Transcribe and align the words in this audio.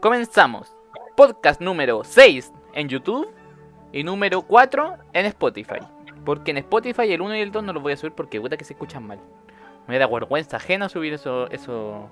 Comenzamos. 0.00 0.74
Podcast 1.16 1.60
número 1.60 2.02
6 2.04 2.52
en 2.74 2.88
YouTube 2.88 3.28
y 3.92 4.04
número 4.04 4.42
4 4.42 4.96
en 5.12 5.26
Spotify. 5.26 5.78
Porque 6.24 6.52
en 6.52 6.58
Spotify 6.58 7.12
el 7.12 7.20
1 7.20 7.36
y 7.36 7.40
el 7.40 7.50
2 7.50 7.64
no 7.64 7.72
los 7.72 7.82
voy 7.82 7.92
a 7.92 7.96
subir 7.96 8.12
porque 8.12 8.40
puta 8.40 8.56
que 8.56 8.64
se 8.64 8.74
escuchan 8.74 9.06
mal. 9.06 9.18
Me 9.88 9.98
da 9.98 10.06
vergüenza 10.06 10.58
ajena 10.58 10.88
subir 10.88 11.14
eso, 11.14 11.50
eso, 11.50 12.08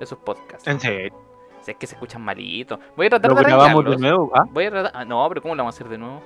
esos 0.00 0.18
podcasts. 0.18 0.66
En 0.66 0.80
serio. 0.80 1.14
Si 1.60 1.70
es 1.72 1.76
que 1.76 1.86
se 1.86 1.94
escuchan 1.94 2.22
malitos. 2.22 2.78
Voy 2.96 3.06
a 3.06 3.10
tratar 3.10 3.30
Lo 3.30 3.34
de 3.36 3.40
arreglarlos. 3.42 4.00
nuevo. 4.00 4.32
¿ah? 4.34 4.44
Voy 4.50 4.64
a 4.64 4.70
tratar... 4.70 4.92
ah, 4.94 5.04
no, 5.04 5.28
pero 5.28 5.42
¿cómo 5.42 5.54
lo 5.54 5.62
vamos 5.62 5.74
a 5.74 5.76
hacer 5.76 5.88
de 5.88 5.98
nuevo? 5.98 6.20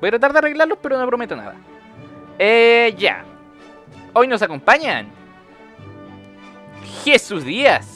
Voy 0.00 0.08
a 0.08 0.10
tratar 0.10 0.32
de 0.32 0.38
arreglarlos, 0.38 0.78
pero 0.82 0.98
no 0.98 1.06
prometo 1.06 1.34
nada. 1.34 1.56
Eh, 2.38 2.94
ya. 2.96 3.24
Hoy 4.12 4.28
nos 4.28 4.42
acompañan 4.42 5.08
Jesús 7.04 7.44
Díaz. 7.44 7.91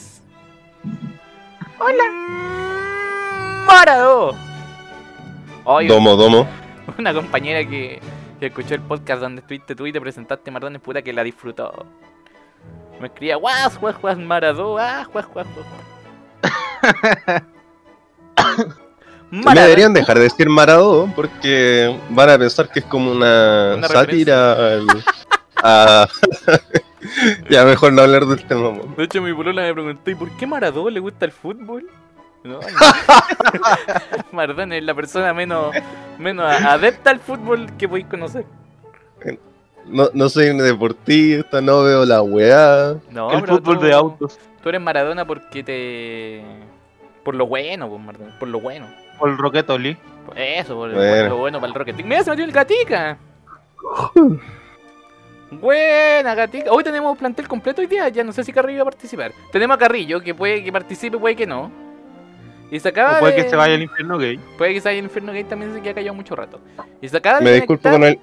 Hola. 1.79 3.63
Marado. 3.67 4.35
Domo, 5.87 6.15
domo. 6.15 6.47
una 6.97 7.13
compañera 7.13 7.67
que, 7.69 7.99
que 8.39 8.45
escuchó 8.47 8.75
el 8.75 8.81
podcast 8.81 9.21
donde 9.21 9.41
estuviste 9.41 9.75
tú 9.75 9.85
y 9.85 9.91
te 9.91 9.99
presentaste 10.01 10.49
Mardones, 10.51 10.81
puta 10.81 11.01
que 11.01 11.13
la 11.13 11.23
disfrutó. 11.23 11.85
Me 12.99 13.07
escribía, 13.07 13.35
guas, 13.35 13.77
guas, 13.79 13.99
guas, 14.01 14.17
Maradó, 14.17 14.77
ah, 14.79 15.05
guas, 15.11 15.27
guas, 15.27 15.45
guas. 15.53 15.67
Me 19.29 19.41
Maradó. 19.43 19.67
deberían 19.67 19.93
dejar 19.93 20.15
de 20.17 20.23
decir 20.23 20.47
Maradó 20.49 21.11
porque 21.13 21.99
van 22.11 22.29
a 22.29 22.37
pensar 22.37 22.69
que 22.71 22.79
es 22.79 22.85
como 22.85 23.11
una, 23.11 23.73
Una 23.77 23.87
sátira 23.89 24.53
al- 24.53 25.03
a... 25.57 26.07
ya 27.49 27.65
mejor 27.65 27.93
no 27.93 28.01
hablar 28.01 28.25
del 28.25 28.43
tema. 28.45 28.73
po. 28.75 28.87
De 28.97 29.03
hecho, 29.03 29.21
mi 29.21 29.33
polola 29.33 29.61
me 29.63 29.73
preguntó, 29.73 30.11
¿y 30.11 30.15
por 30.15 30.29
qué 30.37 30.47
Maradó 30.47 30.89
le 30.89 30.99
gusta 30.99 31.25
el 31.25 31.31
fútbol? 31.31 31.85
No, 32.43 32.59
no. 32.59 32.59
Maradona 34.31 34.77
es 34.77 34.83
la 34.83 34.93
persona 34.93 35.33
menos, 35.33 35.75
menos 36.17 36.45
adepta 36.49 37.09
al 37.11 37.19
fútbol 37.19 37.67
que 37.77 37.87
podéis 37.87 38.07
conocer. 38.07 38.45
No, 39.85 40.09
no 40.13 40.27
soy 40.29 40.49
un 40.49 40.57
deportista, 40.57 41.61
no 41.61 41.83
veo 41.83 42.05
la 42.05 42.21
weá. 42.21 42.95
No, 43.09 43.31
el 43.31 43.45
fútbol 43.47 43.79
tú- 43.79 43.85
de 43.85 43.93
autos. 43.93 44.39
Tú 44.61 44.69
eres 44.69 44.81
Maradona 44.81 45.25
porque 45.25 45.63
te... 45.63 46.43
Por 47.23 47.35
lo 47.35 47.47
bueno, 47.47 47.87
pues, 47.89 48.01
Maradona, 48.01 48.37
por 48.39 48.47
lo 48.49 48.59
bueno. 48.59 48.87
O 49.19 49.27
el 49.27 49.37
Roquetoli. 49.37 49.95
Por 50.25 50.37
Eso, 50.37 50.75
por, 50.75 50.91
por 50.91 51.29
lo 51.29 51.37
bueno 51.37 51.59
para 51.59 51.69
el 51.71 51.73
Rocket 51.73 51.95
League. 51.95 52.09
Mira, 52.09 52.23
se 52.23 52.29
metió 52.31 52.43
el 52.45 52.51
gatica. 52.51 53.17
Buena, 55.51 56.35
gatica. 56.35 56.71
Hoy 56.71 56.83
tenemos 56.83 57.17
plantel 57.17 57.47
completo 57.47 57.81
hoy 57.81 57.87
día. 57.87 58.09
Ya 58.09 58.23
no 58.23 58.31
sé 58.33 58.43
si 58.43 58.51
Carrillo 58.51 58.79
va 58.79 58.89
a 58.89 58.91
participar. 58.91 59.31
Tenemos 59.51 59.75
a 59.75 59.77
Carrillo, 59.79 60.19
que 60.21 60.35
puede 60.35 60.63
que 60.63 60.71
participe, 60.71 61.17
puede 61.17 61.35
que 61.35 61.47
no. 61.47 61.71
Y 62.69 62.79
se 62.81 62.89
acaba 62.89 63.17
O 63.17 63.19
puede 63.21 63.35
de- 63.35 63.43
que 63.43 63.49
se 63.49 63.55
vaya 63.55 63.75
al 63.75 63.81
infierno 63.81 64.17
gay. 64.17 64.37
Puede 64.57 64.73
que 64.73 64.81
se 64.81 64.89
vaya 64.89 64.99
al 64.99 65.05
infierno 65.05 65.31
gay 65.31 65.43
también 65.45 65.73
se 65.73 65.81
queda 65.81 65.93
callado 65.93 66.15
mucho 66.15 66.35
rato. 66.35 66.59
Y 67.01 67.07
se 67.07 67.15
acaba 67.17 67.39
de 67.39 67.45
Me 67.45 67.51
disculpo 67.53 67.81
conectar- 67.89 67.93
con 67.93 68.03
el, 68.03 68.19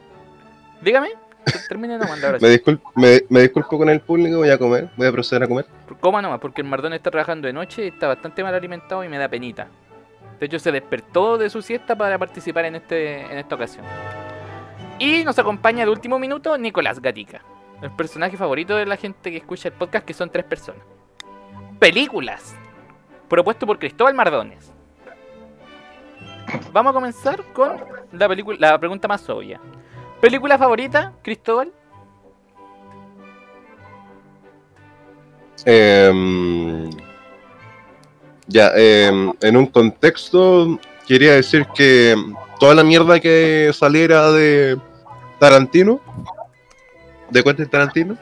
Dígame. 0.83 1.09
Termine 1.69 1.99
nomás 1.99 2.23
ahora 2.25 2.39
sí. 2.39 2.45
me 2.45 2.51
disculpo, 2.53 2.91
me, 2.95 3.23
me 3.29 3.41
disculpo 3.43 3.77
con 3.79 3.89
el 3.91 4.01
público, 4.01 4.39
voy 4.39 4.49
a 4.51 4.57
comer, 4.59 4.89
voy 4.97 5.07
a 5.07 5.13
proceder 5.13 5.43
a 5.45 5.47
comer. 5.47 5.67
Coma 6.01 6.21
nomás, 6.23 6.41
porque 6.41 6.61
el 6.63 6.67
Mardón 6.69 6.93
está 6.95 7.11
trabajando 7.11 7.47
de 7.47 7.53
noche 7.53 7.85
y 7.85 7.89
está 7.89 8.09
bastante 8.09 8.43
mal 8.43 8.55
alimentado 8.55 9.03
y 9.05 9.09
me 9.09 9.19
da 9.19 9.29
penita. 9.29 9.69
De 10.41 10.47
hecho, 10.47 10.59
se 10.59 10.73
despertó 10.73 11.37
de 11.39 11.49
su 11.51 11.63
siesta 11.63 11.97
para 11.97 12.19
participar 12.19 12.65
en, 12.67 12.75
este, 12.77 13.21
en 13.21 13.39
esta 13.39 13.55
ocasión. 13.55 13.85
Y 14.99 15.25
nos 15.25 15.39
acompaña 15.39 15.85
de 15.85 15.91
último 15.91 16.19
minuto 16.19 16.57
Nicolás 16.57 17.01
Gatica, 17.01 17.43
el 17.83 17.91
personaje 17.91 18.37
favorito 18.37 18.77
de 18.77 18.87
la 18.87 18.97
gente 18.97 19.31
que 19.31 19.39
escucha 19.39 19.69
el 19.69 19.75
podcast, 19.75 20.07
que 20.07 20.15
son 20.15 20.31
tres 20.31 20.45
personas. 20.45 20.83
Películas, 21.81 22.55
propuesto 23.29 23.67
por 23.67 23.79
Cristóbal 23.79 24.15
Mardones. 24.15 24.73
Vamos 26.73 26.91
a 26.91 26.95
comenzar 26.95 27.43
con 27.53 27.77
la, 28.13 28.29
película, 28.29 28.57
la 28.61 28.79
pregunta 28.79 29.09
más 29.09 29.29
obvia. 29.29 29.61
¿Película 30.21 30.57
favorita, 30.57 31.13
Cristóbal? 31.23 31.73
Em, 35.65 36.91
ya, 38.47 38.73
em, 38.77 39.33
en 39.41 39.57
un 39.57 39.67
contexto, 39.67 40.79
quería 41.07 41.35
decir 41.35 41.67
que 41.75 42.15
toda 42.61 42.75
la 42.75 42.85
mierda 42.85 43.19
que 43.19 43.71
saliera 43.73 44.31
de 44.31 44.79
Tarantino, 45.39 46.01
de 47.31 47.43
Quentin 47.43 47.67
Tarantino, 47.69 48.19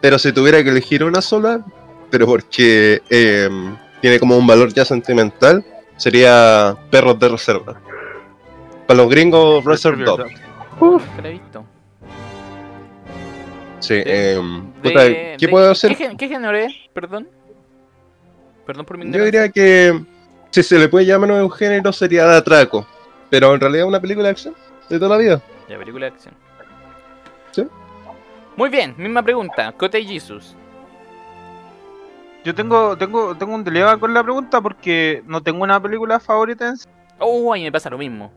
pero 0.00 0.18
si 0.18 0.32
tuviera 0.32 0.62
que 0.62 0.70
elegir 0.70 1.04
una 1.04 1.20
sola, 1.20 1.64
pero 2.10 2.26
porque 2.26 3.02
em, 3.10 3.76
tiene 4.00 4.18
como 4.18 4.36
un 4.36 4.46
valor 4.46 4.72
ya 4.72 4.84
sentimental, 4.84 5.64
sería 5.96 6.76
Perros 6.90 7.18
de 7.18 7.28
Reserva. 7.28 7.80
Para 8.86 8.98
los 8.98 9.10
gringos, 9.10 9.64
Reserve 9.64 10.04
visto. 11.28 11.64
Sí, 13.80 13.94
De- 13.94 14.40
puta, 14.82 15.04
De- 15.04 15.36
¿qué 15.38 15.46
de- 15.46 15.48
puedo 15.48 15.70
hacer? 15.70 15.96
¿Qué, 15.96 16.28
género 16.28 16.56
es? 16.56 16.72
Perdón. 16.92 17.28
Perdón 18.66 18.84
por 18.84 18.98
mi 18.98 19.10
Yo 19.12 19.24
diría 19.24 19.48
que 19.50 20.00
si 20.50 20.62
se 20.62 20.78
le 20.78 20.88
puede 20.88 21.06
llamar 21.06 21.30
un 21.30 21.50
género 21.50 21.92
sería 21.92 22.26
de 22.26 22.36
atraco, 22.36 22.86
pero 23.30 23.54
en 23.54 23.60
realidad 23.60 23.84
es 23.84 23.88
una 23.88 24.00
película 24.00 24.24
de 24.24 24.30
acción 24.32 24.54
de 24.88 24.98
toda 24.98 25.16
la 25.16 25.22
vida. 25.22 25.42
Película 25.68 26.06
de 26.06 26.12
acción. 26.12 26.34
Muy 28.56 28.70
bien, 28.70 28.94
misma 28.96 29.22
pregunta. 29.22 29.72
Cote 29.72 30.02
Jesus. 30.02 30.56
Yo 32.42 32.54
tengo, 32.54 32.96
tengo, 32.96 33.36
tengo 33.36 33.54
un 33.54 33.64
dilema 33.64 33.98
con 33.98 34.14
la 34.14 34.22
pregunta 34.22 34.60
porque 34.60 35.22
no 35.26 35.42
tengo 35.42 35.62
una 35.62 35.80
película 35.80 36.18
favorita 36.20 36.68
en 36.68 36.76
sí. 36.76 36.88
Oh, 37.18 37.52
me 37.52 37.72
pasa 37.72 37.90
lo 37.90 37.98
mismo. 37.98 38.32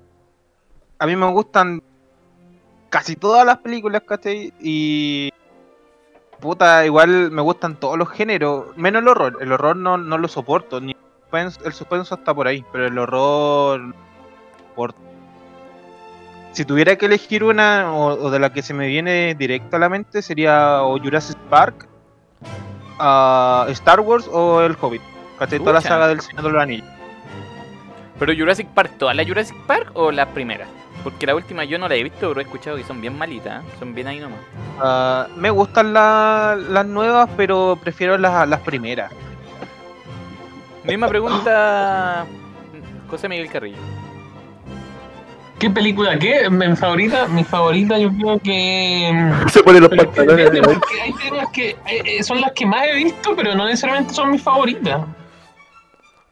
A 0.98 1.06
mí 1.06 1.16
me 1.16 1.32
gustan 1.32 1.82
casi 2.90 3.16
todas 3.16 3.46
las 3.46 3.60
películas, 3.60 4.02
¿cachai? 4.06 4.54
Y. 4.60 5.32
Puta, 6.40 6.86
igual 6.86 7.32
me 7.32 7.42
gustan 7.42 7.80
todos 7.80 7.98
los 7.98 8.10
géneros, 8.10 8.76
menos 8.78 9.02
el 9.02 9.10
horror. 9.10 9.38
El 9.42 9.52
horror 9.52 9.76
no, 9.76 9.98
no 9.98 10.18
lo 10.18 10.28
soporto, 10.28 10.82
ni 10.82 10.94
el 10.94 10.98
suspenso, 11.22 11.66
el 11.66 11.74
suspenso 11.74 12.16
está 12.16 12.34
por 12.34 12.48
ahí, 12.48 12.66
pero 12.72 12.88
el 12.88 12.98
horror. 12.98 13.94
Por... 14.76 14.96
Si 16.52 16.66
tuviera 16.66 16.96
que 16.96 17.06
elegir 17.06 17.44
una, 17.44 17.94
o, 17.94 18.08
o 18.26 18.30
de 18.32 18.40
la 18.40 18.52
que 18.52 18.62
se 18.62 18.74
me 18.74 18.88
viene 18.88 19.36
directo 19.36 19.76
a 19.76 19.80
la 19.80 19.88
mente, 19.90 20.22
sería 20.22 20.82
o 20.84 20.98
Jurassic 21.00 21.38
Park, 21.50 21.88
ah, 23.00 23.66
Star 23.70 24.00
Wars 24.00 24.28
o 24.32 24.62
El 24.62 24.76
Hobbit. 24.80 25.02
¿Cachai? 25.38 25.60
Toda 25.60 25.74
la 25.74 25.82
saga 25.82 26.08
del 26.08 26.20
Señor 26.22 26.44
de 26.44 26.50
los 26.52 26.62
Anillos. 26.62 26.88
Pero 28.18 28.34
Jurassic 28.36 28.68
Park, 28.70 28.92
¿toda 28.98 29.14
la 29.14 29.24
Jurassic 29.26 29.56
Park 29.66 29.92
o 29.94 30.12
la 30.12 30.26
primera? 30.34 30.66
Porque 31.04 31.26
la 31.26 31.34
última 31.36 31.64
yo 31.64 31.78
no 31.80 31.88
la 31.88 31.96
he 31.96 32.04
visto, 32.04 32.28
pero 32.28 32.42
he 32.42 32.44
escuchado 32.44 32.76
que 32.76 32.84
son 32.84 33.00
bien 33.00 33.18
malitas. 33.18 33.64
¿eh? 33.64 33.68
Son 33.80 33.94
bien 33.96 34.08
ahí 34.08 34.20
nomás. 34.20 34.40
Ah, 34.82 35.28
me 35.38 35.50
gustan 35.50 35.94
la- 35.94 36.58
las 36.70 36.86
nuevas, 36.86 37.30
pero 37.38 37.78
prefiero 37.82 38.18
las, 38.18 38.50
las 38.50 38.60
primeras. 38.60 39.10
Misma 40.84 41.08
pregunta. 41.08 42.26
José 43.10 43.30
Miguel 43.30 43.50
Carrillo. 43.50 43.78
¿Qué 45.60 45.70
película 45.70 46.18
qué? 46.18 46.50
Mi 46.50 46.76
favorita, 46.76 47.28
mi 47.28 47.44
favorita 47.44 47.98
yo 47.98 48.10
creo 48.12 48.40
que... 48.40 49.32
Se 49.52 49.62
ponen 49.62 49.82
los 49.82 49.90
que 49.90 49.98
pantalones. 49.98 50.50
porque 50.62 51.02
hay 51.02 51.12
películas 51.14 51.48
que 51.52 51.70
eh, 51.72 51.78
eh, 52.06 52.24
son 52.24 52.40
las 52.42 52.52
que 52.54 52.66
más 52.66 52.84
he 52.88 52.96
visto, 52.96 53.36
pero 53.36 53.54
no 53.56 53.66
necesariamente 53.66 54.14
son 54.14 54.32
mis 54.32 54.42
favoritas. 54.42 55.02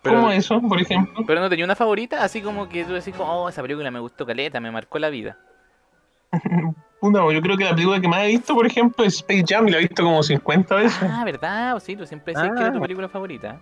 Pero- 0.01 0.15
¿Cómo 0.15 0.31
eso, 0.31 0.61
por 0.61 0.79
ejemplo? 0.81 1.25
Pero 1.27 1.41
no 1.41 1.49
tenía 1.49 1.65
una 1.65 1.75
favorita, 1.75 2.23
así 2.23 2.41
como 2.41 2.69
que 2.69 2.85
tú 2.85 2.93
decís, 2.93 3.13
como, 3.15 3.43
oh, 3.43 3.49
esa 3.49 3.61
película 3.61 3.91
me 3.91 3.99
gustó 3.99 4.25
caleta, 4.25 4.59
me 4.61 4.71
marcó 4.71 4.97
la 4.99 5.09
vida. 5.09 5.37
Puta, 7.01 7.19
yo 7.31 7.41
creo 7.41 7.57
que 7.57 7.65
la 7.65 7.75
película 7.75 7.99
que 7.99 8.07
más 8.07 8.21
he 8.23 8.27
visto, 8.27 8.55
por 8.55 8.65
ejemplo, 8.65 9.03
es 9.05 9.15
Space 9.17 9.43
Jam 9.47 9.67
y 9.67 9.71
la 9.71 9.77
he 9.77 9.81
visto 9.81 10.03
como 10.03 10.23
50 10.23 10.75
veces. 10.75 10.97
Ah, 11.03 11.23
¿verdad? 11.25 11.77
Sí, 11.79 11.95
tú 11.95 12.05
siempre 12.07 12.33
decís 12.33 12.49
que 12.55 12.61
era 12.61 12.71
tu 12.71 12.79
Ah. 12.79 12.81
película 12.81 13.07
favorita. 13.09 13.57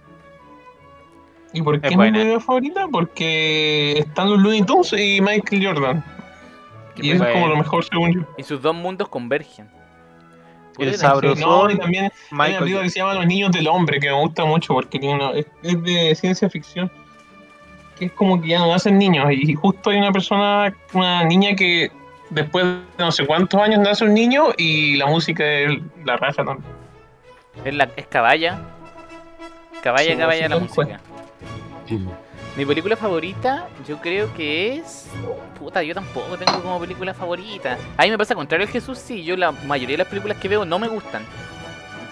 ¿Y 1.56 1.62
por 1.62 1.80
qué 1.82 1.88
Es 1.88 1.98
mi 1.98 2.12
película 2.12 2.40
favorita? 2.40 2.88
Porque 2.92 3.94
están 4.00 4.30
los 4.30 4.40
Looney 4.40 4.64
Tunes 4.64 4.94
y 4.94 5.22
Michael 5.22 5.66
Jordan. 5.66 6.04
Y 6.98 7.12
eso 7.12 7.26
es 7.26 7.34
como 7.34 7.48
lo 7.48 7.58
mejor 7.58 7.84
según 7.86 8.14
yo. 8.14 8.22
Y 8.38 8.44
sus 8.44 8.62
dos 8.62 8.76
mundos 8.76 9.08
convergen. 9.10 9.70
El 10.78 10.94
Sabrosón, 10.96 11.40
no, 11.40 11.70
y 11.72 11.78
también 11.78 12.12
hay 12.32 12.50
una 12.52 12.60
película 12.60 12.84
que 12.84 12.90
se 12.90 13.00
llama 13.00 13.14
Los 13.14 13.26
Niños 13.28 13.52
del 13.54 13.68
Hombre, 13.70 14.00
que 14.00 14.08
me 14.08 14.20
gusta 14.20 14.44
mucho 14.44 14.74
porque 14.74 15.00
tiene 15.00 15.16
una- 15.16 15.32
es, 15.32 15.46
es 15.64 15.82
de 15.84 16.14
ciencia 16.16 16.50
ficción. 16.50 16.92
Que 17.98 18.06
es 18.06 18.12
como 18.12 18.42
que 18.42 18.50
ya 18.50 18.60
no 18.60 18.68
nacen 18.68 18.98
niños. 18.98 19.26
Y 19.32 19.54
justo 19.56 19.90
hay 19.90 19.98
una 19.98 20.12
persona, 20.12 20.76
una 20.92 21.24
niña 21.24 21.56
que 21.56 21.90
después 22.30 22.66
de 22.66 22.80
no 22.98 23.12
sé 23.12 23.26
cuántos 23.26 23.62
años 23.62 23.80
nace 23.80 24.04
un 24.04 24.14
niño 24.14 24.48
y 24.58 24.98
la 24.98 25.06
música 25.06 25.46
es 25.46 25.80
la 26.04 26.18
raja 26.18 26.44
también. 26.44 26.70
Es, 27.64 27.74
la, 27.74 27.90
es 27.96 28.08
caballa. 28.08 28.60
Caballa, 29.82 30.12
Sí, 30.12 30.18
caballa 30.18 30.50
la 30.50 30.60
cual. 30.60 31.00
Mi 32.56 32.66
película 32.66 32.96
favorita, 32.96 33.68
yo 33.88 34.00
creo 34.00 34.34
que 34.34 34.78
es. 34.78 35.08
Puta, 35.60 35.84
yo 35.84 35.94
tampoco 35.94 36.38
tengo 36.38 36.62
como 36.62 36.80
película 36.80 37.14
favorita. 37.14 37.78
A 37.98 38.04
mí 38.04 38.10
me 38.12 38.18
pasa 38.18 38.34
contrario 38.34 38.66
al 38.66 38.72
Jesús, 38.72 38.98
sí. 38.98 39.24
Yo 39.24 39.36
la 39.36 39.52
mayoría 39.52 39.94
de 39.96 40.04
las 40.04 40.08
películas 40.08 40.38
que 40.38 40.48
veo 40.48 40.66
no 40.66 40.80
me 40.80 40.88
gustan. 40.88 41.24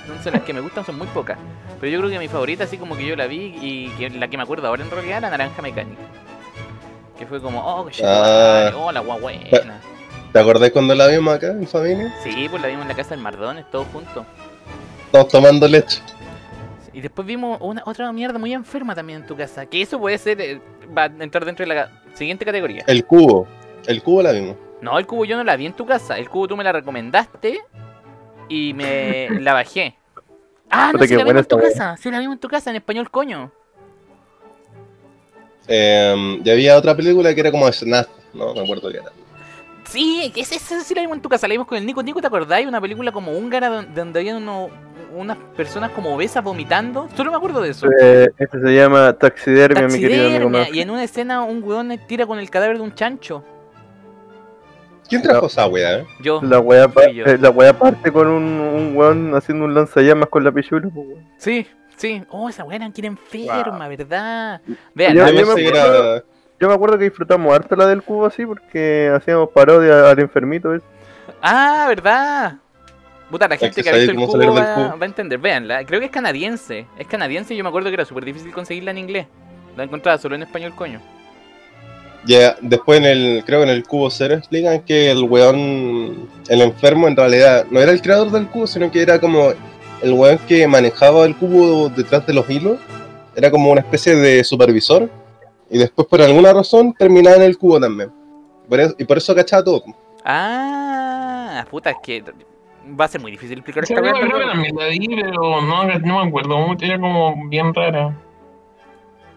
Entonces 0.06 0.34
las 0.34 0.42
que 0.44 0.54
me 0.54 0.60
gustan 0.60 0.86
son 0.86 0.98
muy 0.98 1.08
pocas. 1.08 1.38
Pero 1.80 1.92
yo 1.92 2.00
creo 2.00 2.12
que 2.12 2.20
mi 2.20 2.28
favorita, 2.28 2.66
así 2.66 2.78
como 2.78 2.96
que 2.98 3.06
yo 3.06 3.16
la 3.16 3.28
vi 3.28 3.56
y 3.62 3.90
que 3.98 4.10
la 4.10 4.28
que 4.28 4.38
me 4.38 4.44
acuerdo 4.44 4.68
ahora 4.68 4.84
en 4.84 4.92
realidad, 4.92 5.22
la 5.22 5.30
naranja 5.30 5.62
mecánica. 5.62 6.02
Que 7.18 7.26
fue 7.26 7.42
como, 7.42 7.60
oh, 7.66 7.86
que 7.86 8.04
Ah. 8.06 8.72
oh, 8.76 8.92
la 8.92 9.00
guagua 9.00 9.22
buena. 9.22 9.80
¿Te 10.34 10.40
acordás 10.40 10.72
cuando 10.72 10.96
la 10.96 11.08
vimos 11.08 11.36
acá 11.36 11.48
en 11.48 11.68
familia? 11.68 12.14
Sí, 12.24 12.48
pues 12.50 12.62
la 12.62 12.68
vimos 12.68 12.82
en 12.84 12.90
la 12.90 12.96
casa 12.96 13.12
del 13.12 13.20
Mardones, 13.20 13.70
todos 13.72 13.88
juntos. 13.94 14.26
Todos 15.12 15.28
tomando 15.28 15.68
leche. 15.68 16.02
Y 16.94 17.02
después 17.02 17.28
vimos 17.28 17.58
una 17.60 17.82
otra 17.86 18.12
mierda 18.12 18.38
muy 18.38 18.54
enferma 18.54 18.94
también 18.94 19.22
en 19.22 19.28
tu 19.28 19.36
casa. 19.36 19.66
Que 19.66 19.82
eso 19.82 20.00
puede 20.00 20.18
ser, 20.18 20.40
eh, 20.40 20.62
va 20.96 21.04
a 21.04 21.06
entrar 21.06 21.44
dentro 21.44 21.66
de 21.66 21.74
la 21.74 21.92
siguiente 22.14 22.46
categoría. 22.46 22.84
El 22.88 23.06
cubo. 23.06 23.48
El 23.88 24.04
cubo 24.04 24.22
la 24.22 24.32
vimos. 24.32 24.56
No, 24.82 25.00
el 25.00 25.08
cubo 25.08 25.26
yo 25.26 25.36
no 25.36 25.44
la 25.44 25.56
vi 25.56 25.66
en 25.66 25.74
tu 25.74 25.86
casa. 25.86 26.18
El 26.18 26.30
cubo 26.30 26.48
tú 26.48 26.56
me 26.56 26.64
la 26.64 26.72
recomendaste 26.72 27.62
y 28.48 28.74
me 28.74 29.30
la 29.42 29.54
bajé. 29.54 29.96
Ah, 30.70 30.92
no, 30.94 31.00
sí 31.00 31.08
qué 31.08 31.18
la 31.18 31.24
buena 31.24 31.42
vimos 31.42 31.52
en 31.52 31.60
tu 31.60 31.68
casa. 31.68 31.98
Sí 31.98 32.12
la 32.12 32.20
vimos 32.20 32.36
en 32.36 32.40
tu 32.40 32.48
casa 32.48 32.70
en 32.70 32.76
español, 32.76 33.10
coño. 33.10 33.52
Eh, 35.68 36.42
y 36.44 36.50
había 36.50 36.78
otra 36.78 36.96
película 36.96 37.34
que 37.34 37.40
era 37.40 37.52
como 37.52 37.72
Snap, 37.72 38.08
no 38.34 38.54
me 38.54 38.62
acuerdo 38.62 38.92
qué 38.92 38.98
era. 38.98 39.12
Sí, 39.86 40.32
que 40.34 40.42
esa, 40.42 40.56
esa 40.56 40.80
sí 40.82 40.96
la 40.96 41.02
vimos 41.02 41.18
en 41.18 41.22
tu 41.22 41.30
casa. 41.30 41.48
La 41.48 41.54
vimos 41.54 41.68
con 41.68 41.78
el 41.78 41.86
Nico. 41.86 42.02
Nico, 42.02 42.22
¿te 42.22 42.28
acordáis? 42.28 42.68
Una 42.68 42.82
película 42.82 43.12
como 43.12 43.32
húngara 43.32 43.70
don- 43.70 43.94
donde 43.94 44.20
había 44.20 44.36
uno- 44.38 44.70
unas 45.16 45.38
personas 45.56 45.92
como 45.92 46.16
obesas 46.16 46.44
vomitando. 46.44 47.08
Solo 47.16 47.32
me 47.32 47.38
acuerdo 47.38 47.62
de 47.62 47.70
eso. 47.70 47.88
Eh, 48.02 48.28
este 48.38 48.60
se 48.60 48.74
llama 48.76 49.14
Taxidermia, 49.14 49.88
mi 49.88 50.00
querido 50.00 50.26
amigo 50.48 50.64
y 50.74 50.80
en 50.82 50.90
una 50.90 51.04
escena 51.04 51.44
un 51.44 51.62
weón 51.64 51.98
tira 52.08 52.26
con 52.26 52.40
el 52.40 52.50
cadáver 52.50 52.78
de 52.78 52.84
un 52.84 52.94
chancho. 52.96 53.44
¿Quién 55.08 55.22
trajo 55.22 55.48
esa 55.48 55.68
wea? 55.68 56.00
eh? 56.00 56.06
Yo. 56.22 56.42
La 56.42 56.60
weá, 56.60 56.86
eh, 57.06 57.38
la 57.40 57.50
weá 57.50 57.78
parte 57.78 58.12
con 58.12 58.28
un, 58.28 58.44
un 58.44 58.96
weón 58.96 59.36
haciendo 59.36 59.66
un 59.66 59.76
lanzallamas 59.76 60.30
con 60.30 60.44
la 60.44 60.52
pichula. 60.52 60.90
Sí, 61.38 61.68
sí. 61.98 62.24
Oh, 62.30 62.50
esa 62.50 62.64
weá 62.64 62.80
que 62.92 63.02
era 63.02 63.08
enferma, 63.08 63.88
¿verdad? 63.90 64.62
Vean, 64.96 65.16
Yo 65.18 65.24
me 65.26 65.32
sé, 65.34 65.68
acuerdo- 65.68 66.14
era- 66.14 66.24
Yo 66.64 66.70
me 66.70 66.76
acuerdo 66.76 66.98
que 66.98 67.04
disfrutamos 67.04 67.54
harto 67.54 67.76
la 67.76 67.88
del 67.88 68.02
cubo 68.02 68.26
así 68.26 68.46
porque 68.46 69.12
hacíamos 69.14 69.50
parodia 69.50 70.12
al 70.12 70.18
enfermito 70.18 70.74
ese. 70.74 70.86
Ah, 71.42 71.88
¿verdad? 71.90 72.56
Puta, 73.30 73.50
la 73.50 73.58
gente 73.58 73.84
que 73.84 73.90
ha 73.90 73.96
visto 73.98 74.12
el 74.12 74.18
cubo 74.18 74.54
va, 74.54 74.74
cubo. 74.74 74.98
va 74.98 74.98
a 75.02 75.06
entender. 75.06 75.40
Veanla, 75.40 75.84
creo 75.84 76.00
que 76.00 76.06
es 76.06 76.12
canadiense. 76.14 76.86
Es 76.98 77.06
canadiense 77.06 77.54
y 77.54 77.58
yo 77.58 77.66
me 77.66 77.68
acuerdo 77.68 77.90
que 77.90 77.96
era 77.96 78.06
súper 78.06 78.24
difícil 78.24 78.54
conseguirla 78.54 78.92
en 78.92 78.98
inglés. 78.98 79.28
La 79.76 79.84
encontraba 79.84 80.18
solo 80.18 80.36
en 80.36 80.44
español, 80.44 80.74
coño. 80.74 81.02
Ya, 82.24 82.56
después 82.62 82.98
en 83.00 83.08
el, 83.08 83.44
creo 83.46 83.60
que 83.60 83.70
en 83.70 83.76
el 83.76 83.84
cubo 83.84 84.10
cero 84.10 84.36
explican 84.36 84.84
que 84.84 85.12
el 85.12 85.24
weón, 85.24 86.30
el 86.48 86.62
enfermo 86.62 87.10
en 87.10 87.18
realidad 87.18 87.66
no 87.72 87.82
era 87.82 87.92
el 87.92 88.02
creador 88.02 88.32
del 88.32 88.48
cubo, 88.48 88.68
sino 88.68 88.90
que 88.90 89.02
era 89.02 89.20
como 89.20 89.52
el 90.02 90.14
weón 90.14 90.38
que 90.48 90.66
manejaba 90.66 91.26
el 91.26 91.36
cubo 91.36 91.90
detrás 91.90 92.26
de 92.26 92.34
los 92.34 92.50
hilos. 92.50 92.78
Era 93.36 93.52
como 93.52 93.70
una 93.70 93.82
especie 93.82 94.16
de 94.16 94.46
supervisor. 94.46 95.10
Y 95.74 95.78
después 95.80 96.08
por 96.08 96.22
alguna 96.22 96.54
razón 96.54 96.94
terminaba 96.94 97.36
en 97.38 97.42
el 97.44 97.58
cubo 97.58 97.80
también. 97.80 98.12
Por 98.70 98.80
eso- 98.80 98.96
y 98.98 99.04
por 99.06 99.18
eso 99.18 99.34
cachaba 99.36 99.64
todo. 99.64 99.84
Ah, 100.24 101.66
puta, 101.70 101.90
es 101.92 101.98
que 102.04 102.24
va 103.00 103.06
a 103.06 103.08
ser 103.08 103.20
muy 103.22 103.32
difícil 103.32 103.58
explicar 103.58 103.86
Sí, 103.86 103.94
esta 103.94 104.06
yo 104.06 104.12
creo 104.14 104.24
que 104.30 104.34
pero- 104.38 104.52
también 104.52 104.76
la 104.76 104.86
vi, 104.88 105.08
pero 105.22 105.62
no, 105.62 105.84
no 106.00 106.24
me 106.24 106.28
acuerdo 106.28 106.58
mucho, 106.60 106.86
era 106.86 107.00
como 107.00 107.48
bien 107.50 107.74
rara. 107.74 108.16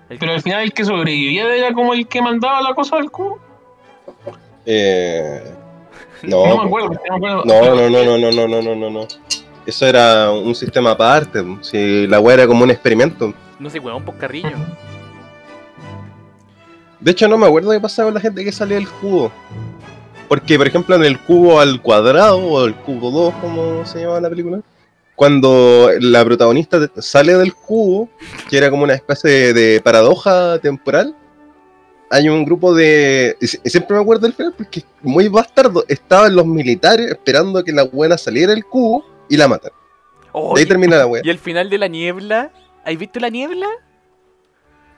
El- 0.09 0.19
Pero 0.19 0.33
al 0.33 0.43
final 0.43 0.62
el 0.62 0.73
que 0.73 0.85
sobrevivía 0.85 1.53
era 1.55 1.73
como 1.73 1.93
el 1.94 2.06
que 2.06 2.23
mandaba 2.23 2.61
la 2.62 2.75
cosa 2.75 2.97
del 2.97 3.11
cubo. 3.11 3.38
Eh, 4.67 5.43
No, 6.23 6.47
no, 6.47 6.59
me 6.59 6.65
acuerdo, 6.67 6.88
no 6.91 7.19
me 7.19 7.29
acuerdo. 7.31 7.44
no, 7.44 7.75
no, 7.75 7.91
no, 7.91 8.05
no, 8.05 8.19
no, 8.19 8.33
no, 8.33 8.47
no, 8.49 8.62
no, 8.62 8.75
no, 8.77 8.91
no. 8.91 9.06
Eso 9.67 9.87
era 9.87 10.31
un 10.31 10.55
sistema 10.55 10.93
aparte. 10.93 11.44
Si 11.62 12.06
la 12.06 12.21
weá 12.21 12.35
era 12.35 12.47
como 12.47 12.62
un 12.62 12.71
experimento. 12.71 13.33
No 13.59 13.69
sé, 13.71 13.81
weón, 13.81 14.05
por 14.05 14.17
carrillo. 14.17 14.50
De 17.00 17.10
hecho, 17.10 17.28
no 17.28 17.37
me 17.38 17.46
acuerdo 17.46 17.70
qué 17.72 17.81
pasaba 17.81 18.06
con 18.08 18.14
la 18.14 18.20
gente 18.20 18.44
que 18.44 18.52
salía 18.52 18.76
del 18.76 18.88
cubo. 18.88 19.31
Porque, 20.28 20.56
por 20.56 20.66
ejemplo, 20.66 20.96
en 20.96 21.04
el 21.04 21.20
cubo 21.20 21.60
al 21.60 21.81
cuadrado, 21.81 22.38
o 22.38 22.64
el 22.64 22.75
cubo 22.75 23.10
2, 23.10 23.34
como 23.40 23.87
se 23.87 24.00
llamaba 24.00 24.20
la 24.20 24.31
película, 24.31 24.60
cuando 25.14 25.88
la 26.00 26.25
protagonista 26.25 26.78
sale 26.98 27.34
del 27.37 27.54
cubo, 27.54 28.08
que 28.50 28.58
era 28.58 28.70
como 28.70 28.82
una 28.84 28.94
especie 28.94 29.52
de, 29.54 29.81
paradoja 29.81 30.58
temporal, 30.58 31.14
hay 32.10 32.28
un 32.28 32.44
grupo 32.44 32.75
de. 32.75 33.37
Siempre 33.64 33.96
me 33.96 34.02
acuerdo 34.02 34.22
del 34.26 34.32
final 34.34 34.54
porque 34.56 34.82
muy 35.02 35.28
bastardo. 35.28 35.84
Estaban 35.88 36.34
los 36.37 36.46
militares 36.46 37.10
esperando 37.10 37.62
que 37.64 37.72
la 37.72 37.82
buena 37.84 38.16
saliera 38.16 38.52
del 38.52 38.64
cubo 38.64 39.04
y 39.28 39.37
la 39.37 39.49
matan. 39.49 39.72
Oh, 40.32 40.54
De 40.54 40.60
ahí 40.60 40.64
y- 40.64 40.69
termina 40.69 40.96
la 40.99 41.06
wea. 41.06 41.22
y 41.25 41.31
el 41.31 41.38
final 41.38 41.69
de 41.70 41.78
la 41.78 41.88
niebla. 41.88 42.52
¿Has 42.84 42.96
visto 42.96 43.19
la 43.19 43.28
niebla? 43.28 43.66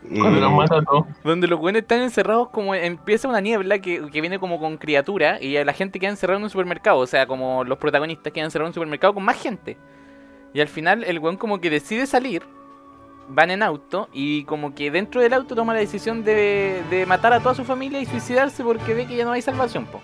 Cuando 0.03 0.41
los. 0.41 1.07
Donde 1.25 1.49
los 1.49 1.59
buenos 1.59 1.83
están 1.83 2.01
encerrados 2.01 2.51
como 2.51 2.75
empieza 2.75 3.29
una 3.29 3.41
niebla 3.41 3.81
que, 3.81 4.09
que 4.11 4.21
viene 4.21 4.39
como 4.39 4.61
con 4.61 4.77
criatura 4.77 5.41
y 5.41 5.63
la 5.63 5.73
gente 5.73 5.99
queda 5.99 6.11
encerrada 6.11 6.39
en 6.39 6.45
un 6.45 6.51
supermercado, 6.51 6.99
o 6.99 7.07
sea, 7.07 7.27
como 7.27 7.65
los 7.65 7.79
protagonistas 7.79 8.33
quedan 8.33 8.47
encerrados 8.47 8.69
en 8.69 8.71
un 8.71 8.75
supermercado 8.75 9.15
con 9.15 9.25
más 9.25 9.41
gente. 9.41 9.77
Y 10.55 10.61
al 10.61 10.69
final 10.69 11.05
el 11.05 11.19
weón 11.19 11.37
como 11.37 11.61
que 11.61 11.69
decide 11.69 12.07
salir, 12.07 12.43
van 13.29 13.51
en 13.51 13.63
auto 13.63 14.09
y 14.13 14.45
como 14.45 14.75
que 14.75 14.91
dentro 14.91 15.21
del 15.21 15.35
auto 15.35 15.55
toma 15.55 15.75
la 15.75 15.81
decisión 15.81 16.25
de, 16.25 16.83
de 16.91 17.05
matar 17.05 17.33
a 17.33 17.41
toda 17.41 17.55
su 17.55 17.65
familia 17.65 18.01
y 18.01 18.07
suicidarse 18.07 18.65
porque 18.65 18.95
ve 18.95 19.07
que 19.07 19.17
ya 19.17 19.25
no 19.25 19.33
hay 19.33 19.43
salvación, 19.43 19.85
po. 19.87 20.01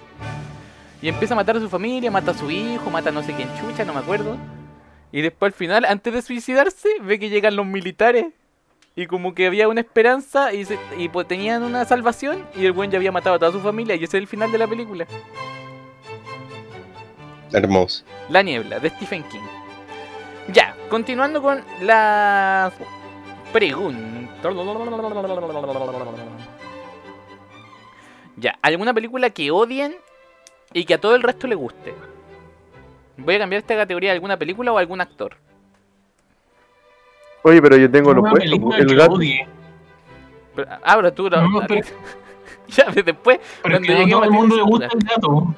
Y 1.00 1.08
empieza 1.08 1.34
a 1.34 1.36
matar 1.36 1.56
a 1.56 1.60
su 1.60 1.68
familia, 1.68 2.10
mata 2.10 2.30
a 2.32 2.34
su 2.34 2.50
hijo, 2.50 2.90
mata 2.90 3.10
a 3.10 3.12
no 3.12 3.22
sé 3.22 3.34
quién 3.34 3.48
chucha, 3.60 3.84
no 3.84 3.92
me 3.92 4.00
acuerdo. 4.00 4.36
Y 5.12 5.22
después 5.22 5.52
al 5.52 5.56
final, 5.56 5.84
antes 5.84 6.12
de 6.12 6.22
suicidarse, 6.22 6.88
ve 7.02 7.18
que 7.18 7.28
llegan 7.28 7.56
los 7.56 7.66
militares 7.66 8.26
y 8.96 9.06
como 9.06 9.34
que 9.34 9.46
había 9.46 9.68
una 9.68 9.80
esperanza 9.80 10.52
y, 10.52 10.64
se- 10.64 10.78
y 10.98 11.08
pues 11.08 11.26
tenían 11.26 11.62
una 11.62 11.84
salvación 11.84 12.46
y 12.54 12.64
el 12.66 12.72
buen 12.72 12.90
ya 12.90 12.98
había 12.98 13.10
matado 13.12 13.36
a 13.36 13.38
toda 13.38 13.52
su 13.52 13.60
familia 13.60 13.94
y 13.96 14.04
ese 14.04 14.16
es 14.16 14.22
el 14.22 14.26
final 14.28 14.52
de 14.52 14.58
la 14.58 14.66
película. 14.66 15.06
Hermoso. 17.52 18.04
La 18.28 18.42
niebla, 18.42 18.80
de 18.80 18.90
Stephen 18.90 19.22
King. 19.24 19.40
Ya, 20.52 20.76
continuando 20.90 21.40
con 21.40 21.62
las 21.82 22.72
preguntas. 23.52 24.52
Ya, 28.36 28.58
¿alguna 28.62 28.92
película 28.92 29.30
que 29.30 29.50
odien 29.50 29.94
y 30.72 30.84
que 30.84 30.94
a 30.94 31.00
todo 31.00 31.14
el 31.14 31.22
resto 31.22 31.46
le 31.46 31.54
guste? 31.54 31.94
Voy 33.16 33.36
a 33.36 33.38
cambiar 33.38 33.60
esta 33.60 33.76
categoría 33.76 34.10
de 34.10 34.14
alguna 34.14 34.36
película 34.36 34.72
o 34.72 34.78
algún 34.78 35.00
actor. 35.00 35.36
Oye, 37.46 37.60
pero 37.62 37.76
yo 37.76 37.90
tengo 37.90 38.12
lo 38.14 38.22
Una 38.22 38.30
puesto, 38.32 38.74
el 38.76 38.96
gato. 38.96 39.18
Pero, 40.56 40.68
ah, 40.82 40.94
pero 40.96 41.12
tú... 41.12 41.28
No, 41.30 41.62
pero- 41.68 41.86
ya, 42.68 42.86
después, 42.90 43.38
Pero 43.62 43.76
es 43.76 43.86
Cuando 43.86 43.86
que 43.86 43.94
no 43.94 44.02
a 44.06 44.10
todo 44.10 44.24
el 44.24 44.30
mundo 44.30 44.56
le 44.56 44.62
gusta 44.62 44.88
el 44.92 44.98
gato. 45.06 45.54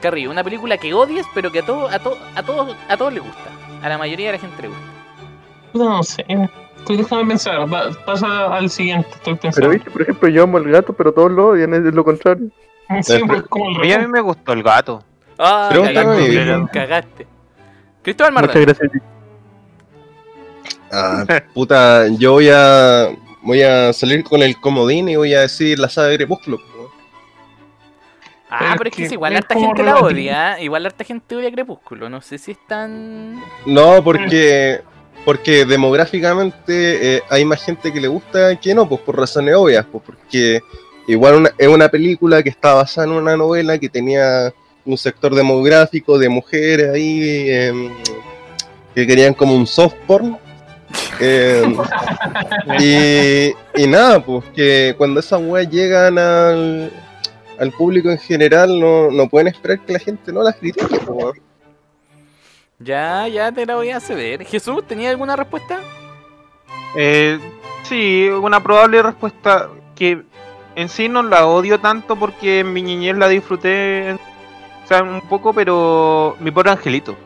Carrillo, 0.00 0.30
una 0.30 0.44
película 0.44 0.76
que 0.78 0.92
odies, 0.92 1.26
pero 1.34 1.50
que 1.50 1.60
a 1.60 1.64
todo, 1.66 1.88
a 1.88 1.98
todo, 1.98 2.18
a 2.34 2.42
todos, 2.42 2.76
a 2.88 2.96
todos 2.96 3.12
les 3.12 3.22
gusta. 3.22 3.50
A 3.82 3.88
la 3.88 3.96
mayoría 3.98 4.26
de 4.26 4.32
la 4.32 4.38
gente 4.38 4.62
le 4.62 4.68
gusta. 4.68 4.82
No 5.72 6.02
sé. 6.02 6.24
Estoy 6.78 6.96
déjame 6.98 7.26
pensar. 7.26 7.72
va- 7.72 7.90
pasa 8.04 8.54
al 8.54 8.68
siguiente. 8.68 9.08
Estoy 9.14 9.34
Pero 9.34 9.40
pensando. 9.40 9.70
viste, 9.70 9.90
por 9.90 10.02
ejemplo, 10.02 10.28
yo 10.28 10.42
amo 10.42 10.58
al 10.58 10.64
gato, 10.70 10.92
pero 10.92 11.12
todos 11.12 11.30
lo 11.30 11.48
odian, 11.48 11.72
es 11.72 11.94
lo 11.94 12.04
contrario. 12.04 12.48
Sí, 13.02 13.18
pues 13.26 13.42
como 13.44 13.70
el 13.70 13.78
Oye, 13.80 13.94
a 13.94 13.98
mí 14.00 14.06
me 14.08 14.20
gustó 14.20 14.52
el 14.52 14.62
gato. 14.62 15.02
Ah, 15.38 15.70
cagaste, 15.72 16.28
pero 16.28 16.68
cagaste. 16.70 17.26
Cristóbal 18.02 18.32
Muchas 18.34 18.46
Martínez. 18.48 18.78
gracias. 18.78 19.02
Ah, 20.94 21.24
puta, 21.54 22.06
yo 22.08 22.32
voy 22.32 22.48
a 22.52 23.08
voy 23.42 23.62
a 23.62 23.92
salir 23.92 24.24
con 24.24 24.42
el 24.42 24.58
comodín 24.60 25.08
y 25.08 25.16
voy 25.16 25.34
a 25.34 25.40
decir 25.40 25.78
la 25.78 25.88
saga 25.88 26.08
de 26.08 26.16
Crepúsculo. 26.18 26.58
Ah, 28.50 28.74
Pero 28.78 28.90
es 28.90 28.96
que 28.96 29.04
es 29.06 29.12
igual 29.12 29.34
harta 29.34 29.54
gente 29.58 29.82
la 29.82 29.96
odia. 29.98 30.60
Igual 30.60 30.86
harta 30.86 31.02
gente 31.04 31.34
odia 31.36 31.50
Crepúsculo. 31.50 32.08
No 32.08 32.20
sé 32.22 32.38
si 32.38 32.52
es 32.52 32.58
tan. 32.68 33.42
No, 33.66 34.02
porque 34.04 34.80
porque 35.24 35.64
demográficamente 35.64 37.16
eh, 37.16 37.22
hay 37.30 37.44
más 37.46 37.64
gente 37.64 37.90
que 37.92 38.00
le 38.00 38.08
gusta 38.08 38.54
que 38.60 38.74
no, 38.74 38.86
pues 38.88 39.00
por 39.00 39.18
razones 39.18 39.54
obvias, 39.54 39.86
pues 39.90 40.04
porque 40.04 40.60
igual 41.08 41.36
una- 41.36 41.50
es 41.56 41.66
una 41.66 41.88
película 41.88 42.42
que 42.42 42.50
está 42.50 42.74
basada 42.74 43.06
en 43.06 43.14
una 43.14 43.34
novela 43.36 43.78
que 43.78 43.88
tenía 43.88 44.52
un 44.84 44.98
sector 44.98 45.34
demográfico 45.34 46.18
de 46.18 46.28
mujeres 46.28 46.90
ahí 46.90 47.48
em, 47.50 47.90
que 48.94 49.06
querían 49.06 49.32
como 49.34 49.56
un 49.56 49.66
soft 49.66 49.94
porn. 50.06 50.36
Em, 51.20 51.76
y, 52.78 53.82
y 53.82 53.86
nada, 53.86 54.20
pues 54.24 54.44
que 54.54 54.94
cuando 54.96 55.20
esas 55.20 55.40
weas 55.42 55.68
llegan 55.68 56.18
al, 56.18 56.90
al 57.58 57.72
público 57.72 58.10
en 58.10 58.18
general 58.18 58.78
no, 58.78 59.10
no 59.10 59.28
pueden 59.28 59.48
esperar 59.48 59.80
que 59.80 59.92
la 59.92 59.98
gente 59.98 60.32
no 60.32 60.42
las 60.42 60.56
critique. 60.56 60.98
pues. 61.06 61.40
Ya, 62.78 63.28
ya 63.28 63.52
te 63.52 63.64
la 63.64 63.76
voy 63.76 63.90
a 63.90 64.00
ceder. 64.00 64.44
Jesús, 64.44 64.86
¿tenía 64.86 65.10
alguna 65.10 65.36
respuesta? 65.36 65.80
Eh, 66.96 67.38
sí, 67.84 68.28
una 68.28 68.62
probable 68.62 69.02
respuesta 69.02 69.68
que 69.94 70.22
en 70.74 70.88
sí 70.88 71.08
no 71.08 71.22
la 71.22 71.46
odio 71.46 71.80
tanto 71.80 72.16
porque 72.16 72.60
en 72.60 72.72
mi 72.72 72.82
niñez 72.82 73.16
la 73.16 73.28
disfruté, 73.28 74.14
o 74.84 74.88
sea, 74.88 75.02
un 75.02 75.20
poco, 75.22 75.52
pero 75.52 76.36
mi 76.40 76.50
pobre 76.50 76.70
angelito. 76.70 77.16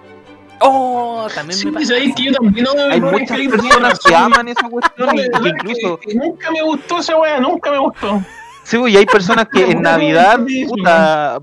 Oh, 0.60 1.28
también 1.34 1.58
Sí, 1.58 1.66
me 1.66 1.72
pasa. 1.72 1.94
que 1.94 2.22
yo 2.24 2.32
también 2.32 2.64
no 2.64 2.70
Hay 2.90 3.00
muchas 3.00 3.38
personas 3.38 3.98
que 4.00 4.14
aman 4.14 4.48
esa 4.48 4.68
cuestión 4.68 5.16
y 5.16 5.30
que 5.30 5.48
incluso... 5.48 5.98
que 5.98 6.14
nunca 6.14 6.50
me 6.50 6.62
gustó 6.62 6.98
esa 6.98 7.16
weá, 7.16 7.40
nunca 7.40 7.70
me 7.70 7.78
gustó. 7.78 8.22
Sí, 8.64 8.76
y 8.88 8.96
hay 8.96 9.06
personas 9.06 9.48
que 9.52 9.70
en 9.70 9.82
Navidad, 9.82 10.40
puta, 10.68 11.40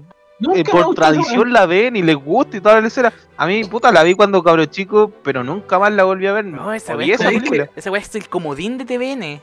eh, 0.53 0.63
por 0.63 0.93
tradición 0.93 1.51
la 1.51 1.65
ven 1.65 1.95
y 1.95 2.03
les 2.03 2.15
gusta 2.15 2.57
y 2.57 2.61
toda 2.61 2.75
la 2.75 2.81
lecera. 2.81 3.13
A 3.37 3.47
mí, 3.47 3.63
puta, 3.63 3.91
la 3.91 4.03
vi 4.03 4.13
cuando 4.13 4.43
cabro 4.43 4.65
chico, 4.65 5.11
pero 5.23 5.43
nunca 5.43 5.79
más 5.79 5.91
la 5.91 6.03
volví 6.03 6.27
a 6.27 6.33
ver. 6.33 6.45
No, 6.45 6.73
esa 6.73 6.95
weá 6.95 7.15
es 7.15 7.87
es 7.87 8.15
el 8.15 8.29
comodín 8.29 8.77
de 8.77 8.85
TVN. 8.85 9.41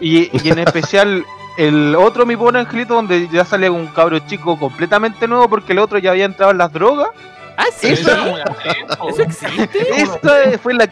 Y, 0.00 0.30
y 0.44 0.48
en 0.50 0.58
especial 0.58 1.24
el 1.58 1.94
otro 1.94 2.24
Mi 2.24 2.36
Pobre 2.36 2.58
Angelito, 2.60 2.94
donde 2.94 3.28
ya 3.28 3.44
sale 3.44 3.68
un 3.68 3.86
cabro 3.88 4.18
chico 4.20 4.58
completamente 4.58 5.28
nuevo 5.28 5.48
porque 5.48 5.72
el 5.72 5.78
otro 5.78 5.98
ya 5.98 6.10
había 6.12 6.24
entrado 6.24 6.52
en 6.52 6.58
las 6.58 6.72
drogas. 6.72 7.10
Ah, 7.60 7.66
sí. 7.76 7.94
la 8.04 8.44
tengo. 8.44 9.08
Eso 9.10 9.22
existe. 9.22 10.02
Esta 10.02 10.58
fue 10.62 10.74
la 10.74 10.88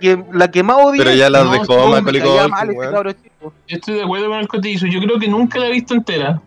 que, 0.00 0.24
la 0.32 0.50
que 0.50 0.62
más 0.62 0.76
odié. 0.78 0.98
Pero 1.02 1.14
ya 1.16 1.28
las 1.30 1.44
No, 1.44 1.52
dejó 1.52 1.88
Macaulay 1.88 2.20
Culkin. 2.22 3.16
Yo 3.42 3.76
estoy 3.76 3.94
de 3.94 4.02
acuerdo 4.02 4.28
con 4.28 4.38
el 4.38 4.48
cotizo. 4.48 4.86
Yo 4.86 5.00
creo 5.00 5.18
que 5.18 5.28
nunca 5.28 5.58
la 5.58 5.66
he 5.66 5.72
visto 5.72 5.94
entera. 5.94 6.40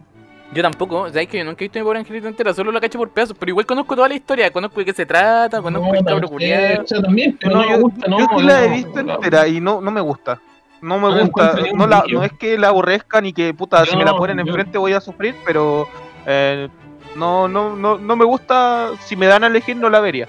Yo 0.53 0.61
tampoco, 0.61 1.07
sabes 1.09 1.27
que 1.27 1.39
yo 1.39 1.43
nunca 1.45 1.63
he 1.63 1.65
visto 1.65 1.79
mi 1.79 1.83
pobre 1.83 1.99
angelito 1.99 2.27
entera, 2.27 2.53
solo 2.53 2.71
la 2.71 2.79
cacho 2.79 2.99
por 2.99 3.09
pedazos, 3.09 3.35
pero 3.39 3.49
igual 3.49 3.65
conozco 3.65 3.95
toda 3.95 4.07
la 4.07 4.13
historia, 4.13 4.51
conozco 4.53 4.79
de 4.81 4.85
qué 4.85 4.93
se 4.93 5.03
trata, 5.03 5.59
conozco 5.63 5.95
el 5.95 6.05
cabro 6.05 6.27
también, 6.29 6.57
culiado. 6.59 6.83
o 6.83 6.87
sea, 6.87 7.01
también, 7.01 7.37
pero 7.41 7.55
No, 7.55 7.61
no, 7.63 7.67
me 7.67 7.73
yo, 7.75 7.81
gusta, 7.81 8.07
no. 8.07 8.19
yo 8.19 8.27
sí 8.37 8.43
la 8.43 8.63
he 8.63 8.67
visto 8.69 9.01
no. 9.03 9.15
entera 9.15 9.47
y 9.47 9.59
no, 9.59 9.81
no 9.81 9.89
me 9.89 10.01
gusta. 10.01 10.39
No 10.79 10.99
me 10.99 11.09
No 11.09 11.15
la 11.15 11.21
gusta. 11.23 11.55
No, 11.73 11.87
la, 11.87 12.03
es 12.25 12.33
que 12.33 12.57
la 12.59 12.67
aborrezca 12.67 13.19
ni 13.19 13.33
que 13.33 13.51
puta, 13.55 13.83
si 13.85 13.97
me 13.97 14.05
la 14.05 14.11
No, 14.11 14.17
ponen 14.17 14.37
yo- 14.37 14.43
enfrente 14.45 14.77
voy 14.77 14.93
a 14.93 15.01
sufrir, 15.01 15.33
pero 15.43 15.87
eh, 16.27 16.69
no, 17.15 17.47
no, 17.47 17.75
no, 17.75 17.97
no 17.97 18.15
me 18.15 18.25
gusta. 18.25 18.91
Si 19.05 19.15
me 19.15 19.27
dan 19.27 19.43
a 19.43 19.47
elegir, 19.47 19.75
no 19.75 19.89
la 19.89 19.99
vería. 19.99 20.27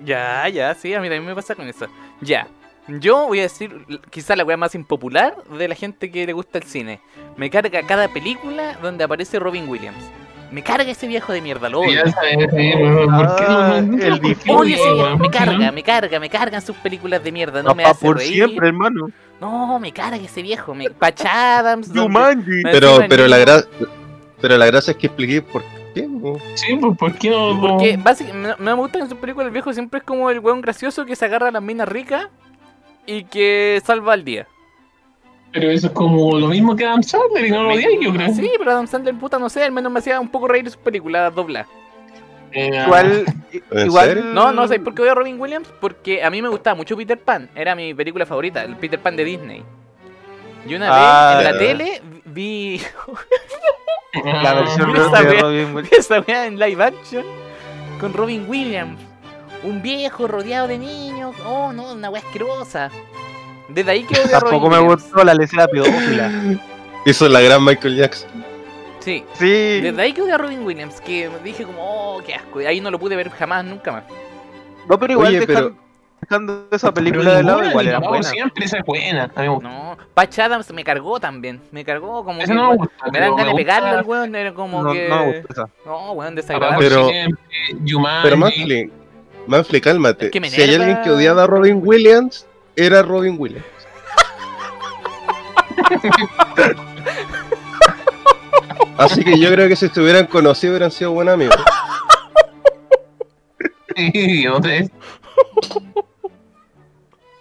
Ya, 0.00 0.48
ya, 0.48 0.74
sí, 0.74 0.92
a 0.94 1.00
mí 1.00 1.06
también 1.06 1.24
me 1.26 1.34
pasa 1.34 1.54
con 1.54 1.66
eso. 1.68 1.86
Ya, 2.20 2.46
yo 2.88 3.26
voy 3.26 3.40
a 3.40 3.42
decir 3.42 3.84
quizá 4.10 4.36
la 4.36 4.44
weá 4.44 4.56
más 4.56 4.74
impopular 4.74 5.36
de 5.44 5.68
la 5.68 5.74
gente 5.74 6.10
que 6.10 6.26
le 6.26 6.32
gusta 6.32 6.58
el 6.58 6.64
cine. 6.64 7.00
Me 7.36 7.48
carga 7.50 7.82
cada 7.82 8.08
película 8.08 8.76
donde 8.82 9.04
aparece 9.04 9.38
Robin 9.38 9.68
Williams. 9.68 9.98
Me 10.50 10.62
carga 10.62 10.88
ese 10.88 11.08
viejo 11.08 11.32
de 11.32 11.40
mierda, 11.40 11.68
lo 11.68 11.80
odio. 11.80 12.06
Sí, 12.06 12.12
pero 12.22 12.46
¿por 12.50 12.56
qué 13.36 13.44
no- 13.48 13.58
Ah, 13.58 13.80
no- 13.82 13.98
el 14.02 14.10
¿por 14.10 14.20
qué 14.20 14.28
difícil. 14.28 14.52
Odio 14.52 14.76
ese 14.76 14.88
no, 14.88 14.94
viejo, 14.94 15.18
me 15.18 15.30
carga, 15.30 15.72
me 15.72 15.82
carga, 15.82 16.20
me 16.20 16.30
cargan 16.30 16.62
sus 16.62 16.76
películas 16.76 17.24
de 17.24 17.32
mierda, 17.32 17.62
no 17.64 17.74
me 17.74 17.84
hace 17.84 18.06
por 18.06 18.18
reír. 18.18 18.34
siempre, 18.34 18.68
hermano. 18.68 19.10
No, 19.40 19.80
me 19.80 19.92
carga 19.92 20.16
ese 20.18 20.42
viejo, 20.42 20.72
me 20.74 20.88
Patch 20.90 21.24
Adams. 21.24 21.88
donde- 21.88 22.02
Jumanji. 22.02 22.50
me 22.62 22.70
Pero, 22.70 22.98
pero, 23.08 23.26
la 23.26 23.38
niño- 23.38 23.46
gra... 23.46 23.64
pero 24.40 24.56
la 24.56 24.66
gracia 24.66 24.92
es 24.92 24.96
que 24.98 25.08
expliqué 25.08 25.42
por 25.42 25.62
qué. 26.02 26.08
Sí, 26.54 26.76
pues 26.76 26.96
¿por 26.98 27.12
qué 27.14 27.30
no? 27.30 27.60
Porque 27.60 27.96
básicamente 27.96 28.54
me, 28.58 28.64
me 28.64 28.72
gusta 28.74 28.98
que 28.98 29.04
en 29.04 29.10
sus 29.10 29.18
películas 29.18 29.46
el 29.46 29.52
viejo 29.52 29.72
siempre 29.72 29.98
es 29.98 30.04
como 30.04 30.30
el 30.30 30.38
weón 30.40 30.60
gracioso 30.60 31.04
que 31.04 31.16
se 31.16 31.24
agarra 31.24 31.48
a 31.48 31.50
las 31.50 31.62
minas 31.62 31.88
ricas 31.88 32.28
y 33.06 33.24
que 33.24 33.80
salva 33.84 34.12
al 34.12 34.24
día. 34.24 34.46
Pero 35.52 35.70
eso 35.70 35.86
es 35.86 35.92
como 35.92 36.38
lo 36.38 36.48
mismo 36.48 36.76
que 36.76 36.84
Adam 36.84 37.02
Sandler 37.02 37.46
y 37.46 37.50
no 37.50 37.62
lo 37.62 37.72
odiáis, 37.74 37.98
yo 38.00 38.12
creo. 38.12 38.28
Sí, 38.34 38.50
pero 38.58 38.72
Adam 38.72 38.86
Sandler, 38.86 39.14
puta, 39.14 39.38
no 39.38 39.48
sé, 39.48 39.62
al 39.64 39.72
menos 39.72 39.90
me 39.90 40.00
hacía 40.00 40.20
un 40.20 40.28
poco 40.28 40.48
reír 40.48 40.66
sus 40.66 40.76
películas 40.76 41.34
dobladas. 41.34 41.68
Eh, 42.52 42.70
Igual, 42.84 43.24
¿En 43.70 43.86
igual. 43.86 44.06
serio? 44.08 44.24
No, 44.24 44.52
no 44.52 44.68
sé 44.68 44.78
por 44.80 44.94
qué 44.94 45.02
odio 45.02 45.12
a 45.12 45.14
Robin 45.14 45.40
Williams, 45.40 45.68
porque 45.80 46.22
a 46.22 46.30
mí 46.30 46.40
me 46.42 46.48
gustaba 46.48 46.74
mucho 46.74 46.96
Peter 46.96 47.18
Pan, 47.18 47.48
era 47.54 47.74
mi 47.74 47.92
película 47.94 48.24
favorita, 48.26 48.62
el 48.64 48.76
Peter 48.76 48.98
Pan 49.00 49.16
de 49.16 49.24
Disney. 49.24 49.62
Y 50.66 50.74
una 50.74 50.88
Ah, 50.90 51.36
vez 51.38 51.46
en 51.46 51.52
la 51.52 51.58
tele 51.58 52.02
vi 52.26 52.80
La 54.24 54.54
versión 54.54 54.96
Esa 54.96 55.22
de 55.22 55.28
wea. 55.30 55.40
Robin 55.42 55.74
Williams. 55.74 55.92
esa 55.98 56.20
weá 56.20 56.46
en 56.46 56.58
live 56.58 56.82
action 56.84 57.24
con 58.00 58.12
Robin 58.12 58.46
Williams. 58.48 59.00
Un 59.62 59.82
viejo 59.82 60.26
rodeado 60.28 60.68
de 60.68 60.78
niños. 60.78 61.34
Oh, 61.44 61.72
no, 61.72 61.92
una 61.92 62.10
weá 62.10 62.20
asquerosa. 62.22 62.90
Desde 63.68 63.90
ahí 63.90 64.04
que 64.04 64.14
odio 64.20 64.36
a 64.36 64.40
Robin 64.40 64.50
Tampoco 64.60 64.70
me 64.70 64.78
Williams. 64.80 65.02
gustó 65.04 65.24
la 65.24 65.34
lecera 65.34 65.66
pedófila. 65.66 66.30
Hizo 67.06 67.28
la 67.28 67.40
gran 67.40 67.64
Michael 67.64 67.96
Jackson. 67.96 68.30
Sí. 69.00 69.24
Sí. 69.34 69.80
Desde 69.80 70.02
ahí 70.02 70.12
que 70.12 70.22
odio 70.22 70.34
a 70.34 70.38
Robin 70.38 70.64
Williams, 70.64 71.00
que 71.00 71.30
dije 71.44 71.64
como, 71.64 71.78
oh, 71.80 72.22
qué 72.24 72.34
asco. 72.34 72.60
Y 72.60 72.66
ahí 72.66 72.80
no 72.80 72.90
lo 72.90 72.98
pude 72.98 73.14
ver 73.16 73.30
jamás, 73.30 73.64
nunca 73.64 73.92
más. 73.92 74.04
No, 74.88 74.98
pero 74.98 75.12
igual 75.14 75.28
Oye, 75.28 75.40
dejan- 75.40 75.46
pero- 75.46 75.85
dejando 76.20 76.66
esa 76.70 76.92
Pero 76.92 77.04
película 77.04 77.34
de 77.36 77.42
lado, 77.42 77.64
igual 77.64 77.88
era 77.88 77.98
buena. 77.98 78.22
Siempre 78.28 78.64
esa 78.64 78.78
es 78.78 78.84
buena. 78.84 79.24
A 79.34 79.40
mí 79.42 79.48
me 79.48 79.50
gusta. 79.54 79.68
No, 79.68 79.98
Patch 80.14 80.38
Adams 80.38 80.72
me 80.72 80.84
cargó 80.84 81.20
también. 81.20 81.60
Me 81.72 81.84
cargó 81.84 82.24
como 82.24 82.38
que. 82.40 82.46
no 82.54 82.70
me 82.72 82.76
gusta. 82.78 82.94
me 83.12 83.20
dan 83.20 83.30
ganas 83.30 83.36
de 83.46 83.52
gusta- 83.52 83.56
pegarle 83.56 83.88
al 83.90 84.04
weón, 84.04 84.34
era 84.34 84.54
como 84.54 84.82
No, 84.82 84.92
que. 84.92 85.08
no 85.08 85.18
me 85.26 85.40
gustó 85.40 85.52
esa. 85.52 85.68
No, 85.84 86.12
weón, 86.12 86.34
desagradable. 86.34 86.88
Pero-. 86.88 87.08
Pero 88.22 88.36
Manfly, 88.36 88.92
Manfly, 89.46 89.80
cálmate. 89.80 90.26
Es 90.26 90.32
que 90.32 90.50
si 90.50 90.62
hay 90.62 90.74
alguien 90.74 91.02
que 91.02 91.10
odiaba 91.10 91.44
a 91.44 91.46
Robin 91.46 91.80
Williams, 91.84 92.46
era 92.74 93.02
Robin 93.02 93.36
Williams. 93.38 93.64
Así 98.98 99.22
que 99.22 99.38
yo 99.38 99.50
creo 99.52 99.68
que 99.68 99.76
si 99.76 99.88
se 99.88 100.00
hubieran 100.00 100.26
conocido 100.26 100.72
hubieran 100.72 100.90
sido 100.90 101.12
buenos 101.12 101.34
amigos. 101.34 101.56
Idiota. 103.96 104.68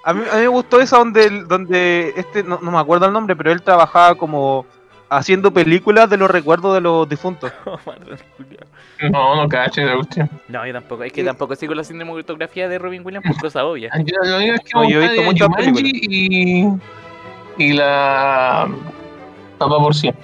A 0.06 0.14
mí, 0.14 0.24
a 0.32 0.36
mí 0.36 0.42
me 0.42 0.48
gustó 0.48 0.80
esa 0.80 1.00
donde, 1.00 1.44
donde 1.46 2.14
este, 2.16 2.44
no, 2.44 2.60
no 2.62 2.72
me 2.72 2.78
acuerdo 2.78 3.08
el 3.08 3.14
nombre, 3.14 3.36
pero 3.36 3.52
él 3.52 3.62
trabajaba 3.62 4.16
como 4.16 4.66
haciendo 5.10 5.52
películas 5.52 6.10
de 6.10 6.18
los 6.18 6.30
recuerdos 6.30 6.74
de 6.74 6.82
los 6.82 7.08
difuntos. 7.10 7.52
No, 9.12 9.36
no 9.36 9.50
cacho 9.50 9.82
esa 9.82 9.94
cuestión. 9.94 10.30
No, 10.48 10.66
yo 10.66 10.72
tampoco. 10.72 11.04
Es 11.04 11.12
que 11.12 11.22
tampoco 11.22 11.54
sigo 11.58 11.74
la 11.74 11.84
cinematografía 11.84 12.70
de 12.70 12.80
Robin 12.80 13.06
Williams 13.06 13.28
por 13.28 13.38
cosas 13.42 13.64
obvias. 13.64 13.94
Yo 14.06 14.16
lo 14.24 14.38
único 14.38 14.56
que 14.64 14.72
No, 14.74 14.90
yo 14.90 15.02
he 15.02 15.08
visto 15.10 15.22
muchas 15.22 15.48
Jumanji 15.50 15.92
y, 16.02 16.68
y 17.58 17.74
la 17.74 18.70
Papá 19.58 19.78
por 19.80 19.94
siempre. 19.94 20.24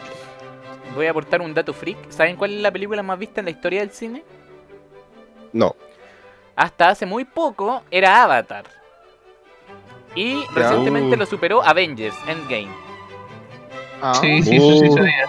Voy 0.96 1.06
a 1.06 1.12
aportar 1.12 1.42
un 1.42 1.54
dato 1.54 1.74
freak. 1.74 1.98
¿Saben 2.10 2.38
cuál 2.38 2.54
es 2.54 2.62
la 2.62 2.72
película 2.72 3.04
más 3.04 3.20
vista 3.20 3.42
en 3.42 3.46
la 3.46 3.52
historia 3.52 3.82
del 3.82 3.92
cine? 3.92 4.24
No. 5.52 5.76
Hasta 6.56 6.88
hace 6.88 7.06
muy 7.06 7.26
poco 7.26 7.84
era 7.92 8.24
Avatar. 8.24 8.81
Y 10.16 10.44
recientemente 10.54 11.16
Uh. 11.16 11.20
lo 11.20 11.26
superó 11.26 11.64
Avengers 11.64 12.16
Endgame. 12.28 12.68
Ah. 14.02 14.14
Sí, 14.16 14.42
sí, 14.44 14.56
eso 14.58 14.80
sí 14.80 14.88
Oh. 14.90 14.96
sabía. 14.98 15.26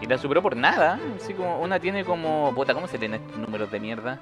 Y 0.00 0.06
la 0.06 0.18
superó 0.18 0.42
por 0.42 0.56
nada. 0.56 0.98
Así 1.16 1.32
como 1.34 1.60
una 1.60 1.78
tiene 1.78 2.04
como. 2.04 2.52
Puta, 2.54 2.74
¿cómo 2.74 2.88
se 2.88 2.98
leen 2.98 3.14
estos 3.14 3.36
números 3.38 3.70
de 3.70 3.80
mierda? 3.80 4.18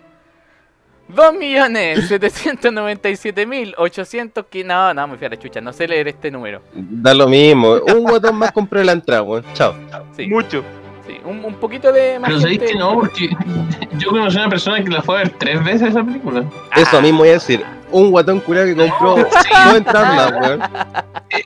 2.797.800 3.12 4.44
que 4.50 4.64
no, 4.64 4.94
no, 4.94 5.08
me 5.08 5.16
fui 5.16 5.26
a 5.26 5.30
la 5.30 5.38
chucha, 5.38 5.60
no 5.60 5.72
sé 5.72 5.86
leer 5.88 6.08
este 6.08 6.30
número. 6.30 6.62
Da 6.74 7.14
lo 7.14 7.28
mismo. 7.28 7.74
Un 7.94 8.02
guatón 8.04 8.36
más 8.36 8.52
compré 8.52 8.84
la 8.84 8.92
entrada, 8.92 9.22
weón. 9.22 9.44
Chao. 9.54 9.74
Sí, 10.16 10.26
Mucho. 10.28 10.62
sí, 11.06 11.18
un, 11.24 11.44
un 11.44 11.54
poquito 11.54 11.92
de 11.92 12.18
más 12.18 12.28
Pero 12.28 12.40
sabéis 12.40 12.58
gente- 12.60 12.72
que 12.74 12.78
no, 12.78 12.94
porque 12.94 13.28
yo 13.98 14.10
conocí 14.10 14.36
a 14.38 14.42
una 14.42 14.50
persona 14.50 14.82
que 14.82 14.90
la 14.90 15.02
fue 15.02 15.16
a 15.16 15.18
ver 15.18 15.30
tres 15.30 15.62
veces 15.64 15.90
esa 15.90 16.02
película. 16.04 16.44
Eso 16.76 17.02
mismo 17.02 17.18
voy 17.20 17.30
a 17.30 17.32
decir. 17.32 17.64
Un 17.92 18.10
guatón 18.10 18.40
culiao 18.40 18.64
que 18.66 18.74
compró 18.76 19.16
dos 19.66 19.76
entradas 19.76 20.32
weón. 20.32 20.62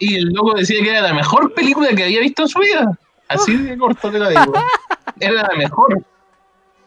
Y 0.01 0.17
el 0.17 0.25
loco 0.33 0.55
decía 0.55 0.83
que 0.83 0.91
era 0.91 1.01
la 1.03 1.13
mejor 1.15 1.53
película 1.55 1.89
que 1.95 2.05
había 2.05 2.21
visto 2.21 2.43
en 2.43 2.49
su 2.49 2.59
vida. 2.61 2.91
Así 3.29 3.57
de 3.57 3.77
corto 3.77 4.11
te 4.11 4.19
lo 4.19 4.29
digo. 4.29 4.53
Era 5.21 5.43
la 5.43 5.55
mejor. 5.57 6.01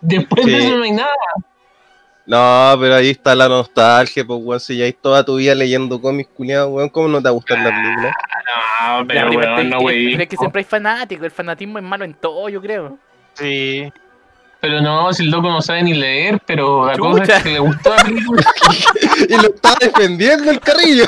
Después 0.01 0.45
de 0.45 0.51
Sí. 0.59 0.65
eso 0.67 0.77
no 0.77 0.83
hay 0.83 0.91
nada. 0.91 1.09
No, 2.25 2.77
pero 2.79 2.95
ahí 2.95 3.09
está 3.09 3.33
la 3.35 3.49
nostalgia, 3.49 4.23
pues, 4.25 4.39
weón. 4.43 4.59
Si 4.59 4.77
ya 4.77 4.85
hay 4.85 4.93
toda 4.93 5.25
tu 5.25 5.37
vida 5.37 5.55
leyendo 5.55 5.99
cómics 5.99 6.29
culiados, 6.35 6.71
weón, 6.71 6.89
¿cómo 6.89 7.07
no 7.07 7.17
te 7.17 7.23
va 7.23 7.29
a 7.29 7.33
gustar 7.33 7.57
la 7.59 7.69
película? 7.71 8.15
No, 8.97 9.07
pero 9.07 9.29
pero 9.31 9.39
weón, 9.39 9.59
es- 9.59 9.65
no, 9.65 9.79
güey. 9.79 10.11
pero 10.11 10.23
es 10.23 10.29
que 10.29 10.37
siempre 10.37 10.59
hay 10.59 10.65
fanáticos, 10.65 11.25
el 11.25 11.31
fanatismo 11.31 11.79
es 11.79 11.83
malo 11.83 12.05
en 12.05 12.13
todo, 12.13 12.47
yo 12.49 12.61
creo. 12.61 12.97
Sí. 13.33 13.91
Pero 14.61 14.81
no, 14.81 15.13
si 15.13 15.23
el 15.23 15.29
loco 15.31 15.49
no 15.49 15.61
sabe 15.61 15.83
ni 15.83 15.93
leer, 15.93 16.41
pero 16.45 16.85
la 16.87 16.97
cosa 16.97 17.21
Chucha. 17.21 17.37
es 17.37 17.43
que 17.43 17.49
le 17.53 17.59
gustó 17.59 17.89
la 17.95 18.03
película. 18.03 18.43
y 19.29 19.33
lo 19.35 19.49
está 19.55 19.75
defendiendo 19.79 20.51
el 20.51 20.59
carrillo. 20.59 21.05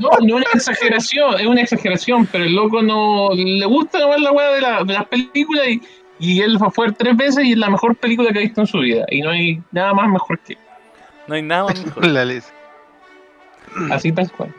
No, 0.00 0.08
no 0.20 0.38
es 0.38 0.44
una 0.44 0.52
exageración, 0.54 1.38
es 1.38 1.46
una 1.46 1.60
exageración, 1.60 2.26
pero 2.26 2.42
el 2.44 2.52
loco 2.54 2.82
no 2.82 3.28
le 3.32 3.64
gusta 3.66 4.00
nomás 4.00 4.20
la 4.20 4.32
weá 4.32 4.48
de, 4.50 4.60
la- 4.60 4.82
de 4.84 4.92
las 4.92 5.06
películas 5.06 5.68
y, 5.68 5.82
y 6.18 6.40
él 6.40 6.58
fue 6.72 6.88
a 6.88 6.92
tres 6.92 7.16
veces 7.16 7.44
y 7.44 7.52
es 7.52 7.58
la 7.58 7.70
mejor 7.70 7.94
película 7.94 8.32
que 8.32 8.38
ha 8.40 8.42
visto 8.42 8.62
en 8.62 8.66
su 8.66 8.78
vida. 8.80 9.04
Y 9.08 9.20
no 9.22 9.30
hay 9.30 9.62
nada 9.70 9.94
más 9.94 10.08
mejor 10.08 10.38
que 10.40 10.58
No 11.28 11.36
hay 11.36 11.42
nada 11.42 11.64
más 11.64 11.84
mejor. 11.84 12.06
La 12.08 12.24
les- 12.24 12.52
así 13.92 14.10
tal 14.10 14.30
cual. 14.32 14.52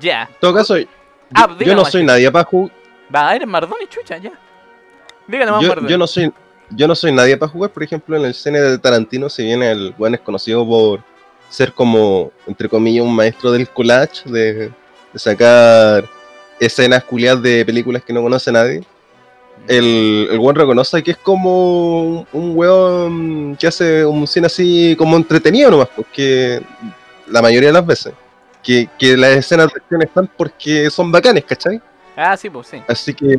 ya. 0.00 0.22
En 0.30 0.36
todo 0.40 0.54
caso, 0.54 0.78
yo, 0.78 0.86
Ah, 1.34 1.48
yo 1.58 1.74
no 1.74 1.84
soy 1.84 2.04
nadie 2.04 2.30
para 2.30 2.44
jugar. 2.44 2.70
Va, 3.12 3.34
eres 3.34 3.48
Mardoni, 3.48 3.86
chucha, 3.88 4.18
ya. 4.18 4.30
Dígale 5.26 5.50
más 5.50 5.62
Yo, 5.62 5.68
Mardoni. 5.68 5.88
yo 5.90 5.98
no 5.98 6.06
soy 6.06 6.30
yo 6.76 6.88
no 6.88 6.94
soy 6.94 7.12
nadie 7.12 7.36
para 7.36 7.50
jugar, 7.50 7.70
por 7.70 7.82
ejemplo, 7.82 8.16
en 8.16 8.24
el 8.24 8.34
cine 8.34 8.60
de 8.60 8.78
Tarantino, 8.78 9.28
si 9.28 9.44
bien 9.44 9.62
el 9.62 9.94
weón 9.98 10.14
es 10.14 10.20
conocido 10.20 10.66
por 10.66 11.00
ser 11.48 11.72
como, 11.72 12.32
entre 12.46 12.68
comillas, 12.68 13.04
un 13.04 13.14
maestro 13.14 13.52
del 13.52 13.68
collage, 13.68 14.28
de, 14.28 14.72
sacar 15.14 16.04
escenas 16.58 17.04
culiadas 17.04 17.42
de 17.42 17.64
películas 17.64 18.02
que 18.02 18.12
no 18.12 18.22
conoce 18.22 18.50
nadie. 18.50 18.82
el, 19.68 20.28
el 20.30 20.54
reconoce 20.54 21.02
que 21.02 21.12
es 21.12 21.16
como 21.16 22.02
un, 22.02 22.26
un 22.32 22.56
weón 22.56 23.56
que 23.56 23.68
hace 23.68 24.04
un 24.04 24.26
cine 24.26 24.46
así 24.46 24.96
como 24.98 25.16
entretenido 25.16 25.70
nomás, 25.70 25.88
porque 25.94 26.60
la 27.28 27.42
mayoría 27.42 27.68
de 27.68 27.74
las 27.74 27.86
veces. 27.86 28.12
Que 28.62 28.88
las 29.16 29.32
escenas 29.32 29.66
de 29.66 29.80
acción 29.80 30.02
están 30.02 30.30
porque 30.38 30.88
son 30.90 31.12
bacanes, 31.12 31.44
¿cachai? 31.44 31.80
Ah, 32.16 32.36
sí, 32.36 32.48
pues 32.48 32.68
sí. 32.68 32.80
Así 32.86 33.12
que 33.12 33.36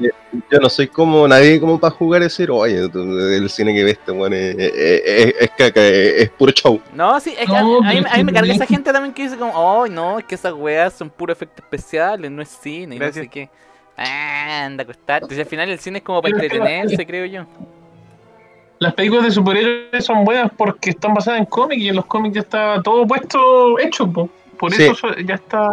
yo 0.52 0.60
no 0.60 0.70
soy 0.70 0.88
como 0.88 1.26
nadie 1.28 1.60
como 1.62 1.80
para 1.80 1.94
jugar 1.94 2.22
y 2.22 2.26
decir, 2.26 2.52
oye, 2.52 2.90
el 2.94 3.50
cine 3.50 3.74
que 3.74 3.84
ves, 3.86 3.94
este 3.94 4.12
weón, 4.12 4.34
es, 4.34 4.56
es, 4.58 4.74
es- 5.06 5.36
es 5.40 5.50
caca, 5.58 5.82
es, 5.82 6.22
es 6.24 6.30
puro 6.32 6.52
show. 6.52 6.82
No, 6.94 7.18
sí, 7.22 7.32
es 7.40 7.46
que 7.46 7.54
No, 7.54 7.82
a, 7.82 7.90
a 7.90 7.94
mí, 7.94 8.04
a 8.12 8.18
mí 8.18 8.24
me 8.26 8.34
carga 8.34 8.54
esa 8.54 8.66
gente 8.66 8.92
también 8.92 9.14
que 9.14 9.24
dice 9.24 9.38
como, 9.38 9.84
ay, 9.84 9.90
no, 9.92 10.20
es 10.20 10.26
que 10.26 10.36
esas 10.36 10.52
weas 10.54 10.94
son 10.94 11.10
puros 11.10 11.38
efectos 11.38 11.64
especiales, 11.64 12.30
no 12.30 12.42
es 12.42 12.50
cine, 12.50 12.98
y 12.98 13.00
no 13.00 13.12
sé 13.14 13.28
qué. 13.30 13.50
Ah, 13.98 14.66
anda 14.66 14.84
a 14.84 14.86
costarte. 14.86 15.24
Entonces, 15.24 15.40
al 15.40 15.50
final 15.50 15.70
el 15.70 15.80
cine 15.80 16.00
es 16.00 16.04
como 16.04 16.22
para 16.22 16.34
entretenerse, 16.36 17.06
creo 17.06 17.26
yo. 17.28 17.46
Las 18.80 18.94
películas 18.94 19.24
de 19.26 19.32
superhéroes 19.32 20.04
son 20.04 20.26
buenas 20.26 20.52
porque 20.58 20.90
están 20.90 21.14
basadas 21.14 21.40
en 21.40 21.46
cómics 21.46 21.82
y 21.82 21.88
en 21.88 21.96
los 21.96 22.06
cómics 22.06 22.36
ya 22.36 22.42
está 22.42 22.82
todo 22.84 23.08
puesto 23.08 23.80
hecho. 23.80 24.06
po. 24.12 24.30
Por 24.60 24.74
Sí. 24.74 24.84
eso 24.84 24.96
so- 24.96 25.16
ya 25.16 25.36
está. 25.36 25.72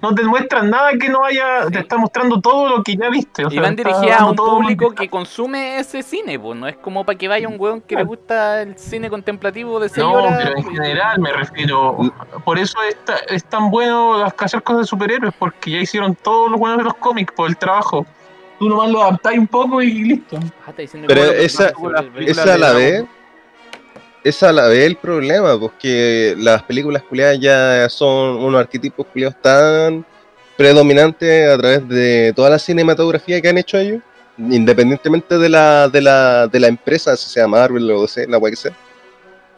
No 0.00 0.14
te 0.14 0.22
muestran 0.24 0.68
nada 0.70 0.90
que 0.98 1.08
no 1.08 1.24
haya. 1.24 1.66
Te 1.70 1.78
está 1.80 1.96
mostrando 1.96 2.40
todo 2.40 2.68
lo 2.68 2.82
que 2.82 2.96
ya 2.96 3.08
viste. 3.08 3.44
O 3.44 3.48
Y 3.48 3.52
sea, 3.52 3.62
van 3.62 3.76
dirigidas 3.76 4.20
a 4.20 4.26
un 4.26 4.34
todo 4.36 4.56
público 4.56 4.90
que 4.94 5.08
consume 5.08 5.78
ese 5.78 6.02
cine, 6.02 6.38
pues 6.38 6.58
no 6.58 6.66
es 6.66 6.76
como 6.76 7.04
para 7.04 7.16
que 7.16 7.28
vaya 7.28 7.46
un 7.48 7.56
weón 7.58 7.80
que 7.80 7.94
le 7.96 8.04
gusta 8.04 8.62
el 8.62 8.76
cine 8.76 9.08
contemplativo 9.08 9.78
de 9.78 9.88
6 9.88 9.98
No, 10.04 10.12
horas. 10.14 10.40
pero 10.42 10.56
en 10.58 10.64
general 10.64 11.20
me 11.20 11.32
refiero. 11.32 11.96
Por 12.44 12.58
eso 12.58 12.78
es, 12.88 12.96
es 13.28 13.44
tan 13.44 13.70
bueno 13.70 14.18
las 14.18 14.32
cosas 14.34 14.62
de 14.78 14.84
superhéroes, 14.84 15.34
porque 15.38 15.70
ya 15.70 15.78
hicieron 15.78 16.14
todos 16.16 16.50
los 16.50 16.58
buenos 16.58 16.78
de 16.78 16.84
los 16.84 16.94
cómics 16.94 17.32
por 17.34 17.48
el 17.48 17.56
trabajo. 17.56 18.04
Tú 18.58 18.68
nomás 18.68 18.90
lo 18.90 19.02
adaptáis 19.02 19.38
un 19.38 19.46
poco 19.48 19.82
y 19.82 19.92
listo. 20.04 20.38
Ah, 20.64 20.70
está 20.70 20.82
diciendo 20.82 21.06
Pero 21.08 21.22
esa- 21.32 21.72
Esa 22.18 22.56
la 22.56 22.72
esa 24.24 24.50
a 24.50 24.52
la 24.52 24.68
vez 24.68 24.84
el 24.86 24.96
problema, 24.96 25.58
porque 25.58 26.34
las 26.38 26.62
películas 26.62 27.02
culiadas 27.02 27.38
ya 27.40 27.88
son 27.88 28.36
unos 28.36 28.60
arquetipos 28.60 29.06
culiados 29.06 29.36
tan 29.42 30.04
predominantes 30.56 31.50
a 31.52 31.58
través 31.58 31.88
de 31.88 32.32
toda 32.36 32.50
la 32.50 32.58
cinematografía 32.58 33.40
que 33.40 33.48
han 33.48 33.58
hecho 33.58 33.78
ellos, 33.78 34.00
independientemente 34.38 35.38
de 35.38 35.48
la, 35.48 35.88
de 35.88 36.00
la, 36.00 36.46
de 36.46 36.60
la 36.60 36.68
empresa, 36.68 37.16
si 37.16 37.30
sea 37.30 37.48
Marvel 37.48 37.90
o 37.90 38.02
DC, 38.02 38.26
la 38.28 38.38
wea 38.38 38.50
que 38.50 38.56
sea. 38.56 38.72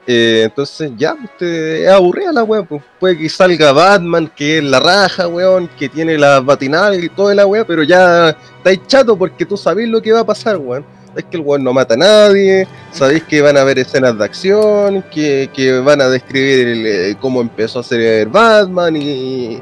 Eh, 0.07 0.43
entonces 0.45 0.93
ya, 0.99 1.15
pues, 1.15 1.31
te- 1.39 1.85
es 1.85 1.89
aburrida 1.91 2.31
la 2.33 2.43
wea, 2.45 2.63
pues. 2.63 2.83
puede 3.01 3.17
que 3.19 3.29
salga 3.29 3.73
Batman, 3.73 4.31
que 4.37 4.59
es 4.59 4.65
la 4.65 4.79
raja, 4.81 5.29
weón, 5.29 5.69
que 5.79 5.89
tiene 5.89 6.19
la 6.19 6.41
batinal 6.41 7.03
y 7.03 7.09
toda 7.09 7.35
la 7.35 7.47
wea, 7.47 7.65
pero 7.67 7.83
ya 7.83 8.31
estáis 8.59 8.81
chato 8.87 9.17
porque 9.17 9.47
tú 9.47 9.57
sabés 9.57 9.89
lo 9.89 10.03
que 10.03 10.13
va 10.13 10.21
a 10.21 10.27
pasar, 10.27 10.59
weón. 10.59 10.85
Es 11.17 11.25
que 11.25 11.37
el 11.37 11.43
weón 11.43 11.63
no 11.63 11.73
mata 11.73 11.95
a 11.95 11.97
nadie, 11.97 12.67
sabéis 12.91 13.23
que 13.25 13.41
van 13.41 13.57
a 13.57 13.61
haber 13.61 13.79
escenas 13.79 14.17
de 14.19 14.25
acción, 14.25 15.03
que, 15.13 15.49
que 15.55 15.79
van 15.79 16.01
a 16.01 16.09
describir 16.09 16.87
eh, 16.87 17.17
cómo 17.21 17.41
empezó 17.41 17.79
a 17.81 17.83
ser 17.85 18.27
Batman 18.29 18.97
y, 18.97 19.61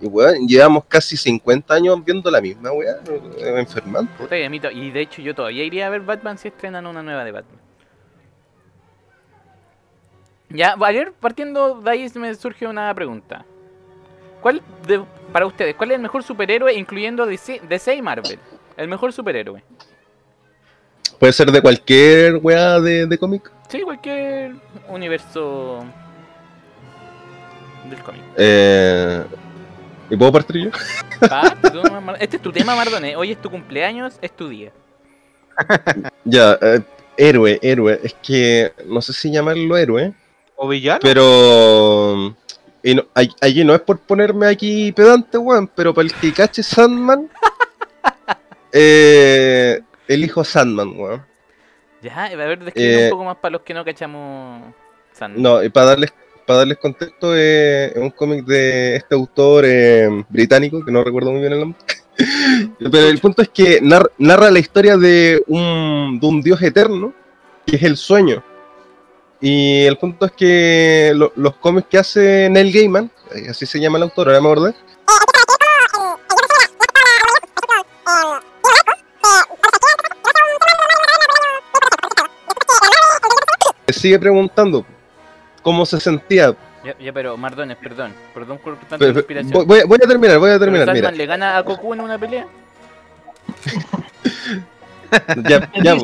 y 0.00 0.06
weón, 0.06 0.46
llevamos 0.46 0.84
casi 0.86 1.16
50 1.16 1.74
años 1.74 2.04
viendo 2.04 2.30
la 2.30 2.40
misma 2.40 2.70
weá, 2.72 2.96
eh, 3.38 3.54
enfermando. 3.58 4.10
Puta, 4.16 4.38
y, 4.38 4.44
a 4.44 4.50
mí 4.50 4.60
to- 4.60 4.70
y 4.70 4.90
de 4.90 5.00
hecho 5.00 5.20
yo 5.22 5.34
todavía 5.34 5.64
iría 5.64 5.86
a 5.86 5.90
ver 5.90 6.02
Batman 6.02 6.38
si 6.38 6.48
estrenan 6.48 6.86
una 6.86 7.02
nueva 7.02 7.24
de 7.24 7.32
Batman. 7.32 7.60
Ya, 10.48 10.76
ayer 10.80 11.12
partiendo 11.12 11.80
de 11.80 11.90
ahí 11.90 12.08
me 12.14 12.32
surge 12.36 12.66
una 12.66 12.94
pregunta. 12.94 13.44
¿Cuál 14.40 14.62
para 15.32 15.46
ustedes, 15.46 15.74
cuál 15.74 15.90
es 15.90 15.96
el 15.96 16.02
mejor 16.02 16.22
superhéroe 16.22 16.72
incluyendo 16.74 17.26
DC, 17.26 17.62
DC 17.68 17.96
y 17.96 18.02
Marvel? 18.02 18.38
El 18.76 18.86
mejor 18.86 19.12
superhéroe. 19.12 19.64
Puede 21.18 21.32
ser 21.32 21.50
de 21.50 21.60
cualquier 21.62 22.36
weá 22.42 22.80
de, 22.80 23.06
de 23.06 23.18
cómic. 23.18 23.50
Sí, 23.68 23.80
cualquier 23.82 24.54
universo 24.88 25.84
del 27.88 27.98
cómic. 28.00 28.22
Eh, 28.36 29.24
¿Y 30.10 30.16
puedo 30.16 30.32
partir 30.32 30.64
yo? 30.64 30.70
Parte, 31.28 31.70
tú, 31.70 31.82
Mar- 32.00 32.16
Este 32.20 32.36
es 32.36 32.42
tu 32.42 32.52
tema, 32.52 32.76
Mardone. 32.76 33.16
Hoy 33.16 33.32
es 33.32 33.40
tu 33.40 33.50
cumpleaños, 33.50 34.14
es 34.20 34.34
tu 34.34 34.48
día. 34.48 34.72
Ya, 36.24 36.58
eh, 36.60 36.80
héroe, 37.16 37.58
héroe. 37.62 37.98
Es 38.02 38.14
que 38.14 38.72
no 38.86 39.00
sé 39.00 39.12
si 39.12 39.30
llamarlo 39.32 39.76
héroe, 39.76 40.12
¿O 40.56 40.68
villano? 40.68 40.98
pero. 41.02 42.34
Y 42.82 42.94
no, 42.94 43.04
allí 43.40 43.64
no 43.64 43.74
es 43.74 43.80
por 43.80 43.98
ponerme 43.98 44.46
aquí 44.46 44.92
pedante, 44.92 45.38
weón, 45.38 45.66
pero 45.74 45.92
para 45.94 46.06
el 46.06 46.14
que 46.14 46.32
cache 46.32 46.62
Sandman, 46.62 47.28
eh, 48.72 49.80
elijo 50.08 50.44
Sandman, 50.44 50.92
weón. 50.98 51.24
Ya, 52.02 52.24
a 52.26 52.36
ver, 52.36 52.62
describe 52.62 53.00
Eh, 53.00 53.04
un 53.04 53.10
poco 53.10 53.24
más 53.24 53.36
para 53.36 53.52
los 53.52 53.62
que 53.62 53.74
no 53.74 53.84
cachamos 53.84 54.72
Sandman. 55.12 55.42
No, 55.42 55.62
y 55.62 55.68
para 55.68 55.86
darles, 55.86 56.12
para 56.46 56.60
darles 56.60 56.78
contexto, 56.78 57.34
eh, 57.36 57.86
es 57.94 57.96
un 57.96 58.10
cómic 58.10 58.44
de 58.44 58.96
este 58.96 59.14
autor 59.14 59.64
eh, 59.66 60.08
británico, 60.28 60.84
que 60.84 60.92
no 60.92 61.02
recuerdo 61.02 61.32
muy 61.32 61.40
bien 61.40 61.52
el 61.54 61.60
nombre. 61.60 61.78
Pero 62.78 63.08
el 63.08 63.18
punto 63.18 63.42
es 63.42 63.48
que 63.48 63.80
nar- 63.82 64.10
narra 64.18 64.50
la 64.50 64.58
historia 64.58 64.96
de 64.96 65.42
un, 65.48 66.18
de 66.20 66.26
un 66.26 66.40
dios 66.42 66.60
eterno, 66.62 67.12
que 67.66 67.76
es 67.76 67.82
el 67.82 67.96
sueño. 67.96 68.42
Y 69.40 69.84
el 69.84 69.98
punto 69.98 70.26
es 70.26 70.32
que 70.32 71.12
lo- 71.14 71.32
los 71.36 71.56
cómics 71.56 71.88
que 71.90 71.98
hace 71.98 72.48
Neil 72.50 72.72
Gaiman, 72.72 73.10
eh, 73.34 73.48
así 73.50 73.66
se 73.66 73.78
llama 73.80 73.98
el 73.98 74.04
autor, 74.04 74.28
ahora 74.28 74.40
me 74.40 74.48
acordé, 74.50 74.74
sigue 83.92 84.18
preguntando 84.18 84.84
cómo 85.62 85.84
se 85.86 86.00
sentía. 86.00 86.54
Ya, 86.84 86.96
ya, 86.98 87.12
pero 87.12 87.36
Mardones, 87.36 87.76
perdón. 87.76 88.12
Perdón 88.34 88.58
por 88.58 88.76
tanta 88.78 88.98
Pero- 88.98 89.12
inspiración. 89.18 89.66
Voy, 89.66 89.78
a 89.80 90.06
terminar, 90.06 90.38
voy 90.38 90.50
a 90.50 90.54
¿Pero 90.54 90.58
terminar, 90.60 90.86
mira. 90.88 90.94
Sandman 91.08 91.18
le 91.18 91.26
gana 91.26 91.56
a 91.56 91.62
Goku 91.62 91.94
en 91.94 92.00
una 92.00 92.18
pelea? 92.18 92.46
Ya, 95.48 95.70
ya, 95.82 95.94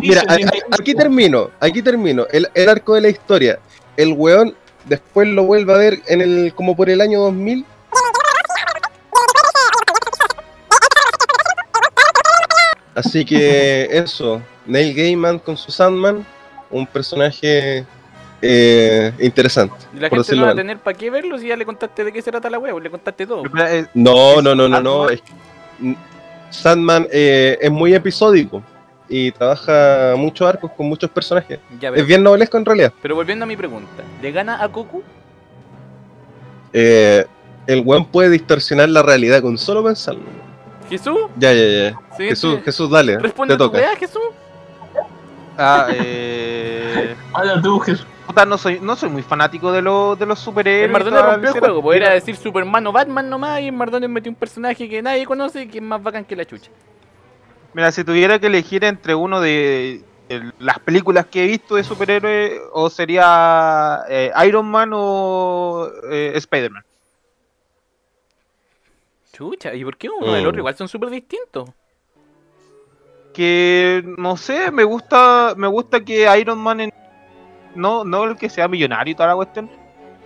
mira, 0.00 0.22
a- 0.26 0.34
sí, 0.34 0.42
a- 0.44 0.74
aquí 0.74 0.92
termino, 0.92 1.48
aquí 1.60 1.80
termino. 1.80 2.26
El, 2.30 2.48
el 2.54 2.68
arco 2.68 2.94
de 2.94 3.00
la 3.02 3.08
historia. 3.08 3.60
El 3.96 4.12
weón 4.14 4.52
después 4.86 5.28
lo 5.28 5.44
vuelve 5.44 5.72
a 5.72 5.76
ver 5.76 6.00
en 6.08 6.20
el 6.20 6.52
como 6.54 6.74
por 6.76 6.90
el 6.90 7.00
año 7.00 7.20
2000. 7.20 7.64
Así 12.94 13.24
que 13.24 13.88
eso, 13.92 14.42
Neil 14.66 14.94
Gaiman 14.94 15.38
con 15.38 15.56
su 15.56 15.70
Sandman, 15.70 16.26
un 16.70 16.86
personaje 16.86 17.84
eh, 18.42 19.12
interesante. 19.20 19.74
Y 19.94 20.00
la 20.00 20.08
por 20.10 20.18
gente 20.24 20.36
no 20.36 20.46
va 20.46 20.52
a 20.52 20.54
tener 20.54 20.78
para 20.78 20.96
qué 20.96 21.10
verlo 21.10 21.38
si 21.38 21.48
ya 21.48 21.56
le 21.56 21.64
contaste 21.64 22.04
de 22.04 22.12
qué 22.12 22.22
se 22.22 22.30
trata 22.30 22.48
la 22.50 22.58
wea, 22.58 22.72
pues 22.72 22.84
le 22.84 22.90
contaste 22.90 23.26
todo. 23.26 23.42
Eh, 23.68 23.86
No, 23.94 24.40
no, 24.42 24.54
no, 24.54 24.68
no, 24.68 24.80
no. 24.80 25.08
Sandman. 25.08 25.12
es- 25.14 25.22
mm, 25.80 25.92
Sandman 26.50 27.06
eh, 27.12 27.58
es 27.60 27.70
muy 27.70 27.94
episódico 27.94 28.62
y 29.08 29.30
trabaja 29.32 30.14
muchos 30.16 30.48
arcos 30.48 30.70
con 30.76 30.86
muchos 30.86 31.10
personajes. 31.10 31.58
Ya, 31.80 31.88
Es 31.90 32.06
bien 32.06 32.22
novelesco 32.22 32.56
en 32.58 32.64
realidad. 32.64 32.92
pero 33.02 33.14
volviendo 33.14 33.44
a 33.44 33.46
mi 33.46 33.56
pregunta, 33.56 34.02
¿le 34.22 34.32
gana 34.32 34.56
a 34.62 34.66
Goku? 34.68 35.02
Eh, 36.72 37.24
el 37.66 37.80
weón 37.84 38.04
puede 38.06 38.30
distorsionar 38.30 38.88
la 38.88 39.02
realidad 39.02 39.42
con 39.42 39.58
solo 39.58 39.82
pensarlo. 39.84 40.22
¿Jesús? 40.88 41.18
Ya, 41.36 41.52
ya, 41.52 41.66
ya. 41.90 41.98
Sí, 42.16 42.24
Jesús, 42.28 42.56
sí. 42.56 42.62
Jesús, 42.64 42.90
dale. 42.90 43.18
Responde 43.18 43.54
Te 43.54 43.58
tu 43.58 43.64
toca. 43.64 43.78
wea, 43.78 43.96
Jesús. 43.96 44.22
ah, 45.58 45.86
eh, 45.92 46.57
Habla 47.32 47.62
tú, 47.62 47.78
Jesús. 47.80 48.06
puta, 48.26 48.44
no 48.44 48.58
soy, 48.58 48.78
no 48.80 48.94
soy 48.96 49.08
muy 49.08 49.22
fanático 49.22 49.72
de, 49.72 49.82
los 49.82 50.18
de 50.18 50.26
los 50.26 50.38
superhéroes. 50.38 50.86
El 50.86 50.92
Mardones 50.92 51.22
rompió 51.22 51.50
el 51.54 51.58
juego, 51.60 51.82
pues 51.82 51.96
era 52.00 52.10
decir 52.12 52.36
Superman 52.36 52.86
o 52.86 52.92
Batman 52.92 53.28
nomás 53.30 53.60
y 53.60 53.66
el 53.66 53.72
Mardones 53.72 54.10
metió 54.10 54.30
un 54.30 54.36
personaje 54.36 54.88
que 54.88 55.00
nadie 55.02 55.24
conoce 55.26 55.62
y 55.62 55.68
que 55.68 55.78
es 55.78 55.84
más 55.84 56.02
bacán 56.02 56.24
que 56.24 56.36
la 56.36 56.44
chucha. 56.44 56.70
Mira, 57.74 57.92
si 57.92 58.04
tuviera 58.04 58.38
que 58.38 58.46
elegir 58.48 58.84
entre 58.84 59.14
uno 59.14 59.40
de, 59.40 60.02
de 60.28 60.52
las 60.58 60.78
películas 60.80 61.26
que 61.26 61.44
he 61.44 61.46
visto 61.46 61.76
de 61.76 61.84
superhéroes, 61.84 62.60
o 62.72 62.90
sería 62.90 64.00
eh, 64.08 64.30
Iron 64.46 64.66
Man 64.66 64.90
o 64.94 65.88
eh, 66.10 66.32
Spider-Man. 66.34 66.82
Chucha, 69.32 69.74
¿y 69.74 69.84
por 69.84 69.96
qué 69.96 70.08
uno 70.08 70.32
del 70.32 70.44
Mm. 70.44 70.48
otro 70.48 70.58
igual 70.60 70.76
son 70.76 70.88
súper 70.88 71.10
distintos? 71.10 71.70
Que 73.32 74.02
no 74.18 74.36
sé, 74.36 74.70
me 74.70 74.84
gusta, 74.84 75.54
me 75.56 75.66
gusta 75.68 76.00
que 76.04 76.26
Iron 76.40 76.58
Man 76.58 76.80
en- 76.80 76.92
no, 77.74 78.04
no 78.04 78.24
el 78.24 78.36
que 78.36 78.48
sea 78.50 78.66
millonario 78.68 79.12
y 79.12 79.14
toda 79.14 79.28
la 79.28 79.36
cuestión. 79.36 79.70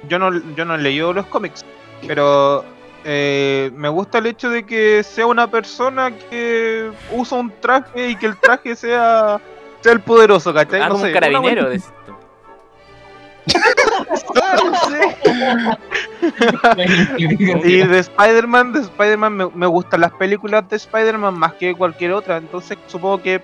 Yo 0.08 0.18
no, 0.18 0.30
yo 0.56 0.64
no 0.64 0.74
he 0.74 0.78
leído 0.78 1.12
los 1.12 1.26
cómics, 1.26 1.64
pero 2.06 2.64
eh, 3.04 3.70
me 3.74 3.88
gusta 3.88 4.18
el 4.18 4.26
hecho 4.26 4.48
de 4.50 4.64
que 4.64 5.02
sea 5.02 5.26
una 5.26 5.50
persona 5.50 6.10
que 6.30 6.90
usa 7.12 7.38
un 7.38 7.52
traje 7.60 8.08
y 8.10 8.16
que 8.16 8.26
el 8.26 8.36
traje 8.38 8.74
sea, 8.74 9.40
sea 9.80 9.92
el 9.92 10.00
poderoso, 10.00 10.52
¿cachai? 10.54 10.80
Ah, 10.80 10.84
No 10.88 10.92
como 10.94 11.04
sé, 11.04 11.08
un 11.10 11.14
carabinero, 11.14 11.62
no 11.64 11.78
sé. 11.78 11.80
Y 17.64 17.76
de 17.86 17.98
Spider-Man, 17.98 18.72
de 18.72 18.80
Spider-Man 18.80 19.32
me, 19.36 19.46
me 19.54 19.66
gustan 19.66 20.00
las 20.00 20.12
películas 20.12 20.68
de 20.68 20.76
Spider-Man 20.76 21.34
más 21.34 21.54
que 21.54 21.74
cualquier 21.74 22.12
otra, 22.12 22.36
entonces 22.36 22.78
supongo 22.86 23.22
que 23.22 23.42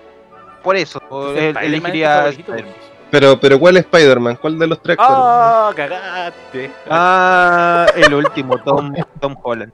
por 0.63 0.77
eso 0.77 1.01
elegiría 1.37 2.29
Spider-Man. 2.29 2.75
Pero, 3.11 3.41
pero 3.41 3.59
¿cuál 3.59 3.79
es 3.79 3.85
Spider-Man? 3.85 4.37
¿Cuál 4.41 4.59
de 4.59 4.67
los 4.67 4.83
tres? 4.83 4.97
¡Ah! 5.01 5.73
¡Cagaste! 5.75 6.71
Ah, 6.91 7.87
el 7.97 8.13
último, 8.13 8.59
Tom, 8.59 8.93
Tom 9.19 9.35
Holland. 9.43 9.73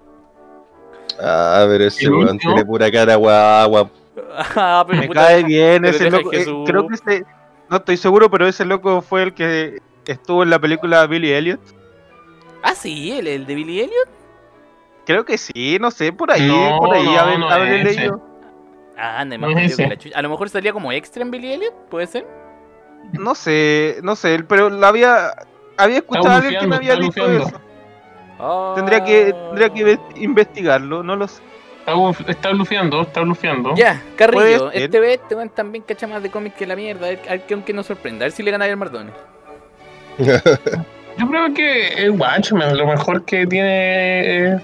Ah, 1.21 1.65
pero 1.69 1.85
ese 1.85 2.05
¿El 2.05 2.13
weón 2.15 2.39
tiene 2.39 2.65
pura 2.65 2.91
cara 2.91 3.17
guagua. 3.17 3.91
Ah, 4.55 4.85
pero 4.87 5.01
Me 5.01 5.07
puta, 5.09 5.27
cae 5.27 5.43
bien 5.43 5.83
pero 5.83 5.97
ese 5.97 6.11
loco. 6.11 6.33
eh, 6.33 6.47
creo 6.67 6.87
que 6.87 6.95
ese, 6.95 7.25
no 7.69 7.79
estoy 7.79 7.97
seguro, 7.97 8.31
pero 8.31 8.47
ese 8.47 8.65
loco 8.65 9.03
fue 9.03 9.25
el 9.25 9.35
que 9.35 9.79
estuvo 10.13 10.43
en 10.43 10.51
la 10.51 10.59
película 10.59 11.07
Billy 11.07 11.33
Elliot. 11.33 11.61
Ah, 12.63 12.75
sí, 12.75 13.13
el, 13.13 13.27
el 13.27 13.47
de 13.47 13.55
Billy 13.55 13.81
Elliot. 13.81 14.09
Creo 15.07 15.25
que 15.25 15.37
sí, 15.37 15.77
no 15.81 15.91
sé, 15.91 16.13
por 16.13 16.31
ahí, 16.33 16.47
No, 16.49 16.79
por 16.79 16.95
ahí, 16.95 17.05
no, 17.05 17.19
haber, 17.19 17.39
no 17.39 17.51
haber 17.51 17.73
es 17.75 17.87
ese. 17.89 18.01
leído. 18.01 18.23
Ah, 18.97 19.21
anda, 19.21 19.37
No 19.37 19.51
más 19.51 19.63
es 19.65 19.77
que 19.77 19.87
la 19.87 19.97
chucha. 19.99 20.19
A 20.19 20.23
lo 20.23 20.31
mejor 20.31 20.49
salía 20.49 20.73
como 20.73 20.91
extra 20.93 21.23
en 21.23 21.31
Billy 21.31 21.53
Elliot, 21.53 21.75
¿puede 21.91 22.07
ser? 22.07 22.27
No 23.13 23.35
sé, 23.35 23.99
no 24.03 24.17
sé, 24.17 24.43
pero 24.49 24.71
la 24.71 24.89
había, 24.89 25.31
había 25.77 25.99
escuchado 25.99 26.31
a 26.31 26.37
alguien 26.37 26.59
que 26.61 26.67
me 26.67 26.77
había 26.77 26.97
dicho 26.97 27.27
eso. 27.31 27.61
Ah. 28.39 28.73
Tendría 28.77 29.05
que, 29.05 29.33
tendría 29.33 29.69
que 29.71 29.85
ve- 29.85 30.01
investigarlo, 30.17 31.03
no 31.03 31.17
lo 31.17 31.29
sé. 31.29 31.43
Está, 31.81 31.95
buf- 31.95 32.25
está 32.29 32.51
blufeando, 32.51 33.03
está 33.03 33.21
blufeando. 33.21 33.75
Ya, 33.75 34.03
Carrillo, 34.17 34.41
Puede 34.41 34.73
ser. 34.73 34.83
este 34.85 35.01
vez 35.01 35.21
este 35.21 35.35
weón 35.35 35.51
también 35.51 35.85
cacha 35.87 36.07
más 36.07 36.23
de 36.23 36.31
cómics 36.31 36.57
que 36.57 36.67
la 36.67 36.75
mierda. 36.77 37.07
A 37.07 37.11
ver, 37.11 37.21
a 37.29 37.31
ver 37.33 37.43
que 37.47 37.53
aunque 37.53 37.75
nos 37.75 37.85
sorprenda, 37.87 38.25
a 38.25 38.27
ver 38.27 38.33
si 38.33 38.43
le 38.43 38.51
gana 38.51 38.65
al 38.65 38.77
Mardone. 38.79 39.11
Yo 40.19 41.29
creo 41.29 41.55
que 41.55 42.07
es 42.07 42.11
Watchmen, 42.11 42.77
lo 42.77 42.87
mejor 42.87 43.25
que 43.25 43.47
tiene 43.47 44.55
eh, 44.55 44.59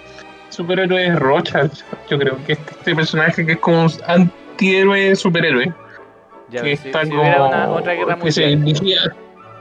superhéroe 0.49 1.07
es 1.07 1.17
Rocha. 1.19 1.69
Yo 2.09 2.19
creo 2.19 2.37
que 2.45 2.53
este, 2.55 2.71
este 2.73 2.95
personaje 2.97 3.47
que 3.47 3.53
es 3.53 3.59
como 3.59 3.83
un 3.85 3.91
antihéroe 4.07 5.15
superhéroe. 5.17 5.73
Ya, 6.51 6.63
que 6.63 6.77
si, 6.77 6.89
está 6.89 7.05
si 7.05 7.11
como. 7.11 7.23
hubiera 7.23 7.45
una, 7.45 7.69
otra 7.71 7.93
guerra 7.95 8.17
que 8.17 8.23
mundial, 8.57 9.15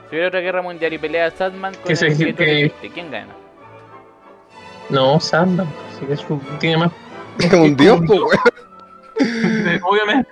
si 0.09 0.15
hubiera 0.15 0.27
otra 0.29 0.39
guerra 0.39 0.61
mundial 0.63 0.91
y 0.93 0.97
pelea 0.97 1.27
a 1.27 1.31
Sadman 1.31 1.75
con 1.75 1.83
Que 1.83 1.91
el 1.91 1.97
se- 1.97 2.07
escritor 2.07 2.35
que- 2.37 2.45
que 2.45 2.53
dijiste, 2.55 2.89
¿quién 2.89 3.11
gana? 3.11 3.33
No, 4.89 5.19
Sandman. 5.19 5.67
Sí, 5.99 6.05
que 6.07 6.13
es 6.13 6.25
tiene 6.59 6.77
más. 6.77 6.91
Es 7.39 7.53
un 7.53 7.77
dios, 7.77 8.01
pues, 8.07 8.19
Obviamente. 9.83 10.29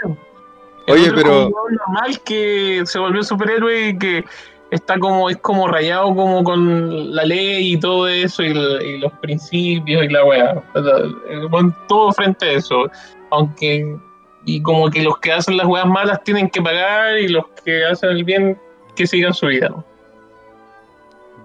El 0.87 0.93
Oye, 0.93 1.11
pero- 1.13 1.47
un 1.47 1.51
normal 1.75 2.19
que 2.25 2.81
se 2.85 2.97
volvió 2.97 3.21
superhéroe 3.23 3.89
y 3.89 3.97
que 3.99 4.25
está 4.71 4.97
como, 4.99 5.29
es 5.29 5.37
como 5.37 5.67
rayado 5.67 6.13
como 6.15 6.43
con 6.43 7.15
la 7.15 7.23
ley 7.23 7.73
y 7.73 7.79
todo 7.79 8.07
eso 8.07 8.43
y, 8.43 8.97
los 8.99 9.11
principios 9.21 10.05
y 10.05 10.09
la 10.09 10.23
weá. 10.23 10.63
Weón 11.51 11.75
todo 11.87 12.11
frente 12.13 12.45
a 12.45 12.51
eso. 12.53 12.89
Aunque, 13.31 13.97
y 14.45 14.61
como 14.61 14.89
que 14.89 15.03
los 15.03 15.17
que 15.19 15.31
hacen 15.31 15.57
las 15.57 15.67
weas 15.67 15.85
malas 15.85 16.23
tienen 16.23 16.49
que 16.49 16.61
pagar 16.61 17.17
y 17.17 17.27
los 17.27 17.45
que 17.63 17.85
hacen 17.85 18.09
el 18.11 18.23
bien 18.23 18.59
que 18.95 19.07
sigan 19.07 19.33
su 19.33 19.47
vida. 19.47 19.69
¿no? 19.69 19.83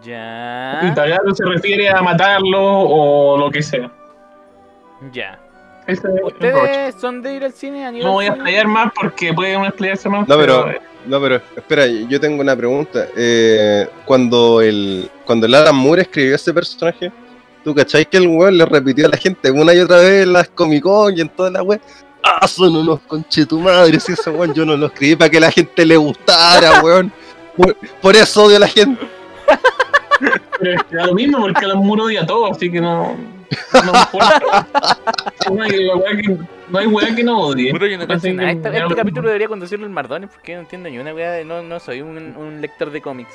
Y 0.03 0.07
Ya, 0.07 0.93
pagar 0.95 1.21
se 1.33 1.45
refiere 1.45 1.89
a 1.89 2.03
matarlo 2.03 2.61
o 2.61 3.39
lo 3.39 3.51
que 3.51 3.63
sea. 3.63 3.91
ya. 5.13 5.42
Es. 5.87 6.01
¿Ustedes 6.23 6.95
son 7.01 7.23
de 7.23 7.35
ir 7.35 7.45
al 7.45 7.53
cine? 7.53 7.85
¿Han 7.85 7.97
ido 7.97 8.07
No 8.07 8.13
voy 8.15 8.27
a 8.27 8.29
explayar 8.29 8.67
más 8.69 8.93
porque 8.95 9.33
puede 9.33 9.57
uno 9.57 9.67
explayarse 9.67 10.09
más. 10.09 10.29
No, 10.29 10.37
pero- 10.37 10.73
No, 11.07 11.21
pero 11.21 11.41
espera, 11.57 11.87
yo 11.87 12.21
tengo 12.21 12.41
una 12.41 12.55
pregunta. 12.55 13.09
Eh, 13.17 13.89
cuando 14.05 14.61
el 14.61 15.11
cuando 15.25 15.47
el 15.47 15.55
Alan 15.55 15.75
Moore 15.75 16.03
escribió 16.03 16.37
ese 16.37 16.55
personaje, 16.55 17.11
¿tú 17.65 17.75
cacháis 17.75 18.07
que 18.07 18.19
el 18.19 18.29
weón 18.29 18.57
le 18.59 18.65
repitió 18.67 19.07
a 19.07 19.11
la 19.11 19.17
gente 19.17 19.51
una 19.51 19.75
y 19.75 19.81
otra 19.81 19.97
vez 19.97 20.23
en 20.23 20.33
las 20.33 20.49
Comic 20.51 20.83
Con 20.85 21.17
y 21.17 21.21
en 21.21 21.29
toda 21.29 21.51
la 21.51 21.63
web? 21.63 21.81
Ah, 22.23 22.47
son 22.47 22.77
unos 22.77 23.01
conchetumadres, 23.01 24.09
ese 24.09 24.31
weón 24.31 24.55
yo 24.55 24.65
no 24.65 24.77
lo 24.77 24.87
escribí 24.87 25.17
para 25.17 25.29
que 25.29 25.41
la 25.41 25.51
gente 25.51 25.85
le 25.85 25.97
gustara, 25.97 26.81
weón. 26.85 27.13
Por, 27.57 27.77
por 28.01 28.15
eso 28.15 28.45
odio 28.45 28.57
a 28.59 28.61
la 28.61 28.69
gente. 28.69 29.05
Pero 30.61 30.75
es 30.77 30.83
que 30.85 30.97
da 30.97 31.07
lo 31.07 31.15
mismo 31.15 31.39
porque 31.41 31.65
Alan 31.65 31.79
Moore 31.79 32.03
odia 32.03 32.25
todo, 32.25 32.51
así 32.53 32.71
que 32.71 32.81
no. 32.81 33.17
No 33.85 33.93
me 33.93 33.99
importa. 33.99 34.99
No 35.53 35.63
hay, 35.63 35.89
weá 35.95 36.17
que, 36.17 36.39
no 36.69 36.79
hay 36.79 36.87
weá 36.87 37.15
que 37.15 37.25
no 37.25 37.39
odie. 37.41 37.73
Puta, 37.73 37.87
yo 37.87 37.99
no 37.99 38.07
cacho 38.07 38.17
Así 38.19 38.33
nada. 38.33 38.49
que 38.51 38.57
Esta- 38.57 38.71
ya 38.71 38.77
este 38.79 38.89
lo- 38.91 38.97
capítulo 38.97 39.29
debería 39.29 39.49
conducirlo 39.49 39.87
el 39.87 39.93
Mardones 39.93 40.31
porque 40.31 40.55
no 40.55 40.61
entiendo 40.61 40.89
ni 40.89 40.99
una 40.99 41.13
weá 41.15 41.33
de. 41.33 41.45
No, 41.45 41.63
no 41.63 41.81
soy 41.81 42.01
un, 42.03 42.17
un 42.37 42.61
lector 42.61 42.91
de 42.91 43.01
cómics. 43.03 43.35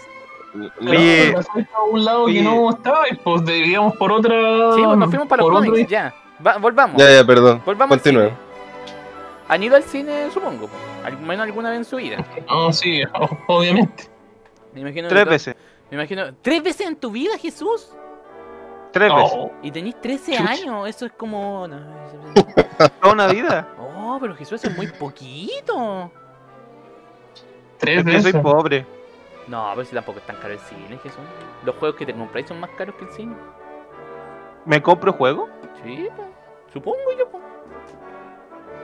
Oye, 0.82 1.28
No, 1.32 1.34
pasaste 1.38 1.68
a 1.76 1.84
un 1.84 2.06
lado 2.06 2.24
oye. 2.24 2.36
que 2.40 2.42
no 2.44 2.70
estaba, 2.70 3.04
pues 3.24 3.46
deberíamos 3.46 3.96
por 3.98 4.12
otra. 4.12 4.34
Sí, 4.76 4.82
pues 4.84 4.98
nos 4.98 5.10
fuimos 5.10 5.28
para 5.28 5.42
los 5.44 5.52
por 5.52 5.60
otro- 5.60 5.72
cómics, 5.72 5.90
ya. 5.90 6.14
Va- 6.46 6.58
volvamos. 6.58 7.02
Ya, 7.02 7.12
ya, 7.12 7.24
perdón. 7.26 7.62
Volvamos 7.66 7.94
al 7.98 8.00
Continúe. 8.02 8.24
cine. 8.30 8.38
¿Han 9.50 9.64
ido 9.64 9.76
al 9.76 9.84
cine, 9.84 10.30
supongo? 10.34 10.68
po? 10.68 10.74
Al 11.06 11.18
menos 11.20 11.46
alguna 11.46 11.70
vez 11.70 11.78
en 11.80 11.86
su 11.86 11.96
vida. 11.98 12.18
No, 12.50 12.72
sí, 12.74 13.02
obviamente. 13.48 14.06
Me 14.74 14.82
imagino 14.82 15.08
que 15.08 15.14
tres 15.16 15.24
to- 15.26 15.30
veces, 15.30 15.56
Me 15.90 15.96
imagino. 15.98 16.34
¿Tres 16.42 16.62
veces 16.64 16.88
en 16.88 16.96
tu 16.98 17.12
vida, 17.12 17.38
Jesús? 17.38 17.90
Tres 18.92 19.14
veces, 19.14 19.38
Y 19.62 19.72
tenés 19.72 20.00
13 20.02 20.38
Chucha. 20.38 20.50
años. 20.52 20.88
Eso 20.90 21.06
es 21.06 21.12
como. 21.14 21.68
no, 21.68 21.78
eso- 21.78 22.90
toda 23.02 23.14
una 23.14 23.28
vida. 23.28 23.68
Oh, 23.80 24.18
pero 24.20 24.36
Jesús, 24.36 24.62
eso 24.62 24.70
es 24.72 24.78
muy 24.78 24.88
poquito. 24.88 26.12
tres 27.78 28.00
Es 28.00 28.06
que 28.06 28.12
soy 28.22 28.32
veces. 28.32 28.42
pobre. 28.42 28.86
No, 29.48 29.72
pero 29.76 29.86
si 29.88 29.96
tampoco 29.96 30.20
es 30.20 30.26
tan 30.26 30.36
caro 30.38 30.54
el 30.54 30.60
cine, 30.60 30.98
Jesús. 31.02 31.20
Los 31.64 31.76
juegos 31.76 31.98
que 31.98 32.06
te 32.06 32.14
compráis 32.14 32.48
son 32.48 32.60
más 32.60 32.70
caros 32.72 32.96
que 32.96 33.06
el 33.06 33.12
cine. 33.12 33.36
¿Me 34.66 34.82
compro 34.82 35.14
juego? 35.14 35.48
Sí, 35.84 36.08
po. 36.16 36.24
supongo 36.74 36.98
yo. 37.18 37.30
po. 37.30 37.40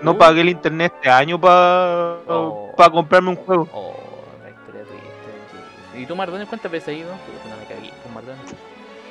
No 0.02 0.12
Uh. 0.12 0.18
pagué 0.18 0.42
el 0.42 0.50
internet 0.50 0.94
este 0.96 1.10
año 1.10 1.40
para 1.40 2.18
Oh. 2.28 2.72
comprarme 2.92 3.30
un 3.32 3.36
juego. 3.36 3.68
Oh, 3.74 3.94
la 4.42 4.50
historia 4.52 4.84
triste. 4.84 6.00
¿Y 6.00 6.06
tú, 6.06 6.16
Mardones, 6.16 6.48
cuántas 6.48 6.72
veces 6.72 6.90
has 6.90 6.96
ido? 7.00 7.12
Puta, 7.12 7.50
no 7.50 7.58
me 7.58 7.66
cagué 7.66 7.90
con 8.04 8.14
Mardones. 8.14 8.56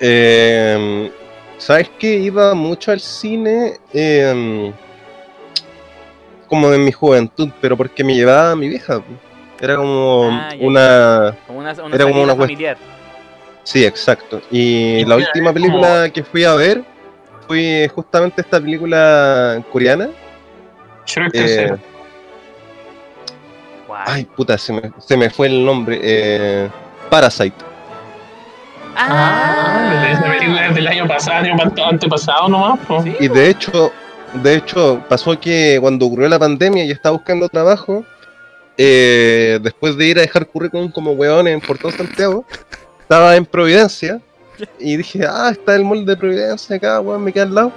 Eh, 0.04 1.10
¿Sabes 1.58 1.90
qué? 1.98 2.14
Iba 2.16 2.54
mucho 2.54 2.90
al 2.90 2.98
cine 3.00 3.74
eh, 3.94 4.72
como 6.48 6.72
en 6.72 6.84
mi 6.84 6.90
juventud, 6.90 7.50
pero 7.60 7.76
porque 7.76 8.02
me 8.02 8.14
llevaba 8.14 8.56
mi 8.56 8.68
vieja. 8.68 9.00
Era 9.60 9.76
como 9.76 10.28
Ah, 10.28 10.50
una... 10.58 11.36
Como 11.46 11.60
una, 11.60 11.72
una 11.84 11.94
Era 11.94 12.04
como 12.04 12.22
una 12.24 12.34
familiar. 12.34 12.76
Sí, 13.62 13.84
exacto. 13.84 14.42
Y 14.50 14.96
Y 14.98 15.04
la 15.04 15.14
última 15.16 15.52
película 15.52 16.10
que 16.10 16.24
fui 16.24 16.42
a 16.42 16.54
ver 16.54 16.82
fue 17.46 17.88
justamente 17.94 18.40
esta 18.40 18.60
película 18.60 19.62
coreana. 19.70 20.10
Shrek 21.06 21.30
Eh, 21.32 21.76
ay, 24.04 24.24
puta, 24.24 24.58
se 24.58 24.72
me, 24.72 24.90
se 24.98 25.16
me 25.16 25.30
fue 25.30 25.46
el 25.46 25.64
nombre. 25.64 26.00
eh, 26.02 26.68
Parasite. 27.08 27.54
Ah, 28.96 30.08
esa 30.12 30.22
película 30.22 30.66
es 30.68 30.74
del 30.74 30.86
año 30.86 31.06
pasado, 31.08 31.38
año 31.38 31.56
ante- 31.62 31.82
antepasado 31.82 32.48
nomás. 32.48 32.78
po. 32.86 33.02
¿Sí? 33.02 33.14
Y 33.20 33.28
de 33.28 33.50
hecho, 33.50 33.92
de 34.34 34.56
hecho, 34.56 35.02
pasó 35.08 35.38
que 35.38 35.78
cuando 35.80 36.06
ocurrió 36.06 36.28
la 36.28 36.38
pandemia 36.38 36.84
y 36.84 36.90
estaba 36.90 37.16
buscando 37.16 37.48
trabajo, 37.48 38.04
eh, 38.76 39.58
después 39.62 39.96
de 39.96 40.06
ir 40.06 40.18
a 40.18 40.22
dejar 40.22 40.46
currículum 40.46 40.90
como 40.90 41.12
weón 41.12 41.46
en 41.48 41.60
por 41.60 41.78
todo 41.78 41.92
Santiago, 41.92 42.44
estaba 43.00 43.36
en 43.36 43.44
Providencia 43.44 44.20
y 44.78 44.96
dije, 44.96 45.24
ah, 45.28 45.48
está 45.50 45.74
el 45.74 45.84
mall 45.84 46.04
de 46.06 46.16
Providencia 46.16 46.76
acá, 46.76 47.00
weón, 47.00 47.22
me 47.24 47.32
queda 47.32 47.44
al 47.44 47.54
lado. 47.54 47.72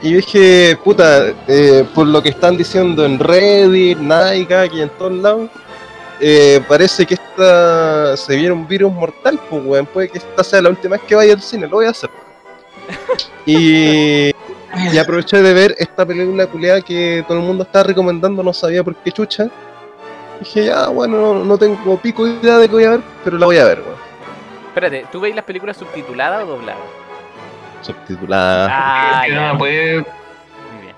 Y 0.00 0.12
dije, 0.14 0.78
puta, 0.84 1.26
eh, 1.48 1.84
por 1.94 2.06
lo 2.06 2.22
que 2.22 2.28
están 2.28 2.56
diciendo 2.56 3.04
en 3.04 3.18
Reddit, 3.18 3.98
Nike, 3.98 4.54
aquí 4.54 4.80
en 4.80 4.90
todos 4.90 5.12
lados, 5.12 5.50
eh, 6.20 6.62
parece 6.68 7.06
que 7.06 7.14
esta 7.14 8.16
se 8.16 8.36
viene 8.36 8.52
un 8.52 8.66
virus 8.66 8.92
mortal, 8.92 9.38
pues 9.48 9.62
weón, 9.64 9.86
puede 9.86 10.08
que 10.08 10.18
esta 10.18 10.44
sea 10.44 10.62
la 10.62 10.70
última 10.70 10.96
vez 10.96 11.02
que 11.06 11.14
vaya 11.14 11.34
al 11.34 11.42
cine, 11.42 11.66
lo 11.66 11.76
voy 11.76 11.86
a 11.86 11.90
hacer. 11.90 12.10
Y, 13.46 14.30
y 14.30 14.98
aproveché 14.98 15.40
de 15.42 15.54
ver 15.54 15.74
esta 15.78 16.04
película 16.04 16.46
culiada 16.46 16.80
que 16.80 17.24
todo 17.26 17.38
el 17.38 17.44
mundo 17.44 17.64
está 17.64 17.82
recomendando, 17.82 18.42
no 18.42 18.52
sabía 18.52 18.84
por 18.84 18.94
qué 18.96 19.12
chucha. 19.12 19.48
Dije, 20.40 20.66
ya, 20.66 20.88
bueno, 20.88 21.16
no, 21.16 21.44
no 21.44 21.58
tengo 21.58 21.96
pico 21.98 22.26
idea 22.26 22.58
de 22.58 22.68
qué 22.68 22.74
voy 22.74 22.84
a 22.84 22.90
ver, 22.90 23.00
pero 23.24 23.38
la 23.38 23.46
voy 23.46 23.58
a 23.58 23.64
ver, 23.64 23.80
weón. 23.80 23.96
Espérate, 24.68 25.06
¿tú 25.10 25.20
veis 25.20 25.34
las 25.34 25.44
películas 25.44 25.76
subtituladas 25.76 26.44
o 26.44 26.46
dobladas? 26.46 26.82
Subtitulada. 27.82 28.68
Ah, 28.70 29.22
Es 29.24 29.28
que 29.30 29.34
no 29.34 29.52
ya. 29.52 29.58
puede. 29.58 29.94
Muy 29.96 30.82
bien. 30.82 30.94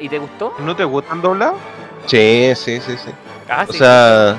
¿Y 0.00 0.08
te 0.08 0.18
gustó? 0.18 0.54
¿No 0.60 0.74
te 0.76 0.84
gustan 0.84 1.20
doblados? 1.20 1.56
Sí, 2.06 2.52
sí, 2.54 2.80
sí, 2.80 2.92
sí. 2.96 3.10
Ah, 3.48 3.66
O 3.68 3.72
sí. 3.72 3.78
sea, 3.78 4.38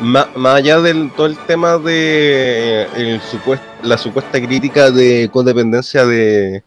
más 0.00 0.28
allá 0.54 0.80
del 0.80 1.10
todo 1.12 1.26
el 1.26 1.38
tema 1.46 1.78
de 1.78 2.82
el 2.96 3.20
supuest- 3.22 3.62
la 3.82 3.96
supuesta 3.96 4.40
crítica 4.40 4.90
de 4.90 5.30
codependencia 5.32 6.04
de, 6.04 6.62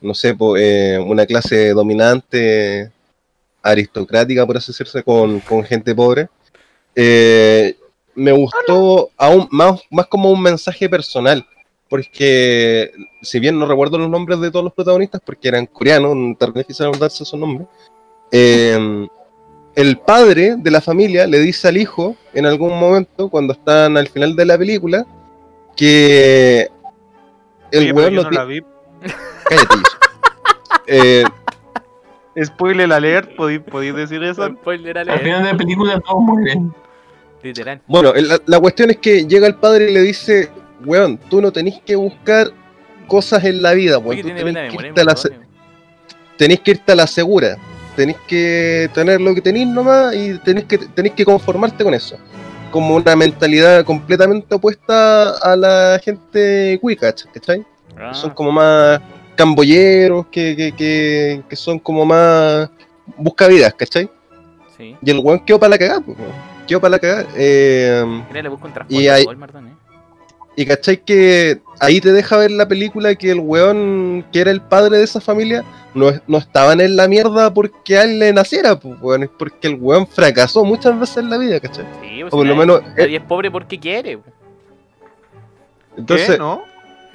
no 0.00 0.14
sé, 0.14 0.34
po, 0.34 0.56
eh, 0.56 0.98
una 0.98 1.26
clase 1.26 1.70
dominante, 1.72 2.90
aristocrática, 3.62 4.46
por 4.46 4.56
así 4.56 4.72
decirse, 4.72 5.02
con, 5.02 5.40
con 5.40 5.64
gente 5.64 5.94
pobre, 5.94 6.28
eh, 6.94 7.76
me 8.14 8.32
gustó 8.32 9.10
aún 9.16 9.48
más, 9.50 9.80
más 9.90 10.06
como 10.06 10.30
un 10.30 10.42
mensaje 10.42 10.88
personal. 10.88 11.46
Porque, 11.88 12.90
si 13.22 13.38
bien 13.38 13.56
no 13.56 13.64
recuerdo 13.66 13.96
los 13.96 14.10
nombres 14.10 14.40
de 14.40 14.50
todos 14.50 14.64
los 14.64 14.72
protagonistas, 14.74 15.20
porque 15.24 15.46
eran 15.46 15.66
coreanos, 15.66 16.16
no 16.16 16.34
te 16.34 16.50
difícil 16.58 16.90
darse 16.98 17.22
esos 17.22 17.38
nombres. 17.38 17.68
Eh, 18.30 19.06
el 19.74 19.98
padre 19.98 20.56
de 20.56 20.70
la 20.70 20.80
familia 20.80 21.26
le 21.26 21.38
dice 21.38 21.68
al 21.68 21.76
hijo, 21.76 22.16
en 22.32 22.46
algún 22.46 22.78
momento, 22.78 23.28
cuando 23.28 23.52
están 23.52 23.96
al 23.96 24.08
final 24.08 24.34
de 24.36 24.44
la 24.46 24.58
película, 24.58 25.06
que 25.76 26.68
el 27.70 27.88
lo 27.88 28.10
no 28.22 28.30
la 28.30 28.44
vi. 28.44 28.62
Cállate. 29.48 29.74
Eh, 30.86 31.24
Spoiler 32.44 32.92
alert, 32.92 33.34
¿podéis, 33.34 33.60
podéis 33.60 33.94
decir 33.94 34.22
eso? 34.22 34.46
Spoiler 34.46 34.98
Al 34.98 35.08
alert, 35.08 35.24
final 35.24 35.42
de 35.42 35.52
la 35.52 35.58
película 35.58 36.00
todos 36.00 36.22
mueren. 36.22 36.74
literal. 37.42 37.80
Bueno, 37.86 38.12
la, 38.14 38.40
la 38.46 38.60
cuestión 38.60 38.90
es 38.90 38.98
que 38.98 39.26
llega 39.26 39.46
el 39.46 39.56
padre 39.56 39.90
y 39.90 39.94
le 39.94 40.02
dice, 40.02 40.50
weón, 40.84 41.18
tú 41.18 41.40
no 41.40 41.52
tenés 41.52 41.80
que 41.84 41.96
buscar 41.96 42.52
cosas 43.06 43.44
en 43.44 43.62
la 43.62 43.72
vida, 43.72 44.00
tiene 44.02 44.34
tenés 44.34 44.70
que, 44.70 44.86
irte 44.86 45.00
a 45.00 45.04
la, 45.04 45.14
tenés 46.36 46.60
que 46.60 46.70
irte 46.72 46.92
a 46.92 46.94
la 46.94 47.06
segura, 47.06 47.56
tenés 47.96 48.16
que 48.28 48.88
tener 48.94 49.20
lo 49.20 49.34
que 49.34 49.40
tenés 49.40 49.66
nomás 49.66 50.14
y 50.14 50.38
tenés 50.38 50.64
que, 50.64 50.78
tenés 50.78 51.12
que 51.12 51.24
conformarte 51.24 51.82
con 51.82 51.94
eso. 51.94 52.16
Como 52.70 52.94
una 52.96 53.16
mentalidad 53.16 53.84
completamente 53.84 54.54
opuesta 54.54 55.30
a 55.38 55.56
la 55.56 55.98
gente 56.04 56.78
cuica, 56.80 57.12
¿cachai? 57.32 57.64
Ah, 57.98 58.12
Son 58.12 58.30
como 58.30 58.52
más 58.52 59.00
cambolleros, 59.34 60.26
que, 60.26 60.54
que, 60.56 60.72
que, 60.72 61.42
que 61.48 61.56
son 61.56 61.78
como 61.78 62.04
más 62.04 62.68
buscavidas, 63.16 63.72
¿cachai? 63.74 64.10
sí. 64.76 64.94
Y 65.00 65.10
el 65.10 65.18
weón 65.20 65.40
quedó 65.44 65.58
para 65.58 65.70
la 65.70 65.78
cagada, 65.78 66.00
pues, 66.00 66.18
quedó 66.66 66.80
para 66.80 66.90
la 66.92 66.98
cagada. 66.98 67.26
Eh, 67.36 68.04
le 68.32 68.48
busco 68.48 68.66
un 68.68 68.72
Y 68.88 69.08
hay- 69.08 69.24
Walmart, 69.24 69.54
¿eh? 69.54 69.58
Y 70.56 70.64
cachai 70.64 70.96
que 70.98 71.60
ahí 71.80 72.00
te 72.00 72.12
deja 72.12 72.36
ver 72.38 72.50
la 72.50 72.66
película 72.66 73.14
que 73.14 73.30
el 73.30 73.40
weón 73.40 74.24
que 74.32 74.40
era 74.40 74.50
el 74.50 74.62
padre 74.62 74.96
de 74.98 75.04
esa 75.04 75.20
familia 75.20 75.62
no, 75.94 76.10
no 76.26 76.38
estaban 76.38 76.80
en 76.80 76.96
la 76.96 77.08
mierda 77.08 77.52
porque 77.52 77.98
a 77.98 78.04
él 78.04 78.18
le 78.18 78.32
naciera, 78.32 78.78
pues 78.78 78.96
weón, 79.00 79.24
es 79.24 79.30
porque 79.38 79.68
el 79.68 79.74
weón 79.80 80.06
fracasó 80.06 80.64
muchas 80.64 80.98
veces 80.98 81.18
en 81.18 81.30
la 81.30 81.38
vida, 81.38 81.60
cachai. 81.60 81.84
Sí, 82.02 82.20
pues, 82.22 82.32
O 82.32 82.36
por 82.38 82.46
lo 82.46 82.56
menos, 82.56 82.82
Nadie 82.96 83.16
es 83.18 83.22
pobre 83.22 83.50
porque 83.50 83.78
quiere. 83.78 84.18
Entonces, 85.96 86.30
¿Qué? 86.30 86.38
¿No? 86.38 86.62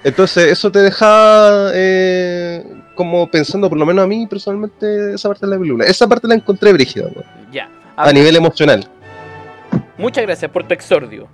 entonces 0.03 0.51
eso 0.51 0.71
te 0.71 0.79
deja 0.79 1.71
eh, 1.73 2.63
como 2.95 3.29
pensando, 3.29 3.69
por 3.69 3.77
lo 3.77 3.85
menos 3.85 4.03
a 4.03 4.07
mí 4.07 4.25
personalmente, 4.27 5.13
esa 5.15 5.29
parte 5.29 5.45
de 5.45 5.51
la 5.51 5.59
película. 5.59 5.85
Esa 5.85 6.07
parte 6.07 6.27
la 6.27 6.35
encontré 6.35 6.73
brígida, 6.73 7.05
weón, 7.05 7.25
Ya. 7.51 7.69
a 7.95 8.11
nivel 8.13 8.35
emocional. 8.35 8.87
Muchas 9.97 10.23
gracias 10.25 10.49
por 10.51 10.67
tu 10.67 10.73
exordio. 10.73 11.27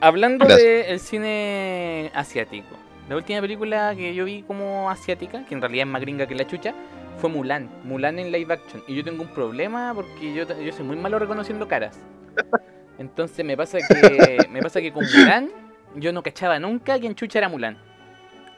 Hablando 0.00 0.46
del 0.46 1.00
cine 1.00 2.10
asiático, 2.14 2.76
la 3.08 3.16
última 3.16 3.40
película 3.40 3.94
que 3.96 4.14
yo 4.14 4.24
vi 4.24 4.42
como 4.42 4.90
asiática, 4.90 5.44
que 5.44 5.54
en 5.54 5.60
realidad 5.60 5.86
es 5.86 5.92
más 5.92 6.00
gringa 6.00 6.26
que 6.26 6.34
la 6.34 6.46
chucha, 6.46 6.72
fue 7.18 7.30
Mulan. 7.30 7.68
Mulan 7.84 8.18
en 8.18 8.30
live 8.30 8.54
action. 8.54 8.82
Y 8.86 8.94
yo 8.94 9.02
tengo 9.02 9.22
un 9.22 9.28
problema 9.28 9.92
porque 9.94 10.32
yo, 10.32 10.44
yo 10.60 10.72
soy 10.72 10.84
muy 10.84 10.96
malo 10.96 11.18
reconociendo 11.18 11.66
caras. 11.66 11.98
Entonces 12.98 13.44
me 13.44 13.56
pasa 13.56 13.78
que 13.78 14.46
me 14.50 14.62
pasa 14.62 14.80
que 14.80 14.92
con 14.92 15.04
Mulan 15.04 15.50
yo 15.96 16.12
no 16.12 16.22
cachaba 16.22 16.58
nunca 16.60 16.98
quién 16.98 17.14
chucha 17.14 17.38
era 17.40 17.48
Mulan. 17.48 17.76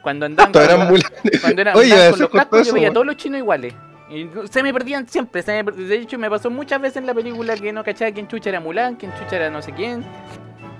Cuando 0.03 0.25
andaban 0.25 0.51
con, 0.51 0.61
eran 0.61 0.87
muy- 0.87 1.01
cuando 1.41 1.61
eran, 1.61 1.75
Oye, 1.77 1.93
andaban 1.93 2.11
con 2.11 2.19
los 2.21 2.29
cascos, 2.29 2.57
yo 2.59 2.61
eso, 2.63 2.73
veía 2.73 2.89
a 2.89 2.93
todos 2.93 3.05
los 3.05 3.17
chinos 3.17 3.39
iguales. 3.39 3.73
Y 4.09 4.27
se 4.49 4.61
me 4.61 4.73
perdían 4.73 5.07
siempre. 5.07 5.41
se 5.41 5.63
me 5.63 5.71
de 5.71 5.95
hecho, 5.95 6.19
me 6.19 6.29
pasó 6.29 6.49
muchas 6.51 6.81
veces 6.81 6.97
en 6.97 7.07
la 7.07 7.13
película 7.13 7.55
que 7.55 7.71
no 7.71 7.83
cachaba 7.83 8.11
quién 8.11 8.27
chucha 8.27 8.49
era 8.49 8.59
Mulan, 8.59 8.95
quién 8.95 9.11
chucha 9.17 9.37
era 9.37 9.49
no 9.49 9.61
sé 9.61 9.71
quién. 9.71 10.03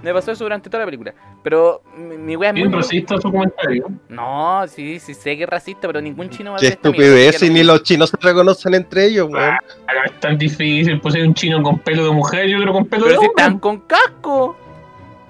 Me 0.04 0.14
pasó 0.14 0.32
eso 0.32 0.44
durante 0.44 0.70
toda 0.70 0.80
la 0.82 0.86
película. 0.86 1.14
Pero 1.44 1.82
mi, 1.96 2.18
mi 2.18 2.36
wea 2.36 2.50
es 2.52 2.56
muy. 2.66 2.74
Racista 2.74 3.16
su 3.20 3.32
comentario. 3.32 3.88
No, 4.10 4.64
sí, 4.68 5.00
sí 5.00 5.14
sé 5.14 5.38
que 5.38 5.44
es 5.44 5.50
racista, 5.50 5.88
pero 5.88 6.02
ningún 6.02 6.30
chino 6.30 6.52
va 6.52 6.58
a 6.58 6.60
Qué 6.60 6.68
estupidez, 6.68 7.42
y 7.44 7.50
ni 7.50 7.64
lo- 7.64 7.74
los 7.74 7.84
chinos 7.84 8.10
se 8.10 8.18
reconocen 8.22 8.74
entre 8.74 9.06
ellos, 9.06 9.28
weón. 9.30 9.44
Ah, 9.52 9.58
es 10.06 10.20
tan 10.20 10.38
difícil, 10.38 11.00
pues 11.02 11.16
hay 11.16 11.22
un 11.22 11.34
chino 11.34 11.62
con 11.62 11.80
pelo 11.80 12.06
de 12.06 12.12
mujer 12.12 12.50
y 12.50 12.56
otro 12.56 12.74
con 12.74 12.86
pelo 12.86 13.04
Pero 13.06 13.16
de 13.16 13.22
si 13.22 13.28
hombre. 13.28 13.44
están 13.44 13.60
con 13.60 13.80
casco. 13.82 14.56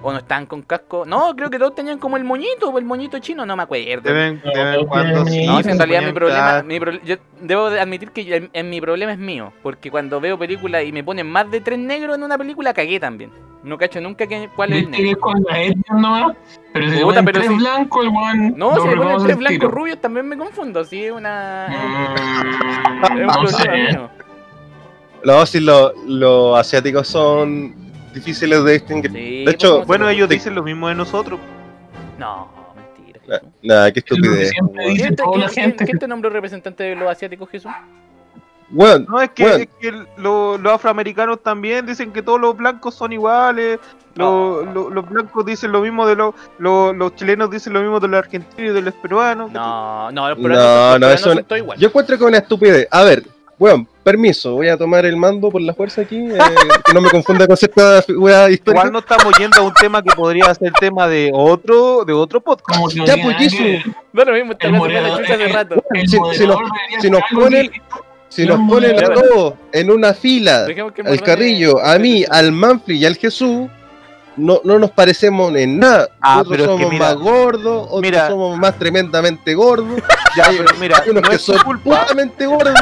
O 0.04 0.10
no 0.12 0.18
están 0.18 0.46
con 0.46 0.62
casco. 0.62 1.04
No, 1.06 1.34
creo 1.36 1.48
que 1.48 1.58
todos 1.58 1.74
tenían 1.74 1.98
como 1.98 2.16
el 2.16 2.24
moñito, 2.24 2.76
el 2.76 2.84
moñito 2.84 3.18
chino, 3.20 3.46
no 3.46 3.56
me 3.56 3.62
acuerdo. 3.62 4.02
De 4.02 4.12
vez, 4.12 4.42
de 4.42 4.48
vez 4.50 4.58
en 4.74 4.80
No, 4.80 4.86
cuando 4.88 5.24
sí. 5.26 5.46
No, 5.46 5.62
si 5.62 5.70
en 5.70 5.78
realidad 5.78 6.02
mi 6.02 6.12
problema, 6.12 6.62
mi 6.62 6.80
pro- 6.80 7.00
yo 7.04 7.16
debo 7.40 7.70
de 7.70 7.80
admitir 7.80 8.10
que 8.10 8.36
en, 8.36 8.50
en 8.52 8.68
mi 8.70 8.80
problema 8.80 9.12
es 9.12 9.18
mío, 9.18 9.52
porque 9.62 9.90
cuando 9.90 10.20
veo 10.20 10.36
películas 10.38 10.84
y 10.84 10.90
me 10.92 11.04
ponen 11.04 11.30
más 11.30 11.50
de 11.50 11.60
tres 11.60 11.78
negros 11.78 12.16
en 12.16 12.24
una 12.24 12.36
película, 12.36 12.74
cagué 12.74 12.98
también. 12.98 13.30
No 13.62 13.78
cacho 13.78 14.00
nunca 14.00 14.26
que, 14.26 14.48
cuál 14.56 14.72
es 14.72 14.82
el 14.82 14.90
negro. 14.90 15.20
con 15.20 15.40
la 15.48 15.60
etnia 15.62 15.84
nomás. 15.92 16.36
Pero 16.72 16.86
si 16.90 16.94
Puta, 16.96 17.04
ponen 17.06 17.24
pero 17.26 17.38
tres 17.38 17.48
si- 17.52 17.56
blancos, 17.58 18.04
el 18.04 18.08
weón. 18.10 18.54
No, 18.56 18.74
si 18.80 18.88
me 18.88 18.96
ponen 18.96 19.22
tres 19.22 19.36
blancos 19.38 19.70
rubios 19.70 20.00
también 20.00 20.26
me 20.28 20.36
confundo, 20.36 20.84
sí, 20.84 21.04
es 21.04 21.12
una... 21.12 21.68
Mm, 21.68 23.04
es 23.04 23.10
un 23.12 23.26
no 23.26 23.32
problema 23.32 23.48
sé. 23.50 23.70
mío. 23.70 24.10
No, 25.24 25.46
si 25.46 25.60
lo- 25.60 25.92
los 26.08 26.58
asiáticos 26.58 27.06
son 27.06 27.72
difíciles 28.12 28.64
de 28.64 28.72
distinguir. 28.72 29.10
Sí, 29.12 29.44
De 29.44 29.50
hecho, 29.50 29.68
pues, 29.68 29.70
¿cómo 29.70 29.82
se 29.82 29.86
Bueno, 29.86 30.08
ellos 30.08 30.28
dicen 30.28 30.54
lo 30.54 30.62
mismo 30.62 30.88
de 30.88 30.94
nosotros. 30.94 31.38
No, 32.18 32.48
mentira. 32.76 33.40
Nada, 33.62 33.92
qué 33.92 34.00
estupidez. 34.00 34.52
¿Quién 34.52 35.16
te, 35.76 35.84
quién- 35.86 36.08
nombró 36.08 36.30
representante 36.30 36.84
de 36.84 36.96
los 36.96 37.10
asiáticos, 37.10 37.48
Jesús? 37.50 37.72
Weón, 38.70 39.04
No, 39.06 39.20
es 39.20 39.30
que, 39.30 39.42
Bueno. 39.42 39.58
es 39.64 39.68
que 39.80 39.92
lo- 40.16 40.56
los 40.56 40.72
afroamericanos 40.72 41.42
también 41.42 41.84
dicen 41.84 42.10
que 42.10 42.22
todos 42.22 42.40
los 42.40 42.56
blancos 42.56 42.94
son 42.94 43.12
iguales. 43.12 43.78
Los, 44.14 44.66
lo- 44.74 44.88
los 44.90 45.08
blancos 45.08 45.44
dicen 45.44 45.72
lo 45.72 45.80
mismo 45.82 46.06
de 46.06 46.16
los, 46.16 46.34
los, 46.58 46.94
los 46.96 47.14
chilenos 47.14 47.50
dicen 47.50 47.72
lo 47.74 47.80
mismo 47.82 48.00
de 48.00 48.08
los 48.08 48.18
argentinos 48.18 48.70
y 48.70 48.74
de 48.74 48.80
los 48.82 48.94
peruanos. 48.94 49.50
No, 49.52 50.10
no, 50.10 50.28
los 50.30 50.38
No, 50.38 50.42
peruanos, 50.42 50.64
los 50.64 50.64
no, 50.64 50.94
peruanos 50.94 51.14
eso 51.14 51.24
son 51.28 51.36
no- 51.36 51.44
todos 51.44 51.58
iguales. 51.60 51.80
yo 51.82 51.88
encuentro 51.88 52.16
que 52.16 52.24
es 52.24 52.28
una 52.28 52.38
estupidez. 52.38 52.88
A 52.90 53.02
ver, 53.04 53.22
weón, 53.62 53.86
permiso, 54.02 54.54
voy 54.54 54.68
a 54.68 54.76
tomar 54.76 55.06
el 55.06 55.16
mando 55.16 55.48
por 55.48 55.62
la 55.62 55.72
fuerza 55.72 56.00
aquí, 56.02 56.16
eh, 56.16 56.38
que 56.84 56.92
no 56.92 57.00
me 57.00 57.08
confunda 57.10 57.46
con 57.46 57.56
cierta 57.56 58.02
figura 58.02 58.50
histórica. 58.50 58.80
Igual 58.80 58.92
no 58.92 58.98
estamos 58.98 59.32
yendo 59.38 59.58
a 59.58 59.62
un 59.62 59.72
tema 59.74 60.02
que 60.02 60.10
podría 60.16 60.52
ser 60.52 60.72
tema 60.80 61.06
de 61.06 61.30
otro, 61.32 62.04
de 62.04 62.12
otro 62.12 62.40
podcast. 62.40 62.76
Como 62.80 62.90
Ya, 62.90 63.14
pues. 63.22 63.36
No, 64.12 64.24
lo 64.24 64.32
mismo, 64.32 64.52
está 64.52 64.66
El 64.66 64.74
hablando 64.74 64.88
de 64.88 64.94
la 64.94 65.08
moderador- 65.08 65.20
chucha 65.20 65.34
hace 65.34 65.48
rato. 65.48 65.84
el 65.94 66.08
Si- 66.08 66.18
nos- 66.18 66.36
si 67.00 67.34
ponen- 67.34 67.70
Si 68.28 68.46
nos 68.46 68.60
ponen 68.68 68.98
a 69.04 69.08
todos 69.14 69.54
en 69.72 69.90
una 69.92 70.12
fila, 70.14 70.66
al 71.04 71.22
Carrillo, 71.22 71.78
a 71.80 71.98
mí, 71.98 72.24
al 72.28 72.50
Manfred 72.50 72.94
y 72.96 73.04
al 73.06 73.14
Jesús, 73.16 73.68
no, 74.36 74.60
no 74.64 74.78
nos 74.78 74.90
parecemos 74.90 75.54
en 75.54 75.78
nada. 75.78 76.08
Ah, 76.20 76.40
Otros 76.40 76.56
pero 76.56 76.62
es 76.64 76.68
que 76.70 76.76
somos 76.84 76.92
mira- 76.94 77.04
más 77.04 77.16
gordos, 77.16 77.86
otros 77.88 78.00
mira. 78.00 78.28
somos 78.28 78.58
más 78.58 78.78
tremendamente 78.78 79.54
gordos. 79.54 80.00
Ya, 80.34 80.44
pero 80.56 80.74
mira, 80.80 81.02
Hay 81.04 81.10
unos 81.10 81.22
no 81.22 81.28
que 81.28 81.38
son 81.38 81.58
culpa, 81.58 82.00
putamente 82.00 82.46
gordos. 82.46 82.74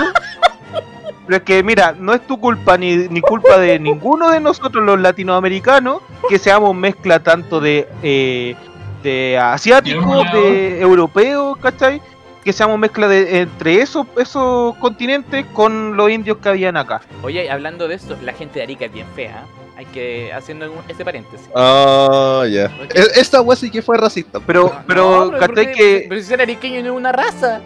Pero 1.30 1.36
es 1.36 1.42
que 1.44 1.62
mira, 1.62 1.94
no 1.96 2.12
es 2.12 2.26
tu 2.26 2.40
culpa 2.40 2.76
ni, 2.76 2.96
ni 3.08 3.20
culpa 3.20 3.56
de 3.56 3.78
ninguno 3.78 4.30
de 4.30 4.40
nosotros 4.40 4.82
los 4.84 4.98
latinoamericanos 4.98 5.98
que 6.28 6.40
seamos 6.40 6.74
mezcla 6.74 7.20
tanto 7.22 7.60
de, 7.60 7.86
eh, 8.02 8.56
de 9.04 9.38
asiáticos, 9.38 10.24
de 10.32 10.80
europeos, 10.80 11.56
¿cachai? 11.58 12.02
Que 12.44 12.52
seamos 12.52 12.80
mezcla 12.80 13.06
de 13.06 13.42
entre 13.42 13.80
esos, 13.80 14.08
esos 14.18 14.74
continentes 14.78 15.46
con 15.52 15.96
los 15.96 16.10
indios 16.10 16.38
que 16.38 16.48
habían 16.48 16.76
acá. 16.76 17.00
Oye, 17.22 17.48
hablando 17.48 17.86
de 17.86 17.94
eso, 17.94 18.16
la 18.24 18.32
gente 18.32 18.58
de 18.58 18.64
Arica 18.64 18.86
es 18.86 18.92
bien 18.92 19.06
fea. 19.14 19.44
¿eh? 19.46 19.60
Hay 19.76 19.86
que, 19.86 20.32
haciendo 20.32 20.66
ese 20.88 21.04
paréntesis. 21.04 21.48
Ah, 21.54 22.42
ya. 22.50 22.64
E- 22.92 23.20
Esta 23.20 23.40
wea 23.40 23.56
sí 23.56 23.70
que 23.70 23.82
fue 23.82 23.96
racista. 23.96 24.40
Pero, 24.40 24.64
No, 24.64 24.82
pero, 24.84 25.30
¿por 25.30 25.38
¿cachai? 25.38 25.66
qué? 25.68 25.72
Que 25.74 26.06
Pero 26.08 26.20
si 26.20 26.26
ser 26.26 26.40
ariqueño 26.42 26.80
no 26.82 26.86
es 26.88 26.96
una 26.96 27.12
raza. 27.12 27.60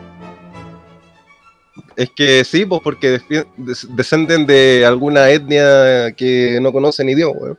Es 1.96 2.10
que 2.10 2.44
sí, 2.44 2.64
pues 2.66 2.80
porque 2.82 3.20
descenden 3.56 4.46
de 4.46 4.84
alguna 4.86 5.28
etnia 5.30 6.12
que 6.12 6.58
no 6.60 6.72
conocen 6.72 7.08
idioma, 7.08 7.38
weón. 7.40 7.58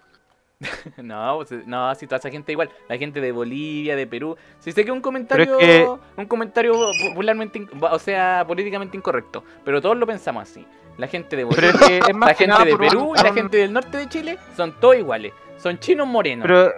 No, 0.98 1.38
pues, 1.38 1.68
no, 1.68 1.94
si 1.96 2.08
toda 2.08 2.18
esa 2.18 2.30
gente 2.30 2.52
igual. 2.52 2.70
La 2.88 2.98
gente 2.98 3.20
de 3.22 3.32
Bolivia, 3.32 3.96
de 3.96 4.08
Perú. 4.08 4.36
Si 4.60 4.72
sé 4.72 4.84
que 4.84 4.90
es 4.92 4.96
un 4.96 5.02
comentario, 5.02 5.60
es 5.60 5.88
un 6.18 6.26
comentario 6.26 6.74
popularmente, 7.10 7.68
o 7.80 8.00
sea, 8.00 8.44
políticamente 8.48 8.98
incorrecto. 8.98 9.44
Pero 9.64 9.82
todos 9.82 9.98
lo 9.98 10.08
pensamos 10.08 10.44
así. 10.44 10.66
La 10.98 11.08
gente 11.08 11.36
de 11.36 11.44
Bolivia, 11.44 11.72
es 11.72 11.78
que 11.78 11.98
es 12.10 12.16
más 12.16 12.30
la 12.30 12.36
gente 12.36 12.66
de 12.66 12.74
un- 12.74 12.80
Perú 12.80 13.14
y 13.18 13.24
la 13.24 13.34
gente 13.34 13.58
del 13.58 13.74
norte 13.74 13.98
de 13.98 14.08
Chile 14.10 14.38
son 14.56 14.80
todos 14.80 14.96
iguales. 14.96 15.34
Son 15.58 15.78
chinos 15.78 16.08
morenos. 16.08 16.48
Pero 16.48 16.72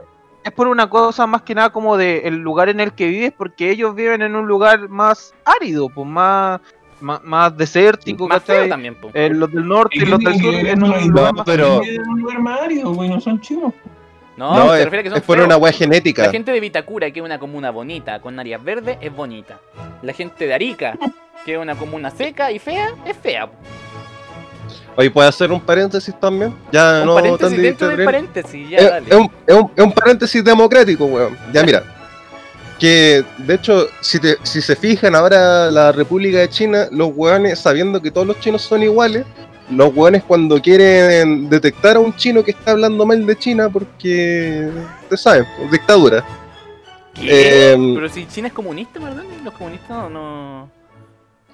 es 0.43 0.52
por 0.54 0.67
una 0.67 0.89
cosa 0.89 1.28
más 1.28 1.43
que 1.43 1.54
nada 1.54 1.70
como 1.70 1.98
de 1.98 2.20
el 2.28 2.38
lugar 2.38 2.70
en 2.70 2.80
el 2.80 2.93
que 2.93 3.08
vives, 3.08 3.34
porque 3.38 3.70
ellos 3.70 3.93
viven 3.93 4.22
en 4.24 4.36
un 4.36 4.48
lugar 4.48 4.89
más 4.89 5.36
árido, 5.46 5.88
pues 5.89 6.08
más, 6.08 6.62
más, 7.02 7.24
más 7.24 7.56
desértico, 7.58 8.28
Más 8.28 8.44
feo 8.44 8.56
¿cachai? 8.56 8.70
también, 8.70 8.96
po. 8.96 9.10
Eh, 9.14 9.30
los 9.30 9.52
del 9.52 9.68
norte 9.68 9.98
¿Y 9.98 10.06
los 10.06 10.20
del 10.20 10.40
sur 10.40 10.54
en 10.56 10.84
un 10.84 11.08
lugar 11.10 11.34
No, 11.34 11.44
pero- 11.46 11.80
Viven 11.82 12.02
en 12.02 12.08
un 12.10 12.20
lugar 12.22 12.40
más 12.40 12.62
árido, 12.62 12.92
güey, 12.94 13.10
no 13.10 13.20
son 13.22 13.40
chinos. 13.42 13.74
No, 14.36 14.54
No, 14.56 14.70
se 14.74 14.80
es, 14.80 14.84
refiere 14.86 15.00
a 15.00 15.04
que 15.04 15.10
son 15.10 15.18
es 15.18 15.24
por 15.24 15.36
feos. 15.38 15.48
una 15.48 15.58
wea 15.58 15.72
genética. 15.74 16.24
La 16.26 16.32
gente 16.32 16.52
de 16.52 16.60
Vitacura, 16.60 17.10
que 17.10 17.20
es 17.20 17.26
una 17.26 17.40
comuna 17.40 17.72
bonita, 17.72 18.20
con 18.20 18.40
áreas 18.40 18.64
verdes, 18.64 18.98
es 19.02 19.16
bonita. 19.16 19.60
La 20.04 20.14
gente 20.14 20.46
de 20.46 20.54
Arica, 20.54 20.96
que 21.44 21.54
es 21.54 21.60
una 21.60 21.76
comuna 21.76 22.12
seca 22.12 22.52
y 22.52 22.60
fea, 22.60 22.90
es 23.06 23.18
fea. 23.18 23.50
Oye, 24.96 25.10
¿puedo 25.12 25.28
hacer 25.28 25.52
un 25.52 25.62
paréntesis 25.62 26.14
también? 26.20 26.54
Ya 26.72 27.00
Un 27.02 27.06
no 27.08 27.16
paréntesis 27.16 27.54
tan 27.56 27.62
dentro 27.64 27.88
del 27.90 28.06
paréntesis, 28.06 28.70
ya 28.70 28.78
es, 28.78 28.90
dale. 28.90 29.10
es 29.10 29.16
un, 29.16 29.32
es 29.46 29.56
un- 29.56 29.72
es 29.76 29.84
un 29.84 29.92
paréntesis 29.92 30.44
democrático, 30.44 31.06
weón. 31.06 31.38
Ya 31.54 31.64
mira. 31.64 31.84
Que 32.80 33.24
de 33.40 33.54
hecho, 33.56 33.88
si, 34.02 34.20
te- 34.20 34.38
si 34.44 34.62
se 34.62 34.76
fijan 34.76 35.16
ahora 35.16 35.72
la 35.72 35.92
República 35.92 36.38
de 36.40 36.50
China, 36.50 36.88
los 36.92 37.12
weones, 37.16 37.58
sabiendo 37.60 38.02
que 38.02 38.12
todos 38.12 38.28
los 38.28 38.40
chinos 38.40 38.62
son 38.62 38.84
iguales, 38.84 39.26
los 39.72 39.94
weones 39.96 40.24
cuando 40.24 40.62
quieren 40.62 41.50
detectar 41.50 41.96
a 41.98 42.00
un 42.00 42.16
chino 42.16 42.44
que 42.44 42.52
está 42.52 42.72
hablando 42.72 43.06
mal 43.06 43.26
de 43.26 43.36
China, 43.38 43.68
porque, 43.70 44.70
ustedes 45.04 45.22
saben, 45.22 45.46
pues, 45.58 45.72
dictadura. 45.72 46.24
Em, 47.20 47.96
Pero 47.96 48.10
si 48.10 48.28
China 48.28 48.48
es 48.50 48.54
comunista, 48.54 49.00
¿verdad? 49.00 49.24
Los 49.44 49.54
comunistas 49.56 50.12
no... 50.12 50.70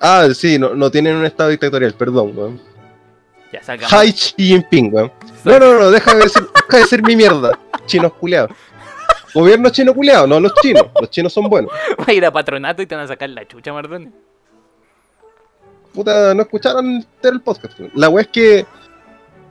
Ah, 0.01 0.27
sí, 0.35 0.59
no, 0.59 0.75
no 0.75 0.91
tienen 0.91 1.15
un 1.15 1.25
estado 1.25 1.49
dictatorial, 1.49 1.93
perdón, 1.93 2.33
weón. 2.37 2.61
Ya 3.53 3.63
salgamos. 3.63 3.93
Hai 3.93 4.11
Xi 4.11 4.33
Jinping, 4.37 4.93
weón. 4.93 5.11
No, 5.45 5.57
no, 5.59 5.79
no, 5.79 5.91
deja 5.91 6.13
de 6.15 6.23
decir, 6.23 6.43
deja 6.53 6.77
de 6.77 6.83
decir 6.83 7.03
mi 7.03 7.15
mierda. 7.15 7.57
Chinos 7.85 8.11
culeados. 8.13 8.51
Gobierno 9.33 9.69
chino 9.69 9.93
culeado, 9.93 10.27
no 10.27 10.39
los 10.39 10.53
chinos. 10.61 10.85
Los 10.99 11.09
chinos 11.09 11.33
son 11.33 11.49
buenos. 11.49 11.71
Va 11.99 12.05
a 12.07 12.13
ir 12.13 12.25
a 12.25 12.31
patronato 12.31 12.81
y 12.81 12.85
te 12.85 12.95
van 12.95 13.05
a 13.05 13.07
sacar 13.07 13.29
la 13.29 13.47
chucha, 13.47 13.73
Mardoni. 13.73 14.09
Puta, 15.93 16.33
no 16.33 16.41
escucharon 16.41 17.05
el 17.21 17.41
podcast. 17.41 17.79
La 17.93 18.09
wea 18.09 18.23
es 18.23 18.27
que 18.29 18.65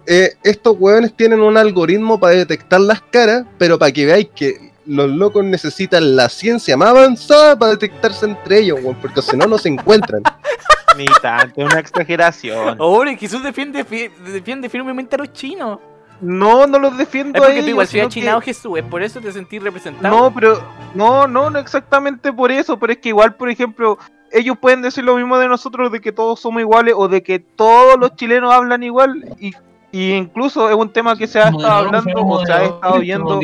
eh, 0.06 0.32
estos 0.42 0.76
weones 0.78 1.14
tienen 1.14 1.40
un 1.40 1.56
algoritmo 1.56 2.18
para 2.18 2.34
detectar 2.34 2.80
las 2.80 3.00
caras, 3.00 3.44
pero 3.58 3.78
para 3.78 3.92
que 3.92 4.06
veáis 4.06 4.28
que 4.34 4.72
los 4.84 5.08
locos 5.08 5.44
necesitan 5.44 6.16
la 6.16 6.28
ciencia 6.28 6.76
más 6.76 6.88
avanzada 6.88 7.56
para 7.56 7.72
detectarse 7.72 8.26
entre 8.26 8.58
ellos, 8.58 8.80
weón, 8.82 8.96
porque 9.00 9.22
si 9.22 9.36
no, 9.36 9.46
no 9.46 9.56
se 9.58 9.68
encuentran. 9.68 10.22
Ni 10.96 11.06
tanto, 11.22 11.60
es 11.60 11.66
una 11.72 11.78
exageración. 11.80 12.76
Hombre, 12.80 13.16
Jesús 13.16 13.42
defiende, 13.42 13.84
fi- 13.84 14.10
defiende 14.26 14.68
firmemente 14.68 15.14
a 15.14 15.18
los 15.20 15.32
chinos. 15.32 15.78
No, 16.22 16.66
no 16.66 16.78
los 16.78 16.96
defiendo 16.96 17.36
Es 17.36 17.44
porque 17.44 17.62
tú 17.62 17.68
igual 17.68 17.86
soy 17.86 17.98
sino 18.00 18.06
achinado, 18.06 18.40
que- 18.40 18.46
Jesús, 18.46 18.78
es 18.78 18.84
por 18.84 19.02
eso 19.02 19.20
te 19.20 19.32
sentís 19.32 19.62
representado. 19.62 20.16
No, 20.16 20.32
pero 20.32 20.58
no, 20.94 21.26
no, 21.26 21.50
no 21.50 21.58
exactamente 21.58 22.32
por 22.32 22.50
eso, 22.52 22.78
pero 22.78 22.92
es 22.92 22.98
que 23.00 23.08
igual, 23.10 23.34
por 23.34 23.50
ejemplo, 23.50 23.98
ellos 24.30 24.56
pueden 24.58 24.80
decir 24.82 25.04
lo 25.04 25.16
mismo 25.16 25.36
de 25.38 25.48
nosotros 25.48 25.90
de 25.92 26.00
que 26.00 26.12
todos 26.12 26.40
somos 26.40 26.60
iguales 26.60 26.94
o 26.96 27.08
de 27.08 27.22
que 27.22 27.38
todos 27.40 27.98
los 27.98 28.14
chilenos 28.16 28.52
hablan 28.52 28.82
igual 28.82 29.22
y, 29.38 29.52
y 29.90 30.12
incluso 30.12 30.70
es 30.70 30.76
un 30.76 30.90
tema 30.90 31.16
que 31.16 31.26
se 31.26 31.38
ha 31.40 31.48
estado 31.48 31.66
hablando 31.86 32.12
o 32.24 32.46
se 32.46 32.52
ha 32.52 32.64
estado 32.64 32.98
viendo 33.00 33.40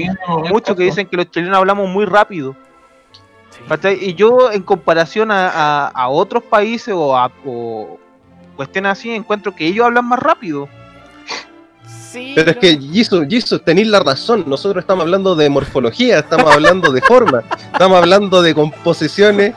mucho 0.49 0.75
que 0.77 0.85
dicen 0.85 1.07
que 1.07 1.17
los 1.17 1.31
chilenos 1.31 1.59
hablamos 1.59 1.89
muy 1.91 2.05
rápido. 2.07 2.55
Y 4.01 4.15
yo 4.15 4.51
en 4.53 4.63
comparación 4.63 5.31
a, 5.31 5.49
a- 5.49 5.89
a 5.89 6.09
otros 6.09 6.43
países 6.45 6.95
o 6.97 7.17
a 7.17 7.31
o 7.45 7.99
cuestiones 8.57 8.93
así 8.93 9.11
encuentro 9.15 9.55
que 9.55 9.67
ellos 9.67 9.85
hablan 9.85 10.07
más 10.07 10.19
rápido. 10.21 10.69
Sí, 12.11 12.33
Pero 12.35 12.53
es 12.53 12.57
que, 12.57 12.79
Jesus, 12.79 13.27
Jesus, 13.29 13.63
tenéis 13.63 13.89
la 13.89 14.01
razón. 14.01 14.45
Nosotros 14.47 14.83
estamos 14.83 15.03
hablando 15.03 15.35
de 15.37 15.51
morfología, 15.51 16.21
estamos 16.21 16.51
hablando 16.55 16.91
de 16.91 17.03
forma, 17.03 17.43
estamos 17.73 17.99
hablando 17.99 18.41
de 18.41 18.55
composiciones 18.55 19.55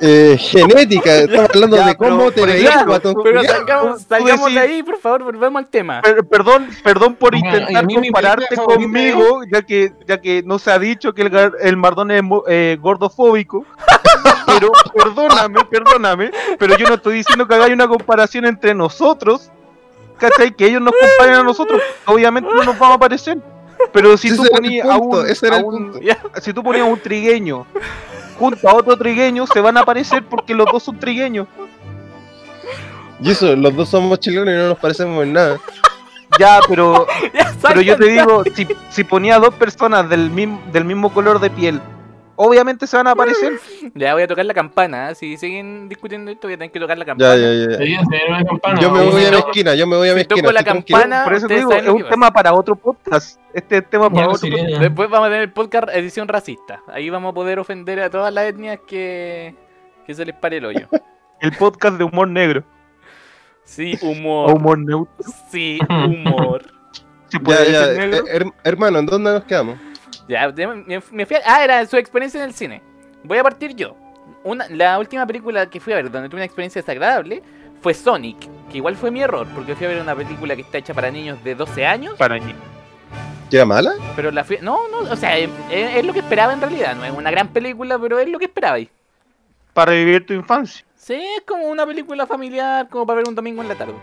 eh, 0.00 0.36
genéticas, 0.40 1.20
estamos 1.20 1.50
hablando 1.54 1.76
Ya, 1.76 1.86
de 1.88 1.96
cómo 1.96 2.30
pero, 2.30 2.46
te 2.46 2.58
ejemplo, 2.58 2.86
guatón 2.86 3.14
Pero 3.22 3.42
salgamos, 3.44 4.52
de 4.54 4.58
ahí, 4.58 4.82
por 4.82 4.98
favor, 4.98 5.24
volvemos 5.24 5.60
al 5.60 5.68
tema. 5.68 6.00
Per- 6.02 6.24
perdón, 6.26 6.68
perdón 6.82 7.14
por 7.14 7.34
intentar 7.34 7.86
compararte 7.86 8.56
conmigo, 8.56 9.42
ya 9.52 9.62
que 9.62 9.92
ya 10.08 10.20
que 10.20 10.42
no 10.44 10.58
se 10.58 10.70
ha 10.72 10.78
dicho 10.78 11.12
que 11.12 11.22
el, 11.22 11.30
gar- 11.30 11.54
el 11.60 11.76
Mardón 11.76 12.10
es 12.10 12.22
mo- 12.22 12.44
eh, 12.48 12.78
gordofóbico. 12.80 13.64
pero 14.46 14.72
perdóname, 14.94 15.60
perdóname, 15.70 16.30
pero 16.58 16.76
yo 16.76 16.88
no 16.88 16.94
estoy 16.94 17.16
diciendo 17.18 17.46
que 17.46 17.54
hagáis 17.54 17.72
una 17.74 17.86
comparación 17.86 18.44
entre 18.46 18.74
nosotros, 18.74 19.50
¿cachai? 20.20 20.52
Que 20.52 20.66
ellos 20.66 20.82
nos 20.82 20.92
comparen 21.00 21.40
a 21.40 21.42
nosotros, 21.42 21.80
obviamente 22.06 22.48
no 22.54 22.62
nos 22.62 22.78
vamos 22.78 22.96
a 22.96 23.00
parecer. 23.00 23.38
Pero 23.92 24.16
si 24.18 24.36
tú 24.36 24.44
ponías 24.52 24.86
a 24.88 24.98
un, 24.98 25.26
ese 25.28 25.46
era 25.46 25.56
a 25.56 25.58
el 25.60 25.64
un- 25.64 25.92
punto. 25.92 26.00
Ya. 26.00 26.18
si 26.40 26.52
tú 26.52 26.62
ponías 26.62 26.86
un 26.86 27.00
trigueño 27.00 27.66
junto 28.38 28.68
a 28.68 28.74
otro 28.74 28.96
trigueño, 28.96 29.46
se 29.46 29.60
van 29.60 29.76
a 29.78 29.84
parecer 29.84 30.22
porque 30.24 30.54
los 30.54 30.66
dos 30.70 30.82
son 30.82 30.98
trigueños. 30.98 31.46
Jesus, 33.22 33.56
los 33.58 33.74
dos 33.74 33.88
somos 33.88 34.18
chilenos 34.20 34.48
y 34.48 34.56
no 34.56 34.68
nos 34.68 34.78
parecemos 34.78 35.22
en 35.24 35.32
nada. 35.32 35.58
Ya, 36.38 36.60
pero 36.68 37.06
Ya, 37.34 37.52
Pero 37.62 37.80
yo 37.82 37.96
te 37.96 38.06
digo, 38.06 38.42
si, 38.54 38.66
si 38.90 39.04
ponía 39.04 39.38
dos 39.38 39.54
personas 39.54 40.08
del 40.08 40.30
mismo, 40.30 40.62
del 40.72 40.84
mismo 40.84 41.12
color 41.12 41.38
de 41.40 41.50
piel, 41.50 41.80
obviamente 42.42 42.86
se 42.86 42.96
van 42.96 43.06
a 43.06 43.10
aparecer. 43.12 43.52
Ya 43.94 44.14
voy 44.14 44.22
a 44.22 44.28
tocar 44.28 44.44
la 44.46 44.54
campana. 44.54 45.10
¿eh? 45.10 45.14
Si 45.14 45.36
siguen 45.36 45.88
discutiendo 45.88 46.30
esto, 46.30 46.46
voy 46.46 46.54
a 46.54 46.58
tener 46.58 46.70
que 46.70 46.80
tocar 46.80 46.96
la 46.96 47.04
campana. 47.04 47.36
Ya, 47.36 47.52
ya, 47.52 47.78
ya. 47.78 48.44
Campana. 48.46 48.80
Yo 48.80 48.90
me 48.90 49.02
voy 49.04 49.24
a 49.26 49.30
mi 49.30 49.36
esquina, 49.36 49.74
yo 49.74 49.86
me 49.86 49.96
voy 49.96 50.08
a 50.08 50.14
mi 50.14 50.20
si 50.20 50.26
toco 50.26 50.40
esquina. 50.40 50.52
la 50.52 50.64
campana- 50.64 51.24
Por 51.24 51.34
eso 51.34 51.46
te 51.46 51.54
digo, 51.56 51.72
es 51.72 51.88
un 51.88 51.98
que 52.02 52.04
tema 52.10 52.30
para 52.30 52.52
otro 52.54 52.76
podcast. 52.76 53.38
Este 53.52 53.78
es 53.78 53.90
tema 53.90 54.08
para 54.10 54.26
no 54.26 54.32
otro 54.32 54.48
podcast. 54.48 54.80
Después 54.80 55.10
vamos 55.10 55.26
a 55.26 55.30
tener 55.30 55.42
el 55.42 55.52
podcast 55.52 55.88
edición 55.90 56.28
racista. 56.28 56.80
Ahí 56.88 57.10
vamos 57.10 57.30
a 57.30 57.34
poder 57.34 57.58
ofender 57.58 58.00
a 58.00 58.10
todas 58.10 58.32
las 58.32 58.44
etnias 58.44 58.78
que, 58.86 59.54
que 60.06 60.14
se 60.14 60.24
les 60.24 60.34
pare 60.36 60.58
el 60.58 60.64
hoyo. 60.64 60.88
El 61.40 61.52
podcast 61.56 61.96
de 61.96 62.04
humor 62.04 62.28
negro. 62.28 62.62
Sí, 63.64 63.98
humor. 64.02 64.52
humor 64.54 64.78
neutro. 64.78 65.14
Sí, 65.50 65.78
humor. 65.88 66.62
Puede 67.42 67.72
Ya, 67.72 67.86
ya, 67.86 67.92
negro. 67.92 68.26
eh, 68.26 68.30
her- 68.40 68.52
hermano, 68.64 68.98
¿en 68.98 69.06
dónde 69.06 69.32
nos 69.32 69.44
quedamos? 69.44 69.78
Ya, 70.30 70.48
me, 70.66 71.00
me 71.10 71.26
fui 71.26 71.36
a- 71.36 71.42
Ah, 71.44 71.64
era 71.64 71.84
su 71.86 71.96
experiencia 71.96 72.38
en 72.42 72.48
el 72.48 72.54
cine. 72.54 72.80
Voy 73.24 73.38
a 73.38 73.42
partir 73.42 73.74
yo. 73.74 73.96
Una, 74.44 74.66
la 74.68 74.98
última 74.98 75.26
película 75.26 75.68
que 75.68 75.80
fui 75.80 75.92
a 75.92 75.96
ver 75.96 76.10
donde 76.10 76.28
tuve 76.28 76.38
una 76.38 76.44
experiencia 76.46 76.80
desagradable 76.80 77.42
fue 77.82 77.92
Sonic, 77.94 78.38
que 78.70 78.76
igual 78.78 78.96
fue 78.96 79.10
mi 79.10 79.20
error, 79.22 79.46
porque 79.54 79.74
fui 79.74 79.86
a 79.86 79.88
ver 79.90 80.00
una 80.00 80.14
película 80.14 80.54
que 80.54 80.62
está 80.62 80.78
hecha 80.78 80.94
para 80.94 81.10
niños 81.10 81.42
de 81.42 81.54
12 81.54 81.84
años, 81.86 82.14
Para 82.16 82.36
mí. 82.36 82.54
¿Que 83.50 83.56
era 83.56 83.66
mala? 83.66 83.94
pero 84.14 84.30
la 84.30 84.44
fui... 84.44 84.58
No, 84.62 84.86
no, 84.88 84.98
o 85.10 85.16
sea, 85.16 85.36
es, 85.36 85.50
es 85.70 86.04
lo 86.04 86.12
que 86.12 86.20
esperaba 86.20 86.52
en 86.52 86.60
realidad, 86.60 86.94
no 86.94 87.04
es 87.04 87.10
una 87.12 87.30
gran 87.30 87.48
película, 87.48 87.98
pero 87.98 88.18
es 88.18 88.28
lo 88.28 88.38
que 88.38 88.44
esperaba 88.44 88.76
ahí. 88.76 88.88
Para 89.74 89.90
revivir 89.92 90.24
tu 90.24 90.32
infancia. 90.34 90.84
Sí, 90.94 91.14
es 91.14 91.42
como 91.46 91.64
una 91.64 91.84
película 91.86 92.26
familiar, 92.26 92.88
como 92.88 93.06
para 93.06 93.16
ver 93.18 93.28
un 93.28 93.34
domingo 93.34 93.62
en 93.62 93.68
la 93.68 93.74
tarde. 93.74 93.94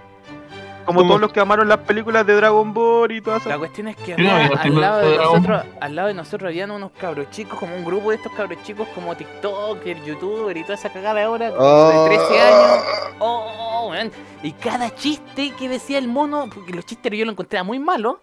Como 0.88 1.06
todos 1.06 1.20
los 1.22 1.32
que 1.34 1.40
amaron 1.42 1.68
las 1.68 1.80
películas 1.80 2.26
de 2.26 2.34
Dragon 2.34 2.74
Ball 2.74 3.12
y 3.12 3.22
todas 3.22 3.46
La 3.46 3.52
esas. 3.52 3.60
cuestión 3.60 3.90
es 3.90 3.96
que 3.98 4.16
no 4.18 4.32
al, 4.36 4.80
lado 4.82 5.02
de 5.02 5.18
nosotros, 5.18 5.64
al 5.82 5.96
lado 5.96 6.08
de 6.08 6.14
nosotros 6.16 6.48
habían 6.50 6.72
unos 6.72 6.92
cabros 6.92 7.30
chicos, 7.30 7.60
como 7.60 7.76
un 7.76 7.84
grupo 7.86 8.10
de 8.10 8.16
estos 8.16 8.32
cabros 8.32 8.64
chicos 8.64 8.88
como 8.96 9.16
TikToker, 9.16 10.02
YouTuber 10.04 10.56
y 10.58 10.64
toda 10.64 10.76
esa 10.76 10.90
cagada 10.90 11.24
ahora, 11.26 11.52
Oh. 11.58 12.10
de 12.10 12.16
13 12.16 12.40
años. 12.42 12.84
Oh, 13.20 13.88
weón. 13.92 14.12
Y 14.42 14.54
cada 14.54 14.96
chiste 14.96 15.52
que 15.60 15.68
decía 15.70 15.98
el 15.98 16.08
mono, 16.08 16.48
porque 16.54 16.72
los 16.74 16.86
chistes 16.86 17.12
yo 17.12 17.26
lo 17.26 17.32
encontraba 17.32 17.64
muy 17.64 17.80
malo, 17.80 18.22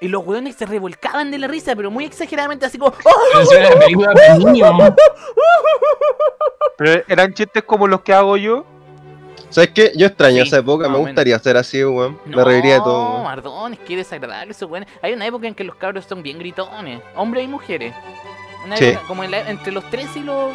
y 0.00 0.08
los 0.08 0.24
weones 0.24 0.56
se 0.56 0.64
revolcaban 0.64 1.30
de 1.30 1.38
la 1.38 1.46
risa, 1.48 1.76
pero 1.76 1.90
muy 1.90 2.04
exageradamente 2.06 2.64
así 2.64 2.78
como, 2.78 2.94
¡Oh! 3.04 4.94
Pero 6.76 7.02
eran 7.08 7.34
chistes 7.34 7.64
como 7.64 7.86
los 7.86 8.00
que 8.02 8.14
hago 8.14 8.36
yo. 8.36 8.64
¿Sabes 9.50 9.70
qué? 9.70 9.92
Yo 9.96 10.06
extraño 10.06 10.42
Sí, 10.42 10.48
esa 10.48 10.58
época, 10.58 10.88
me 10.88 10.98
gustaría 10.98 11.38
ser 11.38 11.56
así, 11.56 11.82
weón. 11.84 12.18
No, 12.26 12.36
Me 12.38 12.44
reiría 12.44 12.74
de 12.74 12.80
todo, 12.80 13.10
weón. 13.12 13.22
Mardón, 13.24 13.72
es 13.74 13.78
que 13.80 13.96
desagradable 13.96 14.52
eso, 14.52 14.66
weón. 14.66 14.86
Hay 15.02 15.12
una 15.12 15.26
época 15.26 15.46
en 15.48 15.54
que 15.54 15.64
los 15.64 15.76
cabros 15.76 16.04
son 16.04 16.22
bien 16.22 16.38
gritones, 16.38 17.00
hombres 17.14 17.44
y 17.44 17.48
mujeres. 17.48 17.94
Una 18.64 18.76
Sí. 18.76 18.84
época 18.86 19.06
como 19.06 19.24
en 19.24 19.30
la- 19.30 19.48
entre 19.50 19.72
los 19.72 19.88
13 19.90 20.18
y 20.18 20.22
los 20.22 20.52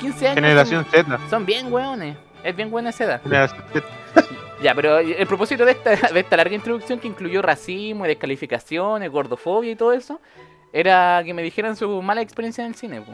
15 0.00 0.26
años. 0.28 0.34
Generación 0.36 0.84
Z. 0.90 1.04
Son, 1.18 1.30
son 1.30 1.46
bien 1.46 1.72
weones. 1.72 2.16
Es 2.44 2.54
bien 2.54 2.70
buena 2.70 2.90
esa 2.90 3.04
edad. 3.04 3.22
Generación 3.22 3.62
Z. 3.72 3.86
Ya, 4.62 4.74
pero 4.74 4.98
el 4.98 5.26
propósito 5.26 5.66
de 5.66 5.72
esta, 5.72 5.90
de 6.12 6.20
esta 6.20 6.34
larga 6.34 6.54
introducción 6.54 6.98
que 6.98 7.06
incluyó 7.06 7.42
racismo, 7.42 8.06
y 8.06 8.08
descalificaciones, 8.08 9.10
gordofobia 9.10 9.72
y 9.72 9.76
todo 9.76 9.92
eso, 9.92 10.18
era 10.72 11.20
que 11.26 11.34
me 11.34 11.42
dijeran 11.42 11.76
su 11.76 12.00
mala 12.00 12.22
experiencia 12.22 12.64
en 12.64 12.68
el 12.70 12.74
cine. 12.74 13.02
po. 13.02 13.12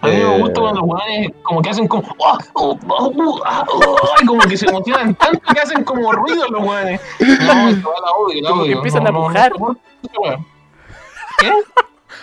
A 0.00 0.06
mí 0.06 0.12
me 0.16 0.22
Eh. 0.36 0.38
gusta 0.40 0.60
cuando 0.60 0.80
los 0.80 0.90
weones 0.90 1.30
como 1.42 1.60
que 1.62 1.70
hacen 1.70 1.88
como. 1.88 2.04
"Oh, 2.18 2.38
oh, 2.54 2.78
oh, 2.88 3.12
oh, 3.16 3.40
ah, 3.44 3.64
oh", 3.68 3.98
y 4.22 4.26
como 4.26 4.40
que 4.42 4.56
se 4.56 4.66
emocionan 4.66 5.14
tanto 5.16 5.40
que 5.52 5.60
hacen 5.60 5.82
como 5.84 6.12
ruido 6.12 6.46
los 6.48 6.62
weones. 6.62 7.00
No, 7.20 7.26
esta 7.68 7.88
weá 7.88 8.00
la 8.00 8.12
odio, 8.16 8.42
la 8.42 8.48
Como 8.50 8.62
que 8.62 8.68
odio. 8.68 8.76
empiezan 8.76 9.04
No, 9.04 9.08
a 9.10 9.12
pujar. 9.12 9.52
no. 9.58 9.76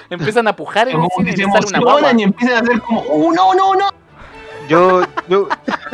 Empiezan 0.10 0.48
a 0.48 0.56
pujar 0.56 0.88
en 0.90 1.02
el 1.02 1.08
cine 1.16 1.26
que 1.30 1.34
y 1.34 1.38
se 1.38 1.44
emocionan 1.44 2.20
empiezan 2.20 2.58
a 2.58 2.60
hacer 2.62 2.82
como. 2.82 3.02
¡Oh, 3.10 3.32
no, 3.34 3.54
no, 3.54 3.74
no! 3.76 3.90
Yo, 4.68 5.02
yo, 5.30 5.48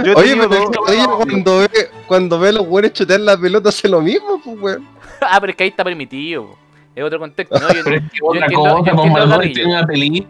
yo 0.04 0.12
he 0.12 0.16
Oye, 0.16 0.36
pero 0.48 0.64
oye, 0.88 1.06
cuando 1.26 1.58
ve, 1.60 1.70
cuando 2.08 2.40
ve 2.40 2.50
a 2.50 2.52
los 2.54 2.68
weones 2.68 2.94
chutear 2.94 3.20
la 3.20 3.38
pelota 3.38 3.70
hace 3.70 3.90
lo 3.90 4.02
mismo, 4.02 4.42
pues, 4.44 4.60
weón. 4.62 4.88
ah, 5.22 5.38
pero 5.42 5.52
es 5.52 5.58
que 5.58 5.64
ahí 5.64 5.70
está 5.70 5.84
permitido. 5.84 6.56
Es 6.96 7.04
otro 7.04 7.20
contexto, 7.20 7.58
¿no? 7.60 7.68
Yo- 7.74 7.84
Pero 7.84 7.96
es 7.98 8.02
que 8.12 8.18
yo 8.18 8.26
otra 8.28 8.48
cosa, 8.52 9.40
tiene 9.42 9.66
una 9.76 9.86
película. 9.86 10.28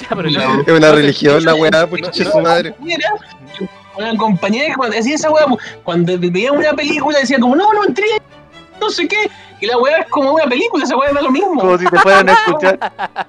Ya, 0.00 0.08
pero 0.16 0.28
Es 0.28 0.68
una 0.68 0.92
religión 0.92 1.44
la 1.44 1.54
weá, 1.54 1.86
pues 1.88 2.02
su 2.12 2.40
madre. 2.40 2.74
una 3.96 4.16
compañera 4.16 4.66
que 4.68 4.74
cuando 4.74 4.96
decía 4.96 5.14
esa 5.14 5.30
weá, 5.30 5.46
cuando 5.84 6.18
veía 6.18 6.52
una 6.52 6.72
película 6.72 7.18
decía 7.18 7.38
como, 7.38 7.56
no, 7.56 7.72
no 7.72 7.84
entré, 7.84 8.06
no 8.80 8.90
sé 8.90 9.08
qué, 9.08 9.30
y 9.60 9.66
la 9.66 9.78
weá 9.78 9.98
es 9.98 10.06
como 10.08 10.32
una 10.32 10.44
película, 10.44 10.84
esa 10.84 10.96
weá 10.96 11.12
da 11.12 11.22
lo 11.22 11.30
mismo. 11.30 11.60
como 11.60 11.78
si 11.78 11.86
te 11.86 11.98
fueran 11.98 12.28
a 12.28 12.32
escuchar. 12.32 12.78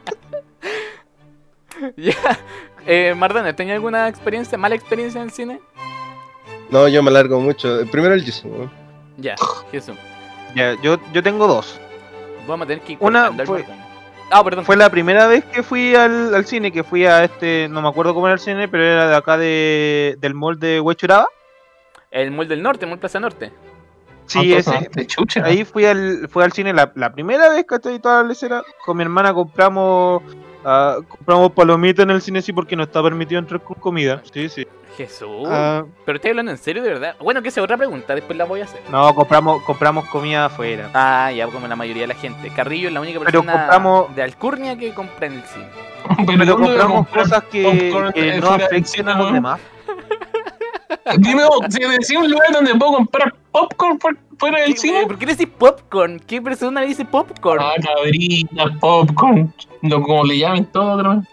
Ya. 1.96 2.16
Eh, 2.88 3.14
Mardona, 3.16 3.56
¿tenía 3.56 3.76
alguna 3.76 4.08
experiencia, 4.08 4.58
mala 4.58 4.74
experiencia 4.76 5.20
en 5.22 5.28
el 5.28 5.32
cine? 5.34 5.60
No, 6.70 6.88
yo 6.88 7.04
me 7.04 7.10
alargo 7.12 7.40
mucho. 7.40 7.86
Primero 7.92 8.14
el 8.16 8.24
weón. 8.46 8.72
Ya, 9.18 9.36
Jesús. 9.72 9.96
Ya, 10.56 10.76
yo, 10.82 10.98
yo 11.14 11.22
tengo 11.22 11.46
dos. 11.48 11.80
Vamos 12.48 12.66
a 12.66 12.68
tener 12.70 12.84
que 12.84 12.94
ir 12.94 12.98
Una 13.02 13.28
cortando 13.28 13.44
el 13.44 13.48
fue- 13.48 13.62
botón. 13.62 13.78
Ah, 14.30 14.44
perdón. 14.44 14.66
Fue 14.66 14.76
la 14.76 14.90
primera 14.90 15.28
vez 15.28 15.46
que 15.46 15.64
fui 15.64 15.96
al, 15.96 16.34
al 16.36 16.46
cine, 16.46 16.72
que 16.72 16.84
fui 16.84 17.06
a 17.06 17.24
este, 17.24 17.68
no 17.70 17.82
me 17.82 17.88
acuerdo 17.88 18.14
cómo 18.14 18.28
era 18.28 18.34
el 18.34 18.40
cine, 18.40 18.68
pero 18.68 18.84
era 18.84 19.08
de 19.08 19.16
acá 19.16 19.38
de, 19.38 20.18
del 20.20 20.34
mall 20.34 20.60
de 20.60 20.82
Huechuraba. 20.82 21.28
El 22.12 22.32
Mall 22.32 22.48
del 22.48 22.64
Norte, 22.64 22.86
Mall 22.86 23.00
Plaza 23.00 23.20
Norte. 23.20 23.52
Sí, 24.26 24.54
ese. 24.54 24.90
De 24.94 25.08
chucha. 25.08 25.44
Ahí 25.44 25.64
fui 25.64 25.86
al, 25.86 26.28
fui 26.30 26.44
al 26.44 26.52
cine 26.52 26.74
la, 26.74 26.92
la 26.96 27.14
primera 27.14 27.50
vez 27.50 27.66
que 27.66 27.76
estoy 27.76 28.00
toda 28.00 28.24
la 28.24 28.30
lecera. 28.30 28.64
Con 28.86 28.98
mi 28.98 29.04
hermana 29.04 29.34
compramos 29.34 30.22
ah, 30.66 30.98
compramos 31.08 31.52
palomitas 31.54 32.04
en 32.04 32.12
el 32.12 32.22
cine, 32.22 32.42
sí, 32.42 32.52
porque 32.52 32.76
no 32.76 32.84
está 32.84 33.02
permitido 33.02 33.40
entrar 33.40 33.62
con 33.62 33.78
comida. 33.78 34.22
Sí, 34.34 34.50
sí. 34.50 34.68
Jesús. 34.98 35.48
Ah, 35.48 35.84
Pero 36.06 36.16
estoy 36.16 36.32
hablando 36.32 36.52
en 36.52 36.58
serio, 36.58 36.82
de 36.84 36.90
verdad. 36.90 37.16
Bueno, 37.22 37.42
que 37.42 37.50
esa 37.50 37.60
es 37.62 37.64
otra 37.64 37.78
pregunta, 37.78 38.16
después 38.16 38.38
la 38.38 38.46
voy 38.46 38.62
a 38.62 38.64
hacer. 38.66 38.82
no, 38.90 39.14
compramos, 39.14 39.62
compramos 39.64 40.06
comida 40.10 40.46
afuera. 40.46 40.90
Ah, 40.94 41.32
ya, 41.32 41.46
como 41.48 41.68
la 41.68 41.76
mayoría 41.76 42.04
de 42.04 42.08
la 42.08 42.16
gente. 42.16 42.50
Carrillo 42.50 42.88
es 42.88 42.94
la 42.94 43.02
única 43.02 43.20
Pero 43.20 43.44
persona 43.44 43.54
compramos- 43.68 44.16
de 44.16 44.24
Alcurnia 44.24 44.78
que 44.78 44.94
compra 44.94 45.28
en 45.28 45.34
el 45.34 45.44
cine. 45.44 45.68
Pero 46.26 46.46
¿dónde 46.46 46.54
voy 46.56 46.76
a 46.76 46.80
compramos 46.80 47.08
cosas 47.10 47.44
que, 47.46 47.64
no 47.64 48.12
cine, 48.86 49.12
a 49.12 49.18
los 49.18 49.34
demás. 49.34 49.60
Dime, 51.20 51.44
si 51.70 51.80
me 51.80 51.88
decís 51.94 52.18
un 52.18 52.30
lugar 52.30 52.52
donde 52.52 52.76
puedo 52.76 52.94
comprar 52.94 53.34
popcorn 53.52 53.98
fuera 54.38 54.62
del 54.62 54.74
¿Qué- 54.74 54.80
cine. 54.80 55.04
¿Por 55.06 55.18
qué 55.18 55.26
le 55.26 55.36
decís 55.36 55.54
popcorn? 55.58 56.20
¿Qué 56.20 56.42
persona 56.42 56.82
le 56.82 56.88
dice 56.88 57.06
popcorn? 57.06 57.62
Ah, 57.64 57.74
cabrita, 57.82 58.66
popcorn, 58.80 59.54
lo 59.84 60.02
como 60.02 60.24
le 60.26 60.38
llamen 60.40 60.66
todo, 60.66 60.94
otro. 60.98 61.24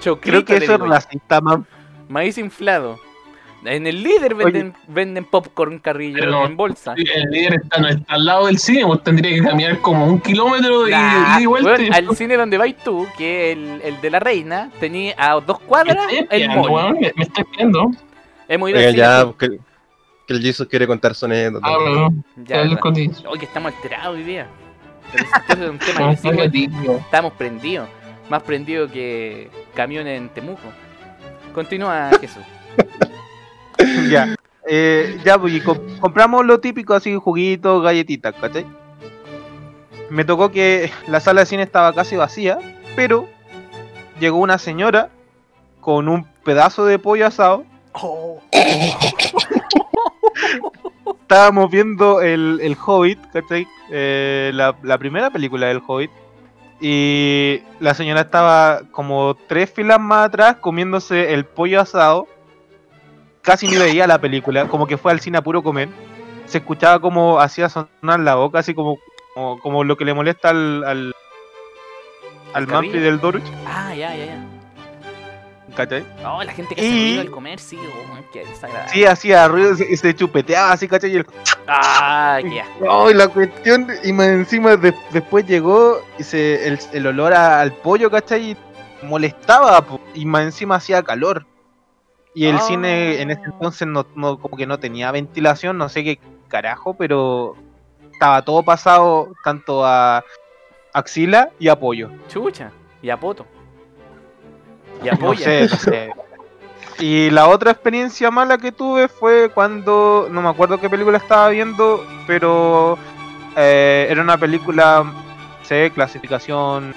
Chocrito, 0.00 0.44
Creo 0.44 0.44
que 0.44 0.64
eso 0.64 0.74
es 0.74 0.80
racista, 0.80 1.40
man. 1.40 1.66
Maíz 2.08 2.38
inflado. 2.38 2.98
En 3.64 3.86
el 3.86 4.02
líder 4.02 4.34
venden, 4.34 4.74
venden 4.88 5.24
popcorn 5.24 5.78
carrillo 5.78 6.44
en 6.44 6.54
bolsa. 6.54 6.94
El 6.98 7.30
líder 7.30 7.54
está, 7.62 7.78
no 7.78 7.88
está 7.88 8.12
al 8.12 8.24
lado 8.26 8.46
del 8.46 8.58
cine, 8.58 8.84
vos 8.84 9.02
tendría 9.02 9.34
que 9.34 9.42
caminar 9.42 9.78
como 9.80 10.04
un 10.06 10.20
kilómetro 10.20 10.86
y, 10.86 10.90
Nah, 10.90 11.38
vuelta. 11.46 11.96
al 11.96 12.14
cine 12.14 12.36
donde 12.36 12.58
vais 12.58 12.76
tú, 12.76 13.06
que 13.16 13.52
es 13.52 13.56
el, 13.56 13.80
el 13.82 14.00
de 14.02 14.10
la 14.10 14.20
reina, 14.20 14.70
tenía 14.80 15.14
a 15.16 15.40
dos 15.40 15.60
cuadras 15.60 15.96
me 16.12 16.26
el 16.30 16.50
weón, 16.58 16.98
me, 17.00 17.12
me 17.16 17.22
está 17.22 17.40
espiando. 17.40 17.90
Hemos 18.48 18.68
ido 18.68 18.78
al 18.80 18.84
Oigan, 18.84 18.92
cine 18.92 19.02
ya, 19.02 19.32
que, 19.38 19.58
que 20.26 20.34
el 20.34 20.42
Jesus 20.42 20.68
quiere 20.68 20.86
contar 20.86 21.14
su 21.14 21.24
anécdota. 21.24 21.66
Ah, 21.66 21.76
perdón. 21.82 22.24
Ya. 22.44 22.60
Oye, 22.60 23.38
que 23.38 23.46
estamos 23.46 23.72
alterados 23.72 24.14
hoy 24.14 24.24
día. 24.24 24.46
Pero 25.48 25.64
es 25.64 25.70
un 25.70 25.78
tema 25.78 26.14
que 26.20 26.70
estamos 27.00 27.32
prendidos. 27.32 27.88
Más 28.28 28.42
prendidos 28.42 28.90
que 28.90 29.50
camiones 29.74 30.18
en 30.18 30.28
Temuco. 30.28 30.68
Continúa 31.54 32.10
Jesús. 32.20 32.42
ya. 34.10 34.34
Eh, 34.66 35.20
ya, 35.24 35.38
pues, 35.38 35.54
y 35.54 35.60
compramos 35.60 36.44
lo 36.46 36.58
típico, 36.58 36.94
así, 36.94 37.14
juguitos, 37.16 37.82
galletitas, 37.82 38.34
¿cachai? 38.40 38.66
Me 40.10 40.24
tocó 40.24 40.50
que 40.50 40.90
la 41.06 41.20
sala 41.20 41.42
de 41.42 41.46
cine 41.46 41.62
estaba 41.62 41.92
casi 41.92 42.16
vacía, 42.16 42.58
pero 42.96 43.28
llegó 44.20 44.38
una 44.38 44.58
señora 44.58 45.10
con 45.80 46.08
un 46.08 46.24
pedazo 46.44 46.86
de 46.86 46.98
pollo 46.98 47.26
asado. 47.26 47.64
Estábamos 51.20 51.70
viendo 51.70 52.20
el, 52.22 52.58
el 52.62 52.76
Hobbit, 52.84 53.18
¿cachai? 53.32 53.66
Eh, 53.90 54.50
la, 54.54 54.76
la 54.82 54.98
primera 54.98 55.30
película 55.30 55.66
del 55.66 55.82
Hobbit. 55.86 56.10
Y 56.86 57.62
la 57.80 57.94
señora 57.94 58.20
estaba 58.20 58.82
como 58.90 59.38
tres 59.48 59.72
filas 59.72 59.98
más 59.98 60.26
atrás 60.28 60.56
comiéndose 60.56 61.32
el 61.32 61.46
pollo 61.46 61.80
asado. 61.80 62.28
Casi 63.40 63.66
ni 63.66 63.78
veía 63.78 64.06
la 64.06 64.20
película, 64.20 64.68
como 64.68 64.86
que 64.86 64.98
fue 64.98 65.10
al 65.10 65.20
cine 65.20 65.38
a 65.38 65.42
puro 65.42 65.62
comer. 65.62 65.88
Se 66.44 66.58
escuchaba 66.58 67.00
como 67.00 67.40
hacía 67.40 67.70
sonar 67.70 68.20
la 68.20 68.34
boca, 68.34 68.58
así 68.58 68.74
como, 68.74 68.98
como, 69.32 69.58
como 69.60 69.82
lo 69.82 69.96
que 69.96 70.04
le 70.04 70.12
molesta 70.12 70.50
al, 70.50 70.84
al, 70.84 71.14
al 72.52 72.66
del 72.66 73.18
Doruch, 73.18 73.42
Ah, 73.66 73.94
ya, 73.94 74.14
ya, 74.14 74.26
ya. 74.26 74.53
¿Cachai? 75.74 76.04
Oh, 76.24 76.42
la 76.42 76.52
gente 76.52 76.74
que 76.74 76.80
hace 76.80 76.90
Y- 76.90 77.08
ruido 77.08 77.20
al 77.22 77.30
comer, 77.30 77.58
sí, 77.58 77.78
oh, 77.78 78.18
qué 78.32 78.44
desagradable. 78.44 78.92
Sí, 78.92 79.04
hacía 79.04 79.48
ruido 79.48 79.72
y 79.88 79.96
se 79.96 80.14
chupeteaba 80.14 80.72
así, 80.72 80.86
¿cachai? 80.88 81.12
Y 81.12 81.16
el 81.16 81.26
Ah, 81.66 82.38
qué 82.42 82.60
asco. 82.60 82.84
No, 82.84 83.10
y 83.10 83.14
la 83.14 83.28
cuestión, 83.28 83.88
y 84.02 84.12
más 84.12 84.26
encima 84.28 84.76
de- 84.76 84.94
después 85.12 85.46
llegó 85.46 86.00
y 86.18 86.22
se, 86.22 86.66
el, 86.68 86.78
el 86.92 87.06
olor 87.06 87.32
a- 87.32 87.60
al 87.60 87.72
pollo, 87.72 88.10
¿cachai? 88.10 88.50
Y 88.52 88.56
molestaba, 89.02 89.84
y 90.14 90.24
más 90.26 90.42
encima 90.44 90.76
hacía 90.76 91.02
calor. 91.02 91.46
Y 92.34 92.46
el 92.46 92.56
Ah. 92.56 92.60
cine 92.60 93.20
en 93.22 93.30
ese 93.30 93.42
entonces 93.44 93.86
no, 93.86 94.06
no- 94.16 94.38
como 94.38 94.56
que 94.56 94.66
no 94.66 94.78
tenía 94.78 95.10
ventilación, 95.12 95.78
no 95.78 95.88
sé 95.88 96.02
qué 96.04 96.18
carajo, 96.48 96.94
pero 96.94 97.54
estaba 98.12 98.42
todo 98.42 98.62
pasado 98.62 99.28
tanto 99.44 99.84
a 99.86 100.24
axila 100.92 101.50
y 101.58 101.68
a 101.68 101.78
pollo. 101.78 102.10
Chucha. 102.28 102.70
Y 103.02 103.10
a 103.10 103.18
poto. 103.18 103.46
Y 105.02 105.08
a 105.08 105.12
No 105.12 105.18
polla. 105.18 105.44
sé, 105.44 105.68
no 105.70 105.76
sé. 105.76 106.12
Y 106.98 107.30
la 107.30 107.48
otra 107.48 107.72
experiencia 107.72 108.30
mala 108.30 108.56
que 108.58 108.70
tuve 108.70 109.08
fue 109.08 109.50
cuando, 109.52 110.28
no 110.30 110.40
me 110.42 110.48
acuerdo 110.48 110.78
qué 110.78 110.88
película 110.88 111.18
estaba 111.18 111.48
viendo, 111.48 112.06
pero 112.26 112.96
eh, 113.56 114.06
era 114.08 114.22
una 114.22 114.38
película, 114.38 115.04
sé, 115.62 115.90
clasificación 115.92 116.94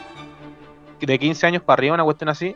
de 0.99 1.19
15 1.19 1.47
años 1.47 1.63
para 1.63 1.79
arriba, 1.79 1.95
una 1.95 2.03
cuestión 2.03 2.29
así. 2.29 2.55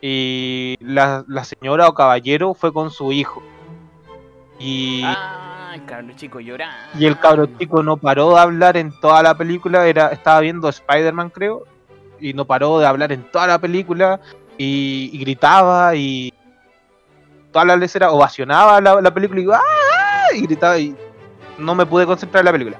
Y 0.00 0.76
la, 0.80 1.24
la 1.28 1.44
señora 1.44 1.88
o 1.88 1.94
caballero 1.94 2.54
fue 2.54 2.72
con 2.72 2.90
su 2.90 3.12
hijo. 3.12 3.42
Y, 4.58 5.02
Ah, 5.04 5.72
el 5.74 5.84
cabro 5.84 6.14
chico 6.16 6.40
llorando. 6.40 6.74
y 6.98 7.04
el 7.04 7.18
cabro 7.18 7.46
chico 7.58 7.82
no 7.82 7.96
paró 7.98 8.34
de 8.34 8.40
hablar 8.40 8.76
en 8.76 8.98
toda 9.00 9.22
la 9.22 9.36
película, 9.36 9.86
era, 9.86 10.08
estaba 10.08 10.40
viendo 10.40 10.68
Spider-Man 10.68 11.30
creo, 11.30 11.64
y 12.18 12.32
no 12.32 12.44
paró 12.46 12.78
de 12.78 12.86
hablar 12.86 13.12
en 13.12 13.22
toda 13.30 13.46
la 13.46 13.58
película, 13.58 14.20
y, 14.58 15.10
y 15.12 15.18
gritaba, 15.18 15.94
y 15.94 16.32
toda 17.52 17.64
la 17.64 17.76
lecera 17.76 18.10
ovacionaba 18.10 18.80
la, 18.80 19.00
la 19.00 19.14
película, 19.14 19.40
y, 19.40 19.46
¡ah! 19.52 20.34
y 20.34 20.42
gritaba, 20.42 20.78
y 20.78 20.94
no 21.56 21.74
me 21.74 21.86
pude 21.86 22.04
concentrar 22.04 22.40
en 22.42 22.44
la 22.46 22.52
película. 22.52 22.78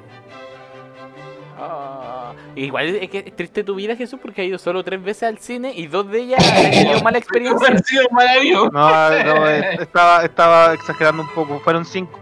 Ah, 1.59 2.33
igual 2.55 2.87
es 2.97 3.11
que 3.11 3.18
es 3.26 3.37
triste 3.37 3.64
tu 3.64 3.74
vida, 3.74 3.97
Jesús, 3.97 4.18
porque 4.20 4.43
has 4.43 4.49
ido 4.49 4.59
solo 4.59 4.85
tres 4.85 5.03
veces 5.03 5.24
al 5.24 5.39
cine 5.39 5.72
y 5.74 5.87
dos 5.87 6.11
de 6.11 6.20
ellas 6.20 6.45
has 6.47 6.62
tenido 6.70 7.01
mala 7.03 7.18
experiencia. 7.18 7.76
No, 8.70 8.70
no, 8.70 9.49
eh, 9.49 9.79
estaba, 9.81 10.24
estaba 10.24 10.74
exagerando 10.74 11.22
un 11.22 11.29
poco, 11.31 11.59
fueron 11.61 11.85
cinco. 11.85 12.18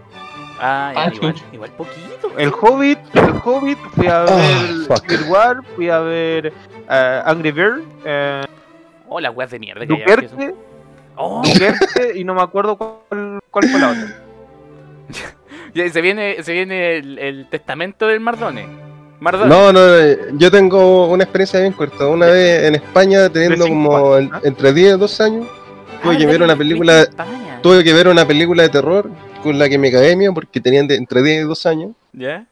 Ah, 0.59 0.91
ya, 0.95 1.01
Ah, 1.29 1.33
igual, 1.51 1.69
poquito. 1.71 2.31
El 2.35 2.51
Hobbit, 2.51 2.97
el 3.13 3.33
Hobbit, 3.43 3.77
fui 3.95 4.07
a 4.07 4.21
ver 4.23 4.29
Ah, 4.31 4.85
fuck. 4.87 5.07
Civil 5.07 5.25
War, 5.29 5.63
fui 5.75 5.89
a 5.89 5.99
ver 5.99 6.51
eh, 6.89 7.21
Angry 7.25 7.51
Bird, 7.51 7.83
eh, 8.03 8.43
Oh, 9.09 9.19
las 9.19 9.35
weas 9.35 9.49
de 9.51 9.59
mierda 9.59 9.85
que 9.85 9.93
hay 9.93 10.01
Oh, 11.19 11.41
Duquerque, 11.43 12.19
y 12.19 12.23
no 12.23 12.35
me 12.35 12.41
acuerdo 12.41 12.77
cuál, 12.77 13.39
cuál 13.49 13.67
fue 13.69 13.79
la 13.79 13.89
otra. 13.89 14.23
se 15.91 16.01
viene, 16.01 16.43
se 16.43 16.53
viene 16.53 16.97
el, 16.97 17.17
el 17.19 17.49
testamento 17.49 18.05
del 18.07 18.19
Mardone. 18.19 18.67
Mardone. 19.19 19.49
No, 19.49 19.73
no, 19.73 19.97
eh, 19.97 20.19
yo 20.33 20.51
tengo 20.51 21.07
una 21.07 21.23
experiencia 21.23 21.59
bien 21.59 21.73
corta. 21.73 22.05
Una 22.07 22.27
vez 22.27 22.65
en 22.65 22.75
España, 22.75 23.29
teniendo 23.29 23.65
cinco 23.65 23.89
como 23.89 24.17
entre 24.17 24.73
10 24.73 24.95
y 24.95 24.99
12 24.99 25.23
años, 25.23 25.47
tuve 26.03 26.13
Ah, 26.13 26.17
que 26.17 26.25
ver 26.25 26.33
¿verdad 26.39 26.45
una 26.49 26.55
película, 26.55 27.07
tuve 27.63 27.83
que 27.83 27.93
ver 27.93 28.07
una 28.09 28.27
película 28.27 28.63
de 28.63 28.69
terror 28.69 29.09
con 29.41 29.57
la 29.57 29.67
que 29.69 29.77
me 29.79 29.91
cagué 29.91 30.15
mío 30.15 30.33
porque 30.35 30.61
tenían 30.61 30.87
de- 30.87 30.95
entre 30.97 31.23
10 31.23 31.45
y 31.45 31.47
12 31.47 31.69
años. 31.69 31.91
¿Ya? 32.13 32.45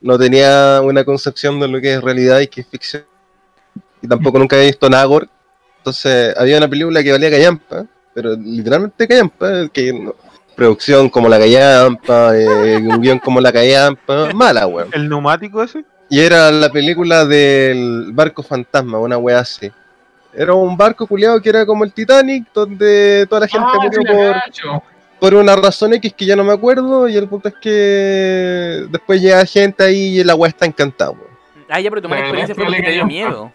No 0.00 0.16
tenía 0.16 0.80
una 0.84 1.02
concepción 1.04 1.58
de 1.58 1.66
lo 1.66 1.80
que 1.80 1.94
es 1.94 2.00
realidad 2.00 2.38
y 2.38 2.46
que 2.46 2.60
es 2.60 2.66
ficción. 2.68 3.02
Y 4.00 4.06
tampoco 4.06 4.38
nunca 4.38 4.54
había 4.54 4.68
visto 4.68 4.88
nada 4.88 5.04
gore. 5.06 5.26
Entonces 5.92 6.34
había 6.36 6.58
una 6.58 6.68
película 6.68 7.02
que 7.02 7.12
valía 7.12 7.30
callampa, 7.30 7.86
pero 8.12 8.34
literalmente 8.36 9.08
callampa, 9.08 9.68
que 9.72 9.90
no- 9.94 10.14
producción 10.54 11.08
como 11.08 11.28
la 11.30 11.38
callampa, 11.38 12.36
eh, 12.36 12.76
un 12.76 13.00
guion 13.00 13.18
como 13.20 13.40
la 13.40 13.50
callampa, 13.50 14.30
mala, 14.34 14.66
weón. 14.66 14.90
¿El 14.92 15.08
neumático 15.08 15.62
ese? 15.62 15.84
Y 16.10 16.20
era 16.20 16.50
la 16.50 16.70
película 16.70 17.24
del 17.24 18.10
barco 18.12 18.42
fantasma, 18.42 18.98
una 18.98 19.16
wea 19.16 19.38
así. 19.38 19.70
Era 20.34 20.52
un 20.52 20.76
barco 20.76 21.06
culiado 21.06 21.40
que 21.40 21.48
era 21.48 21.64
como 21.64 21.84
el 21.84 21.92
Titanic, 21.94 22.46
donde 22.52 23.26
toda 23.30 23.40
la 23.42 23.48
gente 23.48 23.66
Ah, 23.66 23.78
murió 23.82 24.02
por, 24.02 24.82
por 25.20 25.34
una 25.34 25.56
razón 25.56 25.94
X 25.94 26.12
que 26.14 26.26
ya 26.26 26.36
no 26.36 26.44
me 26.44 26.52
acuerdo. 26.52 27.08
Y 27.08 27.16
el 27.16 27.28
punto 27.28 27.48
es 27.48 27.54
que 27.60 28.84
después 28.90 29.22
llega 29.22 29.44
gente 29.46 29.84
ahí 29.84 30.20
y 30.20 30.24
la 30.24 30.34
wea 30.34 30.48
está 30.50 30.66
encantada. 30.66 31.12
weón. 31.12 31.28
Ah, 31.70 31.80
ya, 31.80 31.88
pero 31.88 32.02
tu 32.02 32.08
mala 32.10 32.20
experiencia 32.22 32.54
fue 32.54 32.64
porque 32.66 32.82
te 32.82 32.90
dio 32.92 33.06
miedo. 33.06 33.52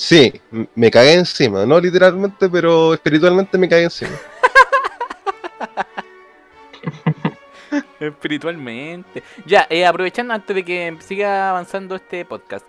Sí, 0.00 0.32
me 0.74 0.90
cagué 0.90 1.12
encima, 1.12 1.66
no 1.66 1.78
literalmente, 1.78 2.48
pero 2.48 2.94
espiritualmente 2.94 3.58
me 3.58 3.68
cagué 3.68 3.82
encima. 3.84 4.10
Espiritualmente. 8.00 9.22
Ya, 9.44 9.66
eh, 9.68 9.84
aprovechando 9.84 10.32
antes 10.32 10.56
de 10.56 10.64
que 10.64 10.96
siga 11.00 11.50
avanzando 11.50 11.96
este 11.96 12.24
podcast. 12.24 12.64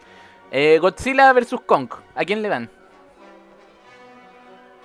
Eh, 0.51 0.77
Godzilla 0.81 1.31
vs. 1.31 1.55
Kong. 1.65 1.89
¿A 2.15 2.25
quién 2.25 2.41
le 2.41 2.49
dan? 2.49 2.69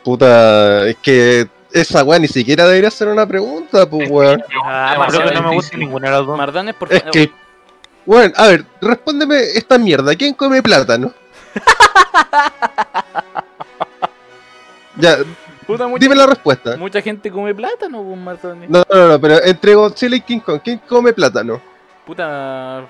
Puta, 0.05 0.87
es 0.87 0.97
que 0.99 1.49
esa 1.73 2.05
weá 2.05 2.21
ni 2.21 2.29
siquiera 2.29 2.65
debería 2.65 2.93
ser 2.93 3.09
una 3.09 3.27
pregunta, 3.27 3.91
pues 3.91 4.09
weón. 4.09 4.41
Ah, 4.65 5.09
no 5.35 5.43
me 5.43 5.55
gusta 5.57 5.77
ninguna 5.77 6.11
de 6.11 6.17
las 6.17 6.25
dos. 6.25 6.39
Mardones, 6.39 6.77
por 6.77 6.93
Es 6.93 7.01
favor. 7.01 7.13
que, 7.13 7.33
weón, 8.07 8.33
a 8.37 8.47
ver, 8.47 8.65
respóndeme 8.81 9.37
esta 9.41 9.79
mierda. 9.79 10.15
¿Quién 10.15 10.33
come 10.35 10.63
plátano? 10.63 11.13
ya, 14.97 15.19
Puta, 15.67 15.87
mucha, 15.89 16.01
dime 16.01 16.15
la 16.15 16.27
respuesta. 16.27 16.77
mucha 16.77 17.01
gente 17.03 17.31
come 17.31 17.55
plátano, 17.55 18.03
pues. 18.03 18.39
No, 18.69 18.85
no, 18.93 19.09
no, 19.09 19.21
pero 19.21 19.43
entre 19.45 19.75
Godzilla 19.75 20.17
y 20.17 20.21
King 20.21 20.41
Kong, 20.41 20.61
¿quién 20.63 20.81
come 20.89 21.13
plátano? 21.13 21.61
Puta. 22.07 22.87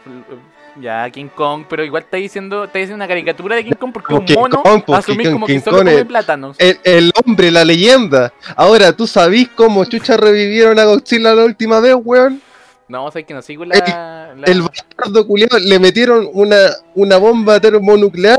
Ya, 0.78 1.08
King 1.10 1.28
Kong, 1.34 1.64
pero 1.70 1.82
igual 1.82 2.02
está 2.02 2.18
diciendo, 2.18 2.64
está 2.64 2.78
diciendo 2.78 2.96
una 2.96 3.08
caricatura 3.08 3.56
de 3.56 3.64
King 3.64 3.72
Kong 3.80 3.92
porque 3.94 4.12
un 4.12 4.26
King 4.26 4.34
mono 4.34 4.62
Kong, 4.62 4.82
pues, 4.86 4.98
asumís 4.98 5.26
King- 5.28 5.32
como 5.32 5.46
King 5.46 5.54
que 5.54 5.60
solo 5.62 5.76
Kong 5.78 5.86
come 5.86 6.00
es- 6.00 6.04
plátanos. 6.04 6.56
El, 6.58 6.78
el 6.84 7.10
hombre, 7.24 7.50
la 7.50 7.64
leyenda. 7.64 8.30
Ahora, 8.54 8.92
¿tú 8.92 9.06
sabís 9.06 9.48
cómo 9.56 9.86
chucha 9.86 10.18
revivieron 10.18 10.78
a 10.78 10.84
Godzilla 10.84 11.34
la 11.34 11.44
última 11.46 11.80
vez, 11.80 11.94
weón? 12.04 12.42
No, 12.89 13.11
sabes 13.11 13.26
que 13.26 13.34
no 13.34 13.43
sigo 13.43 13.64
la. 13.64 14.34
la- 14.37 14.47
El 14.47 14.62
bastardo 14.62 15.26
culiado 15.26 15.59
le 15.59 15.78
metieron 15.80 16.28
una, 16.32 16.57
una 16.95 17.16
bomba 17.16 17.59
termonuclear 17.59 18.39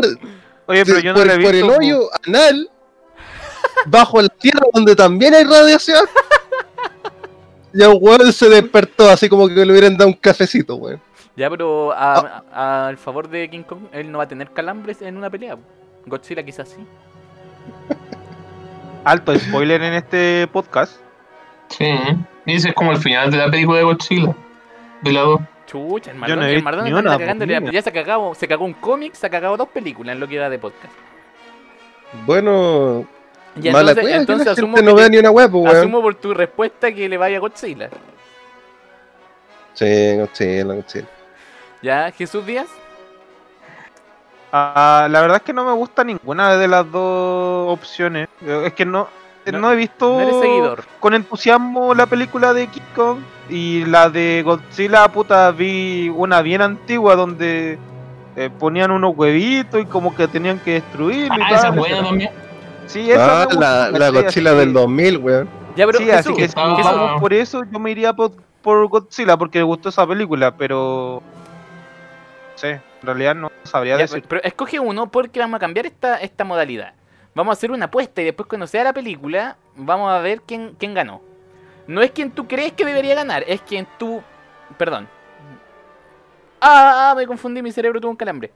Oye, 0.67 0.85
pero 0.85 0.99
yo 0.99 1.11
no 1.13 1.19
por, 1.19 1.27
la 1.27 1.33
he 1.33 1.39
por 1.39 1.55
el 1.55 1.69
hoyo 1.69 2.09
anal 2.25 2.69
bajo 3.87 4.21
la 4.21 4.29
tierra 4.29 4.61
donde 4.73 4.95
también 4.95 5.33
hay 5.33 5.43
radiación. 5.43 6.05
Y 7.73 7.83
el 7.83 7.97
weón 8.01 8.31
se 8.33 8.49
despertó 8.49 9.09
así 9.09 9.27
como 9.29 9.47
que 9.47 9.65
le 9.65 9.71
hubieran 9.71 9.97
dado 9.97 10.09
un 10.09 10.15
cafecito, 10.15 10.75
weón. 10.75 11.01
Ya, 11.35 11.49
pero 11.49 11.91
Ah. 11.91 12.43
a- 12.53 12.85
a- 12.85 12.87
al 12.87 12.97
favor 12.97 13.29
de 13.29 13.49
King 13.49 13.63
Kong, 13.63 13.81
él 13.91 14.11
no 14.11 14.17
va 14.17 14.23
a 14.23 14.27
tener 14.27 14.51
calambres 14.51 15.01
en 15.01 15.17
una 15.17 15.29
pelea. 15.29 15.57
Godzilla 16.05 16.41
quizás 16.43 16.69
sí. 16.69 16.77
Alto 19.03 19.37
spoiler 19.37 19.81
en 19.83 19.93
este 19.93 20.47
podcast. 20.51 20.93
Sí. 21.69 21.85
Y 22.47 22.55
ese 22.55 22.69
es 22.69 22.73
como 22.73 22.91
el 22.93 22.97
final 22.97 23.29
de 23.29 23.37
la 23.37 23.51
película 23.51 23.77
de 23.77 23.83
Godzilla. 23.83 24.33
De 25.01 25.11
la 25.11 25.21
2. 25.21 25.41
Chucha, 25.67 26.11
el 26.11 26.17
Mardón, 26.17 26.39
no 26.39 26.45
el 26.45 26.63
Mardón 26.63 26.87
está 26.87 26.99
una, 26.99 27.17
cagando, 27.17 27.45
pues, 27.45 27.71
ya, 27.73 27.81
se 27.81 27.91
cagó, 27.91 28.33
se 28.33 28.47
cagó 28.47 28.63
un 28.65 28.73
cómic, 28.73 29.13
se 29.13 29.27
ha 29.27 29.29
cagado 29.29 29.57
dos 29.57 29.67
películas 29.67 30.13
en 30.13 30.19
lo 30.21 30.27
que 30.27 30.39
va 30.39 30.49
de 30.49 30.57
podcast. 30.57 30.93
Bueno, 32.25 33.05
Y 33.61 33.69
mala 33.69 33.91
entonces, 33.91 34.25
que 34.27 34.45
la 34.45 34.51
asumo, 34.53 34.75
gente 34.77 34.89
no 34.89 34.95
que- 34.95 35.01
vea 35.01 35.09
ni 35.09 35.17
una 35.17 35.29
weá, 35.29 35.49
pues, 35.49 35.63
weón. 35.65 35.75
asumo 35.75 36.01
por 36.01 36.15
tu 36.15 36.33
respuesta 36.33 36.89
que 36.93 37.09
le 37.09 37.17
vaya 37.17 37.35
a 37.35 37.39
Godzilla. 37.41 37.89
Sí, 39.73 40.15
Godzilla, 40.17 40.63
Godzilla. 40.63 41.07
Ya, 41.81 42.11
Jesús 42.11 42.45
Díaz. 42.45 42.67
Ah, 44.51 45.07
la 45.11 45.21
verdad 45.21 45.37
es 45.37 45.43
que 45.43 45.53
no 45.53 45.65
me 45.65 45.73
gusta 45.73 46.03
ninguna 46.05 46.55
de 46.55 46.67
las 46.69 46.89
dos 46.89 47.71
opciones. 47.71 48.29
Es 48.63 48.73
que 48.73 48.85
no, 48.85 49.09
No- 49.51 49.59
no, 49.59 49.71
he 49.71 49.75
visto 49.75 50.13
No 50.13 50.21
eres 50.21 50.39
seguidor. 50.39 50.83
con 50.99 51.13
entusiasmo 51.13 51.93
la 51.93 52.05
película 52.05 52.53
de 52.53 52.67
King 52.67 52.81
Kong 52.95 53.19
y 53.49 53.85
la 53.85 54.09
de 54.09 54.41
Godzilla, 54.45 55.07
puta, 55.09 55.51
vi 55.51 56.09
una 56.09 56.41
bien 56.41 56.61
antigua 56.61 57.15
donde 57.15 57.77
eh, 58.35 58.49
ponían 58.59 58.91
unos 58.91 59.15
huevitos 59.17 59.81
y 59.81 59.85
como 59.85 60.13
que 60.15 60.27
tenían 60.27 60.59
que 60.59 60.73
destruirlo 60.73 61.37
y 61.37 61.41
Ah, 61.41 61.45
tal. 61.49 61.57
esa 61.57 61.67
es 61.69 61.75
buena 61.75 62.03
también. 62.03 62.29
Sí, 62.85 63.09
esa 63.11 63.41
Ah, 63.43 63.47
la, 63.51 63.89
la. 63.91 64.09
Godzilla 64.09 64.51
Así 64.51 64.59
del 64.59 64.67
que- 64.69 64.73
2000, 64.79 65.17
weón. 65.17 65.49
Ya, 65.75 65.85
pero 65.85 65.97
sí, 65.99 66.09
así 66.11 66.33
que 66.33 66.47
si 66.47 66.53
Ah. 66.57 66.75
vamos 66.83 67.19
por 67.21 67.33
eso, 67.33 67.63
yo 67.71 67.79
me 67.79 67.91
iría 67.91 68.13
por, 68.13 68.31
por 68.61 68.87
Godzilla 68.87 69.37
porque 69.37 69.59
me 69.59 69.63
gustó 69.63 69.89
esa 69.89 70.05
película, 70.07 70.55
pero. 70.55 71.21
No 72.53 72.57
sé, 72.57 72.71
en 72.71 72.81
realidad 73.03 73.35
no 73.35 73.51
sabría 73.63 73.95
ya, 73.95 74.01
decir. 74.03 74.23
pero 74.27 74.41
escoge 74.43 74.79
uno 74.79 75.11
porque 75.11 75.39
vamos 75.39 75.57
a 75.57 75.59
cambiar 75.59 75.85
esta, 75.85 76.17
esta 76.17 76.43
modalidad. 76.43 76.93
Vamos 77.37 77.51
a 77.51 77.53
hacer 77.53 77.69
una 77.69 77.85
apuesta 77.85 78.19
y 78.19 78.25
después 78.25 78.49
cuando 78.49 78.65
sea 78.65 78.83
la 78.83 78.93
película, 78.93 79.57
vamos 79.75 80.09
a 80.11 80.17
ver 80.21 80.41
quién, 80.41 80.75
quién 80.79 80.95
ganó. 80.95 81.21
No 81.85 82.01
es 82.01 82.09
quien 82.09 82.31
tú 82.31 82.47
crees 82.47 82.73
que 82.73 82.83
debería 82.83 83.13
ganar, 83.13 83.43
es 83.45 83.61
quien 83.61 83.87
tú... 83.99 84.23
Perdón. 84.75 85.07
Ah, 86.59 87.13
me 87.15 87.27
confundí, 87.27 87.61
mi 87.61 87.71
cerebro 87.71 88.01
tuvo 88.01 88.09
un 88.09 88.17
calambre. 88.17 88.51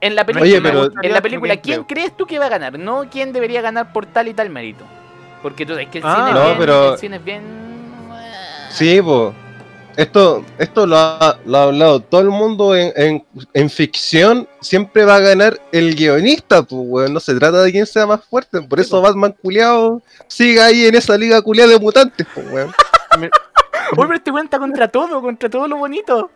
En 0.00 0.14
la 0.14 0.24
película, 0.24 0.50
Oye, 0.50 0.62
pero- 0.62 0.88
en 1.02 1.12
la 1.12 1.20
película 1.20 1.56
¿quién 1.58 1.84
creo. 1.84 1.86
crees 1.86 2.16
tú 2.16 2.24
que 2.24 2.38
va 2.38 2.46
a 2.46 2.48
ganar? 2.48 2.78
No 2.78 3.10
quién 3.10 3.30
debería 3.30 3.60
ganar 3.60 3.92
por 3.92 4.06
tal 4.06 4.28
y 4.28 4.32
tal 4.32 4.48
mérito. 4.48 4.84
Porque 5.42 5.66
tú 5.66 5.74
sabes 5.74 5.88
que 5.88 5.98
el 5.98 6.04
Ah. 6.06 6.14
cine 6.16 6.28
es 6.30 6.34
No, 6.34 6.44
bien... 6.46 6.58
pero- 6.58 6.92
El 6.94 6.98
cine 6.98 7.16
es 7.16 7.24
bien... 7.24 7.42
Sí, 8.70 9.02
po. 9.02 9.34
Esto, 9.96 10.44
esto 10.58 10.86
lo 10.86 10.96
ha, 10.96 11.38
lo 11.44 11.58
ha 11.58 11.62
hablado 11.64 12.00
todo 12.00 12.20
el 12.22 12.30
mundo 12.30 12.74
en, 12.74 12.92
en, 12.96 13.24
en 13.52 13.70
ficción. 13.70 14.48
Siempre 14.60 15.04
va 15.04 15.16
a 15.16 15.20
ganar 15.20 15.60
el 15.72 15.94
guionista, 15.94 16.62
pues, 16.62 16.80
weón. 16.84 17.12
No 17.12 17.20
se 17.20 17.34
trata 17.34 17.62
de 17.62 17.72
quién 17.72 17.86
sea 17.86 18.06
más 18.06 18.24
fuerte. 18.24 18.62
Por 18.62 18.80
eso 18.80 19.02
Batman 19.02 19.34
culiado 19.42 20.00
sigue 20.26 20.60
ahí 20.60 20.86
en 20.86 20.94
esa 20.94 21.16
liga 21.18 21.42
culiada 21.42 21.70
de 21.70 21.78
mutantes, 21.78 22.26
pues, 22.32 22.50
weón. 22.50 22.72
Oye, 23.16 23.30
pero 23.96 24.14
este 24.14 24.30
weón 24.30 24.46
está 24.46 24.58
contra 24.58 24.88
todo, 24.88 25.20
contra 25.20 25.50
todo 25.50 25.68
lo 25.68 25.76
bonito. 25.76 26.30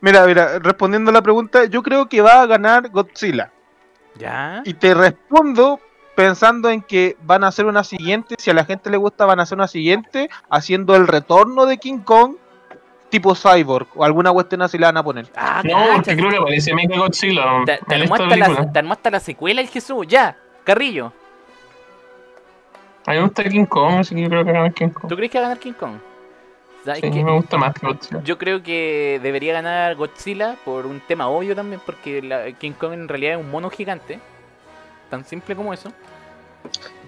Mira, 0.00 0.26
mira, 0.26 0.58
respondiendo 0.60 1.10
a 1.10 1.14
la 1.14 1.22
pregunta, 1.22 1.66
yo 1.66 1.82
creo 1.82 2.08
que 2.08 2.22
va 2.22 2.42
a 2.42 2.46
ganar 2.46 2.88
Godzilla. 2.88 3.52
Ya. 4.18 4.62
Y 4.64 4.74
te 4.74 4.94
respondo 4.94 5.78
pensando 6.20 6.68
en 6.70 6.82
que 6.82 7.16
van 7.22 7.44
a 7.44 7.48
hacer 7.48 7.66
una 7.66 7.82
siguiente, 7.84 8.34
si 8.38 8.50
a 8.50 8.54
la 8.54 8.64
gente 8.64 8.90
le 8.90 8.96
gusta, 8.96 9.24
van 9.26 9.40
a 9.40 9.44
hacer 9.44 9.56
una 9.56 9.68
siguiente, 9.68 10.28
haciendo 10.50 10.94
el 10.96 11.06
retorno 11.08 11.66
de 11.66 11.78
King 11.78 11.98
Kong, 12.00 12.36
tipo 13.08 13.34
Cyborg, 13.34 13.88
o 13.96 14.04
alguna 14.04 14.30
cuestión 14.32 14.62
así 14.62 14.78
le 14.78 14.86
van 14.86 14.96
a 14.96 15.02
poner. 15.02 15.26
Ah, 15.36 15.62
No, 15.64 15.72
cacha, 15.76 15.92
porque 15.94 16.16
creo 16.16 16.30
que 16.30 16.36
aparece 16.36 16.74
Mega 16.74 16.96
Godzilla. 16.98 17.44
Te, 17.66 17.78
te 17.88 17.94
armó 17.94 18.14
hasta 18.14 18.26
la, 18.26 18.46
película. 18.46 18.72
te 18.72 18.78
armó 18.78 18.92
hasta 18.92 19.10
la 19.10 19.20
secuela 19.20 19.60
el 19.60 19.68
Jesús, 19.68 20.06
ya, 20.06 20.36
Carrillo. 20.64 21.12
A 23.06 23.12
mí 23.12 23.16
me 23.16 23.22
gusta 23.24 23.44
King 23.44 23.64
Kong, 23.64 23.94
así 24.00 24.14
que 24.14 24.22
yo 24.22 24.28
creo 24.28 24.44
que 24.44 24.52
gana 24.52 24.70
King 24.70 24.88
Kong. 24.90 25.08
¿Tú 25.08 25.16
crees 25.16 25.30
que 25.32 25.38
va 25.38 25.46
a 25.46 25.48
ganar 25.48 25.58
King 25.62 25.72
Kong? 25.72 25.94
¿Sabes 26.84 27.00
Sí, 27.00 27.10
qué? 27.10 27.24
me 27.24 27.32
gusta 27.32 27.56
más 27.58 27.74
que 27.74 27.86
Godzilla. 27.86 28.22
Yo 28.22 28.38
creo 28.38 28.62
que 28.62 29.18
debería 29.22 29.52
ganar 29.54 29.94
Godzilla 29.96 30.56
por 30.64 30.86
un 30.86 31.00
tema 31.00 31.28
obvio 31.28 31.54
también, 31.56 31.80
porque 31.84 32.22
la- 32.22 32.52
King 32.52 32.72
Kong 32.72 32.92
en 32.92 33.08
realidad 33.08 33.32
es 33.34 33.38
un 33.40 33.50
mono 33.50 33.70
gigante. 33.70 34.20
Tan 35.10 35.24
simple 35.24 35.54
como 35.56 35.74
eso. 35.74 35.92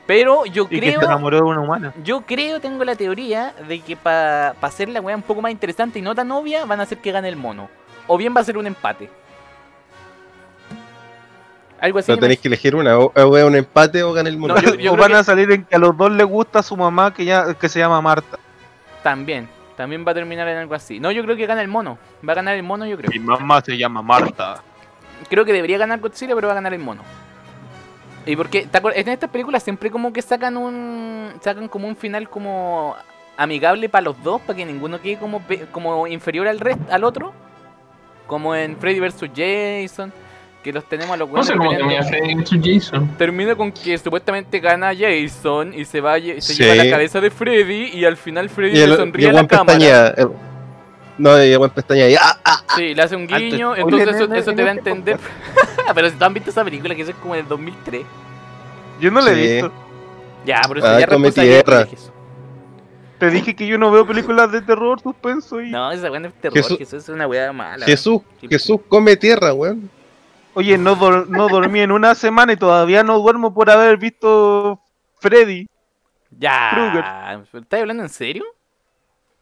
Pero 0.07 0.45
yo 0.47 0.65
Y 0.69 0.81
que 0.81 0.87
se 0.91 0.97
creo, 0.97 1.03
enamoró 1.09 1.37
de 1.37 1.43
una 1.45 1.61
humana. 1.61 1.95
yo 2.03 2.23
creo, 2.23 2.61
tengo 2.61 2.85
la 2.85 2.97
teoría 2.97 3.55
de 3.69 3.81
que 3.81 3.97
para 3.97 4.51
hacer 4.61 4.89
la 4.89 5.01
weá 5.01 5.15
un 5.15 5.23
poco 5.23 5.41
más 5.41 5.53
interesante 5.53 6.01
y 6.01 6.03
no 6.03 6.15
tan 6.15 6.31
obvia, 6.33 6.65
van 6.65 6.81
a 6.81 6.83
hacer 6.83 6.99
que 6.99 7.13
gane 7.13 7.29
el 7.29 7.37
mono. 7.37 7.69
O 8.09 8.17
bien 8.19 8.35
va 8.37 8.41
a 8.41 8.45
ser 8.45 8.59
un 8.59 8.67
empate. 8.67 9.09
Algo 11.81 11.99
así. 11.99 12.13
No 12.13 12.19
tenéis 12.19 12.41
que 12.41 12.49
elegir 12.49 12.75
una. 12.77 12.99
O, 12.99 13.13
o 13.15 13.37
es 13.37 13.45
un 13.45 13.57
empate 13.57 14.03
o 14.03 14.13
gana 14.13 14.29
el 14.29 14.39
mundo. 14.39 14.55
No, 14.55 14.61
yo- 14.61 14.75
yo 14.77 14.93
o 14.93 14.97
van 14.97 15.11
que- 15.13 15.17
a 15.19 15.25
salir 15.25 15.51
en 15.51 15.65
que 15.65 15.75
a 15.77 15.79
los 15.79 15.97
dos 15.97 16.11
les 16.13 16.27
gusta 16.27 16.63
su 16.63 16.77
mamá 16.77 17.13
que 17.13 17.25
ya 17.25 17.55
que 17.55 17.69
se 17.69 17.79
llama 17.81 18.01
Marta. 18.01 18.39
También, 19.03 19.49
también 19.77 20.05
va 20.07 20.13
a 20.13 20.15
terminar 20.15 20.47
en 20.49 20.59
algo 20.59 20.75
así. 20.75 21.01
No, 21.01 21.11
yo 21.11 21.23
creo 21.25 21.37
que 21.37 21.47
gana 21.47 21.61
el 21.63 21.69
mono. 21.69 21.99
Va 22.27 22.33
a 22.33 22.37
ganar 22.37 22.55
el 22.57 22.63
mono, 22.63 22.87
yo 22.87 22.97
creo. 22.97 23.11
Mi 23.11 23.19
mamá 23.19 23.61
se 23.61 23.77
llama 23.77 24.01
Marta. 24.03 24.63
Creo 25.29 25.45
que 25.45 25.53
debería 25.53 25.79
ganar 25.79 25.99
Godzilla, 26.01 26.35
pero 26.35 26.49
va 26.49 26.53
a 26.53 26.57
ganar 26.57 26.73
el 26.75 26.81
mono. 26.81 27.03
Y 28.27 28.37
porque 28.37 28.67
¿te 28.67 28.81
acuer- 28.81 28.93
en 28.97 29.09
estas 29.09 29.31
películas 29.31 29.63
siempre 29.63 29.91
como 29.91 30.13
que 30.13 30.23
sacan 30.23 30.57
un 30.57 31.33
sacan 31.41 31.69
como 31.69 31.89
un 31.89 31.97
final 31.97 32.29
como 32.29 32.95
amigable 33.37 33.89
para 33.89 34.03
los 34.05 34.23
dos, 34.23 34.41
para 34.43 34.57
que 34.57 34.65
ninguno 34.65 35.01
quede 35.01 35.17
como 35.19 35.41
pe- 35.41 35.67
como 35.73 36.07
inferior 36.07 36.47
al 36.47 36.61
resto 36.61 36.85
al 36.91 37.03
otro, 37.05 37.33
como 38.27 38.55
en 38.55 38.77
Freddy 38.77 39.01
vs 39.01 39.25
Jason, 39.35 40.13
que 40.63 40.73
los 40.73 40.85
tenemos 40.89 41.13
a 41.15 41.17
los 41.17 41.29
No 41.31 41.43
sé 41.43 41.57
cómo 41.57 41.71
termina 41.71 42.05
Freddy 42.05 42.35
vs. 42.37 42.51
Jason. 42.63 43.09
Termina 43.19 43.57
con 43.57 43.73
que 43.73 43.99
supuestamente 43.99 44.61
gana 44.61 44.93
Jason 44.97 45.75
y 45.75 45.85
se 45.85 46.01
va 46.01 46.19
se 46.21 46.41
Sí. 46.41 46.63
lleva 46.63 46.77
la 46.77 46.89
cabeza 46.91 47.21
de 47.21 47.31
Freddy 47.31 47.91
y 47.93 48.05
al 48.05 48.17
final 48.17 48.49
Freddy 48.49 48.87
le 48.87 48.95
sonríe 48.97 49.31
a 49.31 49.33
la 49.33 49.47
cámara. 49.49 49.79
pestañea. 49.79 50.07
el- 50.17 50.29
no, 51.19 51.37
el 51.37 51.59
buen 51.59 51.71
pestañea. 51.71 52.09
y, 52.11 52.15
¡ah! 52.17 52.63
Sí, 52.77 52.95
le 52.95 53.03
hace 53.03 53.17
un 53.17 53.27
guiño, 53.27 53.75
entonces 53.77 54.09
eso, 54.09 54.25
en- 54.25 54.35
eso 54.35 54.51
en 54.51 54.57
te 54.57 54.63
da 54.63 54.69
a 54.71 54.73
entender. 54.73 55.19
pero 55.95 56.09
si 56.11 56.17
tú 56.17 56.25
han 56.25 56.35
visto 56.35 56.51
esa 56.51 56.65
película, 56.65 56.95
que 56.95 57.03
eso 57.03 57.11
es 57.11 57.17
como 57.19 57.35
del 57.35 57.47
2003. 57.49 58.05
Yo 59.01 59.11
no 59.11 59.21
le 59.21 59.31
he 59.33 59.53
visto. 59.55 59.73
Ya, 60.45 60.61
pero 60.67 60.81
eso 60.81 60.89
Ay, 60.89 61.01
ya 61.01 61.07
come 61.07 61.31
tierra. 61.33 61.85
de. 61.85 61.97
Te 63.19 63.31
dije 63.31 63.55
que 63.55 63.67
yo 63.67 63.79
no 63.79 63.91
veo 63.93 64.05
películas 64.07 64.51
de 64.51 64.63
terror, 64.63 65.01
suspenso 65.01 65.61
y. 65.61 65.71
No, 65.71 65.93
esa 65.93 66.11
weá 66.11 66.19
no 66.21 66.29
es 66.29 66.35
terror, 66.35 66.57
Jesús- 66.57 66.79
Jesús, 66.79 67.03
es 67.05 67.09
una 67.09 67.27
weá 67.29 67.53
mala. 67.53 67.87
Jesús, 67.87 68.23
Sí. 68.41 68.49
Jesús 68.49 68.81
come 68.89 69.17
tierra, 69.17 69.53
weón. 69.55 69.89
Oye, 70.55 70.77
no, 70.77 70.97
dor- 70.97 71.29
no 71.29 71.49
dormí 71.49 71.81
en 71.81 71.93
una 71.93 72.15
semana 72.15 72.53
y 72.53 72.57
todavía 72.57 73.03
no 73.05 73.19
duermo 73.21 73.55
por 73.55 73.71
haber 73.71 73.97
visto 73.97 74.81
Freddy. 75.21 75.69
Ya. 76.39 77.41
¿Estás 77.53 77.81
hablando 77.81 78.03
en 78.03 78.09
serio? 78.09 78.45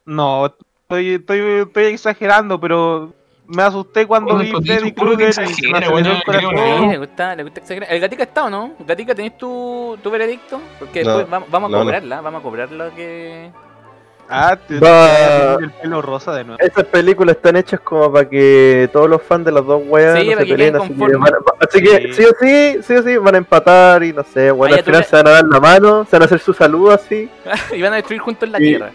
No, 0.05 0.55
estoy, 0.91 1.15
estoy, 1.15 1.41
estoy 1.63 1.85
exagerando, 1.85 2.61
pero 2.61 3.13
me 3.47 3.63
asusté 3.63 4.07
cuando 4.07 4.37
vi 4.39 4.53
Freddy 4.65 4.93
Krueger 4.93 5.33
el 5.39 5.47
yo 5.57 5.73
creo 5.73 6.21
corazón. 6.25 6.55
Sí, 6.57 6.87
le 6.89 6.99
gusta, 6.99 7.35
le 7.37 7.43
gusta 7.45 7.61
exagerar. 7.61 7.93
¿El 7.93 8.01
Gatica 8.01 8.23
está 8.25 8.45
o 8.45 8.51
no? 8.51 8.73
Gatica, 8.87 9.15
¿tenés 9.15 9.37
tu, 9.39 9.97
tu 10.03 10.11
veredicto? 10.11 10.61
Porque 10.79 11.03
No, 11.05 11.19
después 11.19 11.41
va- 11.43 11.47
vamos 11.49 11.69
a 11.69 11.73
no, 11.73 11.79
no. 11.79 11.85
cobrarla, 11.85 12.21
vamos 12.21 12.41
a 12.41 12.43
cobrar 12.43 12.71
lo 12.73 12.95
que... 12.95 13.51
Ah, 14.33 14.55
te 14.57 14.79
poner 14.79 15.59
el 15.65 15.71
pelo 15.73 16.03
rosa 16.03 16.33
de 16.33 16.45
nuevo. 16.45 16.61
Esas 16.63 16.85
películas 16.85 17.35
están 17.35 17.57
hechas 17.57 17.81
como 17.81 18.13
para 18.13 18.29
que 18.29 18.89
todos 18.93 19.11
los 19.11 19.21
fans 19.23 19.45
de 19.45 19.51
las 19.51 19.67
dos 19.67 19.83
weas 19.85 20.21
Sí, 20.21 20.27
no 20.31 20.37
se 20.39 20.47
que 20.47 20.53
peleen, 20.53 20.77
así 20.77 20.89
que, 20.95 21.17
van 21.17 21.33
así 21.59 21.83
que 21.83 21.89
Sí. 21.89 22.13
sí 22.13 22.25
o 22.25 22.31
sí, 22.41 22.79
sí 22.85 22.95
o 22.95 23.03
sí, 23.03 23.17
van 23.17 23.35
a 23.35 23.39
empatar 23.39 24.05
y 24.05 24.13
no 24.13 24.23
sé, 24.23 24.53
bueno, 24.53 24.77
al 24.77 24.85
final 24.85 25.05
se 25.05 25.17
van 25.17 25.27
a 25.27 25.31
dar 25.31 25.45
la 25.47 25.59
mano, 25.59 26.05
se 26.05 26.13
van 26.15 26.23
a 26.23 26.25
hacer 26.27 26.39
su 26.39 26.53
saludo 26.55 26.93
así, 26.93 27.29
y 27.77 27.83
van 27.83 27.93
a 27.93 27.97
destruir 27.97 28.21
juntos 28.21 28.49
la 28.49 28.59
Sí. 28.59 28.65
tierra. 28.67 28.93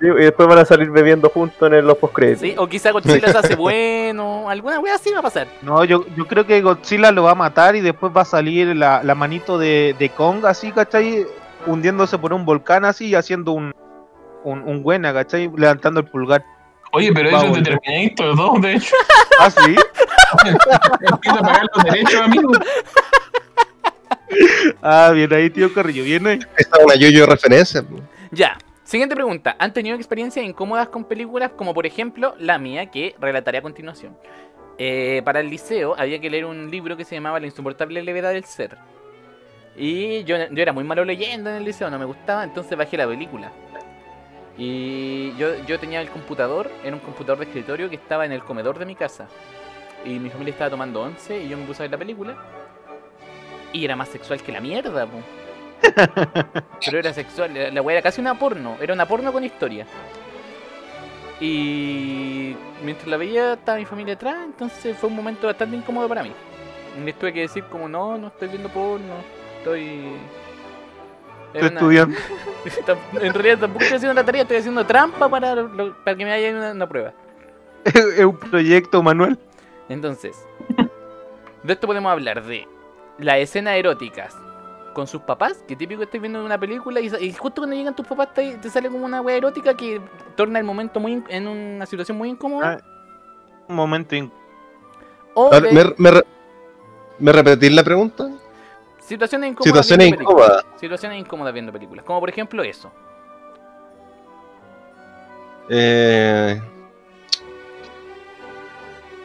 Sí, 0.00 0.06
y 0.06 0.22
después 0.22 0.48
van 0.48 0.58
a 0.58 0.64
salir 0.64 0.90
bebiendo 0.90 1.28
juntos 1.30 1.72
en 1.72 1.86
los 1.86 1.96
postcréditos. 1.98 2.40
¿sí? 2.42 2.54
O 2.58 2.66
quizá 2.68 2.90
Godzilla 2.90 3.30
se 3.30 3.38
hace 3.38 3.54
bueno. 3.54 4.48
Alguna 4.48 4.78
wea 4.80 4.94
así 4.94 5.10
va 5.12 5.20
a 5.20 5.22
pasar. 5.22 5.46
No, 5.62 5.84
yo, 5.84 6.04
yo 6.16 6.26
creo 6.26 6.46
que 6.46 6.60
Godzilla 6.60 7.10
lo 7.12 7.24
va 7.24 7.32
a 7.32 7.34
matar 7.36 7.76
y 7.76 7.80
después 7.80 8.12
va 8.16 8.22
a 8.22 8.24
salir 8.24 8.74
la, 8.76 9.02
la 9.02 9.14
manito 9.14 9.58
de, 9.58 9.94
de 9.98 10.08
Kong 10.10 10.44
así, 10.46 10.72
¿cachai? 10.72 11.26
Hundiéndose 11.66 12.18
por 12.18 12.32
un 12.32 12.44
volcán 12.44 12.84
así 12.84 13.06
y 13.08 13.14
haciendo 13.14 13.52
un, 13.52 13.72
un, 14.44 14.62
un 14.62 14.82
buena, 14.82 15.12
¿cachai? 15.12 15.50
Levantando 15.56 16.00
el 16.00 16.06
pulgar. 16.06 16.44
Oye, 16.92 17.12
pero 17.12 17.28
eso 17.28 17.46
es 17.56 17.62
de. 17.62 17.78
Terminator 17.78 18.36
2, 18.36 18.60
de 18.62 18.72
hecho. 18.74 18.94
Ah, 19.42 19.50
sí. 19.50 19.74
Empieza 21.00 21.38
a 21.38 21.42
pagar 21.42 21.66
los 21.74 21.84
derechos, 21.84 22.20
amigo. 22.20 22.52
Ah, 24.82 25.10
bien 25.14 25.32
ahí, 25.32 25.50
tío 25.50 25.72
Carrillo, 25.72 26.04
bien 26.04 26.26
ahí. 26.26 26.38
Esta 26.56 26.78
es 26.78 26.84
una 26.84 26.94
yo-yo 26.94 27.26
referencia. 27.26 27.82
po. 27.82 27.96
Ya. 28.30 28.56
Siguiente 28.90 29.14
pregunta. 29.14 29.54
¿Han 29.60 29.72
tenido 29.72 29.94
experiencias 29.94 30.44
incómodas 30.44 30.88
con 30.88 31.04
películas 31.04 31.52
como 31.52 31.72
por 31.72 31.86
ejemplo 31.86 32.34
la 32.40 32.58
mía 32.58 32.86
que 32.86 33.14
relataré 33.20 33.58
a 33.58 33.62
continuación? 33.62 34.18
Eh, 34.78 35.22
para 35.24 35.38
el 35.38 35.48
liceo 35.48 35.94
había 35.96 36.20
que 36.20 36.28
leer 36.28 36.44
un 36.44 36.72
libro 36.72 36.96
que 36.96 37.04
se 37.04 37.14
llamaba 37.14 37.38
La 37.38 37.46
insoportable 37.46 38.02
levedad 38.02 38.32
del 38.32 38.42
ser. 38.46 38.76
Y 39.76 40.24
yo, 40.24 40.36
yo 40.50 40.60
era 40.60 40.72
muy 40.72 40.82
malo 40.82 41.04
leyendo 41.04 41.50
en 41.50 41.56
el 41.58 41.64
liceo, 41.64 41.88
no 41.88 42.00
me 42.00 42.04
gustaba, 42.04 42.42
entonces 42.42 42.76
bajé 42.76 42.96
la 42.96 43.06
película. 43.06 43.52
Y 44.58 45.36
yo, 45.36 45.54
yo 45.68 45.78
tenía 45.78 46.00
el 46.00 46.10
computador, 46.10 46.68
era 46.82 46.92
un 46.92 47.00
computador 47.00 47.38
de 47.38 47.44
escritorio 47.44 47.88
que 47.88 47.94
estaba 47.94 48.26
en 48.26 48.32
el 48.32 48.42
comedor 48.42 48.76
de 48.76 48.86
mi 48.86 48.96
casa. 48.96 49.28
Y 50.04 50.18
mi 50.18 50.30
familia 50.30 50.50
estaba 50.50 50.68
tomando 50.68 51.02
once 51.02 51.40
y 51.40 51.48
yo 51.48 51.56
me 51.56 51.64
puse 51.64 51.80
a 51.80 51.84
ver 51.84 51.92
la 51.92 51.98
película. 51.98 52.36
Y 53.72 53.84
era 53.84 53.94
más 53.94 54.08
sexual 54.08 54.42
que 54.42 54.50
la 54.50 54.60
mierda, 54.60 55.06
po. 55.06 55.20
Pero 56.84 56.98
era 56.98 57.12
sexual, 57.12 57.52
la, 57.74 57.82
weá 57.82 57.96
era 57.98 58.02
casi 58.02 58.20
una 58.20 58.38
porno, 58.38 58.76
era 58.80 58.92
una 58.94 59.06
porno 59.06 59.32
con 59.32 59.44
historia. 59.44 59.86
Y 61.40 62.54
mientras 62.84 63.08
la 63.08 63.16
veía 63.16 63.54
estaba 63.54 63.78
mi 63.78 63.84
familia 63.86 64.14
atrás, 64.14 64.36
entonces 64.44 64.96
fue 64.96 65.08
un 65.08 65.16
momento 65.16 65.46
bastante 65.46 65.76
incómodo 65.76 66.08
para 66.08 66.22
mí. 66.22 66.32
Les 67.04 67.18
tuve 67.18 67.32
que 67.32 67.40
decir 67.42 67.64
como 67.64 67.88
no, 67.88 68.18
no 68.18 68.28
estoy 68.28 68.48
viendo 68.48 68.68
porno, 68.68 69.14
estoy... 69.58 70.16
Era 71.54 71.66
Estoy 71.66 71.70
una- 71.70 71.80
estudiando. 71.80 72.18
en 73.26 73.34
realidad 73.34 73.58
tampoco 73.58 73.82
estoy 73.82 73.96
haciendo 73.96 74.14
la 74.14 74.24
tarea, 74.24 74.42
estoy 74.42 74.58
haciendo 74.58 74.86
trampa 74.86 75.28
para, 75.28 75.54
lo- 75.54 75.96
para 76.04 76.16
que 76.16 76.24
me 76.24 76.32
haya 76.32 76.50
una, 76.50 76.72
una 76.72 76.88
prueba. 76.88 77.12
es 77.84 78.24
un 78.24 78.36
proyecto, 78.38 79.02
Manuel. 79.02 79.38
Entonces, 79.88 80.36
de 81.62 81.72
esto 81.72 81.86
podemos 81.86 82.12
hablar 82.12 82.44
de 82.44 82.68
las 83.18 83.38
escenas 83.38 83.74
eróticas 83.76 84.36
con 85.00 85.06
sus 85.06 85.22
papás, 85.22 85.64
que 85.66 85.74
típico 85.74 86.02
estés 86.02 86.20
viendo 86.20 86.44
una 86.44 86.60
película 86.60 87.00
y, 87.00 87.06
y 87.06 87.32
justo 87.32 87.62
cuando 87.62 87.74
llegan 87.74 87.96
tus 87.96 88.06
papás 88.06 88.34
te, 88.34 88.58
te 88.58 88.68
sale 88.68 88.90
como 88.90 89.06
una 89.06 89.22
wea 89.22 89.36
erótica 89.36 89.72
que 89.72 89.98
torna 90.36 90.58
el 90.58 90.64
momento 90.66 91.00
muy 91.00 91.12
in- 91.12 91.24
en 91.30 91.48
una 91.48 91.86
situación 91.86 92.18
muy 92.18 92.28
incómoda. 92.28 92.78
Ah, 92.78 93.64
Un 93.66 93.76
momento 93.76 94.14
in- 94.14 94.30
o 95.32 95.50
A 95.50 95.58
de 95.58 95.72
ver, 95.72 95.72
¿Me, 95.72 95.94
me, 95.96 96.10
re- 96.10 96.26
¿Me 97.18 97.32
repetís 97.32 97.72
la 97.72 97.82
pregunta? 97.82 98.28
situaciones 98.98 99.52
incómodas. 99.52 99.86
Situaciones 99.86 100.20
incómodas. 100.20 100.64
Situaciones 100.78 101.18
incómodas 101.18 101.54
viendo 101.54 101.72
películas. 101.72 102.04
Como 102.04 102.20
por 102.20 102.28
ejemplo 102.28 102.62
eso. 102.62 102.92
Eh... 105.70 106.60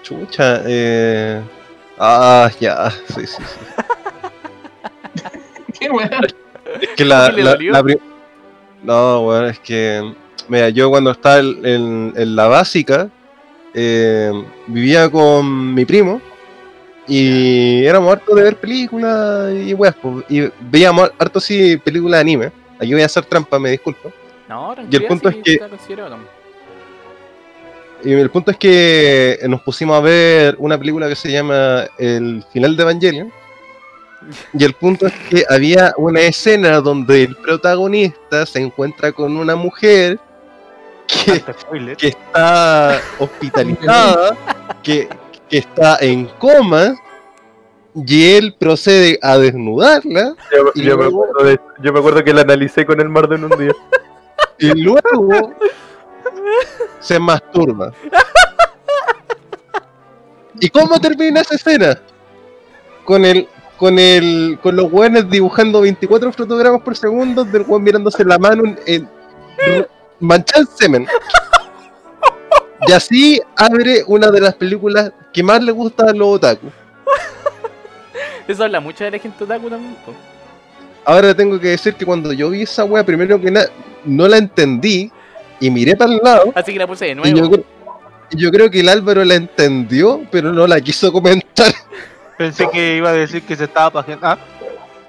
Chucha, 0.04 0.62
eh... 0.66 1.42
Ah, 2.00 2.50
ya, 2.62 2.90
sí, 2.92 3.28
sí, 3.28 3.28
sí. 3.28 3.44
Qué. 5.80 5.90
Es 6.82 6.90
que 6.96 7.06
la, 7.06 7.30
¿Qué 7.30 7.38
le 7.38 7.44
la- 7.44 7.82
la 7.82 7.96
No, 8.84 9.22
bueno, 9.24 9.48
es 9.48 9.60
que... 9.60 10.14
Mira, 10.48 10.70
yo 10.70 10.90
cuando 10.90 11.12
estaba 11.12 11.40
en, 11.40 11.66
en- 11.66 12.14
en 12.16 12.36
la 12.36 12.48
básica, 12.48 13.10
eh, 13.74 14.32
vivía 14.68 15.10
con 15.10 15.74
mi 15.74 15.86
primo 15.86 16.22
y 17.08 17.84
éramos 17.86 18.14
hartos 18.14 18.36
de 18.36 18.44
ver 18.44 18.56
películas 18.58 19.54
y 19.54 19.74
weas, 19.74 19.96
pues, 20.02 20.26
y 20.30 20.50
veíamos 20.60 21.12
harto 21.20 21.40
sí 21.40 21.78
películas 21.78 22.18
de 22.20 22.22
anime. 22.22 22.52
Aquí 22.80 22.94
voy 22.94 23.02
a 23.02 23.06
hacer 23.06 23.26
trampa, 23.26 23.58
me 23.60 23.72
disculpo. 23.72 24.12
No, 24.50 24.74
tranquilo. 24.74 25.08
punto 25.08 25.30
es 25.30 25.36
que-. 25.44 25.60
Y 28.04 28.12
el 28.14 28.30
punto 28.30 28.52
es 28.52 28.58
que 28.58 29.40
nos 29.48 29.62
pusimos 29.62 29.98
a 29.98 30.02
ver 30.02 30.56
una 30.60 30.78
película 30.78 31.08
que 31.10 31.16
se 31.16 31.32
llama 31.32 31.86
El 31.98 32.44
final 32.54 32.76
de 32.76 32.84
Evangelion. 32.84 33.32
Y 34.54 34.64
el 34.64 34.74
punto 34.74 35.06
es 35.08 35.14
que 35.30 35.46
había 35.50 35.94
una 35.98 36.22
escena 36.22 36.82
donde 36.82 37.24
el 37.26 37.36
protagonista 37.36 38.46
se 38.46 38.60
encuentra 38.60 39.12
con 39.12 39.38
una 39.38 39.56
mujer 39.56 40.20
que, 41.08 41.44
está 42.08 43.00
hospitalizada, 43.20 44.36
que, 44.84 45.08
que 45.50 45.58
está 45.60 45.98
en 46.02 46.26
coma, 46.40 46.96
y 47.96 48.34
él 48.34 48.56
procede 48.60 49.20
a 49.22 49.38
desnudarla, 49.38 50.36
Yo, 50.52 50.72
Y 50.74 50.84
yo 50.84 50.98
me 50.98 51.04
luego- 51.06 51.24
acuerdo 51.26 51.50
de- 51.50 51.60
yo 51.82 51.94
me 51.94 52.00
acuerdo 52.00 52.24
que 52.24 52.34
la 52.34 52.42
analicé 52.42 52.86
con 52.86 53.00
el 53.00 53.08
Mardo 53.10 53.36
en 53.36 53.44
un 53.46 53.58
día. 53.60 53.72
y 54.60 54.72
luego 54.82 55.54
se 57.00 57.20
masturba. 57.20 57.92
¿Y 60.60 60.70
cómo 60.70 61.00
termina 61.00 61.42
esa 61.42 61.56
escena? 61.56 62.00
Con 63.04 63.24
el 63.26 63.48
con 63.78 64.00
el 64.00 64.58
con 64.62 64.76
los 64.76 64.92
weones 64.92 65.30
dibujando 65.30 65.82
24 65.82 66.32
fotogramas 66.32 66.82
por 66.82 66.96
segundo 66.96 67.44
del 67.44 67.64
weón 67.68 67.84
mirándose 67.84 68.24
la 68.24 68.38
mano 68.38 68.64
en, 68.86 69.08
en 69.58 70.68
semen. 70.78 71.08
Y 72.88 72.92
así 72.92 73.42
abre 73.56 74.04
una 74.08 74.30
de 74.30 74.42
las 74.42 74.56
películas 74.56 75.12
que 75.34 75.42
más 75.44 75.64
le 75.64 75.72
gusta 75.72 76.06
a 76.10 76.14
los 76.14 76.28
otaku. 76.36 76.68
Eso 78.48 78.64
habla 78.64 78.80
mucho 78.80 79.04
de 79.04 79.12
la 79.12 79.20
gente 79.20 79.44
otaku 79.44 79.70
también. 79.70 79.96
po. 80.06 80.14
Ahora 81.04 81.36
tengo 81.36 81.60
que 81.60 81.70
decir 81.70 81.96
que 81.96 82.06
cuando 82.06 82.32
yo 82.34 82.50
vi 82.50 82.64
esa 82.64 82.84
wea, 82.84 83.06
primero 83.06 83.40
que 83.40 83.52
nada, 83.52 83.68
no 84.06 84.28
la 84.28 84.38
entendí 84.38 85.12
y 85.60 85.70
miré 85.72 85.96
para 85.96 86.14
el 86.14 86.20
lado. 86.24 86.52
Así 86.56 86.74
que 86.74 86.80
la 86.80 86.88
puse 86.88 87.06
de 87.06 87.12
Y 87.12 87.16
yo, 87.34 87.48
nuevo. 87.48 87.64
y 88.32 88.38
yo 88.38 88.52
creo 88.52 88.70
que 88.70 88.80
el 88.80 88.90
Álvaro 88.90 89.24
la 89.24 89.36
entendió, 89.36 90.22
pero 90.32 90.52
no 90.52 90.66
la 90.68 90.80
quiso 90.82 91.12
comentar. 91.12 91.74
Pensé 92.38 92.68
que 92.72 92.98
iba 92.98 93.10
a 93.10 93.14
decir 93.14 93.42
que 93.44 93.56
se 93.56 93.64
estaba 93.66 93.90
pajeando. 93.92 94.26
Ah, 94.28 94.38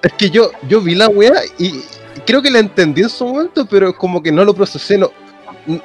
Es 0.03 0.12
que 0.12 0.31
yo, 0.31 0.51
yo 0.68 0.81
vi 0.81 0.95
la 0.95 1.09
wea 1.09 1.35
y 1.59 1.83
creo 2.24 2.41
que 2.43 2.51
la 2.51 2.61
entendí 2.61 3.03
en 3.03 3.09
su 3.09 3.27
momento, 3.27 3.66
pero 3.66 3.95
como 3.97 4.22
que 4.22 4.31
no 4.31 4.45
lo 4.45 4.55
procesé. 4.55 4.97
No, 4.99 5.11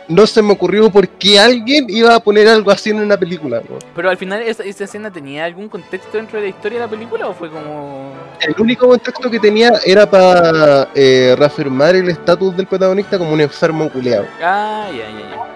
no 0.08 0.28
se 0.28 0.44
me 0.44 0.54
ocurrió 0.54 0.92
por 0.92 1.08
qué 1.08 1.40
alguien 1.40 1.88
iba 1.90 2.14
a 2.14 2.20
poner 2.20 2.48
algo 2.48 2.70
así 2.70 2.92
en 2.92 3.00
una 3.00 3.18
película. 3.18 3.64
Pero 3.96 4.10
al 4.12 4.18
final, 4.18 4.40
¿esa, 4.44 4.64
esa 4.64 4.84
escena 4.84 5.10
tenía 5.12 5.46
algún 5.46 5.68
contexto 5.70 6.18
dentro 6.18 6.38
de 6.38 6.44
la 6.46 6.50
historia 6.50 6.78
de 6.80 6.86
la 6.86 6.90
película 6.92 7.28
o 7.28 7.34
fue 7.34 7.50
como.? 7.50 8.14
El 8.42 8.54
único 8.60 8.88
contexto 8.88 9.32
que 9.32 9.40
tenía 9.40 9.72
era 9.84 10.08
para 10.08 10.88
eh, 10.94 11.36
reafirmar 11.36 11.96
el 11.96 12.10
estatus 12.10 12.56
del 12.56 12.68
protagonista 12.68 13.18
como 13.18 13.34
un 13.34 13.42
enfermo 13.42 13.90
culeado. 13.90 14.28
Ah, 14.44 14.88
ya, 14.92 14.98
ya, 15.10 15.30
ya. 15.32 15.48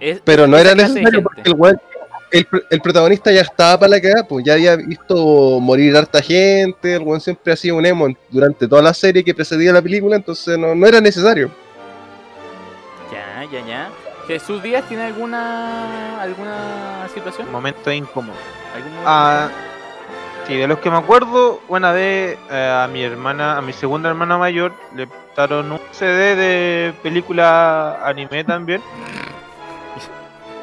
Es- 0.00 0.20
Pero 0.24 0.46
no 0.48 0.56
era 0.58 0.74
necesario 0.74 1.22
porque 1.22 1.42
el, 1.44 1.54
weón- 1.54 1.80
el, 2.30 2.48
pr- 2.48 2.64
el 2.70 2.80
protagonista 2.80 3.30
ya 3.32 3.40
estaba 3.42 3.78
para 3.78 3.90
la 3.90 4.00
cagada, 4.00 4.24
pues 4.24 4.44
ya 4.44 4.54
había 4.54 4.76
visto 4.76 5.58
morir 5.60 5.96
harta 5.96 6.20
gente, 6.22 6.94
el 6.96 7.02
weón 7.02 7.20
siempre 7.20 7.52
ha 7.52 7.56
sido 7.56 7.76
un 7.76 7.86
emo 7.86 8.08
durante 8.30 8.66
toda 8.68 8.82
la 8.82 8.94
serie 8.94 9.24
que 9.24 9.34
precedía 9.34 9.72
la 9.72 9.82
película, 9.82 10.16
entonces 10.16 10.58
no, 10.58 10.74
no 10.74 10.86
era 10.86 11.00
necesario. 11.00 11.50
Ya, 13.12 13.44
ya, 13.50 13.66
ya. 13.66 13.88
Jesús 14.26 14.62
Díaz 14.62 14.84
tiene 14.88 15.04
alguna 15.04 16.20
alguna 16.20 17.08
situación? 17.14 17.50
momento 17.50 17.90
incómodo. 17.90 18.36
¿Algún 18.74 18.92
Ah, 19.06 19.48
sí, 20.46 20.54
de 20.56 20.68
los 20.68 20.78
que 20.80 20.90
me 20.90 20.98
acuerdo, 20.98 21.62
una 21.68 21.92
vez 21.92 22.36
eh, 22.50 22.82
a 22.84 22.86
mi 22.88 23.02
hermana, 23.02 23.56
a 23.56 23.62
mi 23.62 23.72
segunda 23.72 24.10
hermana 24.10 24.36
mayor, 24.36 24.72
le 24.94 25.06
prestaron 25.06 25.72
un 25.72 25.80
CD 25.92 26.36
de 26.36 26.92
película 27.02 28.06
anime 28.06 28.44
también. 28.44 28.82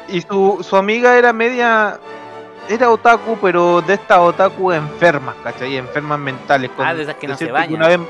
Y 0.08 0.20
su, 0.22 0.64
su 0.68 0.76
amiga 0.76 1.16
era 1.16 1.32
media. 1.32 1.98
Era 2.68 2.90
otaku, 2.90 3.38
pero 3.40 3.80
de 3.82 3.94
estas 3.94 4.18
otaku 4.18 4.72
enfermas, 4.72 5.36
¿cachai? 5.44 5.76
Enfermas 5.76 6.18
mentales. 6.18 6.70
Ah, 6.78 6.94
de 6.94 7.02
esas 7.04 7.14
que 7.14 7.28
no 7.28 7.36
se 7.36 7.50
bañan. 7.52 7.74
una 7.74 7.88
vez- 7.88 8.00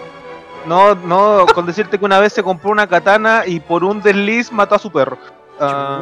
no, 0.64 0.94
no, 0.94 1.46
con 1.54 1.64
decirte 1.66 1.98
que 1.98 2.04
una 2.04 2.18
vez 2.18 2.32
se 2.32 2.42
compró 2.42 2.70
una 2.70 2.86
katana 2.86 3.42
y 3.46 3.60
por 3.60 3.84
un 3.84 4.00
desliz 4.02 4.50
mató 4.50 4.74
a 4.74 4.78
su 4.78 4.90
perro. 4.90 5.18
Ah, 5.60 6.00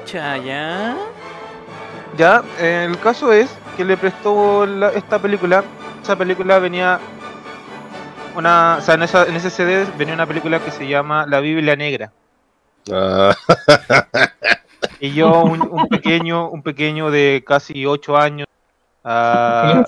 Chucha, 0.00 0.36
ya. 0.38 0.96
Ya, 2.16 2.42
eh, 2.58 2.86
el 2.88 2.98
caso 2.98 3.30
es 3.32 3.50
que 3.76 3.84
le 3.84 3.96
prestó 3.96 4.64
la- 4.66 4.88
esta 4.90 5.18
película. 5.18 5.62
Esa 6.02 6.16
película 6.16 6.58
venía 6.58 6.98
una, 8.34 8.76
o 8.78 8.82
sea, 8.82 8.94
en, 8.94 9.02
esa- 9.02 9.24
en 9.26 9.36
ese 9.36 9.50
CD 9.50 9.86
venía 9.98 10.14
una 10.14 10.26
película 10.26 10.58
que 10.60 10.70
se 10.70 10.86
llama 10.88 11.26
La 11.28 11.40
Biblia 11.40 11.76
Negra. 11.76 12.10
Ah, 12.90 13.34
Y 15.00 15.12
yo, 15.12 15.42
un, 15.42 15.60
un 15.62 15.88
pequeño, 15.88 16.48
un 16.48 16.62
pequeño 16.62 17.10
de 17.10 17.44
casi 17.46 17.84
8 17.84 18.16
años, 18.16 18.46
ah, 19.04 19.84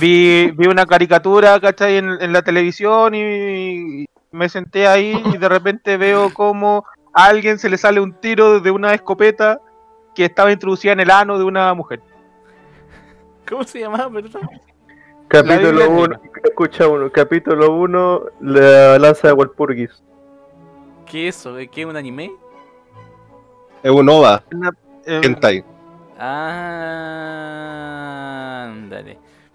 vi, 0.00 0.50
vi 0.50 0.66
una 0.66 0.84
caricatura, 0.84 1.58
¿cachai? 1.60 1.96
En, 1.96 2.10
en 2.20 2.32
la 2.32 2.42
televisión 2.42 3.14
y, 3.14 4.02
y 4.02 4.06
me 4.32 4.48
senté 4.48 4.86
ahí 4.86 5.20
y 5.32 5.38
de 5.38 5.48
repente 5.48 5.96
veo 5.96 6.32
como 6.32 6.84
a 7.12 7.24
alguien 7.24 7.58
se 7.58 7.70
le 7.70 7.78
sale 7.78 8.00
un 8.00 8.12
tiro 8.12 8.60
de 8.60 8.70
una 8.70 8.94
escopeta 8.94 9.60
que 10.14 10.26
estaba 10.26 10.52
introducida 10.52 10.92
en 10.92 11.00
el 11.00 11.10
ano 11.10 11.38
de 11.38 11.44
una 11.44 11.72
mujer. 11.74 12.00
¿Cómo 13.48 13.64
se 13.64 13.80
llamaba, 13.80 14.10
perdón? 14.10 14.48
Capítulo 15.28 15.70
Biblia 15.70 15.88
1, 15.88 16.20
escucha 16.44 16.88
uno, 16.88 17.10
capítulo 17.10 17.74
1, 17.76 18.22
la 18.40 18.98
lanza 18.98 19.28
de 19.28 19.32
Walpurgis. 19.32 20.02
¿Qué 21.06 21.28
es 21.28 21.36
eso? 21.36 21.56
¿Qué 21.70 21.82
es 21.82 21.86
un 21.86 21.96
anime? 21.96 22.32
Es 23.82 23.90
un 23.90 24.08
OVA, 24.08 24.42
Eh, 25.06 25.20
hentai. 25.24 25.64
Ah. 27.40 28.72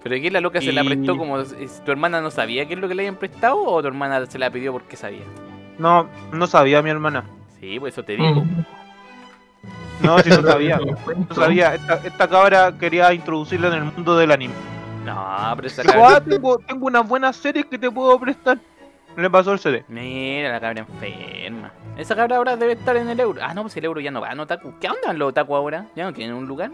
¿Pero 0.04 0.16
qué 0.22 0.30
la 0.32 0.42
loca 0.42 0.62
se 0.62 0.72
la 0.72 0.84
Y- 0.84 0.88
prestó 0.88 1.18
como 1.18 1.42
tu 1.44 1.92
hermana 1.92 2.22
no 2.22 2.30
sabía 2.32 2.68
qué 2.68 2.74
es 2.76 2.80
lo 2.80 2.88
que 2.88 2.94
le 2.96 3.02
habían 3.04 3.16
prestado 3.16 3.58
o 3.64 3.82
tu 3.82 3.88
hermana 3.88 4.24
se 4.28 4.38
la 4.38 4.50
pidió 4.52 4.72
porque 4.72 4.96
sabía? 4.98 5.24
no, 5.78 6.08
no 6.32 6.48
sabía 6.48 6.82
mi 6.82 6.90
hermana. 6.92 7.24
Sí, 7.60 7.80
pues 7.80 7.94
eso 7.94 8.04
te 8.04 8.16
digo. 8.16 8.44
Mm. 8.44 8.66
No, 10.02 10.20
si 10.20 10.30
no 10.30 10.42
sabía. 10.44 10.80
No 11.30 11.36
sabía. 11.36 11.74
Esta, 11.76 11.96
esta 12.04 12.28
cabra 12.28 12.72
quería 12.78 13.12
introducirla 13.14 13.68
en 13.70 13.74
el 13.76 13.84
mundo 13.86 14.16
del 14.18 14.32
anime. 14.32 14.54
No, 15.06 15.54
pero 15.56 15.68
esa 15.68 15.82
Dijo, 15.84 15.94
cabra... 15.94 16.18
ah, 16.18 16.22
tengo, 16.22 16.58
tengo 16.60 16.86
unas 16.88 17.08
buenas 17.08 17.36
series 17.36 17.66
que 17.66 17.78
te 17.80 17.90
puedo 17.90 18.20
prestar. 18.20 18.58
Le 19.18 19.30
pasó 19.30 19.54
el 19.54 19.60
CD. 19.60 19.84
Mira, 19.88 20.52
la 20.52 20.60
cabra 20.60 20.82
enferma. 20.82 21.72
Esa 21.98 22.16
cabra 22.16 22.38
ahora 22.38 22.58
debe 22.58 22.74
estar 22.74 22.96
en 22.98 23.10
el 23.10 23.20
euro. 23.20 23.40
Ah, 23.44 23.54
no, 23.54 23.62
pues 23.62 23.78
el 23.78 23.86
euro 23.86 24.02
ya 24.02 24.12
no 24.12 24.20
va 24.22 24.32
en 24.32 24.40
otaku. 24.40 24.74
¿Qué 24.80 24.90
onda 24.90 25.14
los 25.14 25.30
otaku 25.30 25.56
ahora? 25.56 25.88
¿Ya 25.96 26.04
no 26.04 26.14
tienen 26.14 26.36
un 26.36 26.46
lugar? 26.46 26.72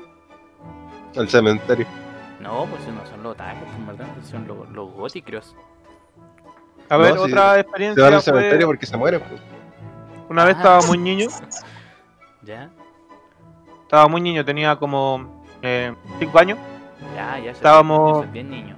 El 1.13 1.29
cementerio. 1.29 1.85
No, 2.39 2.65
pues 2.65 2.81
no 2.87 3.05
son 3.05 3.21
los 3.21 3.33
otaku, 3.33 3.59
en 3.77 3.87
verdad. 3.87 4.07
Son 4.23 4.47
los, 4.47 4.69
los 4.69 4.91
góticos. 4.93 5.55
A 6.89 6.97
ver, 6.97 7.15
No, 7.15 7.21
otra 7.21 7.53
Se 7.53 7.59
experiencia 7.61 8.03
van 8.03 8.13
al 8.15 8.21
fue- 8.21 8.33
cementerio 8.33 8.67
porque 8.67 8.85
se 8.85 8.97
mueren. 8.97 9.21
pues. 9.21 9.41
Una 10.29 10.43
vez 10.45 10.55
Ah. 10.55 10.59
estaba 10.59 10.81
muy 10.87 10.97
niño. 10.97 11.27
¿Ya? 12.41 12.69
Estaba 13.83 14.07
muy 14.07 14.21
niño, 14.21 14.43
tenía 14.43 14.75
como 14.77 15.43
5 16.19 16.39
años. 16.39 16.57
Ya, 17.15 17.37
ya. 17.37 17.51
eso- 17.51 17.57
Estábamos- 17.57 18.25
es 18.25 18.31
bien 18.31 18.49
niño. 18.49 18.75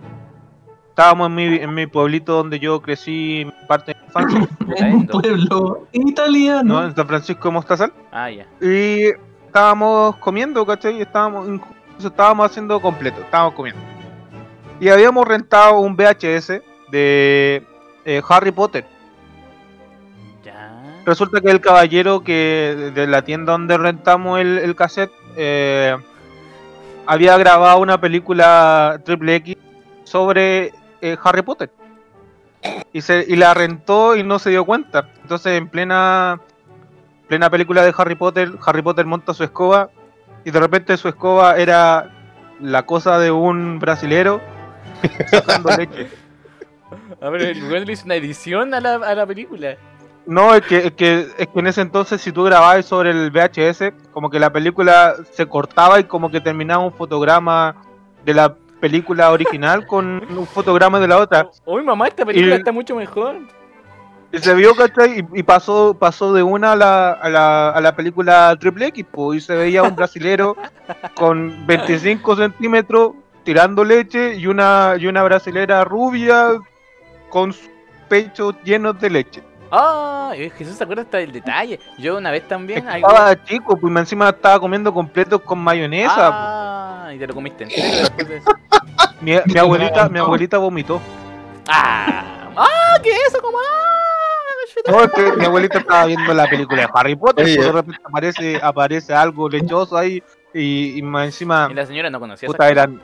Estábamos 0.89 1.27
en 1.27 1.35
mi, 1.35 1.43
en 1.55 1.73
mi 1.73 1.87
pueblito 1.87 2.33
donde 2.35 2.59
yo 2.59 2.81
crecí 2.81 3.51
parte 3.67 3.92
En 4.77 4.95
un 4.95 5.07
pueblo 5.07 5.87
italiano. 5.91 6.81
¿no? 6.81 6.87
En 6.87 6.95
San 6.95 7.07
Francisco 7.07 7.47
de 7.49 7.53
Mostazal. 7.53 7.93
Ah, 8.11 8.29
ya. 8.29 8.45
Y 8.61 9.11
estábamos 9.45 10.15
comiendo, 10.17 10.65
¿cachai? 10.65 11.01
Estábamos, 11.01 11.61
estábamos 11.99 12.49
haciendo 12.49 12.79
completo, 12.79 13.21
estábamos 13.21 13.53
comiendo. 13.53 13.81
Y 14.79 14.89
habíamos 14.89 15.27
rentado 15.27 15.79
un 15.79 15.95
VHS 15.95 16.61
de 16.91 17.63
eh, 18.05 18.21
Harry 18.27 18.51
Potter. 18.51 18.85
Ya. 20.43 21.01
Resulta 21.05 21.39
que 21.41 21.51
el 21.51 21.61
caballero 21.61 22.23
que 22.23 22.91
de 22.93 23.07
la 23.07 23.21
tienda 23.23 23.53
donde 23.53 23.77
rentamos 23.77 24.39
el, 24.39 24.57
el 24.57 24.75
cassette 24.75 25.11
eh, 25.35 25.95
había 27.05 27.37
grabado 27.37 27.79
una 27.79 27.99
película 27.99 28.99
triple 29.05 29.35
X 29.35 29.57
sobre 30.03 30.73
eh, 31.01 31.17
Harry 31.23 31.41
Potter. 31.41 31.69
Y, 32.91 33.01
se, 33.01 33.25
y 33.27 33.35
la 33.35 33.53
rentó 33.53 34.15
y 34.15 34.23
no 34.23 34.39
se 34.39 34.49
dio 34.49 34.65
cuenta. 34.65 35.09
Entonces 35.21 35.57
en 35.57 35.67
plena, 35.67 36.39
plena 37.27 37.49
película 37.49 37.83
de 37.83 37.93
Harry 37.97 38.15
Potter, 38.15 38.51
Harry 38.65 38.81
Potter 38.81 39.05
monta 39.05 39.33
su 39.33 39.43
escoba 39.43 39.89
y 40.45 40.51
de 40.51 40.59
repente 40.59 40.95
su 40.97 41.07
escoba 41.07 41.57
era 41.57 42.11
la 42.59 42.85
cosa 42.85 43.19
de 43.19 43.31
un 43.31 43.79
brasilero 43.79 44.41
sacando 45.29 45.69
leche. 45.77 46.09
A 47.21 47.29
ver, 47.29 47.41
el 47.41 47.85
le 47.85 47.93
hizo 47.93 48.05
una 48.05 48.15
edición 48.15 48.73
a 48.73 48.79
la, 48.79 48.95
a 48.95 49.15
la 49.15 49.25
película. 49.25 49.77
No, 50.25 50.55
es 50.55 50.61
que, 50.61 50.87
es, 50.87 50.91
que, 50.93 51.27
es 51.37 51.47
que 51.47 51.59
en 51.59 51.67
ese 51.67 51.81
entonces 51.81 52.21
si 52.21 52.31
tú 52.31 52.43
grababas 52.43 52.85
sobre 52.85 53.09
el 53.09 53.29
VHS, 53.29 53.93
como 54.11 54.29
que 54.29 54.39
la 54.39 54.53
película 54.53 55.15
se 55.31 55.47
cortaba 55.47 55.99
y 55.99 56.05
como 56.05 56.31
que 56.31 56.39
terminaba 56.39 56.83
un 56.83 56.93
fotograma 56.93 57.75
de 58.23 58.33
la 58.33 58.55
película 58.83 59.31
original 59.31 59.87
con 59.87 60.21
un 60.37 60.45
fotograma 60.45 60.99
de 60.99 61.07
la 61.07 61.17
otra. 61.17 61.49
Uy, 61.65 61.83
mamá, 61.83 62.09
esta 62.09 62.25
película 62.25 62.55
Y- 62.55 62.57
está 62.57 62.73
mucho 62.73 62.97
mejor. 62.97 63.37
Y 64.29 64.39
se 64.39 64.53
vio, 64.55 64.75
¿cachai? 64.75 65.19
Y, 65.21 65.39
y 65.39 65.43
pasó, 65.43 65.95
pasó 65.97 66.33
de 66.33 66.43
una 66.43 66.73
a 66.73 66.75
la, 66.75 67.11
a 67.13 67.29
la, 67.29 67.69
a 67.69 67.79
la 67.79 67.95
película 67.95 68.53
Triple 68.59 68.87
X, 68.87 69.05
y 69.35 69.39
se 69.39 69.55
veía 69.55 69.83
un 69.83 69.95
brasilero 69.95 70.57
con 71.15 71.65
25 71.65 72.35
centímetros 72.35 73.11
tirando 73.45 73.85
leche 73.85 74.35
y 74.35 74.47
una, 74.47 74.95
y 74.99 75.07
una 75.07 75.23
brasilera 75.23 75.85
rubia 75.85 76.49
con 77.29 77.53
sus 77.53 77.69
pechos 78.09 78.53
llenos 78.65 78.99
de 78.99 79.09
leche. 79.09 79.43
Ah, 79.75 80.33
eh, 80.35 80.51
Jesús 80.55 80.75
se 80.77 80.83
acuerda 80.83 81.01
hasta 81.01 81.17
del 81.17 81.31
detalle. 81.31 81.79
Yo 81.97 82.17
una 82.17 82.29
vez 82.29 82.47
también. 82.47 82.87
algo- 82.87 83.07
Estaba 83.09 83.43
chico, 83.43 83.75
pues 83.75 83.95
encima 83.95 84.29
estaba 84.29 84.59
comiendo 84.59 84.93
completos 84.93 85.41
con 85.41 85.57
mayonesa. 85.59 86.13
po. 86.15 86.21
Ah, 86.35 87.11
y 87.15 87.17
te 87.17 87.25
lo 87.25 87.33
comiste 87.33 87.63
entero 87.63 87.87
después 87.99 88.27
de 88.27 88.37
eso. 88.37 88.51
Mi, 89.21 89.31
mi 89.45 89.57
abuelita, 89.59 90.07
mi 90.09 90.19
abuelita 90.19 90.57
vomitó. 90.59 91.01
Ah, 91.67 92.49
ah, 92.55 92.99
¿qué 93.01 93.09
es 93.11 93.19
eso? 93.29 93.41
¿Cómo? 93.41 93.57
Ah, 93.57 94.91
No, 94.91 95.03
es 95.03 95.11
que 95.11 95.31
mi 95.37 95.45
abuelita 95.45 95.79
estaba 95.79 96.05
viendo 96.05 96.33
la 96.33 96.47
película 96.47 96.81
de 96.81 96.87
Harry 96.93 97.15
Potter, 97.15 97.45
Oye. 97.45 97.55
pues, 97.55 97.67
de 97.67 97.71
repente 97.73 98.01
aparece, 98.05 98.59
aparece 98.61 99.13
algo 99.13 99.47
lechoso 99.49 99.95
ahí 99.97 100.21
y, 100.53 100.97
y 100.99 101.01
más 101.01 101.25
encima, 101.25 101.67
Y 101.71 101.73
la 101.73 101.85
señora 101.85 102.09
no 102.09 102.19
conocía 102.19 102.47
puta, 102.47 102.65
esa 102.65 102.71
eran, 102.71 103.01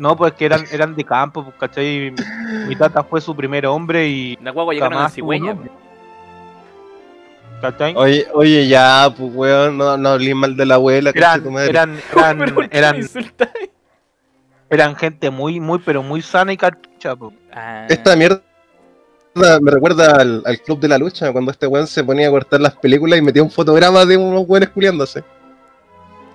no, 0.00 0.16
pues 0.16 0.32
que 0.32 0.46
eran, 0.46 0.64
eran 0.72 0.96
de 0.96 1.04
campo, 1.04 1.44
pues, 1.44 1.54
¿cachai? 1.58 2.12
Mi 2.66 2.74
tata 2.74 3.04
fue 3.04 3.20
su 3.20 3.36
primer 3.36 3.66
hombre 3.66 4.08
y 4.08 4.36
La 4.42 4.50
guagua 4.50 4.74
llegaron 4.74 4.98
a 5.02 5.08
cigüeña. 5.08 5.54
nombre. 5.54 5.70
¿Cachai? 7.60 7.94
Oye, 7.94 8.26
oye, 8.32 8.66
ya, 8.68 9.12
pues, 9.16 9.30
weón, 9.34 9.76
no, 9.76 9.96
no 9.96 10.08
hablé 10.08 10.34
mal 10.34 10.56
de 10.56 10.64
la 10.64 10.76
abuela, 10.76 11.10
Eran, 11.14 11.42
tu 11.44 11.50
madre. 11.50 11.68
eran, 11.68 11.98
Pero 12.10 12.22
eran, 12.26 12.54
¿por 12.54 12.68
qué 12.70 12.78
eran, 12.78 13.00
eran 14.70 14.96
gente 14.96 15.30
muy, 15.30 15.60
muy, 15.60 15.78
pero 15.78 16.02
muy 16.02 16.22
sana 16.22 16.52
y 16.52 16.56
cartucha, 16.56 17.14
pues. 17.14 17.34
Ah, 17.52 17.86
Esta 17.88 18.16
mierda 18.16 18.40
me 19.34 19.70
recuerda 19.70 20.16
al, 20.20 20.42
al 20.46 20.58
Club 20.60 20.80
de 20.80 20.88
la 20.88 20.96
Lucha, 20.98 21.30
cuando 21.32 21.50
este 21.52 21.66
weón 21.66 21.86
se 21.86 22.02
ponía 22.02 22.28
a 22.28 22.30
cortar 22.30 22.60
las 22.60 22.74
películas 22.76 23.18
y 23.18 23.22
metía 23.22 23.42
un 23.42 23.50
fotograma 23.50 24.04
de 24.06 24.16
unos 24.16 24.44
weones 24.48 24.70
culiándose. 24.70 25.22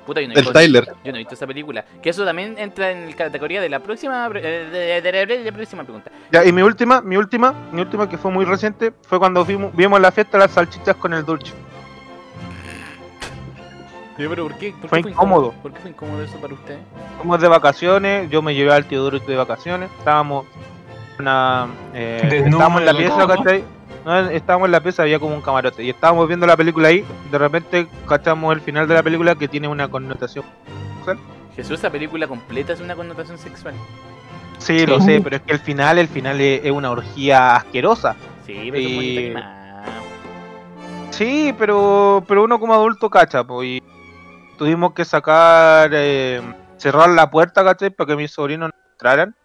Puta, 0.06 0.22
yo 0.22 0.28
no 0.28 0.34
visto- 0.36 0.51
Tyler. 0.53 0.86
Yo 1.03 1.12
no 1.12 1.18
he 1.18 1.20
visto 1.20 1.34
esa 1.34 1.47
película. 1.47 1.84
Que 2.01 2.10
eso 2.10 2.24
también 2.26 2.56
entra 2.58 2.91
en 2.91 3.10
la 3.10 3.16
categoría 3.16 3.62
de 3.62 3.70
la 3.70 3.80
próxima, 3.80 4.28
eh, 4.36 4.70
de, 4.72 5.01
de- 5.01 5.12
de- 5.26 5.26
de 5.39 5.43
la 5.43 5.51
próxima 5.51 5.84
pregunta. 5.84 6.12
Ya, 6.32 6.45
y 6.45 6.51
mi 6.51 6.62
última, 6.62 7.01
mi 7.01 7.18
última, 7.18 7.53
mi 7.72 7.82
última 7.82 8.08
que 8.08 8.18
fue 8.18 8.32
muy 8.32 8.45
reciente, 8.45 8.93
fue 9.08 9.20
cuando 9.20 9.43
vimos, 9.43 9.76
vimos 9.76 9.99
la 9.99 10.12
fiesta 10.12 10.38
de 10.38 10.43
las 10.45 10.51
salchichas 10.51 10.95
con 10.95 11.14
el 11.14 11.26
dulce. 11.26 11.53
Pero, 14.18 14.47
¿por 14.47 14.58
qué? 14.58 14.74
¿Por 14.80 14.89
Fue 14.89 15.03
qué 15.03 15.10
incómodo. 15.10 15.51
¿Por 15.62 15.74
qué 15.74 15.80
fue 15.82 15.89
incómodo 15.91 16.24
eso 16.24 16.38
para 16.38 16.53
usted? 16.53 16.78
Fuimos 17.18 17.41
de 17.41 17.47
vacaciones, 17.49 18.30
yo 18.30 18.41
me 18.41 18.56
llevé 18.56 18.72
al 18.74 18.86
tío 18.86 19.03
Duro 19.03 19.20
de 19.20 19.36
vacaciones, 19.36 19.89
estábamos 19.99 20.45
una, 21.20 21.68
eh, 21.93 22.43
estábamos 22.45 22.80
en 22.80 22.86
la 22.86 22.93
de 22.93 22.97
pieza. 22.99 23.28
¿cachai? 23.28 23.64
No, 24.06 24.20
estábamos 24.30 24.68
en 24.68 24.72
la 24.72 24.82
pieza, 24.82 25.01
había 25.01 25.20
como 25.20 25.34
un 25.36 25.41
camarote, 25.41 25.84
y 25.84 25.89
estábamos 25.89 26.28
viendo 26.28 26.45
la 26.45 26.56
película 26.56 26.89
ahí, 26.89 27.03
de 27.32 27.38
repente 27.39 27.88
cachamos 28.08 28.53
el 28.53 28.62
final 28.62 28.88
de 28.88 28.93
la 28.93 29.01
película 29.01 29.34
que 29.36 29.47
tiene 29.47 29.68
una 29.68 29.88
connotación. 29.89 30.45
Jesús, 31.56 31.80
esa 31.80 31.89
película 31.89 32.28
completa 32.28 32.74
es 32.74 32.82
una 32.82 32.95
connotación 32.95 33.38
sexual. 33.39 33.74
Sí, 34.60 34.86
lo 34.86 35.01
sé, 35.01 35.22
pero 35.22 35.38
es 35.38 35.41
que 35.41 35.53
el 35.53 35.60
final, 35.60 35.97
el 35.97 36.08
final 36.08 36.39
es, 36.39 36.64
es 36.64 36.72
una 36.72 36.91
orgía 36.91 37.56
asquerosa. 37.56 38.16
Sí, 38.45 38.70
pero 38.72 38.78
es 38.78 38.95
bonito 38.95 39.20
Y- 39.22 39.26
animado. 39.26 39.56
Sí, 41.12 41.56
pero, 41.58 42.24
pero 42.28 42.43
uno 42.43 42.60
como 42.60 42.74
adulto 42.74 43.10
cacha, 43.10 43.43
pues, 43.43 43.68
y 43.68 43.84
tuvimos 44.58 44.93
que 44.93 45.03
sacar, 45.06 45.89
eh, 45.93 46.41
cerrar 46.78 47.10
la 47.10 47.30
puerta, 47.30 47.64
¿cachai? 47.64 47.89
Para 47.89 48.08
que 48.08 48.16
mis 48.18 48.32
sobrinos 48.32 48.70
no 48.74 48.91
entraran. 48.91 49.36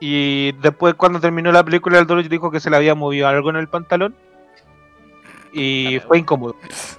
Y 0.00 0.52
después 0.52 0.94
cuando 0.94 1.20
terminó 1.20 1.50
la 1.50 1.64
película, 1.64 1.98
el 1.98 2.06
Dorothy 2.06 2.28
dijo 2.28 2.50
que 2.50 2.60
se 2.60 2.70
le 2.70 2.76
había 2.76 2.94
movido 2.94 3.26
algo 3.28 3.50
en 3.50 3.56
el 3.56 3.68
pantalón. 3.68 4.14
Y 5.52 6.00
fue 6.06 6.18
incómodo. 6.18 6.56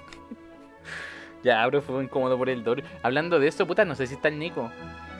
Ya, 1.42 1.64
pero 1.64 1.82
fue 1.82 2.04
incómodo 2.04 2.38
por 2.38 2.50
el 2.50 2.66
dolor. 2.66 2.84
Hablando 3.02 3.40
de 3.40 3.48
eso, 3.48 3.66
puta, 3.66 3.86
no 3.86 3.96
sé 3.96 4.08
si 4.08 4.16
está 4.16 4.28
el 4.28 4.38
Nico. 4.38 4.70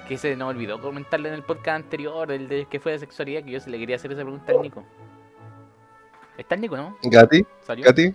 Que 0.06 0.18
se 0.18 0.36
nos 0.36 0.50
olvidó 0.50 0.82
comentarle 0.82 1.30
en 1.30 1.36
el 1.36 1.44
podcast 1.44 1.78
anterior, 1.78 2.30
el 2.32 2.50
de 2.50 2.66
que 2.66 2.80
fue 2.82 2.92
de 2.92 3.00
sexualidad, 3.00 3.42
que 3.44 3.52
yo 3.52 3.60
se 3.62 3.70
le 3.70 3.80
quería 3.80 3.96
hacer 3.96 4.12
esa 4.12 4.24
pregunta 4.24 4.52
al 4.52 4.62
Nico. 4.62 4.84
Está 6.38 6.56
el 6.56 6.62
Nico, 6.62 6.76
¿no? 6.76 6.98
Gati, 7.04 7.46
¿Salió? 7.62 7.86
Gati. 7.86 8.14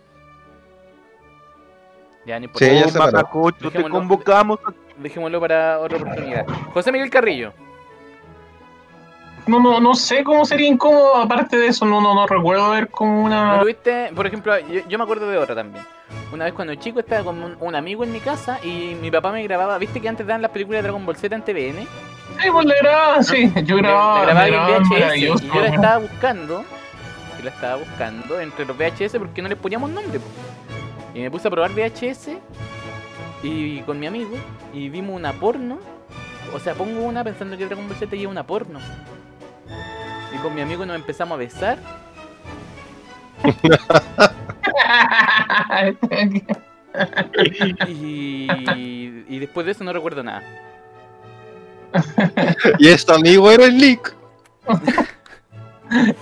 Ya, 2.26 2.38
no 2.38 2.44
importa. 2.44 2.66
Sí, 2.66 2.74
ya 2.74 3.28
Oh, 3.32 3.50
se 3.58 3.70
te 3.70 3.88
convocamos. 3.88 4.58
Dejémoslo 4.98 5.40
para 5.40 5.78
otra 5.78 5.96
oportunidad. 5.96 6.46
José 6.74 6.92
Miguel 6.92 7.08
Carrillo. 7.08 7.54
No, 9.46 9.60
no, 9.60 9.80
no 9.80 9.94
sé 9.94 10.24
cómo 10.24 10.44
sería 10.44 10.68
incómodo, 10.68 11.16
aparte 11.16 11.56
de 11.56 11.68
eso, 11.68 11.84
no, 11.84 12.00
no, 12.00 12.14
no 12.14 12.26
recuerdo 12.26 12.70
ver 12.70 12.88
como 12.88 13.28
¿No 13.28 13.36
una... 13.36 13.60
tuviste? 13.60 14.10
Por 14.14 14.26
ejemplo, 14.26 14.58
yo, 14.60 14.80
yo 14.88 14.98
me 14.98 15.04
acuerdo 15.04 15.28
de 15.28 15.38
otra 15.38 15.54
también. 15.54 15.84
Una 16.32 16.46
vez 16.46 16.54
cuando 16.54 16.74
chico 16.74 17.00
estaba 17.00 17.24
con 17.24 17.42
un, 17.42 17.56
un 17.60 17.74
amigo 17.74 18.04
en 18.04 18.12
mi 18.12 18.20
casa 18.20 18.58
y 18.64 18.96
mi 19.00 19.10
papá 19.10 19.30
me 19.32 19.42
grababa. 19.42 19.78
¿Viste 19.78 20.00
que 20.00 20.08
antes 20.08 20.26
daban 20.26 20.42
las 20.42 20.50
películas 20.50 20.78
de 20.78 20.82
Dragon 20.88 21.04
Ball 21.06 21.16
Z 21.16 21.34
en 21.34 21.42
TVN? 21.42 21.86
Sí, 22.40 22.50
pues 22.50 22.66
la 22.66 22.74
grababa, 22.82 23.22
sí, 23.22 23.52
yo 23.64 23.76
grababa, 23.76 24.24
grababa 24.24 24.76
en 24.76 24.82
VHS 24.82 25.42
y 25.42 25.48
yo 25.48 25.60
la 25.60 25.68
estaba 25.68 25.98
buscando. 25.98 26.64
Yo 27.38 27.44
la 27.44 27.50
estaba 27.50 27.76
buscando 27.76 28.40
entre 28.40 28.64
los 28.64 28.76
VHS 28.76 29.18
porque 29.18 29.42
no 29.42 29.48
les 29.48 29.58
poníamos 29.58 29.90
nombre. 29.90 30.18
Y 31.14 31.20
me 31.20 31.30
puse 31.30 31.46
a 31.46 31.50
probar 31.50 31.70
VHS 31.72 32.30
y 33.42 33.80
con 33.82 34.00
mi 34.00 34.06
amigo 34.06 34.36
y 34.72 34.88
vimos 34.88 35.14
una 35.14 35.32
porno. 35.32 35.78
O 36.52 36.58
sea, 36.58 36.74
pongo 36.74 37.02
una 37.02 37.22
pensando 37.22 37.56
que 37.56 37.66
Dragon 37.66 37.86
Ball 37.86 37.96
Z 37.96 38.16
lleva 38.16 38.32
una 38.32 38.44
porno. 38.44 38.80
Y 40.34 40.38
con 40.38 40.54
mi 40.54 40.60
amigo 40.60 40.84
nos 40.84 40.96
empezamos 40.96 41.36
a 41.36 41.38
besar. 41.38 41.78
Y, 47.88 48.48
y 49.28 49.38
después 49.38 49.66
de 49.66 49.72
eso 49.72 49.84
no 49.84 49.92
recuerdo 49.92 50.22
nada. 50.22 50.42
Y 52.78 52.88
este 52.88 53.12
amigo 53.12 53.50
era 53.50 53.66
el 53.66 53.76
Nick. 53.76 54.14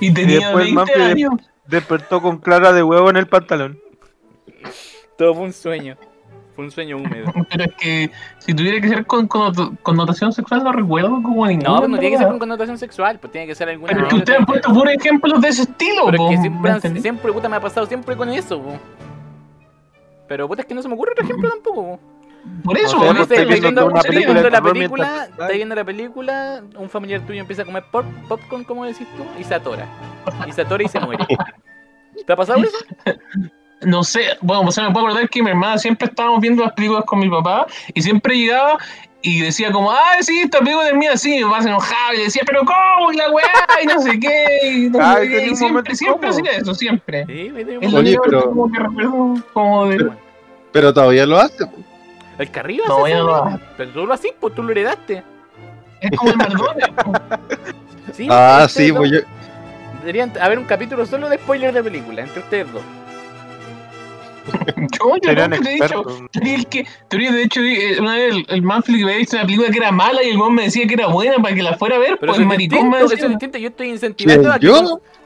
y 0.01 0.13
tenía 0.13 0.49
después 0.49 0.65
20 0.65 0.81
Manfred- 0.81 1.11
años. 1.11 1.33
Despertó 1.67 2.21
con 2.21 2.39
clara 2.39 2.73
de 2.73 2.83
huevo 2.83 3.09
en 3.11 3.17
el 3.17 3.29
pantalón. 3.29 3.79
Todo 5.17 5.35
fue 5.35 5.45
un 5.45 5.53
sueño. 5.53 5.97
Fue 6.55 6.65
un 6.65 6.71
sueño 6.71 6.99
húmedo. 6.99 7.33
Pero 7.51 7.65
es 7.65 7.75
que 7.75 8.11
si 8.39 8.55
tuviera 8.55 8.81
que 8.81 8.89
ser 8.89 9.07
con 9.07 9.27
connotación 9.27 10.33
sexual, 10.33 10.63
no 10.65 10.73
recuerdo 10.73 11.23
como 11.23 11.47
ninguna. 11.47 11.69
No, 11.69 11.79
pues 11.79 11.91
no 11.91 11.99
tiene 11.99 12.15
que 12.15 12.19
ser 12.19 12.29
con 12.29 12.39
connotación 12.39 12.79
sexual, 12.79 13.19
pues 13.19 13.33
tiene 13.33 13.47
que 13.47 13.55
ser 13.55 13.69
alguna. 13.69 13.93
Pero 13.93 14.05
es 14.05 14.09
que 14.11 14.17
ustedes 14.17 14.39
han 14.39 14.47
puesto 14.47 14.73
puros 14.73 14.95
ejemplos 14.95 15.41
de 15.41 15.49
ese 15.49 15.63
estilo, 15.63 16.07
Pero 16.07 16.19
po, 16.19 16.31
es 16.31 16.41
que 16.41 16.51
¿me 16.51 16.81
siempre, 16.81 17.01
siempre, 17.01 17.33
puta, 17.33 17.49
me 17.49 17.57
ha 17.57 17.61
pasado 17.61 17.87
siempre 17.87 18.17
con 18.17 18.29
eso, 18.29 18.61
po. 18.61 18.79
Pero 20.29 20.49
puta, 20.49 20.63
es 20.63 20.69
que 20.69 20.75
no 20.75 20.83
se 20.83 20.89
me 20.89 20.95
ocurre 20.95 21.13
otro 21.13 21.25
ejemplo 21.25 21.49
tampoco, 21.51 21.83
po. 21.83 22.01
Por 22.65 22.77
eso, 22.77 22.99
O 22.99 23.13
sea, 23.15 23.23
estáis 23.23 23.61
viendo 23.61 23.87
una 23.87 24.01
película 24.01 24.33
viendo 24.33 24.43
de 24.43 24.51
la 24.51 24.63
película, 24.63 25.29
viendo 25.53 25.75
la 25.75 25.85
película, 25.85 26.63
un 26.77 26.91
familiar 26.91 27.21
tuyo 27.21 27.41
empieza 27.41 27.63
a 27.63 27.65
comer 27.65 27.85
pop, 27.91 28.05
popcorn, 28.29 28.65
como 28.65 28.85
decís 28.85 29.07
tú, 29.17 29.25
y 29.41 29.45
se 29.45 29.55
atora. 29.55 29.87
Y 30.47 30.53
se 30.53 30.63
atora 30.63 30.83
y 30.83 30.89
se 30.89 31.01
muere. 31.01 31.25
¿Te 32.27 32.33
ha 32.33 32.37
pasado 32.37 32.63
eso? 32.63 32.77
No 33.85 34.05
sé, 34.05 34.37
bueno, 34.41 34.63
o 34.69 34.73
sea, 34.73 34.85
me 34.89 34.93
puedo 34.93 35.07
acordar 35.07 35.29
que 35.29 35.43
mi 35.43 35.51
hermana 35.51 35.79
siempre 35.79 36.09
estábamos 36.09 36.41
viendo 36.41 36.63
las 36.65 36.73
películas 36.73 37.05
con 37.05 37.19
mi 37.21 37.29
papá 37.29 37.67
y 37.95 38.03
siempre 38.03 38.37
llegaba 38.37 38.79
y 39.23 39.41
decía 39.41 39.71
como, 39.71 39.91
ah, 39.93 40.17
sí, 40.21 40.41
esta 40.41 40.59
película 40.59 40.89
es 40.89 40.95
mía, 40.95 41.17
sí, 41.17 41.35
y 41.35 41.39
mi 41.39 41.45
papá 41.45 41.63
se 41.63 41.69
enojaba 41.69 42.15
y 42.15 42.23
decía, 42.25 42.43
pero 42.47 42.61
¿cómo? 42.65 43.13
Y 43.13 43.17
la 43.17 43.31
weá, 43.31 43.47
y 43.83 43.87
no 43.87 44.01
sé 44.01 44.19
qué, 44.19 44.47
y 44.69 44.91
no 44.91 44.99
Ay, 45.01 45.15
sé 45.15 45.21
qué, 45.23 45.29
tenía 45.37 45.47
y 45.47 45.51
un 45.51 45.57
siempre, 45.57 45.95
siempre 45.95 46.29
hacía 46.31 46.51
eso, 46.53 46.75
siempre. 46.75 47.27
Sí, 47.27 47.53
Es 47.81 47.93
lo 47.93 47.99
Oye, 48.01 48.17
pero- 48.25 48.45
como 48.51 48.73
que 48.73 48.79
recuerdo 48.81 49.35
como 49.53 49.87
de... 49.87 49.97
Pero- 49.97 50.17
Pero 50.73 50.95
todavía 50.95 51.27
lo 51.27 51.39
hace. 51.39 51.65
El 52.39 52.51
carrillo 52.51 52.83
No, 52.89 53.05
hace 53.05 53.11
ya 53.13 53.19
no. 53.19 53.61
Pero 53.77 53.91
tú 53.91 54.07
lo 54.07 54.15
haces, 54.15 54.33
pues 54.41 54.55
tú 54.55 54.63
lo 54.63 54.71
heredaste. 54.73 55.23
Es 56.01 56.11
como 56.19 56.33
el. 56.33 56.39
Sí, 58.13 58.27
Ah, 58.31 58.67
sí, 58.69 58.93
pues 58.93 59.11
yo. 59.13 59.19
Deberían 60.01 60.33
haber 60.41 60.59
un 60.59 60.65
capítulo 60.65 61.07
solo 61.07 61.29
de 61.29 61.37
spoilers 61.37 61.75
de 61.75 61.83
película, 61.85 62.23
entre 62.23 62.41
ustedes 62.41 62.73
dos. 62.73 62.83
Yo, 64.45 65.17
yo 65.23 65.35
nunca 65.49 65.59
te 65.61 65.71
he 65.71 65.75
dicho, 65.75 66.03
el 66.33 66.67
que, 66.67 66.87
de 67.11 67.43
hecho, 67.43 67.61
eh, 67.61 67.97
una 68.01 68.15
vez 68.17 68.35
el, 68.35 68.47
el 68.49 68.63
Manfred 68.63 68.97
que 68.99 69.05
había 69.05 69.17
visto 69.19 69.37
una 69.37 69.45
película 69.47 69.71
que 69.71 69.79
era 69.79 69.93
mala 69.93 70.23
y 70.23 70.31
el 70.31 70.39
weón 70.39 70.55
me 70.55 70.65
decía 70.65 70.87
que 70.87 70.95
era 70.95 71.07
buena 71.07 71.37
para 71.43 71.55
que 71.55 71.63
la 71.63 71.77
fuera 71.77 71.97
a 71.97 71.99
ver, 71.99 72.17
Pero 72.21 72.33
pues 72.33 72.37
el 72.39 72.43
es 72.43 72.49
maricón 72.49 72.91
me 72.91 72.99
distinto, 72.99 73.05
eso 73.05 73.09
decía. 73.15 73.27
es 73.27 73.31
distinto. 73.33 73.59
Yo 73.59 73.69
estoy 73.69 73.89
incentivando 73.91 74.53
a 74.53 74.59
que 74.59 74.69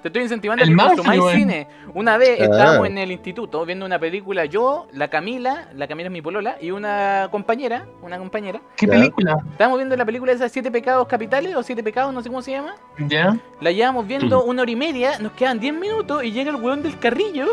te 0.03 0.09
estoy 0.09 0.23
incentivando 0.23 0.62
a 0.62 0.64
El 0.64 0.71
que 0.71 0.77
Manfred, 0.77 0.97
consumáis 0.99 1.35
cine. 1.37 1.69
Una 1.95 2.17
vez 2.17 2.39
Ah. 2.41 2.45
estábamos 2.45 2.87
en 2.87 2.99
el 2.99 3.11
instituto 3.11 3.64
viendo 3.67 3.87
una 3.87 3.99
película, 3.99 4.45
yo, 4.45 4.87
la 4.93 5.09
Camila, 5.09 5.69
la 5.75 5.89
Camila 5.89 6.09
es 6.09 6.12
mi 6.12 6.23
polola, 6.23 6.57
y 6.61 6.71
una 6.71 7.29
compañera, 7.31 7.87
una 8.03 8.19
compañera. 8.19 8.61
¿Qué 8.77 8.87
Ya. 8.87 8.93
película? 8.93 9.37
Estábamos 9.53 9.79
viendo 9.79 9.97
la 9.97 10.05
película 10.05 10.33
de 10.33 10.37
esas 10.37 10.53
siete 10.53 10.71
pecados 10.71 11.07
capitales 11.09 11.57
o 11.57 11.62
siete 11.62 11.83
pecados, 11.83 12.12
no 12.14 12.23
sé 12.23 12.29
cómo 12.29 12.43
se 12.43 12.53
llama. 12.53 12.75
¿Ya? 12.99 13.37
La 13.61 13.73
llevamos 13.73 14.07
viendo 14.07 14.45
una 14.45 14.62
hora 14.62 14.71
y 14.71 14.77
media, 14.77 15.19
nos 15.19 15.33
quedan 15.33 15.59
10 15.59 15.75
minutos 15.75 16.23
y 16.23 16.31
llega 16.33 16.51
el 16.51 16.57
weón 16.57 16.83
del 16.83 16.99
carrillo 16.99 17.47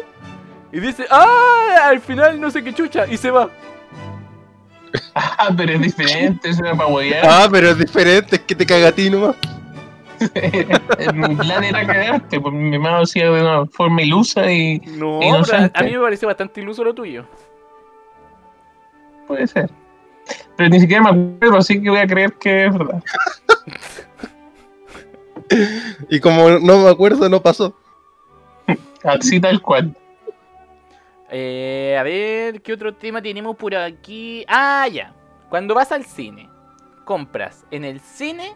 y 0.74 0.80
dice, 0.80 1.06
¡ah! 1.12 1.90
Al 1.90 2.02
final 2.02 2.42
no 2.42 2.50
sé 2.50 2.64
qué 2.64 2.74
chucha, 2.74 3.06
y 3.06 3.16
se 3.16 3.30
va. 3.30 3.48
Ah, 5.14 5.50
pero 5.56 5.74
es 5.74 5.82
diferente, 5.82 6.50
eso 6.50 6.66
era 6.66 6.76
para 6.76 6.90
huevear. 6.90 7.26
Ah, 7.28 7.48
pero 7.52 7.70
es 7.70 7.78
diferente, 7.78 8.38
es 8.38 8.42
que 8.42 8.56
te 8.56 8.66
caga 8.66 8.88
a 8.88 8.92
ti 8.92 9.08
nomás. 9.08 9.36
mi 11.14 11.36
plan 11.36 11.64
era 11.64 11.86
cagarte, 11.86 12.40
pues 12.40 12.54
mi 12.54 12.74
hermano 12.74 12.98
lo 12.98 13.04
hacía 13.04 13.26
de 13.30 13.42
una 13.42 13.66
forma 13.68 14.02
ilusa 14.02 14.52
y 14.52 14.80
No, 14.80 15.22
Inocente. 15.22 15.70
pero 15.76 15.86
a, 15.86 15.90
mí 15.90 15.96
me 15.96 16.04
pareció 16.04 16.28
bastante 16.28 16.62
iluso 16.62 16.84
lo 16.84 16.94
tuyo. 16.96 17.26
puede 19.28 19.46
ser. 19.46 19.70
Pero 20.56 20.70
ni 20.70 20.80
siquiera 20.80 21.04
me 21.04 21.10
acuerdo, 21.10 21.58
así 21.58 21.82
que 21.82 21.90
voy 21.90 22.00
a 22.00 22.08
creer 22.08 22.34
que 22.34 22.66
es 22.66 22.74
verdad. 22.78 23.04
Y 26.10 26.20
como 26.20 26.50
no 26.50 26.84
me 26.84 26.90
acuerdo, 26.90 27.30
no 27.30 27.40
pasó. 27.44 27.76
Así 29.04 29.40
tal 29.40 29.62
cual. 29.62 29.96
Eh, 31.36 31.98
a 32.00 32.04
ver, 32.04 32.62
¿qué 32.62 32.74
otro 32.74 32.94
tema 32.94 33.20
tenemos 33.20 33.56
por 33.56 33.74
aquí? 33.76 34.46
Ah, 34.48 34.88
ya. 34.88 35.14
Cuando 35.50 35.74
vas 35.74 35.92
al 35.92 36.06
cine, 36.06 36.48
¿compras 37.06 37.66
en 37.72 37.84
el 37.86 38.00
cine 38.02 38.54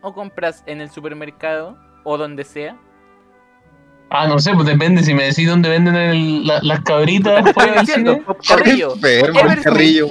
o 0.00 0.14
compras 0.14 0.62
en 0.66 0.80
el 0.80 0.90
supermercado 0.90 1.76
o 2.04 2.16
donde 2.16 2.44
sea? 2.44 2.76
Ah, 4.10 4.28
no 4.28 4.38
sé, 4.38 4.52
pues 4.54 4.64
depende. 4.66 5.02
Si 5.02 5.12
me 5.12 5.24
decís 5.24 5.48
dónde 5.48 5.68
venden 5.68 5.96
el- 5.96 6.46
la- 6.46 6.60
las 6.62 6.80
cabritas 6.82 7.52
fuera 7.52 7.72
del 7.82 7.86
cine. 7.86 8.22
Carrillo. 8.48 8.94
Everest- 8.96 9.62
carrillo, 9.64 10.06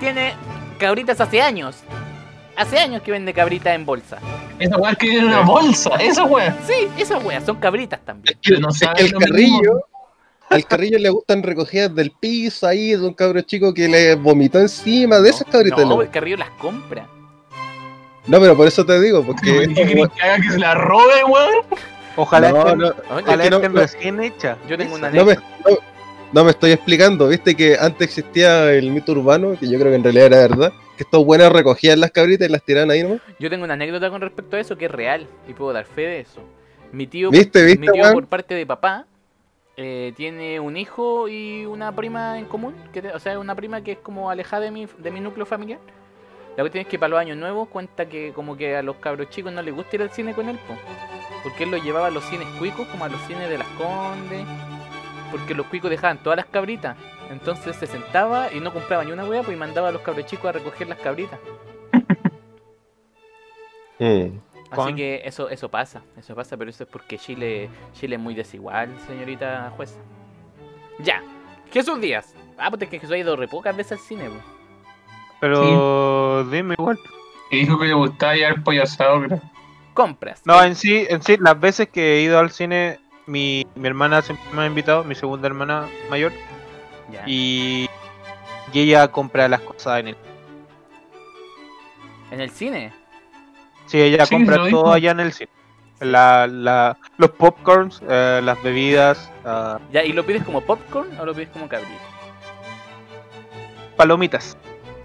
tiene 0.00 0.34
cabritas 0.78 1.18
hace 1.20 1.40
años. 1.40 1.82
Hace 2.56 2.78
años 2.78 3.00
que 3.00 3.10
vende 3.10 3.32
cabritas 3.32 3.74
en 3.74 3.86
bolsa. 3.86 4.18
Esa 4.58 4.76
weá 4.76 4.94
que 4.94 5.06
viene 5.06 5.20
en 5.22 5.28
una 5.28 5.40
bolsa, 5.40 5.90
esa 5.98 6.24
weá. 6.24 6.54
Sí, 6.66 6.88
esas 6.98 7.24
weas 7.24 7.44
son 7.44 7.56
cabritas 7.56 8.00
también. 8.04 8.34
Es 8.34 8.40
que, 8.54 8.60
no 8.60 8.68
es 8.68 8.80
que 8.80 9.04
el 9.04 9.10
lo 9.12 9.18
mismo. 9.20 9.80
Al 10.52 10.66
carrillo 10.66 10.98
le 10.98 11.08
gustan 11.10 11.42
recogidas 11.42 11.94
del 11.94 12.10
piso 12.12 12.66
ahí 12.66 12.90
de 12.90 13.06
un 13.06 13.14
cabro 13.14 13.40
chico 13.42 13.72
que 13.74 13.88
le 13.88 14.14
vomitó 14.14 14.58
encima 14.60 15.18
de 15.20 15.30
esas 15.30 15.46
cabritas. 15.48 15.80
No, 15.80 15.96
No, 15.96 16.02
el 16.02 16.10
Carrillo 16.10 16.36
las 16.36 16.50
compra. 16.50 17.06
No, 18.26 18.40
pero 18.40 18.56
por 18.56 18.68
eso 18.68 18.84
te 18.86 19.00
digo, 19.00 19.24
porque. 19.24 19.68
¿Qué 19.74 19.94
que 19.94 20.22
haga 20.22 20.36
que 20.36 20.50
se 20.50 20.58
la 20.58 20.74
robe, 20.74 21.24
weón? 21.24 21.64
Ojalá 22.16 22.50
No, 22.52 22.58
estén, 22.60 22.78
no, 22.78 22.88
ojalá 23.10 23.18
es 23.34 23.40
que 23.42 23.50
no- 23.50 23.56
estén 23.56 23.72
no- 23.72 23.80
recién 23.80 24.20
hechas. 24.22 24.58
Yo 24.68 24.78
tengo 24.78 24.94
una 24.94 25.10
no 25.10 25.24
me, 25.24 25.32
anécdota. 25.32 25.46
no, 25.68 25.76
no 26.32 26.44
me 26.44 26.50
estoy 26.50 26.70
explicando. 26.72 27.28
Viste 27.28 27.54
que 27.56 27.76
antes 27.80 28.08
existía 28.08 28.70
el 28.72 28.90
mito 28.90 29.12
urbano, 29.12 29.56
que 29.58 29.68
yo 29.68 29.78
creo 29.78 29.90
que 29.90 29.96
en 29.96 30.04
realidad 30.04 30.26
era 30.26 30.36
verdad, 30.38 30.72
que 30.96 31.02
estos 31.04 31.24
buenos 31.24 31.50
recogían 31.52 31.98
las 32.00 32.10
cabritas 32.12 32.48
y 32.48 32.52
las 32.52 32.62
tiraban 32.62 32.90
ahí 32.90 33.02
nomás. 33.02 33.20
Yo 33.40 33.50
tengo 33.50 33.64
una 33.64 33.74
anécdota 33.74 34.08
con 34.10 34.20
respecto 34.20 34.56
a 34.56 34.60
eso 34.60 34.76
que 34.76 34.84
es 34.84 34.90
real 34.90 35.26
y 35.48 35.52
puedo 35.54 35.72
dar 35.72 35.84
fe 35.86 36.02
de 36.02 36.20
eso. 36.20 36.40
Mi 36.92 37.06
tío, 37.06 37.30
¿Viste, 37.30 37.64
viste, 37.64 37.80
mi 37.80 37.88
tío 37.90 38.12
por 38.12 38.26
parte 38.26 38.54
de 38.54 38.66
papá 38.66 39.06
eh, 39.76 40.12
tiene 40.16 40.60
un 40.60 40.76
hijo 40.76 41.28
y 41.28 41.64
una 41.64 41.94
prima 41.94 42.38
en 42.38 42.44
común, 42.44 42.74
que, 42.92 43.00
o 43.08 43.18
sea, 43.18 43.38
una 43.38 43.54
prima 43.54 43.82
que 43.82 43.92
es 43.92 43.98
como 43.98 44.30
alejada 44.30 44.64
de 44.64 44.70
mi, 44.70 44.86
de 44.98 45.10
mi 45.10 45.20
núcleo 45.20 45.46
familiar. 45.46 45.80
La 46.56 46.62
cuestión 46.62 46.82
es 46.82 46.88
que 46.88 46.98
para 46.98 47.08
los 47.08 47.20
años 47.20 47.38
nuevos 47.38 47.68
cuenta 47.68 48.06
que 48.06 48.32
como 48.34 48.56
que 48.56 48.76
a 48.76 48.82
los 48.82 48.96
cabros 48.96 49.30
chicos 49.30 49.52
no 49.52 49.62
les 49.62 49.74
gusta 49.74 49.96
ir 49.96 50.02
al 50.02 50.10
cine 50.10 50.34
con 50.34 50.48
él, 50.50 50.58
po, 50.68 50.74
porque 51.42 51.64
él 51.64 51.70
los 51.70 51.82
llevaba 51.82 52.08
a 52.08 52.10
los 52.10 52.24
cines 52.24 52.46
cuicos, 52.58 52.86
como 52.88 53.04
a 53.04 53.08
los 53.08 53.20
cines 53.22 53.48
de 53.48 53.56
las 53.56 53.68
Condes, 53.68 54.46
porque 55.30 55.54
los 55.54 55.66
cuicos 55.66 55.90
dejaban 55.90 56.22
todas 56.22 56.36
las 56.36 56.46
cabritas. 56.46 56.96
Entonces 57.30 57.74
se 57.76 57.86
sentaba 57.86 58.52
y 58.52 58.60
no 58.60 58.74
compraba 58.74 59.04
ni 59.04 59.12
una 59.12 59.24
hueá, 59.24 59.42
pues 59.42 59.56
y 59.56 59.58
mandaba 59.58 59.88
a 59.88 59.92
los 59.92 60.02
cabros 60.02 60.26
chicos 60.26 60.46
a 60.50 60.52
recoger 60.52 60.88
las 60.88 60.98
cabritas. 60.98 61.40
Mm. 63.98 64.38
Así 64.72 64.94
que 64.94 65.22
eso 65.24 65.48
eso 65.50 65.68
pasa, 65.70 66.02
eso 66.16 66.34
pasa, 66.34 66.56
pero 66.56 66.70
eso 66.70 66.84
es 66.84 66.88
porque 66.90 67.18
Chile 67.18 67.68
Chile 67.94 68.16
es 68.16 68.22
muy 68.22 68.34
desigual, 68.34 68.88
señorita 69.06 69.70
jueza. 69.76 69.98
Ya, 70.98 71.22
Jesús 71.72 72.00
Díaz. 72.00 72.34
Ah, 72.58 72.70
pues 72.70 72.82
es 72.82 72.88
que 72.88 72.98
Jesús 72.98 73.12
ha 73.14 73.18
ido 73.18 73.36
re 73.36 73.48
pocas 73.48 73.76
veces 73.76 73.92
al 73.92 73.98
cine. 73.98 74.28
po. 74.28 74.36
Pero 75.40 76.44
dime 76.44 76.74
igual. 76.78 76.98
Que 77.50 77.56
dijo 77.58 77.78
que 77.78 77.86
le 77.86 77.94
gustaba 77.94 78.34
llevar 78.34 78.62
pollo 78.62 78.82
asado, 78.82 79.22
creo. 79.22 79.40
Compras. 79.94 80.40
No, 80.46 80.62
en 80.62 80.74
sí, 80.74 81.04
en 81.08 81.22
sí, 81.22 81.36
las 81.38 81.58
veces 81.60 81.88
que 81.88 82.16
he 82.18 82.22
ido 82.22 82.38
al 82.38 82.50
cine, 82.50 82.98
mi, 83.26 83.66
mi 83.74 83.88
hermana 83.88 84.22
siempre 84.22 84.46
me 84.54 84.62
ha 84.62 84.66
invitado, 84.66 85.04
mi 85.04 85.14
segunda 85.14 85.48
hermana 85.48 85.86
mayor, 86.08 86.32
Ya. 87.10 87.24
y, 87.26 87.88
y 88.72 88.80
ella 88.80 89.08
compra 89.08 89.48
las 89.48 89.60
cosas 89.60 90.00
en 90.00 90.08
el. 90.08 90.16
En 92.30 92.40
el 92.40 92.50
cine. 92.50 92.92
Sí, 93.92 94.00
ella 94.00 94.24
Sí, 94.26 94.34
compra 94.34 94.56
todo 94.70 94.92
allá 94.92 95.10
en 95.10 95.20
el 95.20 95.32
cine. 95.34 95.50
La, 96.00 96.46
la, 96.48 96.96
los 97.18 97.30
popcorns, 97.30 98.00
eh, 98.08 98.40
las 98.42 98.60
bebidas, 98.62 99.30
ah, 99.44 99.78
Ya, 99.92 100.02
¿y 100.02 100.12
lo 100.12 100.24
pides 100.26 100.42
como 100.42 100.60
popcorn 100.62 101.08
o 101.20 101.24
lo 101.26 101.34
pides 101.34 101.50
como 101.50 101.68
cabrito? 101.68 101.92
palomitas. 103.96 104.56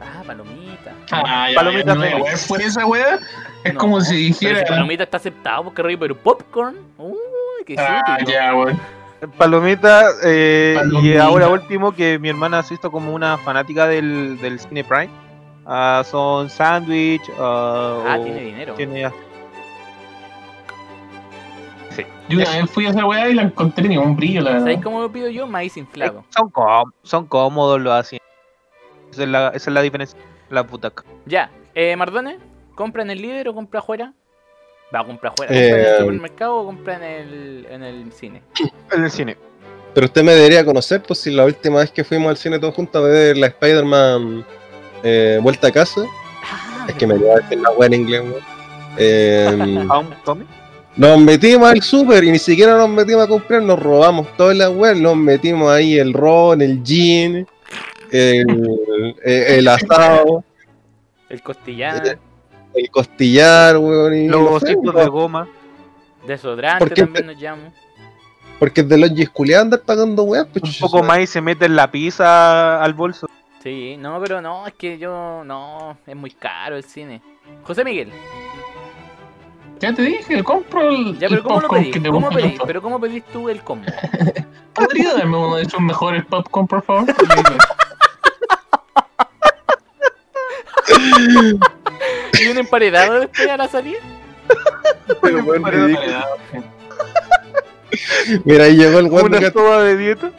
Ah, 0.02 0.24
palomita. 0.26 0.92
Ah, 1.12 1.50
ya, 1.50 1.56
Palomita 1.56 1.94
ya, 1.96 2.18
no, 2.18 2.26
por 2.48 2.62
esa 2.62 2.86
weá. 2.86 3.20
Es 3.64 3.74
No, 3.74 3.80
como 3.80 4.02
si 4.02 4.16
dijera. 4.16 4.60
si 4.60 4.66
palomita 4.66 5.04
está 5.04 5.18
aceptado 5.18 5.66
porque 5.66 5.84
rollo, 5.84 6.00
pero 6.00 6.16
popcorn. 6.16 6.78
Uy, 6.98 7.18
qué 7.66 7.76
Ah, 7.78 8.18
ya, 8.26 8.56
weón. 8.56 8.80
Palomita, 9.38 10.06
eh, 10.24 10.80
y 11.02 11.18
ahora 11.18 11.50
último 11.50 11.92
que 11.94 12.18
mi 12.20 12.30
hermana 12.30 12.60
ha 12.60 12.62
visto 12.62 12.90
como 12.92 13.14
una 13.14 13.38
fanática 13.40 13.88
del, 13.88 14.40
del 14.40 14.60
cine 14.60 14.84
Prime. 14.84 15.10
Ah, 15.68 16.02
son 16.10 16.50
Sandwich. 16.50 17.22
ah, 17.38 18.04
Ah, 18.08 18.18
o- 18.20 18.24
tiene 18.24 18.40
dinero. 18.42 18.74
tiene- 18.76 19.12
Yo 22.30 22.40
una 22.40 22.58
vez 22.58 22.70
fui 22.70 22.86
a 22.86 22.90
esa 22.90 23.06
weá 23.06 23.30
y 23.30 23.34
la 23.34 23.44
encontré 23.44 23.88
ni 23.88 23.98
un 23.98 24.16
brillo, 24.16 24.42
la 24.42 24.52
¿Sabéis 24.60 24.66
verdad. 24.66 24.84
cómo 24.84 25.02
lo 25.02 25.12
pido 25.12 25.30
yo? 25.30 25.48
Maíz 25.48 25.78
inflado. 25.78 26.26
son, 26.36 26.50
com- 26.50 26.92
son 27.04 27.26
cómodos 27.26 27.80
los 27.80 27.94
así. 27.94 28.18
Esa 29.12 29.24
es 29.24 29.30
la, 29.30 29.48
esa 29.50 29.70
es 29.70 29.74
la 29.74 29.82
diferencia. 29.82 30.20
La 30.50 30.64
butaca. 30.64 31.04
Ya, 31.26 31.50
eh, 31.74 31.96
Mardones, 31.96 32.38
¿compra 32.76 33.02
en 33.04 33.12
el 33.12 33.22
líder 33.22 33.48
o 33.48 33.54
compra 33.54 33.80
afuera? 33.80 34.14
Va 34.94 35.00
a 35.02 35.06
comprar 35.06 35.32
afuera. 35.34 35.54
Eh, 35.56 35.70
¿Compra 35.70 35.80
en 35.80 35.94
el 35.94 36.00
supermercado 36.02 36.56
o 36.58 36.66
compra 36.66 36.96
en 36.98 37.04
el, 37.04 37.68
en 37.70 37.84
el 37.84 38.12
cine? 38.12 38.42
En 38.92 39.04
el 39.06 39.10
cine. 39.12 39.38
Pero 39.94 40.06
usted 40.06 40.24
me 40.24 40.34
debería 40.34 40.64
conocer, 40.66 41.02
pues 41.02 41.20
si 41.22 41.32
la 41.32 41.46
última 41.46 41.80
vez 41.80 41.92
que 41.92 42.04
fuimos 42.04 42.30
al 42.30 42.38
cine 42.38 42.60
todos 42.60 42.76
juntos 42.76 43.04
a 43.04 43.08
ver 43.08 43.38
la 43.38 43.48
Spider-Man 43.48 44.46
eh, 45.04 45.40
Vuelta 45.42 45.68
a 45.68 45.72
Casa, 45.72 46.02
Ah, 46.44 46.86
es 46.88 46.96
que 46.96 47.06
me 47.08 47.16
iba 47.16 47.34
a 47.34 47.38
decir 47.38 47.60
la 47.60 47.72
wea 47.72 47.88
en 47.88 47.94
inglés, 47.94 48.22
weón. 48.22 48.44
Eh, 48.98 49.86
nos 50.96 51.20
metimos 51.20 51.70
al 51.70 51.82
super 51.82 52.24
y 52.24 52.32
ni 52.32 52.40
siquiera 52.40 52.78
nos 52.78 52.90
metimos 52.90 53.24
a 53.26 53.28
comprar, 53.28 53.62
nos 53.62 53.80
robamos 53.82 54.28
toda 54.38 54.54
la 54.54 54.70
wea, 54.70 54.94
nos 54.94 55.16
metimos 55.16 55.70
ahí 55.72 55.98
el 55.98 56.14
ron, 56.14 56.62
el 56.62 56.82
gin, 56.84 57.48
el, 58.12 59.16
el, 59.24 59.44
el 59.44 59.68
asado, 59.68 60.44
El 61.30 61.42
costillar, 61.42 62.18
el 62.74 62.90
costillar, 62.90 63.78
weón. 63.78 64.16
Y 64.16 64.28
Los 64.28 64.64
no 64.64 64.92
de 64.94 65.06
goma. 65.08 65.48
desodorante 66.26 66.86
¿por 66.86 66.94
qué 66.94 67.02
también 67.02 67.26
nos 67.28 67.42
llamo. 67.42 67.74
Porque 68.60 68.82
es 68.82 68.90
de 68.90 68.98
los 68.98 69.12
gisculeados 69.12 69.66
andar 69.66 69.82
pagando 69.82 70.24
weas, 70.24 70.48
pues 70.52 70.64
Un 70.64 70.80
poco 70.80 71.04
más 71.04 71.20
y 71.20 71.28
se 71.28 71.42
mete 71.42 71.66
en 71.66 71.76
la 71.76 71.92
pizza 71.92 72.82
al 72.84 72.94
bolso. 72.94 73.28
Sí, 73.62 73.98
no, 73.98 74.20
pero 74.22 74.42
no, 74.42 74.68
es 74.68 74.74
que 74.74 74.98
yo, 74.98 75.44
no, 75.44 75.98
es 76.06 76.16
muy 76.16 76.32
caro 76.32 76.78
el 76.78 76.84
cine. 76.84 77.22
José 77.64 77.84
Miguel, 77.84 78.12
Ya 79.80 79.94
te 79.94 80.02
dije, 80.04 80.44
compro 80.44 80.90
el. 80.90 81.18
ya, 81.18 81.28
el 81.28 81.34
pero 81.34 81.44
¿cómo 81.44 81.62
lo 81.62 81.70
pedís? 82.30 82.60
Pero 82.66 82.82
¿cómo 82.82 83.00
pedís 83.00 83.24
tú 83.26 83.50
el 83.50 83.62
combo? 83.62 83.86
¿Podría 84.74 85.14
darme 85.14 85.38
uno 85.38 85.56
de 85.56 85.64
esos 85.64 85.82
mejores 85.82 86.26
popcorn, 86.26 86.68
por 86.68 86.84
favor? 86.84 87.06
¿Y 92.40 92.48
un 92.48 92.58
emparedado 92.58 93.20
después 93.22 93.48
a 93.50 93.58
la 93.58 93.68
salida? 93.68 94.00
Pero 95.22 95.42
ridículo. 95.42 96.26
Mira, 98.44 98.66
ahí 98.66 98.76
llegó 98.76 99.00
el 99.00 99.08
weón 99.08 99.28
Una 99.28 99.40
de 99.40 99.52
soda 99.52 99.84
de 99.84 99.98
dieta. 99.98 100.32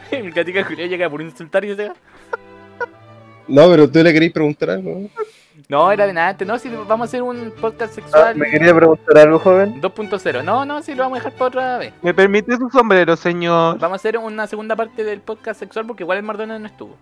El 0.10 0.32
gatica 0.32 0.64
Julián 0.64 0.88
llega 0.88 1.08
por 1.10 1.22
insultar 1.22 1.64
y 1.64 1.74
se. 1.74 1.90
No, 3.48 3.68
pero 3.68 3.90
tú 3.90 4.02
le 4.02 4.12
queréis 4.12 4.32
preguntar 4.32 4.70
algo. 4.70 5.08
No, 5.68 5.90
era 5.90 6.06
de 6.06 6.12
nada 6.12 6.28
antes, 6.30 6.46
no, 6.46 6.58
si 6.58 6.68
vamos 6.68 7.00
a 7.00 7.04
hacer 7.04 7.22
un 7.22 7.52
podcast 7.58 7.92
Ah, 7.92 7.94
sexual 7.94 8.36
¿Me 8.36 8.50
quería 8.50 8.74
preguntar 8.74 9.16
algo, 9.18 9.38
joven? 9.38 9.80
2.0. 9.80 10.44
No, 10.44 10.64
no, 10.66 10.82
si 10.82 10.94
lo 10.94 11.04
vamos 11.04 11.16
a 11.16 11.20
dejar 11.20 11.32
para 11.32 11.46
otra 11.46 11.78
vez. 11.78 11.94
¿Me 12.02 12.12
permite 12.12 12.56
su 12.56 12.68
sombrero, 12.70 13.16
señor? 13.16 13.78
Vamos 13.78 13.94
a 13.94 13.96
hacer 13.96 14.18
una 14.18 14.46
segunda 14.46 14.76
parte 14.76 15.04
del 15.04 15.20
podcast 15.20 15.60
sexual 15.60 15.86
porque 15.86 16.02
igual 16.02 16.18
el 16.18 16.24
Mardones 16.24 16.60
no 16.60 16.66
estuvo. 16.66 16.96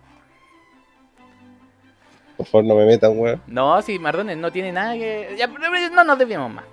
Por 2.37 2.45
favor, 2.47 2.65
no 2.65 2.75
me 2.75 2.85
metan, 2.85 3.17
weón. 3.17 3.41
No, 3.47 3.81
si 3.81 3.99
Mardones 3.99 4.37
no 4.37 4.51
tiene 4.51 4.71
nada 4.71 4.93
que. 4.93 5.35
Ya, 5.37 5.47
pero 5.47 5.89
no 5.91 6.03
nos 6.03 6.17
desviamos 6.17 6.51
más. 6.51 6.65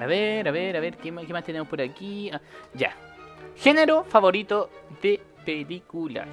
A 0.00 0.06
ver, 0.06 0.46
a 0.46 0.50
ver, 0.52 0.76
a 0.76 0.80
ver, 0.80 0.96
¿qué 0.96 1.10
más, 1.10 1.24
qué 1.24 1.32
más 1.32 1.44
tenemos 1.44 1.66
por 1.66 1.80
aquí? 1.80 2.30
Ah, 2.32 2.40
ya. 2.74 2.94
Género 3.56 4.04
favorito 4.04 4.70
de 5.02 5.20
película. 5.44 6.26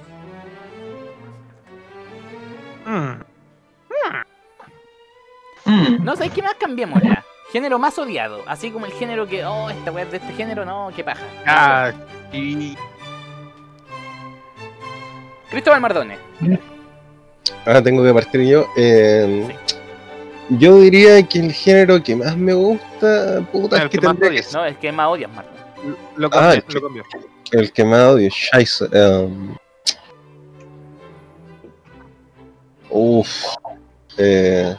Mm. 2.86 3.22
No, 6.04 6.14
¿sabes 6.16 6.32
qué 6.32 6.42
más? 6.42 6.54
Cambiémosla. 6.54 7.24
Género 7.52 7.78
más 7.78 7.98
odiado. 7.98 8.42
Así 8.46 8.70
como 8.70 8.86
el 8.86 8.92
género 8.92 9.26
que, 9.26 9.44
oh, 9.44 9.68
esta 9.70 9.90
weá 9.92 10.04
es 10.04 10.10
de 10.12 10.16
este 10.18 10.32
género, 10.34 10.64
no, 10.64 10.90
qué 10.94 11.02
paja. 11.04 11.22
Ah, 11.46 11.92
y 12.32 12.76
Cristóbal 15.50 15.80
Mardones. 15.80 16.18
Ah, 17.64 17.80
tengo 17.82 18.02
que 18.04 18.12
partir 18.14 18.42
yo. 18.42 18.66
Eh, 18.76 19.48
Yo 20.50 20.78
diría 20.80 21.22
que 21.26 21.40
el 21.40 21.52
género 21.52 22.00
que 22.02 22.14
más 22.14 22.36
me 22.36 22.52
gusta, 22.52 23.40
puta, 23.52 23.76
El 23.78 23.82
es 23.84 23.90
que 23.90 23.98
que 23.98 24.06
más 24.06 24.16
tendría 24.18 24.42
que 24.42 24.48
No, 24.52 24.64
es 24.64 24.76
que 24.78 24.92
más 24.92 25.06
odias, 25.08 25.30
Mardones. 25.32 25.60
lo 26.16 26.28
Ah, 26.32 26.54
el 26.54 26.64
lo 26.68 26.82
cambió. 26.82 27.04
el 27.52 27.72
que 27.72 27.84
más 27.84 28.00
odio, 28.08 28.30
Scheisse. 28.30 28.82
Um, 28.92 29.56
uf. 32.96 33.28
Eh, 34.18 34.74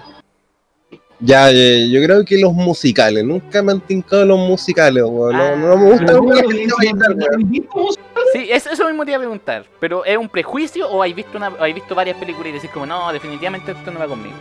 ya, 1.19 1.51
eh, 1.51 1.89
yo 1.89 2.01
creo 2.03 2.23
que 2.25 2.37
los 2.39 2.53
musicales. 2.53 3.23
Nunca 3.23 3.61
me 3.63 3.71
han 3.71 3.81
tincado 3.81 4.25
los 4.25 4.37
musicales, 4.39 5.03
weón. 5.03 5.35
No, 5.37 5.55
no 5.55 5.77
me 5.77 5.91
gusta 5.91 6.07
si 6.07 6.13
baila, 6.13 7.07
no- 7.09 7.15
weón. 7.25 7.67
¿cómo 7.69 7.91
se- 7.91 7.99
Sí, 8.33 8.49
eso, 8.51 8.69
eso 8.71 8.85
mismo 8.85 9.05
te 9.05 9.11
iba 9.11 9.17
a 9.17 9.21
preguntar. 9.21 9.65
¿Pero 9.79 10.03
es 10.05 10.17
un 10.17 10.27
prejuicio 10.29 10.87
o 10.89 11.01
hay 11.01 11.13
visto, 11.13 11.37
una, 11.37 11.53
hay 11.59 11.73
visto 11.73 11.95
varias 11.95 12.17
películas 12.17 12.49
y 12.49 12.51
decís 12.53 12.69
como, 12.71 12.85
no, 12.85 13.11
definitivamente 13.13 13.71
esto 13.71 13.89
no 13.91 13.99
va 13.99 14.07
conmigo? 14.07 14.35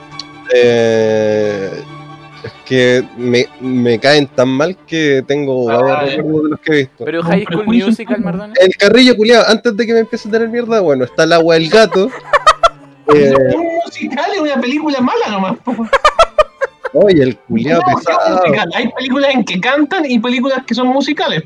Eh, 0.52 1.70
es 2.44 2.52
que 2.64 3.04
me, 3.16 3.46
me 3.60 3.98
caen 3.98 4.26
tan 4.26 4.48
mal 4.48 4.76
que 4.86 5.22
tengo 5.26 5.70
Ah, 5.70 5.80
varios 5.82 6.10
ya. 6.10 6.16
recuerdos 6.18 6.42
de 6.44 6.48
los 6.50 6.60
que 6.60 6.72
he 6.72 6.76
visto. 6.78 7.04
Pero 7.04 7.20
Un 7.20 7.26
High 7.26 7.44
School 7.44 7.56
prejuicio, 7.58 7.86
Musical, 7.88 8.16
¿no? 8.20 8.24
Mardones. 8.24 8.58
El 8.60 8.76
carrillo 8.76 9.16
culiado, 9.16 9.44
antes 9.48 9.76
de 9.76 9.86
que 9.86 9.92
me 9.92 10.00
empiece 10.00 10.28
a 10.28 10.32
tener 10.32 10.48
mierda, 10.48 10.80
bueno, 10.80 11.04
está 11.04 11.22
el 11.24 11.32
agua 11.32 11.54
del 11.54 11.68
gato. 11.70 12.10
Eh, 13.14 13.34
Es 13.48 13.54
un 13.54 13.66
musical, 13.84 14.30
es 14.34 14.40
una 14.40 14.60
película 14.60 15.00
mala 15.00 15.28
nomás. 15.30 15.58
oye, 16.92 17.22
el 17.22 17.36
culiado 17.38 17.82
No, 17.88 17.96
pesado. 17.98 18.42
Hay 18.74 18.88
películas 18.92 19.34
en 19.34 19.44
que 19.44 19.60
cantan 19.60 20.04
y 20.10 20.18
películas 20.18 20.62
que 20.66 20.74
son 20.74 20.88
musicales. 20.88 21.44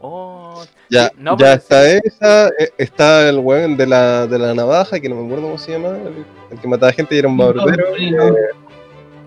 Oh, 0.00 0.62
Ya, 0.90 1.10
No, 1.16 1.36
ya 1.38 1.54
está 1.54 1.86
esa, 1.88 2.48
eh, 2.48 2.70
está 2.76 3.28
el 3.28 3.38
weón 3.38 3.76
de 3.76 3.86
la, 3.86 4.26
de 4.26 4.38
la 4.38 4.52
navaja, 4.54 5.00
que 5.00 5.08
no 5.08 5.14
me 5.16 5.24
acuerdo 5.26 5.44
cómo 5.44 5.58
se 5.58 5.72
llama, 5.72 5.88
el, 5.96 6.24
el 6.50 6.58
que 6.60 6.68
mataba 6.68 6.92
gente 6.92 7.14
y 7.14 7.18
era 7.18 7.28
un 7.28 7.36
barbero. 7.38 7.84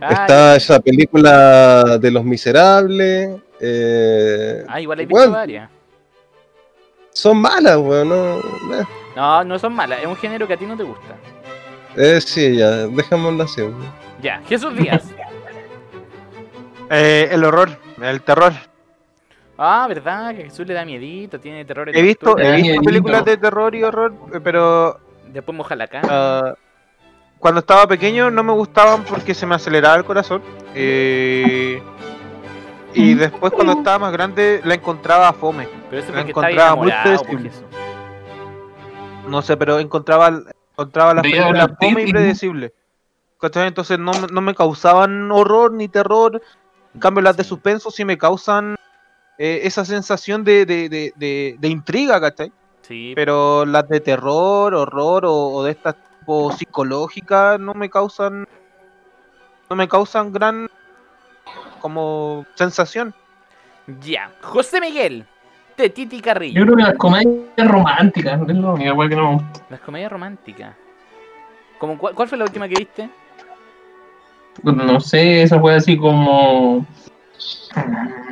ah, 0.01 0.09
Está 0.11 0.55
esa 0.55 0.80
película 0.80 1.97
de 1.99 2.11
los 2.11 2.24
miserables. 2.24 3.38
eh, 3.59 4.63
Ah, 4.68 4.80
igual 4.80 4.99
hay 4.99 5.05
visto 5.05 5.18
Bueno. 5.20 5.32
varias. 5.34 5.70
son 7.11 7.38
malas, 7.38 7.78
weón. 7.78 8.09
No, 8.09 8.38
eh, 8.38 8.84
No, 9.18 9.43
no 9.43 9.57
son 9.57 9.74
malas, 9.74 9.99
es 9.99 10.05
un 10.05 10.15
género 10.15 10.45
que 10.47 10.53
a 10.53 10.57
ti 10.57 10.65
no 10.68 10.78
te 10.78 10.84
gusta. 10.84 11.15
eh, 11.95 12.22
sí, 12.22 12.55
ya, 12.57 12.86
dejémoslo 12.86 13.43
así. 13.43 13.63
Ya, 14.22 14.41
Jesús 14.47 14.76
Díaz. 14.78 15.03
Eh, 16.89 17.28
el 17.32 17.43
horror, 17.43 17.70
el 18.01 18.22
terror. 18.22 18.53
Ah, 19.57 19.88
¿verdad? 19.89 20.34
Que 20.34 20.43
Jesús 20.43 20.65
le 20.65 20.74
da 20.74 20.86
miedito, 20.86 21.38
tiene 21.38 21.65
terror. 21.65 21.89
He 21.89 22.01
visto, 22.01 22.38
he 22.38 22.51
visto 22.51 22.61
Miedito. 22.61 22.84
películas 22.84 23.26
de 23.26 23.36
terror 23.36 23.76
y 23.76 23.84
horror, 23.84 24.13
pero 24.41 24.97
Después 25.26 25.57
moja 25.57 25.76
la 25.76 25.88
cara. 25.88 26.07
ah, 26.09 26.53
cuando 27.39 27.59
estaba 27.59 27.88
pequeño 27.88 28.32
no 28.32 28.41
me 28.41 28.53
gustaban 28.53 29.03
porque 29.03 29.34
se 29.34 29.45
me 29.45 29.55
aceleraba 29.55 29.97
el 29.97 30.05
corazón. 30.05 30.41
eh, 30.76 31.82
y 32.93 33.13
después 33.15 33.51
cuando 33.51 33.74
estaba 33.74 33.99
más 33.99 34.13
grande 34.13 34.61
la 34.63 34.76
encontraba 34.76 35.34
fome. 35.34 35.68
Pero 35.89 36.01
eso 36.01 36.09
es 36.11 36.15
la 36.15 36.22
encontraba 36.22 36.76
muy 36.76 36.93
predecible. 37.03 37.51
No 39.28 39.41
sé, 39.41 39.57
pero 39.57 39.80
encontraba, 39.80 40.28
encontraba 40.73 41.13
las 41.13 41.23
películas 41.23 41.51
Brad 41.67 41.78
Pitt 41.80 41.89
fome 41.89 42.03
y 42.03 42.09
y- 42.09 42.11
predecibles. 42.11 42.71
¿Cachai? 43.39 43.67
Entonces 43.67 43.99
no, 43.99 44.11
me- 44.13 44.28
no 44.28 44.41
me 44.41 44.55
causaban 44.55 45.32
horror 45.32 45.71
ni 45.73 45.88
terror. 45.88 46.41
En 46.93 46.99
cambio 46.99 47.21
las 47.21 47.38
de 47.38 47.43
suspenso 47.43 47.91
sí 47.91 48.03
me 48.03 48.17
causan 48.17 48.75
eh, 49.38 49.61
esa 49.63 49.86
sensación 49.86 50.43
de, 50.43 50.65
de, 50.65 50.89
de, 50.89 51.13
de, 51.15 51.55
de 51.59 51.67
intriga, 51.67 52.19
¿cachai? 52.19 52.51
Sí, 52.82 53.11
Pero 53.15 53.65
las 53.65 53.88
de 53.89 53.99
terror, 53.99 54.73
horror 54.73 55.25
o, 55.25 55.34
o 55.36 55.63
de 55.63 55.71
estas 55.71 55.95
tipo 56.19 56.51
psicológicas 56.51 57.59
no 57.59 57.73
me 57.75 57.89
causan 57.89 58.47
no 59.69 59.75
me 59.75 59.88
causan 59.88 60.32
gran 60.34 60.67
como 61.82 62.45
sensación. 62.55 63.13
ya. 64.01 64.32
José 64.41 64.80
Miguel, 64.82 65.28
de 65.78 65.89
Titi 65.89 66.19
Carrillo. 66.19 66.59
Yo 66.59 66.65
creo 66.65 66.78
que 66.78 66.84
las 66.84 66.95
comedias 66.95 67.67
románticas 67.67 68.41
es 68.41 68.55
la 68.55 68.73
única 68.73 69.07
que 69.07 69.15
no 69.15 69.32
me 69.32 69.36
gusta. 69.36 69.63
Las 69.69 69.80
comedias 69.82 70.11
románticas. 70.11 70.75
Como, 71.78 71.97
¿cuál, 71.97 72.15
cuál 72.15 72.28
fue 72.28 72.38
la 72.38 72.45
última 72.45 72.67
que 72.67 72.75
viste? 72.75 73.09
No 74.63 74.99
sé, 74.99 75.43
esa 75.43 75.57
wea 75.57 75.78
así 75.78 75.95
como. 75.95 76.86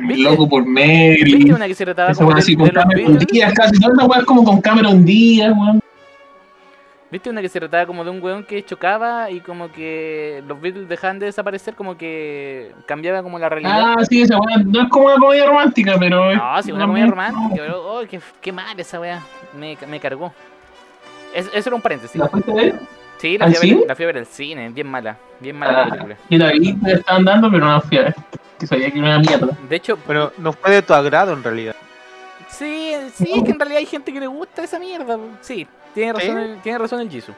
¿Viste? 0.00 0.22
Loco 0.24 0.48
por 0.48 0.64
¿Viste 0.64 1.38
Mary. 1.38 1.50
una 1.52 1.66
que 1.68 1.74
se 1.74 1.84
trataba 1.84 2.10
Esa 2.10 2.24
como 2.24 2.34
de, 2.34 2.40
así 2.40 2.56
de 2.56 2.58
con 2.58 2.70
Cameron? 2.70 3.18
Díaz, 3.18 3.52
casi 3.54 3.80
todas 3.80 3.96
las 3.96 4.08
weas 4.08 4.24
como 4.24 4.44
con 4.44 4.60
Cameron 4.60 5.04
Díaz, 5.04 5.52
weón. 5.56 5.80
¿Viste 7.08 7.30
una 7.30 7.40
que 7.40 7.48
se 7.48 7.60
trataba 7.60 7.86
como 7.86 8.02
de 8.04 8.10
un 8.10 8.20
weón 8.20 8.42
que 8.44 8.64
chocaba 8.64 9.30
y 9.30 9.40
como 9.40 9.70
que 9.70 10.42
los 10.46 10.60
Beatles 10.60 10.88
dejaban 10.88 11.20
de 11.20 11.26
desaparecer, 11.26 11.74
como 11.74 11.96
que 11.96 12.72
cambiaba 12.86 13.22
como 13.22 13.38
la 13.38 13.48
realidad? 13.48 13.94
Ah, 13.98 14.04
sí, 14.04 14.22
esa 14.22 14.36
weá. 14.38 14.56
No 14.64 14.82
es 14.82 14.88
como 14.88 15.06
una 15.06 15.16
comedia 15.16 15.46
romántica, 15.46 15.94
pero. 16.00 16.34
No, 16.34 16.62
sí, 16.64 16.72
una 16.72 16.86
comedia 16.86 17.06
romántica, 17.06 17.62
pero 17.62 17.80
oh, 18.00 18.02
qué, 18.08 18.20
qué 18.40 18.50
mal 18.52 18.78
esa 18.80 18.98
weá. 18.98 19.20
Me, 19.56 19.78
me 19.88 20.00
cargó. 20.00 20.32
Es- 21.32 21.50
eso 21.54 21.68
era 21.68 21.76
un 21.76 21.82
paréntesis. 21.82 22.20
¿La 22.20 22.28
fuiste 22.28 22.50
a 22.50 22.54
ver? 22.54 22.74
Sí, 23.18 23.38
la 23.38 23.44
¿Al 23.46 23.54
fui, 23.54 23.56
a 23.56 23.60
ver, 23.60 23.68
cine? 23.70 23.84
la 23.88 23.94
fui 23.94 24.02
a 24.02 24.06
ver 24.08 24.18
al 24.18 24.26
cine, 24.26 24.68
bien 24.70 24.86
mala. 24.88 25.16
Bien 25.38 25.56
mala 25.56 25.72
la 25.72 25.82
Ah, 25.82 25.84
película. 25.90 26.16
Yo 26.28 26.38
la 26.38 26.50
vi, 26.52 26.76
la 26.82 26.92
estaban 26.92 27.24
dando, 27.24 27.50
pero 27.50 27.64
no 27.64 27.72
la 27.72 27.80
fui 27.80 27.98
a 27.98 28.02
ver. 28.02 28.14
Que 28.58 28.66
sabía 28.66 28.90
que 28.90 28.98
era 28.98 29.06
una 29.08 29.18
mierda. 29.20 29.56
De 29.68 29.76
hecho, 29.76 29.96
Pero 30.06 30.32
no 30.38 30.52
fue 30.52 30.70
de 30.72 30.82
tu 30.82 30.92
agrado 30.92 31.32
en 31.34 31.42
realidad. 31.44 31.76
sí, 32.48 32.92
sí, 33.14 33.30
es 33.34 33.42
que 33.44 33.50
en 33.52 33.58
realidad 33.60 33.78
hay 33.78 33.86
gente 33.86 34.12
que 34.12 34.20
le 34.20 34.26
gusta 34.26 34.64
esa 34.64 34.78
mierda. 34.78 35.18
Sí, 35.40 35.66
tiene 35.96 36.12
razón, 36.12 36.36
¿Sí? 36.36 36.50
el, 36.52 36.60
tiene 36.62 36.78
razón 36.78 37.00
el 37.00 37.10
Jisoo. 37.10 37.34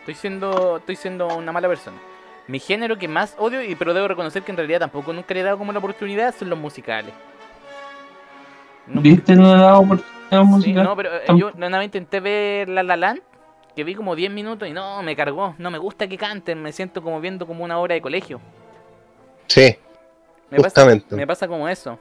Estoy 0.00 0.14
siendo, 0.14 0.78
estoy 0.78 0.96
siendo 0.96 1.28
una 1.28 1.52
mala 1.52 1.68
persona. 1.68 1.96
Mi 2.48 2.58
género 2.58 2.98
que 2.98 3.06
más 3.06 3.36
odio, 3.38 3.62
y 3.62 3.74
pero 3.76 3.94
debo 3.94 4.08
reconocer 4.08 4.42
que 4.42 4.50
en 4.50 4.56
realidad 4.56 4.80
tampoco 4.80 5.12
nunca 5.12 5.32
le 5.32 5.40
he 5.40 5.42
dado 5.44 5.58
como 5.58 5.72
la 5.72 5.78
oportunidad, 5.78 6.34
son 6.34 6.50
los 6.50 6.58
musicales. 6.58 7.14
Nunca- 8.86 9.00
¿Viste? 9.02 9.36
No 9.36 9.42
le 9.54 9.58
he 9.58 9.62
dado 9.62 9.78
oportunidad 9.80 10.08
Sí, 10.30 10.36
musical. 10.48 10.84
no, 10.84 10.96
pero 10.96 11.14
eh, 11.14 11.22
yo 11.36 11.52
nada 11.52 11.76
más 11.76 11.84
intenté 11.84 12.18
ver 12.18 12.68
La 12.68 12.82
La 12.82 12.96
Land, 12.96 13.20
que 13.76 13.84
vi 13.84 13.94
como 13.94 14.16
10 14.16 14.30
minutos 14.32 14.66
y 14.68 14.72
no, 14.72 15.02
me 15.02 15.14
cargó. 15.14 15.54
No 15.58 15.70
me 15.70 15.78
gusta 15.78 16.08
que 16.08 16.16
canten, 16.18 16.60
me 16.62 16.72
siento 16.72 17.02
como 17.02 17.20
viendo 17.20 17.46
como 17.46 17.62
una 17.62 17.78
obra 17.78 17.94
de 17.94 18.00
colegio. 18.02 18.40
Sí, 19.46 19.76
Me 20.50 20.56
pasa, 20.56 20.68
justamente. 20.82 21.14
me 21.14 21.26
pasa 21.26 21.46
como 21.46 21.68
eso. 21.68 21.98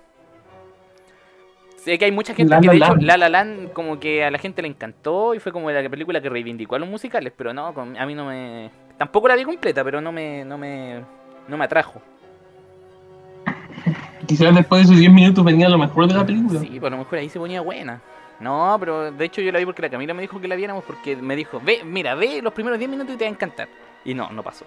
Sé 1.83 1.97
que 1.97 2.05
hay 2.05 2.11
mucha 2.11 2.35
gente 2.35 2.53
La 2.53 2.61
que 2.61 2.67
La 2.67 2.73
de 2.73 2.77
hecho. 2.77 2.95
La 2.97 3.17
La 3.17 3.27
Land 3.27 3.73
como 3.73 3.99
que 3.99 4.23
a 4.23 4.29
la 4.29 4.37
gente 4.37 4.61
le 4.61 4.67
encantó 4.67 5.33
y 5.33 5.39
fue 5.39 5.51
como 5.51 5.71
la 5.71 5.89
película 5.89 6.21
que 6.21 6.29
reivindicó 6.29 6.75
a 6.75 6.79
los 6.79 6.87
musicales, 6.87 7.33
pero 7.35 7.53
no, 7.53 7.67
a 7.67 8.05
mí 8.05 8.13
no 8.13 8.25
me... 8.25 8.69
Tampoco 8.99 9.27
la 9.27 9.35
vi 9.35 9.43
completa, 9.43 9.83
pero 9.83 9.99
no 9.99 10.11
me, 10.11 10.45
no 10.45 10.59
me, 10.59 11.01
no 11.47 11.57
me 11.57 11.65
atrajo. 11.65 11.99
Quizás 14.27 14.53
después 14.53 14.81
de 14.81 14.85
esos 14.85 14.99
10 14.99 15.11
minutos 15.11 15.43
venía 15.43 15.67
lo 15.69 15.79
mejor 15.79 16.07
de 16.07 16.13
la 16.13 16.23
película. 16.23 16.59
Sí, 16.59 16.79
a 16.79 16.89
lo 16.89 16.97
mejor 16.97 17.17
ahí 17.17 17.29
se 17.29 17.39
ponía 17.39 17.61
buena. 17.61 17.99
No, 18.39 18.77
pero 18.79 19.11
de 19.11 19.25
hecho 19.25 19.41
yo 19.41 19.51
la 19.51 19.57
vi 19.57 19.65
porque 19.65 19.81
la 19.81 19.89
Camila 19.89 20.13
me 20.13 20.21
dijo 20.21 20.39
que 20.39 20.47
la 20.47 20.55
viéramos 20.55 20.83
porque 20.83 21.15
me 21.15 21.35
dijo, 21.35 21.59
ve, 21.63 21.81
mira, 21.83 22.13
ve 22.13 22.43
los 22.43 22.53
primeros 22.53 22.77
10 22.77 22.91
minutos 22.91 23.15
y 23.15 23.17
te 23.17 23.23
va 23.23 23.29
a 23.29 23.33
encantar. 23.33 23.67
Y 24.05 24.13
no, 24.13 24.29
no 24.29 24.43
pasó. 24.43 24.65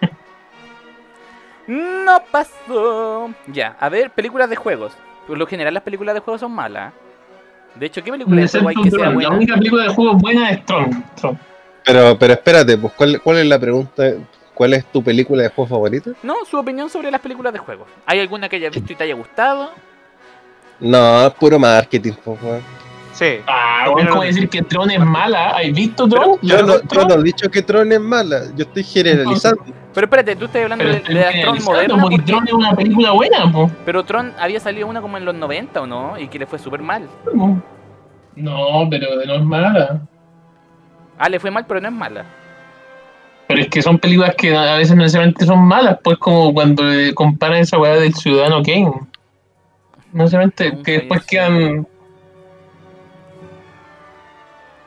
no 1.66 2.22
pasó. 2.30 3.30
Ya, 3.48 3.76
a 3.78 3.90
ver, 3.90 4.10
películas 4.12 4.48
de 4.48 4.56
juegos. 4.56 4.96
Por 5.26 5.38
lo 5.38 5.46
general 5.46 5.74
las 5.74 5.82
películas 5.82 6.14
de 6.14 6.20
juegos 6.20 6.40
son 6.40 6.52
malas. 6.52 6.92
De 7.74 7.86
hecho, 7.86 8.02
¿qué 8.02 8.10
película 8.10 8.40
de 8.42 8.48
juego 8.48 8.68
hay 8.68 8.74
que 8.74 8.90
sea 8.90 8.90
Tron. 8.90 9.08
La 9.08 9.14
buena? 9.14 9.30
única 9.30 9.54
película 9.54 9.82
de 9.84 9.88
juego 9.88 10.14
buena 10.14 10.50
es 10.50 10.64
Tron. 10.66 11.04
Tron. 11.16 11.38
Pero, 11.84 12.18
pero 12.18 12.32
espérate, 12.34 12.76
pues 12.78 12.92
¿cuál, 12.94 13.20
¿cuál 13.22 13.38
es 13.38 13.46
la 13.46 13.58
pregunta? 13.58 14.12
¿Cuál 14.54 14.74
es 14.74 14.84
tu 14.86 15.02
película 15.02 15.42
de 15.42 15.48
juego 15.48 15.68
favorita? 15.68 16.10
No, 16.22 16.44
su 16.44 16.58
opinión 16.58 16.90
sobre 16.90 17.10
las 17.10 17.20
películas 17.20 17.52
de 17.52 17.58
juegos. 17.58 17.88
¿Hay 18.06 18.20
alguna 18.20 18.48
que 18.48 18.56
hayas 18.56 18.72
visto 18.74 18.92
y 18.92 18.96
te 18.96 19.04
haya 19.04 19.14
gustado? 19.14 19.70
No, 20.78 21.26
es 21.26 21.32
puro 21.34 21.58
marketing, 21.58 22.12
pues. 22.24 22.38
Sí. 23.12 23.40
Ah, 23.46 23.84
lo 23.86 23.92
¿cómo 23.92 24.04
mismo. 24.04 24.22
decir 24.22 24.48
que 24.48 24.62
Tron 24.62 24.90
es 24.90 25.00
mala? 25.00 25.50
¿Has 25.50 25.70
visto 25.72 26.08
Tron? 26.08 26.38
Yo 26.42 26.56
¿La 26.56 26.62
no, 26.62 26.72
yo 26.74 26.80
Tron? 26.88 27.08
no 27.08 27.14
he 27.16 27.22
dicho 27.22 27.50
que 27.50 27.62
Tron 27.62 27.92
es 27.92 28.00
mala, 28.00 28.40
yo 28.56 28.64
estoy 28.64 28.82
generalizando. 28.84 29.62
Pero 29.94 30.06
espérate, 30.06 30.36
tú 30.36 30.46
estás 30.46 30.62
hablando 30.62 30.84
Pero 30.84 30.94
de, 30.94 31.42
Tron 31.42 31.62
modernas. 31.64 31.98
porque 32.00 32.18
Tron 32.20 32.46
es 32.48 32.52
una 32.54 32.74
película 32.74 33.10
buena, 33.10 33.52
po. 33.52 33.70
Pero 33.84 34.02
Tron 34.04 34.32
había 34.38 34.58
salido 34.60 34.86
una 34.86 35.02
como 35.02 35.18
en 35.18 35.26
los 35.26 35.34
90 35.34 35.82
o 35.82 35.86
no, 35.86 36.18
y 36.18 36.28
que 36.28 36.38
le 36.38 36.46
fue 36.46 36.58
súper 36.58 36.80
mal. 36.80 37.06
No, 38.34 38.86
pero 38.90 39.08
no 39.26 39.34
es 39.34 39.42
mala. 39.42 40.00
Ah, 41.18 41.28
le 41.28 41.38
fue 41.38 41.50
mal, 41.50 41.66
pero 41.68 41.80
no 41.80 41.88
es 41.88 41.94
mala. 41.94 42.24
Pero 43.48 43.60
es 43.60 43.68
que 43.68 43.82
son 43.82 43.98
películas 43.98 44.34
que 44.36 44.56
a 44.56 44.76
veces 44.76 44.96
no 44.96 45.02
necesariamente 45.02 45.44
son 45.44 45.58
malas, 45.60 45.98
pues 46.02 46.16
como 46.16 46.54
cuando 46.54 46.82
comparan 47.14 47.58
esa 47.58 47.78
weá 47.78 47.96
del 47.96 48.14
Ciudadano 48.14 48.62
Kane. 48.62 48.84
No 50.14 50.24
necesariamente, 50.24 50.78
que 50.82 50.92
después 50.92 51.24
quedan... 51.26 51.86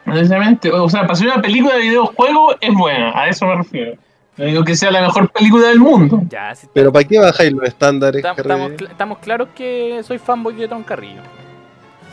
necesariamente, 0.05 0.71
o 0.71 0.87
sea, 0.89 1.01
para 1.01 1.15
ser 1.15 1.27
una 1.27 1.41
película 1.41 1.75
de 1.75 1.81
videojuego 1.81 2.55
es 2.61 2.73
buena, 2.73 3.11
a 3.19 3.27
eso 3.29 3.45
me 3.45 3.55
refiero. 3.55 3.93
No 4.37 4.43
digo 4.45 4.63
que 4.65 4.75
sea 4.75 4.91
la 4.91 5.01
mejor 5.01 5.31
película 5.31 5.67
del 5.69 5.79
mundo. 5.79 6.21
Ya, 6.29 6.53
Pero 6.73 6.91
¿para 6.91 7.05
qué 7.05 7.19
bajáis 7.19 7.53
los 7.53 7.63
estándares? 7.67 8.21
Tam- 8.23 8.35
estamos, 8.37 8.71
cl- 8.73 8.91
estamos 8.91 9.17
claros 9.19 9.47
que 9.55 10.01
soy 10.03 10.17
fanboy 10.17 10.53
de 10.55 10.67
Tron 10.67 10.83
Carrillo. 10.83 11.21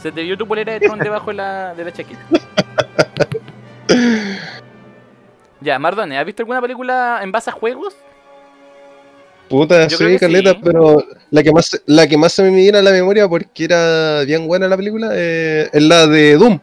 Se 0.00 0.12
te 0.12 0.22
vio 0.22 0.36
tu 0.38 0.46
polera 0.46 0.72
de 0.72 0.80
Tron 0.80 0.98
debajo 1.00 1.30
de 1.30 1.36
la, 1.36 1.74
de 1.74 1.84
la 1.84 1.92
chaqueta. 1.92 2.20
ya, 5.60 5.78
Mardone, 5.78 6.18
¿has 6.18 6.24
visto 6.26 6.42
alguna 6.42 6.60
película 6.60 7.20
en 7.22 7.32
base 7.32 7.50
a 7.50 7.52
juegos? 7.52 7.94
Puta, 9.48 9.86
Yo 9.88 9.98
sí, 9.98 10.18
sí. 10.18 10.58
pero 10.62 11.04
la 11.30 11.42
que 11.42 11.52
más 11.52 11.82
la 11.86 12.06
que 12.06 12.16
más 12.16 12.32
se 12.32 12.42
me 12.42 12.50
viene 12.50 12.78
a 12.78 12.82
la 12.82 12.90
memoria 12.90 13.28
porque 13.28 13.64
era 13.64 14.22
bien 14.22 14.46
buena 14.46 14.66
la 14.66 14.76
película 14.76 15.10
eh, 15.12 15.68
es 15.72 15.82
la 15.82 16.06
de 16.06 16.36
Doom, 16.36 16.58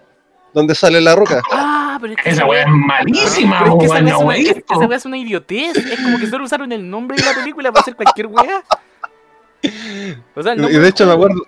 donde 0.54 0.76
sale 0.76 1.00
la 1.02 1.16
roca. 1.16 1.42
Ah, 1.52 1.98
pero 2.02 2.14
es 2.14 2.20
que 2.24 2.30
Esa 2.30 2.46
weá 2.46 2.62
es 2.62 2.68
malísima, 2.70 3.60
Pero 3.64 3.74
es 3.74 3.80
que 3.80 3.86
esa 3.86 3.94
weá 3.96 4.00
es 4.06 4.12
no, 4.12 4.20
una- 4.20 4.96
es- 4.96 5.06
es 5.06 5.26
idiotez. 5.26 5.76
Es 5.78 6.00
como 6.02 6.18
que 6.20 6.28
solo 6.28 6.46
usaron 6.46 6.72
el 6.72 6.90
nombre 6.90 7.18
de 7.18 7.24
la 7.24 7.34
película 7.34 7.72
para 7.72 7.82
hacer 7.82 7.96
cualquier 7.96 8.28
weá. 8.28 8.64
O 10.36 10.42
sea, 10.44 10.54
el 10.54 10.64
Y 10.72 10.78
de 10.78 10.88
hecho 10.88 11.06
me 11.06 11.14
acuerdo 11.14 11.42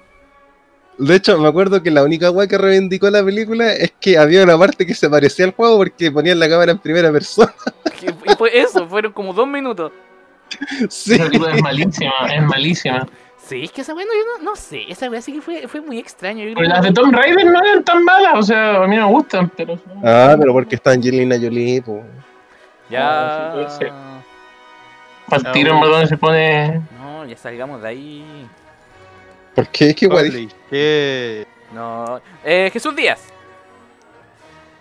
de 0.98 1.16
hecho 1.16 1.38
me 1.40 1.48
acuerdo 1.48 1.82
que 1.82 1.90
la 1.90 2.04
única 2.04 2.30
weá 2.30 2.48
que 2.48 2.58
reivindicó 2.58 3.10
la 3.10 3.24
película 3.24 3.74
es 3.74 3.92
que 4.00 4.18
había 4.20 4.44
una 4.44 4.58
parte 4.58 4.86
que 4.86 4.94
se 4.94 5.10
parecía 5.10 5.46
al 5.46 5.52
juego 5.54 5.78
porque 5.78 6.12
ponían 6.12 6.40
la 6.40 6.48
cámara 6.50 6.72
en 6.74 6.80
primera 6.80 7.12
persona. 7.12 7.54
Y 8.02 8.36
fue 8.36 8.60
eso, 8.60 8.88
fueron 8.88 9.12
como 9.14 9.32
dos 9.34 9.48
minutos. 9.48 9.92
Sí. 10.90 11.14
Esa 11.14 11.26
película 11.26 11.56
es 11.56 11.62
malísima, 11.62 12.12
es 12.36 12.44
malísima. 12.44 13.08
Sí, 13.44 13.64
es 13.64 13.72
que 13.72 13.82
esa 13.82 13.94
weá 13.94 14.06
no, 14.06 14.14
yo 14.14 14.38
no, 14.38 14.52
no 14.52 14.56
sé. 14.56 14.84
Esa 14.88 15.10
weá 15.10 15.22
sí 15.22 15.34
que 15.34 15.42
fue, 15.42 15.68
fue 15.68 15.82
muy 15.82 16.02
creo 16.02 16.54
Pero 16.56 16.62
las 16.62 16.84
de 16.84 16.92
Tomb 16.92 17.14
Raider 17.14 17.46
no 17.46 17.64
eran 17.64 17.84
tan 17.84 18.04
malas, 18.04 18.36
o 18.36 18.44
sea, 18.44 18.84
a 18.84 18.88
mí 18.88 18.96
me 18.96 19.04
gustan, 19.06 19.50
pero... 19.50 19.78
Ah, 20.04 20.36
pero 20.40 20.54
porque 20.54 20.76
está 20.76 20.92
Angelina 20.92 21.36
Jolie, 21.36 21.82
po. 21.82 22.04
Ya. 22.90 23.54
Ah, 23.54 23.70
sí. 23.70 23.86
Al 25.30 25.52
tiro 25.52 25.74
en 25.74 25.82
verdad 25.82 26.06
se 26.06 26.18
pone... 26.18 26.82
No, 27.00 27.26
ya 27.26 27.36
salgamos 27.36 27.82
de 27.82 27.88
ahí. 27.88 28.48
¿Por 29.56 29.68
qué? 29.68 29.94
¿Qué 29.96 30.08
guay? 30.08 30.30
Shit. 30.72 31.48
No. 31.74 32.22
Eh, 32.44 32.70
Jesús 32.72 32.96
Díaz. 32.96 33.28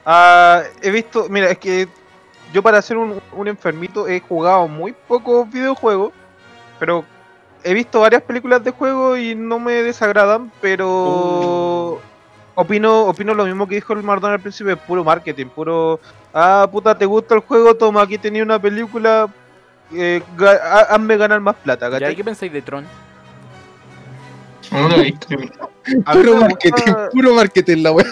Ah, 0.05 0.63
he 0.83 0.91
visto, 0.91 1.29
mira, 1.29 1.51
es 1.51 1.59
que 1.59 1.89
yo 2.53 2.63
para 2.63 2.83
ser 2.83 2.97
un, 2.97 3.21
un 3.33 3.49
enfermito 3.49 4.09
he 4.09 4.21
jugado 4.21 4.69
muy 4.69 4.93
pocos 4.93 5.51
videojuegos, 5.51 6.13
pero 6.79 7.05
he 7.65 7.75
visto 7.75 8.01
varias 8.01 8.23
películas 8.23 8.63
de 8.65 8.71
juego 8.71 9.17
y 9.17 9.35
no 9.35 9.59
me 9.59 9.73
desagradan, 9.83 10.51
pero 10.61 12.01
opino, 12.55 13.03
opino 13.07 13.35
lo 13.35 13.45
mismo 13.45 13.67
que 13.67 13.77
dijo 13.77 13.93
el 13.93 14.03
Mardón 14.03 14.33
al 14.33 14.41
principio, 14.41 14.73
es 14.73 14.79
puro 14.79 15.05
marketing, 15.05 15.47
puro, 15.47 16.01
ah, 16.35 16.69
puta, 16.71 16.97
te 16.97 17.07
gusta 17.07 17.35
el 17.35 17.41
juego, 17.41 17.75
toma, 17.75 18.03
aquí 18.03 18.19
tenía 18.19 18.43
una 18.43 18.59
película, 18.61 19.29
eh, 19.93 20.23
ga- 20.37 20.87
hazme 20.91 21.17
ganar 21.17 21.41
más 21.41 21.57
plata, 21.57 21.87
¿Ya 21.89 21.93
¿cachai? 21.99 22.17
qué 22.17 22.25
pensáis 22.25 22.53
de 22.53 22.63
Tron? 22.63 22.87
No 24.73 24.89
lo 24.89 24.97
he 24.97 25.03
visto. 25.05 25.27
A 26.05 26.15
mí 26.15 26.23
Puro 26.23 26.37
marketing, 26.37 26.93
puro 27.13 27.35
marketing 27.35 27.83
la 27.83 27.93
weá. 27.93 28.07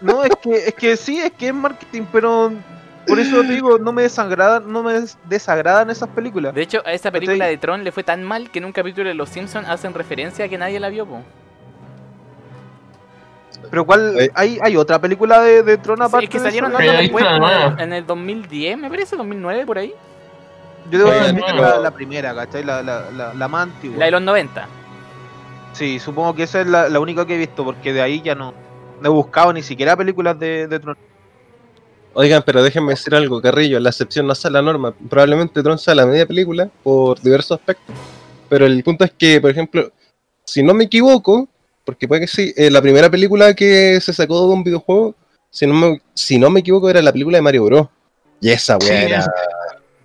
No, 0.00 0.24
es 0.24 0.32
que, 0.42 0.56
es 0.68 0.74
que 0.74 0.96
sí, 0.96 1.20
es 1.20 1.30
que 1.32 1.48
es 1.48 1.54
marketing, 1.54 2.02
pero 2.10 2.50
por 3.06 3.18
eso 3.18 3.40
te 3.42 3.48
digo, 3.52 3.78
no 3.78 3.92
me 3.92 4.02
desagradan, 4.02 4.70
no 4.72 4.82
me 4.82 4.94
des- 4.94 5.18
desagradan 5.28 5.90
esas 5.90 6.08
películas. 6.10 6.54
De 6.54 6.62
hecho, 6.62 6.82
a 6.84 6.92
esa 6.92 7.10
película 7.10 7.38
¿Cachai? 7.38 7.50
de 7.50 7.58
Tron 7.58 7.84
le 7.84 7.92
fue 7.92 8.04
tan 8.04 8.22
mal 8.22 8.50
que 8.50 8.58
en 8.58 8.64
un 8.66 8.72
capítulo 8.72 9.08
de 9.08 9.14
Los 9.14 9.28
Simpsons 9.30 9.68
hacen 9.68 9.94
referencia 9.94 10.44
a 10.44 10.48
que 10.48 10.58
nadie 10.58 10.78
la 10.80 10.88
vio, 10.88 11.06
po. 11.06 11.22
Pero 13.70 13.84
cuál, 13.84 14.30
hay, 14.34 14.58
hay 14.62 14.76
otra 14.76 14.98
película 14.98 15.40
de, 15.42 15.62
de 15.62 15.76
Tron 15.78 15.98
Sí, 15.98 16.02
aparte 16.04 16.24
es 16.24 16.30
que 16.30 16.38
de 16.38 16.44
salieron 16.44 16.74
ahí 16.76 16.88
después, 17.02 17.24
nueva. 17.38 17.76
en 17.78 17.92
el 17.92 18.06
2010, 18.06 18.78
me 18.78 18.88
parece, 18.88 19.16
2009, 19.16 19.66
por 19.66 19.78
ahí. 19.78 19.92
Yo 20.90 20.98
debo 20.98 21.10
decir 21.10 21.34
no. 21.54 21.60
la, 21.62 21.78
la 21.78 21.90
primera, 21.90 22.34
¿cachai? 22.34 22.64
La, 22.64 22.82
la, 22.82 23.10
la, 23.10 23.34
la 23.34 23.48
más 23.48 23.64
antigua. 23.64 23.98
La 23.98 24.06
de 24.06 24.10
los 24.12 24.22
90. 24.22 24.66
Sí, 25.72 25.98
supongo 26.00 26.34
que 26.34 26.44
esa 26.44 26.62
es 26.62 26.66
la, 26.66 26.88
la 26.88 26.98
única 27.00 27.26
que 27.26 27.34
he 27.34 27.38
visto, 27.38 27.64
porque 27.64 27.92
de 27.92 28.02
ahí 28.02 28.22
ya 28.22 28.34
no, 28.34 28.54
no 29.00 29.08
he 29.08 29.12
buscado 29.12 29.52
ni 29.52 29.62
siquiera 29.62 29.94
películas 29.96 30.38
de, 30.38 30.66
de 30.66 30.80
Tron. 30.80 30.96
Oigan, 32.14 32.42
pero 32.44 32.62
déjenme 32.62 32.90
decir 32.92 33.14
algo, 33.14 33.40
Carrillo, 33.40 33.78
la 33.78 33.90
excepción 33.90 34.26
no 34.26 34.32
hace 34.32 34.50
la 34.50 34.62
norma. 34.62 34.92
Probablemente 35.08 35.62
Tron 35.62 35.78
sea 35.78 35.94
la 35.94 36.06
media 36.06 36.26
película 36.26 36.68
por 36.82 37.20
diversos 37.20 37.58
aspectos. 37.58 37.94
Pero 38.48 38.66
el 38.66 38.82
punto 38.82 39.04
es 39.04 39.12
que, 39.12 39.40
por 39.40 39.50
ejemplo, 39.50 39.92
si 40.44 40.62
no 40.62 40.74
me 40.74 40.84
equivoco, 40.84 41.48
porque 41.84 42.08
puede 42.08 42.22
que 42.22 42.26
sí, 42.26 42.52
eh, 42.56 42.70
la 42.70 42.82
primera 42.82 43.08
película 43.08 43.54
que 43.54 44.00
se 44.00 44.12
sacó 44.12 44.46
de 44.48 44.52
un 44.54 44.64
videojuego, 44.64 45.14
si 45.50 45.66
no 45.66 45.74
me, 45.74 46.02
si 46.14 46.36
no 46.38 46.50
me 46.50 46.60
equivoco, 46.60 46.90
era 46.90 47.00
la 47.00 47.12
película 47.12 47.38
de 47.38 47.42
Mario 47.42 47.64
Bros. 47.64 47.86
Y 48.40 48.50
esa 48.50 48.76
Sí, 48.80 48.88
weá 48.88 49.02
era. 49.02 49.18
es, 49.20 49.24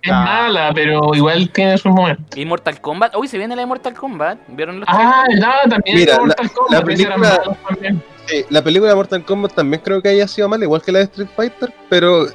es 0.02 0.12
Ah. 0.12 0.24
mala, 0.24 0.70
pero 0.74 1.12
igual 1.14 1.50
tiene 1.50 1.76
sus 1.76 1.90
momentos. 1.92 2.24
Y 2.36 2.44
Mortal 2.44 2.80
Kombat. 2.80 3.16
Uy, 3.16 3.26
se 3.26 3.36
viene 3.38 3.56
la 3.56 3.62
de 3.62 3.66
Mortal 3.66 3.94
Kombat. 3.94 4.38
¿Vieron 4.48 4.78
los 4.78 4.88
Ah, 4.88 5.24
no, 5.36 5.70
también 5.70 5.96
Mira, 5.98 6.12
es 6.12 6.18
Mortal 6.20 6.50
Kombat, 6.52 6.72
la 6.72 6.84
pero 6.84 7.00
eran 7.00 7.20
película-. 7.20 8.02
Sí, 8.26 8.44
la 8.50 8.62
película 8.62 8.90
de 8.90 8.96
Mortal 8.96 9.24
Kombat 9.24 9.52
también 9.54 9.80
creo 9.84 10.02
que 10.02 10.08
haya 10.08 10.26
sido 10.26 10.48
mala, 10.48 10.64
igual 10.64 10.82
que 10.82 10.92
la 10.92 10.98
de 11.00 11.04
Street 11.04 11.28
Fighter, 11.36 11.72
pero 11.88 12.26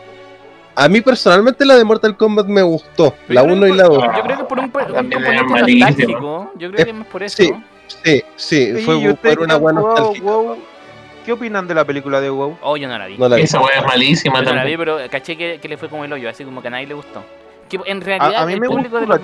a 0.75 0.87
mí 0.87 1.01
personalmente 1.01 1.65
la 1.65 1.75
de 1.75 1.83
Mortal 1.83 2.15
Kombat 2.15 2.45
me 2.47 2.61
gustó, 2.61 3.13
Pero 3.27 3.33
la 3.33 3.41
yo 3.41 3.47
creo 3.47 3.57
1 3.57 3.67
y 3.67 3.73
la 3.77 3.87
por- 3.87 3.93
2. 3.97 4.05
Yo 4.17 4.23
creo 4.23 4.37
que 4.37 4.43
por 4.45 4.59
un, 4.59 4.69
por 4.71 4.81
un 4.83 4.93
También 4.93 5.21
componente 5.23 5.73
nostálgico. 6.05 6.51
Yo 6.57 6.71
creo 6.71 6.85
que 6.85 6.91
es 6.91 6.97
más 6.97 7.07
por 7.07 7.23
eso. 7.23 7.37
sí. 7.37 7.51
Sí, 8.05 8.23
sí, 8.37 8.77
Sí, 8.77 8.81
fue 8.85 8.95
¿y 8.99 9.09
ustedes 9.09 9.35
por 9.35 9.43
una 9.45 9.57
buena 9.57 9.81
nostalgia. 9.81 10.23
WoW? 10.23 10.57
¿Qué 11.25 11.33
opinan 11.33 11.67
de 11.67 11.75
la 11.75 11.83
película 11.83 12.21
de 12.21 12.29
WoW? 12.29 12.57
Oh, 12.61 12.77
yo 12.77 12.87
no 12.87 12.97
la 12.97 13.05
vi. 13.07 13.17
No 13.17 13.27
la 13.27 13.35
vi. 13.35 13.41
Esa 13.41 13.59
weá 13.59 13.79
es 13.79 13.85
malísima 13.85 14.35
Yo 14.39 14.45
no 14.45 14.55
la 14.55 14.63
vi, 14.63 14.75
también. 14.77 14.79
pero 14.97 15.09
caché 15.11 15.35
que, 15.35 15.59
que 15.61 15.67
le 15.67 15.75
fue 15.77 15.89
como 15.89 16.05
el 16.05 16.13
hoyo, 16.13 16.29
así 16.29 16.45
como 16.45 16.61
que 16.61 16.69
a 16.69 16.71
nadie 16.71 16.87
le 16.87 16.93
gustó. 16.93 17.21
Que 17.71 17.79
en 17.85 18.01
A, 18.01 18.05
realidad 18.05 18.43
a 18.43 18.45
mí 18.45 18.53
el, 18.53 18.59
me 18.59 18.67
público 18.67 18.99
de 18.99 19.07
los 19.07 19.19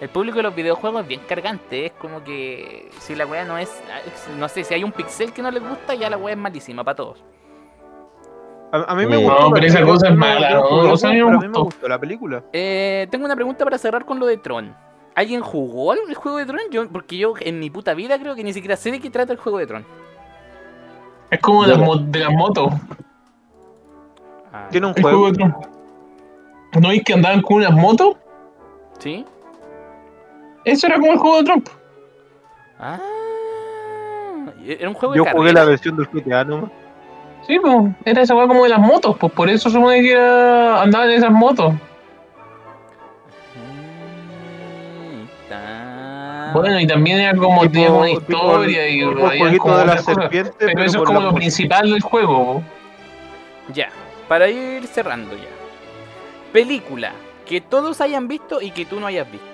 el 0.00 0.08
público 0.08 0.36
de 0.38 0.42
los 0.44 0.54
videojuegos 0.54 1.02
es 1.02 1.08
bien 1.08 1.20
cargante. 1.28 1.86
Es 1.86 1.92
como 1.92 2.24
que 2.24 2.90
si 2.98 3.14
la 3.14 3.26
weá 3.26 3.44
no 3.44 3.58
es. 3.58 3.70
No 4.38 4.48
sé, 4.48 4.64
si 4.64 4.72
hay 4.72 4.82
un 4.84 4.92
pixel 4.92 5.32
que 5.32 5.42
no 5.42 5.50
les 5.50 5.62
gusta, 5.62 5.94
ya 5.94 6.08
la 6.08 6.16
weá 6.16 6.32
es 6.32 6.38
malísima 6.40 6.82
para 6.82 6.96
todos. 6.96 7.22
A, 8.72 8.92
a 8.92 8.94
mí 8.94 9.04
me 9.04 9.16
No, 9.16 9.20
gustó. 9.22 9.36
pero 9.36 9.50
¿cachai? 9.54 9.66
esa 9.68 9.82
cosa 9.82 10.06
es 10.08 10.14
no- 10.14 10.20
mala, 10.20 10.50
no 10.50 10.60
¿no? 10.60 10.66
jugué 10.68 10.92
O 10.92 10.96
sea, 10.96 11.10
a 11.10 11.12
mí 11.12 11.18
me 11.18 11.24
pero 11.26 11.38
a 11.38 11.40
mí 11.42 11.48
me 11.48 11.58
gustó. 11.58 11.88
la 11.88 11.98
película. 11.98 12.42
Eh, 12.52 13.06
tengo 13.10 13.24
una 13.26 13.34
pregunta 13.36 13.64
para 13.64 13.76
cerrar 13.78 14.04
con 14.06 14.18
lo 14.18 14.26
de 14.26 14.36
Tron. 14.38 14.74
¿Alguien 15.14 15.40
jugó 15.42 15.92
el 15.92 16.14
juego 16.14 16.38
de 16.38 16.46
Tron? 16.46 16.60
Yo, 16.70 16.88
porque 16.88 17.18
yo 17.18 17.34
en 17.40 17.58
mi 17.58 17.68
puta 17.68 17.92
vida 17.94 18.18
creo 18.18 18.34
que 18.34 18.44
ni 18.44 18.52
siquiera 18.52 18.76
sé 18.76 18.92
de 18.92 19.00
qué 19.00 19.10
trata 19.10 19.32
el 19.32 19.38
juego 19.38 19.58
de 19.58 19.66
Tron. 19.66 19.84
Es 21.30 21.40
como 21.40 21.64
de 21.64 21.76
las, 22.20 22.32
motos. 22.32 22.72
Ah, 24.52 24.68
Tiene 24.70 24.86
un 24.86 24.94
El 24.96 25.02
juego. 25.02 25.18
juego 25.18 25.32
de 25.32 25.38
Tron. 25.38 25.79
¿No 26.78 26.88
veis 26.88 27.02
que 27.04 27.12
andaban 27.14 27.42
con 27.42 27.58
unas 27.58 27.72
motos? 27.72 28.16
¿Sí? 28.98 29.24
Eso 30.64 30.86
era 30.86 30.96
como 30.98 31.12
el 31.12 31.18
juego 31.18 31.38
de 31.38 31.44
Trump. 31.44 31.68
Ah. 32.78 32.98
Era 34.64 34.88
un 34.88 34.94
juego 34.94 35.14
de 35.14 35.18
Yo 35.18 35.24
jugué 35.32 35.52
la 35.52 35.64
versión 35.64 35.96
del 35.96 36.06
GTA 36.06 36.44
nomás. 36.44 36.70
Sí, 37.46 37.58
pues, 37.58 37.74
era 38.04 38.22
esa 38.22 38.34
weá 38.36 38.46
como 38.46 38.62
de 38.64 38.68
las 38.68 38.78
motos, 38.78 39.16
pues 39.18 39.32
por 39.32 39.48
eso 39.48 39.70
supone 39.70 40.02
que 40.02 40.12
era, 40.12 40.82
andaban 40.82 41.10
en 41.10 41.16
esas 41.16 41.30
motos. 41.32 41.72
Está. 45.42 46.50
Bueno, 46.54 46.78
y 46.80 46.86
también 46.86 47.18
era 47.20 47.36
como 47.36 47.62
Tipo- 47.62 47.72
tenía 47.72 47.92
una 47.92 48.10
historia 48.10 48.88
y 48.88 49.02
jueguito 49.02 49.62
como 49.62 49.78
de 49.78 49.86
la 49.86 49.98
serpiente, 49.98 50.52
Pero, 50.58 50.72
pero 50.74 50.84
eso 50.84 50.98
es 50.98 51.04
como 51.04 51.20
lo 51.20 51.26
música. 51.26 51.38
principal 51.40 51.90
del 51.90 52.00
juego. 52.02 52.62
Ya, 53.72 53.88
para 54.28 54.48
ir 54.48 54.86
cerrando 54.86 55.34
ya. 55.36 55.48
Película 56.52 57.12
que 57.46 57.60
todos 57.60 58.00
hayan 58.00 58.28
visto 58.28 58.60
y 58.60 58.70
que 58.70 58.84
tú 58.84 59.00
no 59.00 59.06
hayas 59.06 59.30
visto. 59.30 59.46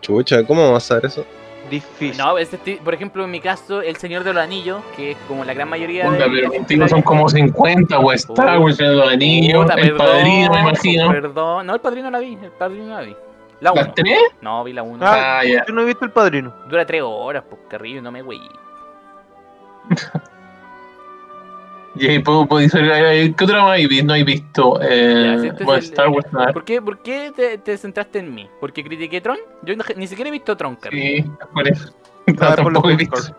Chucha, 0.00 0.44
¿cómo 0.46 0.62
vamos 0.62 0.90
a 0.90 0.94
hacer 0.94 1.06
eso? 1.06 1.24
Difícil. 1.70 2.18
No, 2.18 2.36
este, 2.36 2.78
por 2.84 2.92
ejemplo, 2.92 3.24
en 3.24 3.30
mi 3.30 3.40
caso, 3.40 3.80
El 3.80 3.96
Señor 3.96 4.22
de 4.22 4.34
los 4.34 4.42
Anillos, 4.42 4.82
que 4.96 5.12
es 5.12 5.16
como 5.26 5.44
la 5.44 5.54
gran 5.54 5.68
mayoría 5.68 6.04
Puta, 6.04 6.24
de... 6.24 6.30
pero 6.30 6.52
contigo 6.52 6.86
son 6.88 7.00
como 7.02 7.28
50, 7.28 7.98
o 7.98 8.12
Star 8.12 8.58
Wars, 8.58 8.72
el 8.72 8.76
Señor 8.76 8.92
de 8.92 8.98
los 8.98 9.12
Anillos, 9.12 9.62
Puta, 9.62 9.74
el 9.74 9.80
perdón, 9.92 10.06
Padrino, 10.06 10.50
me 10.52 10.60
imagino. 10.60 11.08
Perdón, 11.10 11.66
no, 11.66 11.74
el 11.74 11.80
Padrino 11.80 12.10
la 12.10 12.18
vi, 12.18 12.38
el 12.42 12.50
Padrino 12.50 12.94
la 12.94 13.00
vi. 13.00 13.16
La 13.60 13.72
1. 13.72 13.80
¿Las 13.80 13.94
tres? 13.94 14.18
No, 14.42 14.62
vi 14.62 14.72
la 14.74 14.82
1. 14.82 15.06
Ah, 15.06 15.38
Ah, 15.38 15.44
ya. 15.44 15.64
Yo 15.66 15.72
no 15.72 15.82
he 15.82 15.84
visto 15.86 16.04
el 16.04 16.10
padrino. 16.10 16.52
Dura 16.68 16.84
3 16.84 17.02
horas, 17.02 17.44
pues 17.48 17.62
carrillo, 17.68 18.02
no 18.02 18.12
me 18.12 18.20
güey. 18.20 18.40
Y 21.96 22.08
ahí 22.08 22.18
puedo, 22.18 22.46
puedo 22.46 22.60
decir, 22.62 22.80
¿qué 23.36 23.44
otra 23.44 23.62
más 23.62 23.78
no 24.04 24.12
hay 24.12 24.24
visto? 24.24 24.80
Eh, 24.82 25.22
Ya, 25.36 25.40
si 25.40 25.46
este 25.48 25.62
es 25.62 25.64
bueno, 25.66 25.78
el- 25.78 25.84
Star 25.84 26.08
Wars, 26.08 26.32
nada. 26.32 26.52
¿Por 26.52 26.64
qué, 26.64 26.82
por 26.82 26.98
qué 27.02 27.32
te, 27.34 27.58
te 27.58 27.78
centraste 27.78 28.18
en 28.18 28.34
mí? 28.34 28.48
¿Porque 28.60 28.82
critiqué 28.82 29.20
Tron? 29.20 29.38
Yo 29.62 29.76
no- 29.76 29.84
ni 29.96 30.06
siquiera 30.08 30.28
he 30.28 30.32
visto 30.32 30.56
Tron, 30.56 30.74
carrillo. 30.76 31.24
Sí, 31.24 31.30
por 31.52 31.68
eso. 31.68 31.92
No, 32.26 32.54
tampoco 32.54 32.90
he 32.90 32.96
visto. 32.96 33.14
popcorn. 33.16 33.36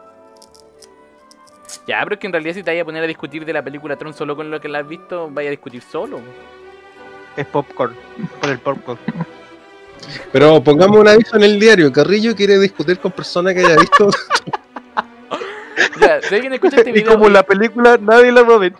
Ya, 1.87 1.99
pero 2.03 2.13
es 2.15 2.19
que 2.19 2.27
en 2.27 2.33
realidad 2.33 2.53
si 2.53 2.63
te 2.63 2.71
vayas 2.71 2.83
a 2.83 2.85
poner 2.85 3.03
a 3.03 3.07
discutir 3.07 3.43
de 3.45 3.51
la 3.53 3.63
película 3.63 3.95
Tron 3.97 4.13
solo 4.13 4.35
con 4.35 4.49
lo 4.49 4.61
que 4.61 4.67
la 4.69 4.79
has 4.79 4.87
visto, 4.87 5.29
vaya 5.31 5.49
a 5.49 5.51
discutir 5.51 5.81
solo. 5.81 6.19
Es 7.35 7.45
popcorn. 7.47 7.95
Por 8.39 8.49
el 8.49 8.59
popcorn. 8.59 8.99
Pero 10.31 10.63
pongamos 10.63 10.97
un 10.99 11.07
aviso 11.07 11.35
en 11.35 11.43
el 11.43 11.59
diario. 11.59 11.91
Carrillo 11.91 12.35
quiere 12.35 12.57
discutir 12.59 12.99
con 12.99 13.11
personas 13.11 13.53
que 13.53 13.59
haya 13.65 13.75
visto. 13.77 14.09
Si 16.21 16.35
alguien 16.35 16.53
escucha 16.53 16.77
este 16.77 16.89
Y 16.91 16.93
video, 16.93 17.13
como 17.13 17.29
la 17.29 17.43
película 17.43 17.97
nadie 17.99 18.31
la 18.31 18.43
va 18.43 18.55
a 18.55 18.59
ver. 18.59 18.73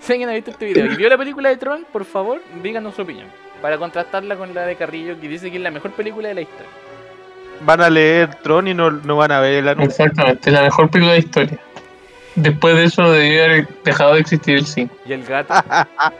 si 0.00 0.12
alguien 0.12 0.28
ha 0.30 0.32
visto 0.32 0.50
este 0.50 0.66
video 0.66 0.86
y 0.86 0.96
vio 0.96 1.08
la 1.08 1.18
película 1.18 1.48
de 1.48 1.56
Tron, 1.56 1.86
por 1.92 2.04
favor, 2.04 2.40
díganos 2.62 2.94
su 2.94 3.02
opinión. 3.02 3.26
Para 3.62 3.76
contrastarla 3.78 4.36
con 4.36 4.54
la 4.54 4.62
de 4.66 4.76
Carrillo, 4.76 5.20
que 5.20 5.28
dice 5.28 5.50
que 5.50 5.56
es 5.56 5.62
la 5.62 5.70
mejor 5.70 5.90
película 5.92 6.28
de 6.28 6.34
la 6.34 6.40
historia. 6.42 6.68
Van 7.62 7.80
a 7.80 7.90
leer 7.90 8.34
Tron 8.36 8.68
y 8.68 8.74
no, 8.74 8.90
no 8.90 9.16
van 9.16 9.32
a 9.32 9.40
ver 9.40 9.54
el 9.54 9.68
anuncio. 9.68 10.04
Exactamente, 10.04 10.50
la 10.52 10.62
mejor 10.62 10.88
película 10.90 11.14
de 11.14 11.18
historia. 11.18 11.58
Después 12.36 12.76
de 12.76 12.84
eso 12.84 13.10
debió 13.10 13.44
haber 13.44 13.66
dejado 13.82 14.14
de 14.14 14.20
existir 14.20 14.56
el 14.58 14.66
cine. 14.66 14.90
Y 15.06 15.12
el 15.12 15.24
gato. 15.24 15.54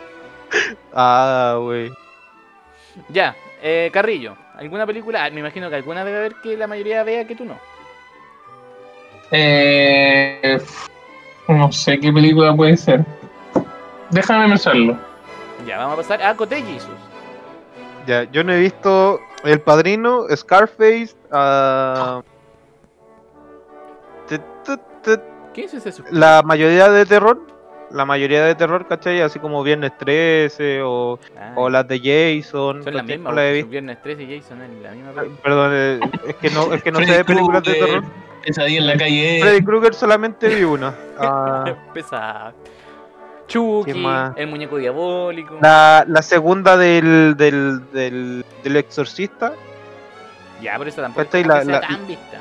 Ah, 0.95 1.59
güey. 1.61 1.91
ya, 3.11 3.37
eh, 3.63 3.91
Carrillo, 3.93 4.35
¿alguna 4.57 4.87
película? 4.87 5.25
Ah, 5.25 5.31
me 5.31 5.41
imagino 5.41 5.69
que 5.69 5.77
alguna 5.77 6.05
debe 6.05 6.17
haber 6.17 6.35
que 6.37 6.57
la 6.57 6.67
mayoría 6.67 7.03
vea 7.05 7.27
que 7.27 7.37
tú 7.37 7.45
no. 7.45 7.59
Eh, 9.31 10.59
no 11.49 11.71
sé 11.73 11.99
qué 12.01 12.13
película 12.13 12.55
puede 12.55 12.77
ser. 12.77 13.05
Déjame 14.11 14.49
pensarlo. 14.49 14.97
Ya, 15.67 15.79
vamos 15.79 15.95
a 15.95 15.97
pasar 16.03 16.23
a 16.23 16.35
Cote 16.35 16.63
Jesus. 16.63 16.89
Ya, 18.07 18.25
yo 18.31 18.43
no 18.43 18.53
he 18.53 18.59
visto 18.59 19.21
El 19.45 19.61
Padrino, 19.61 20.25
Scarface, 20.35 21.15
ah, 21.31 22.23
te- 24.27 24.41
¿Qué 25.55 25.65
es 25.65 25.75
ese 25.75 26.03
la 26.11 26.43
mayoría 26.45 26.89
de 26.91 27.05
terror. 27.07 27.41
La 27.91 28.05
mayoría 28.05 28.45
de 28.45 28.55
terror, 28.55 28.87
¿cachai? 28.87 29.23
Así 29.23 29.39
como 29.39 29.63
Viernes 29.63 29.97
13 29.97 30.83
o, 30.83 31.19
Ah, 31.39 31.53
o 31.57 31.71
las 31.71 31.89
de 31.89 31.99
Jason. 31.99 32.85
son 32.85 32.95
las 32.95 33.05
mismas, 33.05 33.33
No 33.33 33.37
la 33.37 33.45
he 33.47 33.49
porque 33.49 33.55
visto. 33.55 33.71
Viernes 33.71 34.03
13 34.03 34.23
y 34.25 34.39
Jason 34.41 34.63
es 34.63 34.83
la 34.83 34.91
misma 34.91 35.11
película. 35.13 35.41
Perdón, 35.43 35.71
eh, 35.75 36.01
es 36.29 36.35
que 36.37 36.51
no, 36.51 36.73
es 36.75 36.83
que 36.83 36.93
no 36.93 36.99
sé 37.01 37.13
de 37.17 37.25
películas 37.25 37.63
de 37.63 37.75
terror. 37.75 38.05
Pesadilla 38.49 38.79
en 38.81 38.87
la 38.87 38.97
calle. 38.97 39.39
Freddy 39.41 39.65
Krueger 39.65 39.95
solamente 39.95 40.49
vi 40.49 40.65
una. 40.65 40.95
Ah, 41.19 41.65
Pesado. 41.95 42.53
Chucky, 43.49 44.05
el 44.37 44.47
muñeco 44.47 44.77
diabólico. 44.77 45.59
la, 45.63 46.05
la 46.07 46.21
segunda 46.23 46.77
del, 46.77 47.35
del, 47.37 47.91
del, 47.93 48.45
del 48.63 48.77
Exorcista, 48.77 49.53
Ya, 50.61 50.77
pero 50.77 50.91
esa 50.91 51.01
tampoco 51.03 51.23
Esta 51.23 51.39
y 51.39 51.41
es 51.43 51.47
la- 51.47 51.65
la- 51.65 51.81
tan 51.81 52.07
vista. 52.07 52.39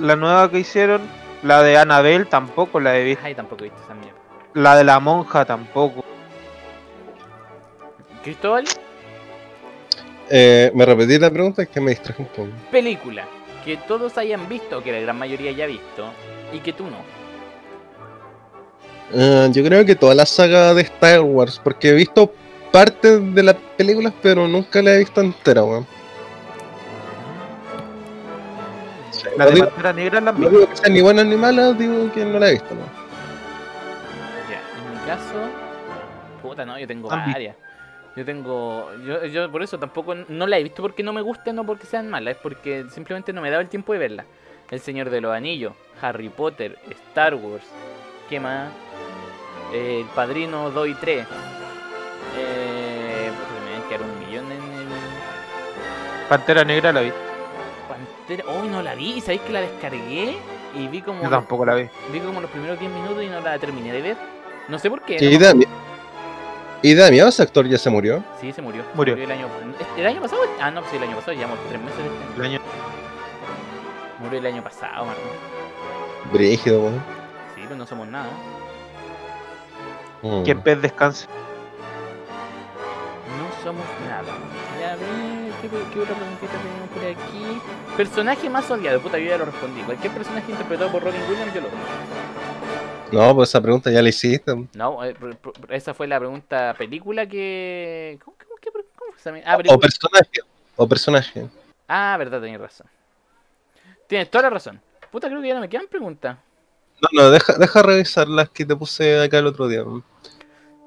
la 0.00 0.16
nueva 0.16 0.50
que 0.50 0.58
hicieron, 0.58 1.00
la 1.44 1.62
de 1.62 1.78
Annabelle 1.78 2.24
tampoco 2.24 2.80
la 2.80 2.98
he 2.98 3.04
visto. 3.04 3.24
Ay, 3.24 3.36
tampoco 3.36 3.60
he 3.64 3.68
visto 3.68 3.80
esa 3.84 3.94
mierda. 3.94 4.18
La 4.54 4.74
de 4.76 4.82
la 4.84 4.98
monja 4.98 5.44
tampoco. 5.44 6.04
Cristóbal, 8.24 8.64
Eh, 10.28 10.70
me 10.74 10.84
repetí 10.86 11.18
la 11.18 11.30
pregunta, 11.30 11.62
es 11.62 11.68
que 11.68 11.80
me 11.80 11.90
distraje 11.90 12.22
un 12.22 12.28
poco. 12.28 12.48
película 12.70 13.24
que 13.64 13.76
todos 13.76 14.18
hayan 14.18 14.48
visto, 14.48 14.82
que 14.82 14.92
la 14.92 15.00
gran 15.00 15.18
mayoría 15.18 15.50
haya 15.50 15.66
visto, 15.66 16.12
y 16.52 16.58
que 16.58 16.72
tú 16.72 16.84
no. 16.84 16.98
Eh, 19.14 19.48
yo 19.52 19.62
creo 19.64 19.84
que 19.84 19.94
toda 19.94 20.14
la 20.14 20.26
saga 20.26 20.74
de 20.74 20.82
Star 20.82 21.20
Wars, 21.20 21.60
porque 21.62 21.90
he 21.90 21.92
visto 21.92 22.32
partes 22.70 23.34
de 23.34 23.42
las 23.42 23.56
películas, 23.76 24.12
pero 24.22 24.48
nunca 24.48 24.80
la 24.82 24.94
he 24.94 24.98
visto 24.98 25.20
entera, 25.20 25.62
weón. 25.64 25.86
La 29.36 29.44
No 29.44 29.50
de 29.50 29.54
digo, 29.54 29.66
Pantera 29.66 29.92
Negra 29.92 30.20
la 30.20 30.32
no 30.32 30.48
digo 30.48 30.68
que 30.68 30.76
sean 30.76 30.92
ni 30.92 31.00
buenas 31.00 31.26
ni 31.26 31.36
malas, 31.36 31.78
digo 31.78 32.10
que 32.12 32.24
no 32.24 32.38
la 32.38 32.48
he 32.48 32.52
visto, 32.52 32.74
¿no? 32.74 32.82
Ya, 34.50 34.60
en 34.76 34.92
mi 34.92 35.06
caso, 35.06 35.48
puta, 36.42 36.64
no, 36.64 36.78
yo 36.78 36.86
tengo 36.86 37.08
varias. 37.08 37.56
Yo 38.14 38.24
tengo, 38.26 38.90
yo, 39.06 39.24
yo 39.24 39.50
por 39.50 39.62
eso 39.62 39.78
tampoco 39.78 40.14
no 40.14 40.46
la 40.46 40.58
he 40.58 40.62
visto 40.62 40.82
porque 40.82 41.02
no 41.02 41.12
me 41.14 41.22
gusten, 41.22 41.56
no 41.56 41.64
porque 41.64 41.86
sean 41.86 42.10
malas, 42.10 42.36
es 42.36 42.42
porque 42.42 42.84
simplemente 42.90 43.32
no 43.32 43.40
me 43.40 43.50
daba 43.50 43.62
el 43.62 43.68
tiempo 43.68 43.94
de 43.94 43.98
verla. 43.98 44.24
El 44.70 44.80
Señor 44.80 45.08
de 45.10 45.20
los 45.20 45.34
Anillos, 45.34 45.72
Harry 46.00 46.28
Potter, 46.28 46.78
Star 47.08 47.34
Wars, 47.34 47.64
¿qué 48.28 48.38
más? 48.38 48.70
Eh, 49.72 50.00
el 50.00 50.06
Padrino 50.14 50.70
2 50.70 50.88
y 50.88 50.94
3. 50.94 51.26
Eh, 52.38 53.30
puta, 53.30 53.60
me 53.64 53.70
deben 53.70 53.88
quedar 53.88 54.02
un 54.02 54.18
millón 54.18 54.52
en 54.52 54.62
el 54.62 54.82
Pantera 56.28 56.64
Negra 56.64 56.92
la 56.92 57.00
vi. 57.00 57.12
Pantera. 57.88 58.44
Oh, 58.48 58.64
no 58.64 58.82
la 58.82 58.94
vi, 58.94 59.20
¿sabéis 59.20 59.40
que 59.42 59.52
la 59.52 59.60
descargué? 59.62 60.36
Y 60.74 60.88
vi 60.88 61.02
como, 61.02 61.22
Yo 61.22 61.30
tampoco 61.30 61.64
la 61.64 61.74
vi. 61.74 61.88
vi 62.10 62.20
como 62.20 62.40
los 62.40 62.50
primeros 62.50 62.78
10 62.78 62.90
minutos 62.90 63.22
y 63.22 63.26
no 63.28 63.40
la 63.40 63.58
terminé 63.58 63.92
de 63.92 64.02
ver. 64.02 64.16
No 64.68 64.78
sé 64.78 64.88
por 64.88 65.02
qué. 65.02 65.18
Sí, 65.18 65.38
no 65.38 65.91
y 66.82 66.94
da 66.94 67.10
miedo, 67.10 67.28
ese 67.28 67.42
actor 67.42 67.66
ya 67.66 67.78
se 67.78 67.88
murió. 67.90 68.22
Sí, 68.40 68.52
se 68.52 68.60
murió. 68.62 68.82
Se 68.82 68.96
Murió. 68.96 69.14
el 69.14 69.30
año, 69.30 69.46
¿El 69.96 70.06
año 70.06 70.20
pasado? 70.20 70.42
Ah, 70.60 70.70
no, 70.70 70.82
sí, 70.90 70.96
el 70.96 71.02
año 71.04 71.16
pasado. 71.16 71.32
Llevamos 71.32 71.58
tres 71.68 71.80
meses 71.80 71.98
este 72.00 72.08
año. 72.24 72.36
El 72.36 72.42
año- 72.44 72.60
Murió 74.20 74.38
el 74.38 74.46
año 74.46 74.62
pasado, 74.62 75.04
mano. 75.06 75.18
Brígido, 76.32 76.80
weón. 76.80 77.02
Sí, 77.54 77.62
pues 77.66 77.76
no 77.78 77.86
somos 77.86 78.06
nada. 78.08 78.28
Mm. 80.22 80.42
Que 80.44 80.50
en 80.52 80.60
pez 80.62 80.80
descanse. 80.80 81.26
No 83.38 83.64
somos 83.64 83.84
nada. 84.08 84.24
Ya 84.80 84.96
ver, 84.96 85.52
¿Qué, 85.60 85.68
qué 85.68 86.00
otra 86.00 86.14
preguntita 86.14 86.52
tenemos 86.52 86.88
por 86.94 87.04
aquí? 87.04 87.60
Personaje 87.96 88.48
más 88.50 88.70
odiado. 88.70 89.00
Puta, 89.00 89.18
yo 89.18 89.28
ya 89.28 89.38
lo 89.38 89.44
respondí. 89.44 89.80
Cualquier 89.82 90.12
personaje 90.12 90.50
interpretado 90.50 90.90
por 90.90 91.02
Robin 91.02 91.20
Williams, 91.28 91.54
yo 91.54 91.60
lo 91.60 91.68
odio. 91.68 91.76
No, 93.12 93.34
pues 93.34 93.48
esa 93.50 93.60
pregunta 93.60 93.90
ya 93.90 94.02
la 94.02 94.08
hiciste. 94.08 94.52
No, 94.74 95.04
eh, 95.04 95.14
esa 95.70 95.94
fue 95.94 96.06
la 96.06 96.18
pregunta 96.18 96.74
película 96.76 97.26
que... 97.26 98.18
¿Cómo, 98.24 98.36
cómo, 98.38 98.56
qué 98.60 98.70
cómo 98.70 99.42
Ah, 99.44 99.58
O 99.68 99.78
personaje. 99.78 100.40
O 100.76 100.88
personaje. 100.88 101.48
Ah, 101.86 102.16
verdad, 102.18 102.40
tenés 102.40 102.60
razón. 102.60 102.86
Tienes 104.06 104.30
toda 104.30 104.42
la 104.42 104.50
razón. 104.50 104.80
Puta, 105.10 105.28
creo 105.28 105.42
que 105.42 105.48
ya 105.48 105.54
no 105.54 105.60
me 105.60 105.68
quedan 105.68 105.86
preguntas. 105.88 106.38
No, 107.00 107.08
no, 107.12 107.30
deja, 107.30 107.54
deja 107.54 107.82
revisar 107.82 108.28
las 108.28 108.48
que 108.48 108.64
te 108.64 108.76
puse 108.76 109.20
acá 109.20 109.38
el 109.38 109.46
otro 109.46 109.68
día. 109.68 109.84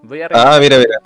Voy 0.02 0.22
a 0.22 0.30
Ah, 0.32 0.58
mira, 0.60 0.78
mira. 0.78 1.00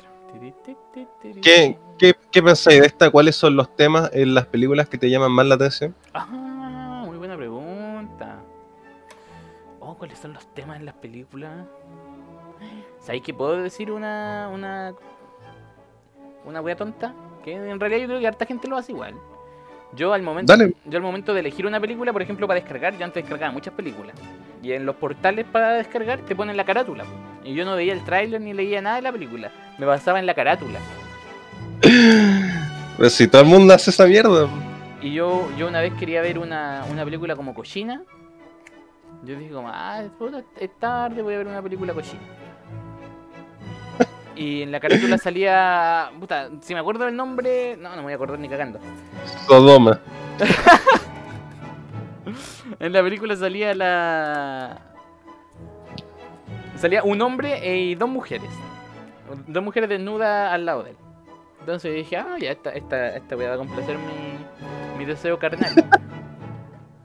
¿Qué, 1.41 1.77
qué, 1.97 2.15
qué 2.31 2.43
pensáis 2.43 2.81
de 2.81 2.87
esta? 2.87 3.09
¿Cuáles 3.09 3.35
son 3.35 3.55
los 3.55 3.75
temas 3.75 4.09
en 4.13 4.33
las 4.33 4.45
películas 4.45 4.87
que 4.87 4.97
te 4.97 5.09
llaman 5.09 5.31
más 5.31 5.45
la 5.47 5.55
atención? 5.55 5.95
Ah, 6.13 6.27
¿cuáles 9.99 10.17
son 10.17 10.33
los 10.33 10.51
temas 10.55 10.79
en 10.79 10.85
las 10.85 10.95
películas? 10.95 11.67
¿Sabéis 12.99 13.23
que 13.23 13.33
puedo 13.33 13.61
decir 13.61 13.91
una. 13.91 14.49
una. 14.51 14.93
una 16.45 16.61
wea 16.61 16.75
tonta? 16.75 17.13
Que 17.43 17.53
en 17.53 17.79
realidad 17.79 18.01
yo 18.01 18.07
creo 18.07 18.19
que 18.19 18.27
harta 18.27 18.45
gente 18.45 18.67
lo 18.67 18.77
hace 18.77 18.93
igual. 18.93 19.13
Yo 19.93 20.13
al 20.13 20.23
momento. 20.23 20.51
Dale. 20.51 20.73
Yo 20.85 20.97
al 20.97 21.03
momento 21.03 21.33
de 21.33 21.41
elegir 21.41 21.65
una 21.65 21.79
película, 21.79 22.13
por 22.13 22.21
ejemplo, 22.21 22.47
para 22.47 22.59
descargar, 22.59 22.97
yo 22.97 23.05
antes 23.05 23.23
descargaba 23.23 23.51
muchas 23.51 23.73
películas. 23.73 24.15
Y 24.63 24.71
en 24.71 24.85
los 24.85 24.95
portales 24.95 25.45
para 25.45 25.73
descargar 25.73 26.19
te 26.21 26.35
ponen 26.35 26.57
la 26.57 26.65
carátula. 26.65 27.05
Y 27.43 27.53
yo 27.53 27.65
no 27.65 27.75
veía 27.75 27.93
el 27.93 28.03
tráiler 28.03 28.41
ni 28.41 28.53
leía 28.53 28.81
nada 28.81 28.97
de 28.97 29.01
la 29.01 29.11
película. 29.11 29.51
Me 29.77 29.85
basaba 29.85 30.19
en 30.19 30.25
la 30.25 30.33
carátula. 30.33 30.79
Pero 31.81 33.09
si 33.09 33.27
todo 33.27 33.41
el 33.41 33.47
mundo 33.47 33.73
hace 33.73 33.89
esa 33.89 34.05
mierda. 34.05 34.47
Y 35.01 35.13
yo, 35.13 35.49
yo 35.57 35.67
una 35.67 35.79
vez 35.79 35.93
quería 35.93 36.21
ver 36.21 36.37
una, 36.37 36.85
una 36.91 37.05
película 37.05 37.35
como 37.35 37.53
cochina. 37.53 38.03
Yo 39.23 39.37
dije 39.37 39.51
como, 39.51 39.69
ah, 39.69 40.03
puta, 40.17 40.43
es 40.57 40.69
tarde, 40.79 41.21
voy 41.21 41.33
a 41.33 41.37
ver 41.39 41.47
una 41.47 41.61
película 41.61 41.93
cochina. 41.93 42.21
Y 44.35 44.61
en 44.61 44.71
la 44.71 44.79
carátula 44.79 45.17
salía, 45.17 46.11
puta, 46.17 46.49
si 46.61 46.73
me 46.73 46.79
acuerdo 46.79 47.03
del 47.03 47.15
nombre, 47.15 47.75
no, 47.75 47.89
no 47.89 47.97
me 47.97 48.03
voy 48.03 48.13
a 48.13 48.15
acordar 48.15 48.39
ni 48.39 48.47
cagando. 48.47 48.79
Sodoma. 49.47 49.99
En 52.79 52.93
la 52.93 53.03
película 53.03 53.35
salía 53.35 53.73
la... 53.75 54.79
Salía 56.77 57.03
un 57.03 57.21
hombre 57.21 57.75
y 57.75 57.95
dos 57.95 58.07
mujeres. 58.07 58.49
Dos 59.47 59.63
mujeres 59.63 59.89
desnudas 59.89 60.53
al 60.53 60.65
lado 60.65 60.83
de 60.83 60.91
él. 60.91 60.97
Entonces 61.59 61.93
dije, 61.93 62.15
ah, 62.15 62.37
ya, 62.39 62.51
esta, 62.51 62.71
esta, 62.71 63.17
esta 63.17 63.35
voy 63.35 63.45
a 63.45 63.57
complacer 63.57 63.97
mi, 63.97 64.97
mi 64.97 65.05
deseo 65.05 65.37
carnal. 65.37 65.73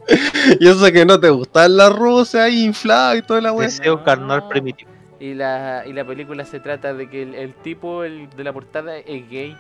Y 0.61 0.69
eso 0.69 0.85
que 0.93 1.05
no 1.07 1.19
te 1.19 1.31
gustan 1.31 1.77
las 1.77 1.93
rusas 1.93 2.43
ahí 2.43 2.65
infladas 2.65 3.19
y 3.19 3.23
toda 3.23 3.41
la 3.41 3.53
wea. 3.53 3.67
Deseo 3.69 3.97
No. 3.97 4.05
carnal 4.05 4.49
primitivo. 4.49 4.91
Y 5.21 5.35
la, 5.35 5.85
y 5.87 5.93
la 5.93 6.05
película 6.05 6.45
se 6.45 6.61
trata 6.61 6.93
de 6.93 7.09
que 7.09 7.23
el, 7.23 7.35
el 7.35 7.55
tipo 7.55 8.05
el 8.05 8.29
de 8.31 8.45
la 8.45 8.53
portada 8.53 8.97
es 8.99 9.29
gay. 9.31 9.57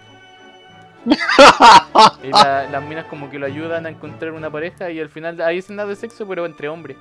y 2.23 2.29
la- 2.29 2.69
las 2.71 2.83
minas 2.85 3.07
como 3.07 3.31
que 3.31 3.39
lo 3.39 3.47
ayudan 3.47 3.87
a 3.87 3.91
encontrar 3.91 4.33
una 4.33 4.51
pareja 4.51 4.91
y 4.91 5.01
al 5.01 5.09
final 5.09 5.41
hay 5.41 5.59
escenas 5.59 5.89
de 5.89 5.97
sexo 5.97 6.27
pero 6.27 6.45
entre 6.47 6.69
hombres. 6.69 6.97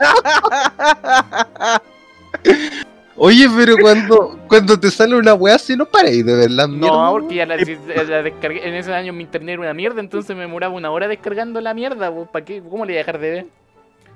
Oye, 3.22 3.46
pero 3.54 3.76
cuando, 3.78 4.38
cuando 4.48 4.80
te 4.80 4.90
sale 4.90 5.14
una 5.14 5.34
wea 5.34 5.56
así 5.56 5.76
no 5.76 5.84
paréis 5.84 6.24
de 6.24 6.34
ver 6.34 6.50
la 6.50 6.66
No, 6.66 7.10
porque 7.12 7.34
ya 7.34 7.44
la, 7.44 7.58
descargué. 7.58 8.66
En 8.66 8.72
ese 8.72 8.94
año 8.94 9.12
mi 9.12 9.24
internet 9.24 9.52
era 9.52 9.60
una 9.60 9.74
mierda, 9.74 10.00
entonces 10.00 10.34
me 10.34 10.40
demoraba 10.40 10.72
una 10.72 10.90
hora 10.90 11.06
descargando 11.06 11.60
la 11.60 11.74
mierda. 11.74 12.10
¿Para 12.32 12.44
qué? 12.46 12.62
¿Cómo 12.62 12.86
le 12.86 12.94
iba 12.94 13.00
a 13.00 13.04
dejar 13.04 13.20
de 13.20 13.30
ver? 13.30 13.46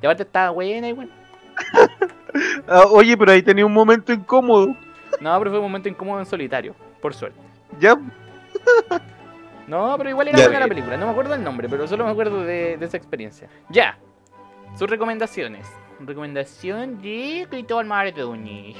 Y 0.00 0.06
aparte 0.06 0.22
estaba 0.22 0.50
buena 0.50 0.88
y 0.88 0.92
bueno. 0.92 1.12
Ah, 2.66 2.86
oye, 2.90 3.16
pero 3.16 3.30
ahí 3.30 3.42
tenía 3.42 3.64
un 3.64 3.72
momento 3.72 4.12
incómodo. 4.12 4.74
No, 5.20 5.38
pero 5.38 5.50
fue 5.50 5.60
un 5.60 5.66
momento 5.66 5.88
incómodo 5.88 6.18
en 6.18 6.26
solitario, 6.26 6.74
por 7.00 7.14
suerte. 7.14 7.38
Ya, 7.78 7.96
No, 9.68 9.94
pero 9.96 10.10
igual 10.10 10.28
era 10.28 10.38
Ya 10.38 10.44
buena 10.46 10.60
la 10.60 10.66
película. 10.66 10.96
No 10.96 11.06
me 11.06 11.12
acuerdo 11.12 11.34
el 11.34 11.44
nombre, 11.44 11.68
pero 11.68 11.86
solo 11.86 12.04
me 12.04 12.10
acuerdo 12.10 12.42
de, 12.42 12.76
de 12.76 12.86
esa 12.86 12.96
experiencia. 12.96 13.48
Ya. 13.68 13.98
Sus 14.76 14.90
recomendaciones. 14.90 15.66
Recomendación 16.00 17.00
de 17.00 17.46
Cristóbal 17.48 17.86
Mardonis. 17.86 18.76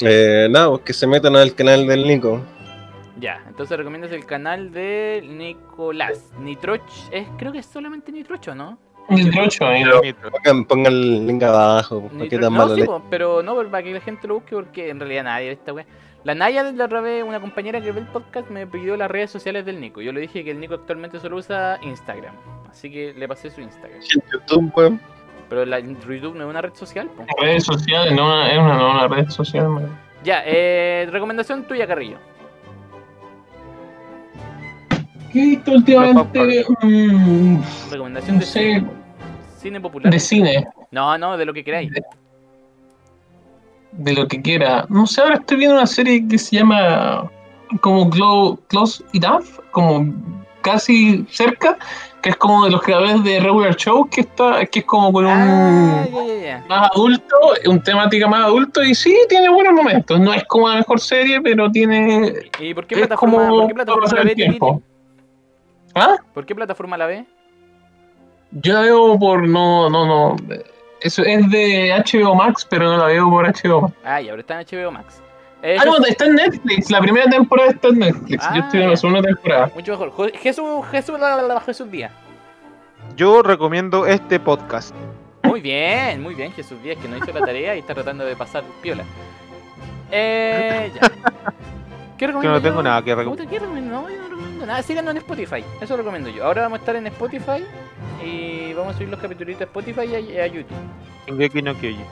Eh, 0.00 0.48
nada, 0.50 0.70
pues 0.70 0.82
que 0.82 0.92
se 0.92 1.06
metan 1.06 1.36
al 1.36 1.54
canal 1.54 1.86
del 1.86 2.06
Nico. 2.06 2.40
Ya, 3.20 3.42
entonces 3.46 3.76
recomiendas 3.78 4.10
el 4.12 4.26
canal 4.26 4.72
de 4.72 5.22
Nicolás. 5.24 6.32
Nitroch, 6.38 6.82
es, 7.12 7.28
creo 7.38 7.52
que 7.52 7.58
es 7.58 7.66
solamente 7.66 8.10
Nitrocho, 8.10 8.54
¿no? 8.54 8.76
El 9.10 9.30
8, 9.38 9.64
y 9.76 9.84
lo- 9.84 10.00
Pongan, 10.30 10.64
pongan 10.64 10.92
el 10.92 11.26
link 11.26 11.42
abajo, 11.42 12.00
pues, 12.00 12.12
para 12.14 12.28
que 12.28 12.36
Nitro- 12.36 12.40
tan 12.46 12.52
no, 12.54 12.58
malo 12.58 12.74
sí, 12.74 12.80
le- 12.80 12.86
po, 12.86 13.02
pero 13.10 13.42
no, 13.42 13.54
pero 13.54 13.70
para 13.70 13.82
que 13.84 13.92
la 13.92 14.00
gente 14.00 14.26
lo 14.26 14.34
busque, 14.36 14.56
porque 14.56 14.88
en 14.88 14.98
realidad 14.98 15.24
nadie 15.24 15.46
ve 15.48 15.52
esta 15.52 15.72
wea. 15.74 15.86
La 16.24 16.34
Naya 16.34 16.64
de 16.64 16.72
la 16.72 16.86
otra 16.86 17.02
vez, 17.02 17.22
una 17.22 17.38
compañera 17.38 17.82
que 17.82 17.92
ve 17.92 18.00
el 18.00 18.06
podcast, 18.06 18.48
me 18.48 18.66
pidió 18.66 18.96
las 18.96 19.10
redes 19.10 19.30
sociales 19.30 19.66
del 19.66 19.78
Nico. 19.78 20.00
Yo 20.00 20.10
le 20.10 20.20
dije 20.22 20.42
que 20.42 20.52
el 20.52 20.58
Nico 20.58 20.74
actualmente 20.74 21.20
solo 21.20 21.36
usa 21.36 21.78
Instagram. 21.82 22.34
Así 22.70 22.90
que 22.90 23.12
le 23.12 23.28
pasé 23.28 23.50
su 23.50 23.60
Instagram. 23.60 24.00
YouTube, 24.00 24.72
pues. 24.74 24.92
Pero 25.48 25.64
la 25.66 25.78
YouTube 25.80 26.34
no 26.34 26.44
es 26.44 26.50
una 26.50 26.62
red 26.62 26.74
social, 26.74 27.08
po. 27.08 27.24
redes 27.40 27.64
sociales, 27.64 28.12
no 28.14 28.24
una- 28.26 28.50
es 28.50 28.58
una, 28.58 28.76
no 28.76 28.90
una 28.92 29.08
red 29.08 29.28
social. 29.28 29.68
man. 29.68 29.88
Ya, 30.24 30.42
eh, 30.46 31.06
recomendación 31.10 31.64
tuya, 31.64 31.86
Carrillo. 31.86 32.16
¿Qué 35.32 35.42
he 35.42 35.46
visto 35.46 35.72
últimamente? 35.72 36.64
Mm, 36.82 37.58
Recomendación 37.90 38.36
No 38.36 38.40
de 38.40 38.46
sé. 38.46 38.60
cine. 38.74 38.86
Cine 39.58 39.80
popular. 39.80 40.12
de 40.12 40.18
cine, 40.20 40.66
No, 40.90 41.16
no, 41.18 41.36
de 41.36 41.44
lo 41.46 41.52
que 41.54 41.64
queráis. 41.64 41.90
de 43.92 44.12
lo 44.12 44.26
que 44.28 44.42
quiera. 44.42 44.84
No 44.88 45.06
sé, 45.06 45.20
ahora 45.22 45.36
estoy 45.36 45.56
viendo 45.58 45.76
una 45.76 45.86
serie 45.86 46.26
que 46.28 46.36
se 46.38 46.56
llama 46.56 47.30
como 47.80 48.10
Glo- 48.10 48.58
Close 48.68 49.02
Enough, 49.14 49.60
como 49.70 50.12
casi 50.62 51.24
cerca, 51.30 51.78
que 52.24 52.30
es 52.30 52.36
como 52.36 52.64
de 52.64 52.70
los 52.70 52.80
creadores 52.80 53.22
de 53.22 53.38
Regular 53.38 53.76
Show, 53.76 54.08
que 54.08 54.22
está, 54.22 54.64
que 54.64 54.78
es 54.78 54.84
como 54.86 55.12
con 55.12 55.26
un 55.26 55.30
Ah, 55.30 56.06
más 56.66 56.90
adulto, 56.90 57.36
un 57.66 57.82
temática 57.82 58.26
más 58.26 58.46
adulto, 58.46 58.82
y 58.82 58.94
sí, 58.94 59.14
tiene 59.28 59.50
buenos 59.50 59.74
momentos. 59.74 60.18
No 60.18 60.32
es 60.32 60.42
como 60.44 60.70
la 60.70 60.76
mejor 60.76 61.00
serie, 61.00 61.42
pero 61.42 61.70
tiene. 61.70 62.32
¿Y 62.60 62.72
por 62.72 62.86
qué 62.86 62.96
plataforma, 62.96 63.46
como 63.46 63.58
por 63.58 63.68
qué 63.68 63.74
plataforma 63.74 64.08
la 64.16 64.24
ve, 64.24 64.34
tiempo. 64.34 64.82
¿Ah? 65.94 66.16
¿Por 66.32 66.46
qué 66.46 66.54
plataforma 66.54 66.96
la 66.96 67.04
ve? 67.04 67.26
Yo 68.52 68.72
la 68.72 68.80
veo 68.80 69.18
por. 69.18 69.46
No, 69.46 69.90
no, 69.90 70.06
no. 70.06 70.36
Eso 71.02 71.22
es 71.24 71.50
de 71.50 71.92
HBO 71.92 72.34
Max, 72.34 72.66
pero 72.70 72.86
no 72.86 72.96
la 72.96 73.04
veo 73.04 73.28
por 73.28 73.44
HBO 73.44 73.82
Max. 73.82 73.94
Ah, 74.02 74.22
ya, 74.22 74.30
pero 74.30 74.40
está 74.40 74.58
en 74.58 74.66
HBO 74.66 74.90
Max. 74.90 75.22
Eh, 75.66 75.76
Ah, 75.80 75.84
no, 75.86 75.96
está 76.04 76.26
en 76.26 76.34
Netflix. 76.34 76.90
La 76.90 77.00
primera 77.00 77.26
temporada 77.30 77.70
está 77.70 77.88
en 77.88 77.98
Netflix. 78.00 78.44
Ah, 78.46 78.52
Yo 78.54 78.60
estoy 78.64 78.82
en 78.82 78.90
la 78.90 78.96
segunda 78.98 79.22
temporada. 79.22 79.70
Mucho 79.74 79.92
mejor. 79.92 80.10
Jo- 80.10 80.28
Jesús, 80.34 80.86
Jesús, 80.90 81.18
la, 81.18 81.36
la, 81.36 81.42
la, 81.42 81.60
Jesús 81.60 81.90
Díaz. 81.90 82.12
yo 83.16 83.42
recomiendo 83.42 84.06
este 84.06 84.38
podcast. 84.38 84.94
Muy 85.42 85.60
bien, 85.62 86.22
muy 86.22 86.34
bien, 86.34 86.52
Jesús 86.52 86.82
Díaz, 86.82 86.98
que 87.00 87.08
no 87.08 87.16
hizo 87.16 87.32
la 87.32 87.40
tarea 87.46 87.74
y 87.76 87.78
está 87.78 87.94
tratando 87.94 88.24
de 88.26 88.36
pasar 88.36 88.62
piola. 88.82 89.04
Eh, 90.10 90.90
ya. 90.94 91.00
¿Qué 92.16 92.18
Que 92.18 92.26
recomiendo 92.28 92.58
no 92.58 92.62
tengo 92.62 92.76
yo? 92.76 92.82
nada 92.82 93.02
que 93.02 93.14
recomendar. 93.14 93.48
¿qué 93.48 93.58
recomiendo? 93.58 93.90
No, 94.02 94.08
yo 94.10 94.16
no 94.22 94.28
recomiendo 94.28 94.66
nada. 94.66 94.82
Síganos 94.82 95.10
en 95.12 95.16
Spotify, 95.18 95.64
eso 95.80 95.96
recomiendo 95.96 96.30
yo. 96.30 96.44
Ahora 96.44 96.62
vamos 96.62 96.78
a 96.78 96.80
estar 96.80 96.96
en 96.96 97.06
Spotify 97.08 97.64
y 98.24 98.72
vamos 98.74 98.94
a 98.94 98.96
subir 98.98 99.08
los 99.08 99.20
capítulos 99.20 99.60
a 99.60 99.64
Spotify 99.64 100.02
y 100.04 100.38
a, 100.38 100.44
a 100.44 100.46
YouTube. 100.46 100.76
Shingeki 101.26 101.62
no 101.62 101.74
Kyojin. 101.74 102.04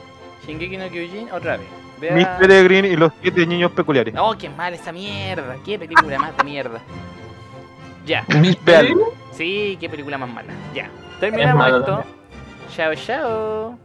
Shingeki 0.47 0.77
no 0.77 0.89
Kyojin, 0.89 1.31
otra 1.33 1.57
vez. 1.59 1.67
Vea- 2.03 2.15
Miss 2.15 2.27
Peregrine 2.41 2.89
y 2.89 2.97
los 2.97 3.13
siete 3.23 3.47
niños 3.47 3.71
peculiares. 3.71 4.13
Oh, 4.19 4.35
qué 4.37 4.51
mal 4.51 4.75
esa 4.75 4.91
mierda. 4.93 5.57
Qué 5.65 5.79
película 5.79 6.19
más 6.19 6.37
de 6.37 6.43
mierda. 6.45 6.81
Ya. 8.05 8.25
Miss. 8.41 8.57
Peregrine 8.57 9.01
Sí, 9.31 9.77
qué 9.81 9.89
película 9.89 10.19
más 10.19 10.29
mala. 10.29 10.53
Ya. 10.75 10.91
Terminamos 11.21 11.57
mala 11.59 11.79
esto. 11.79 12.05
Chao, 12.75 12.95
chao. 12.97 13.79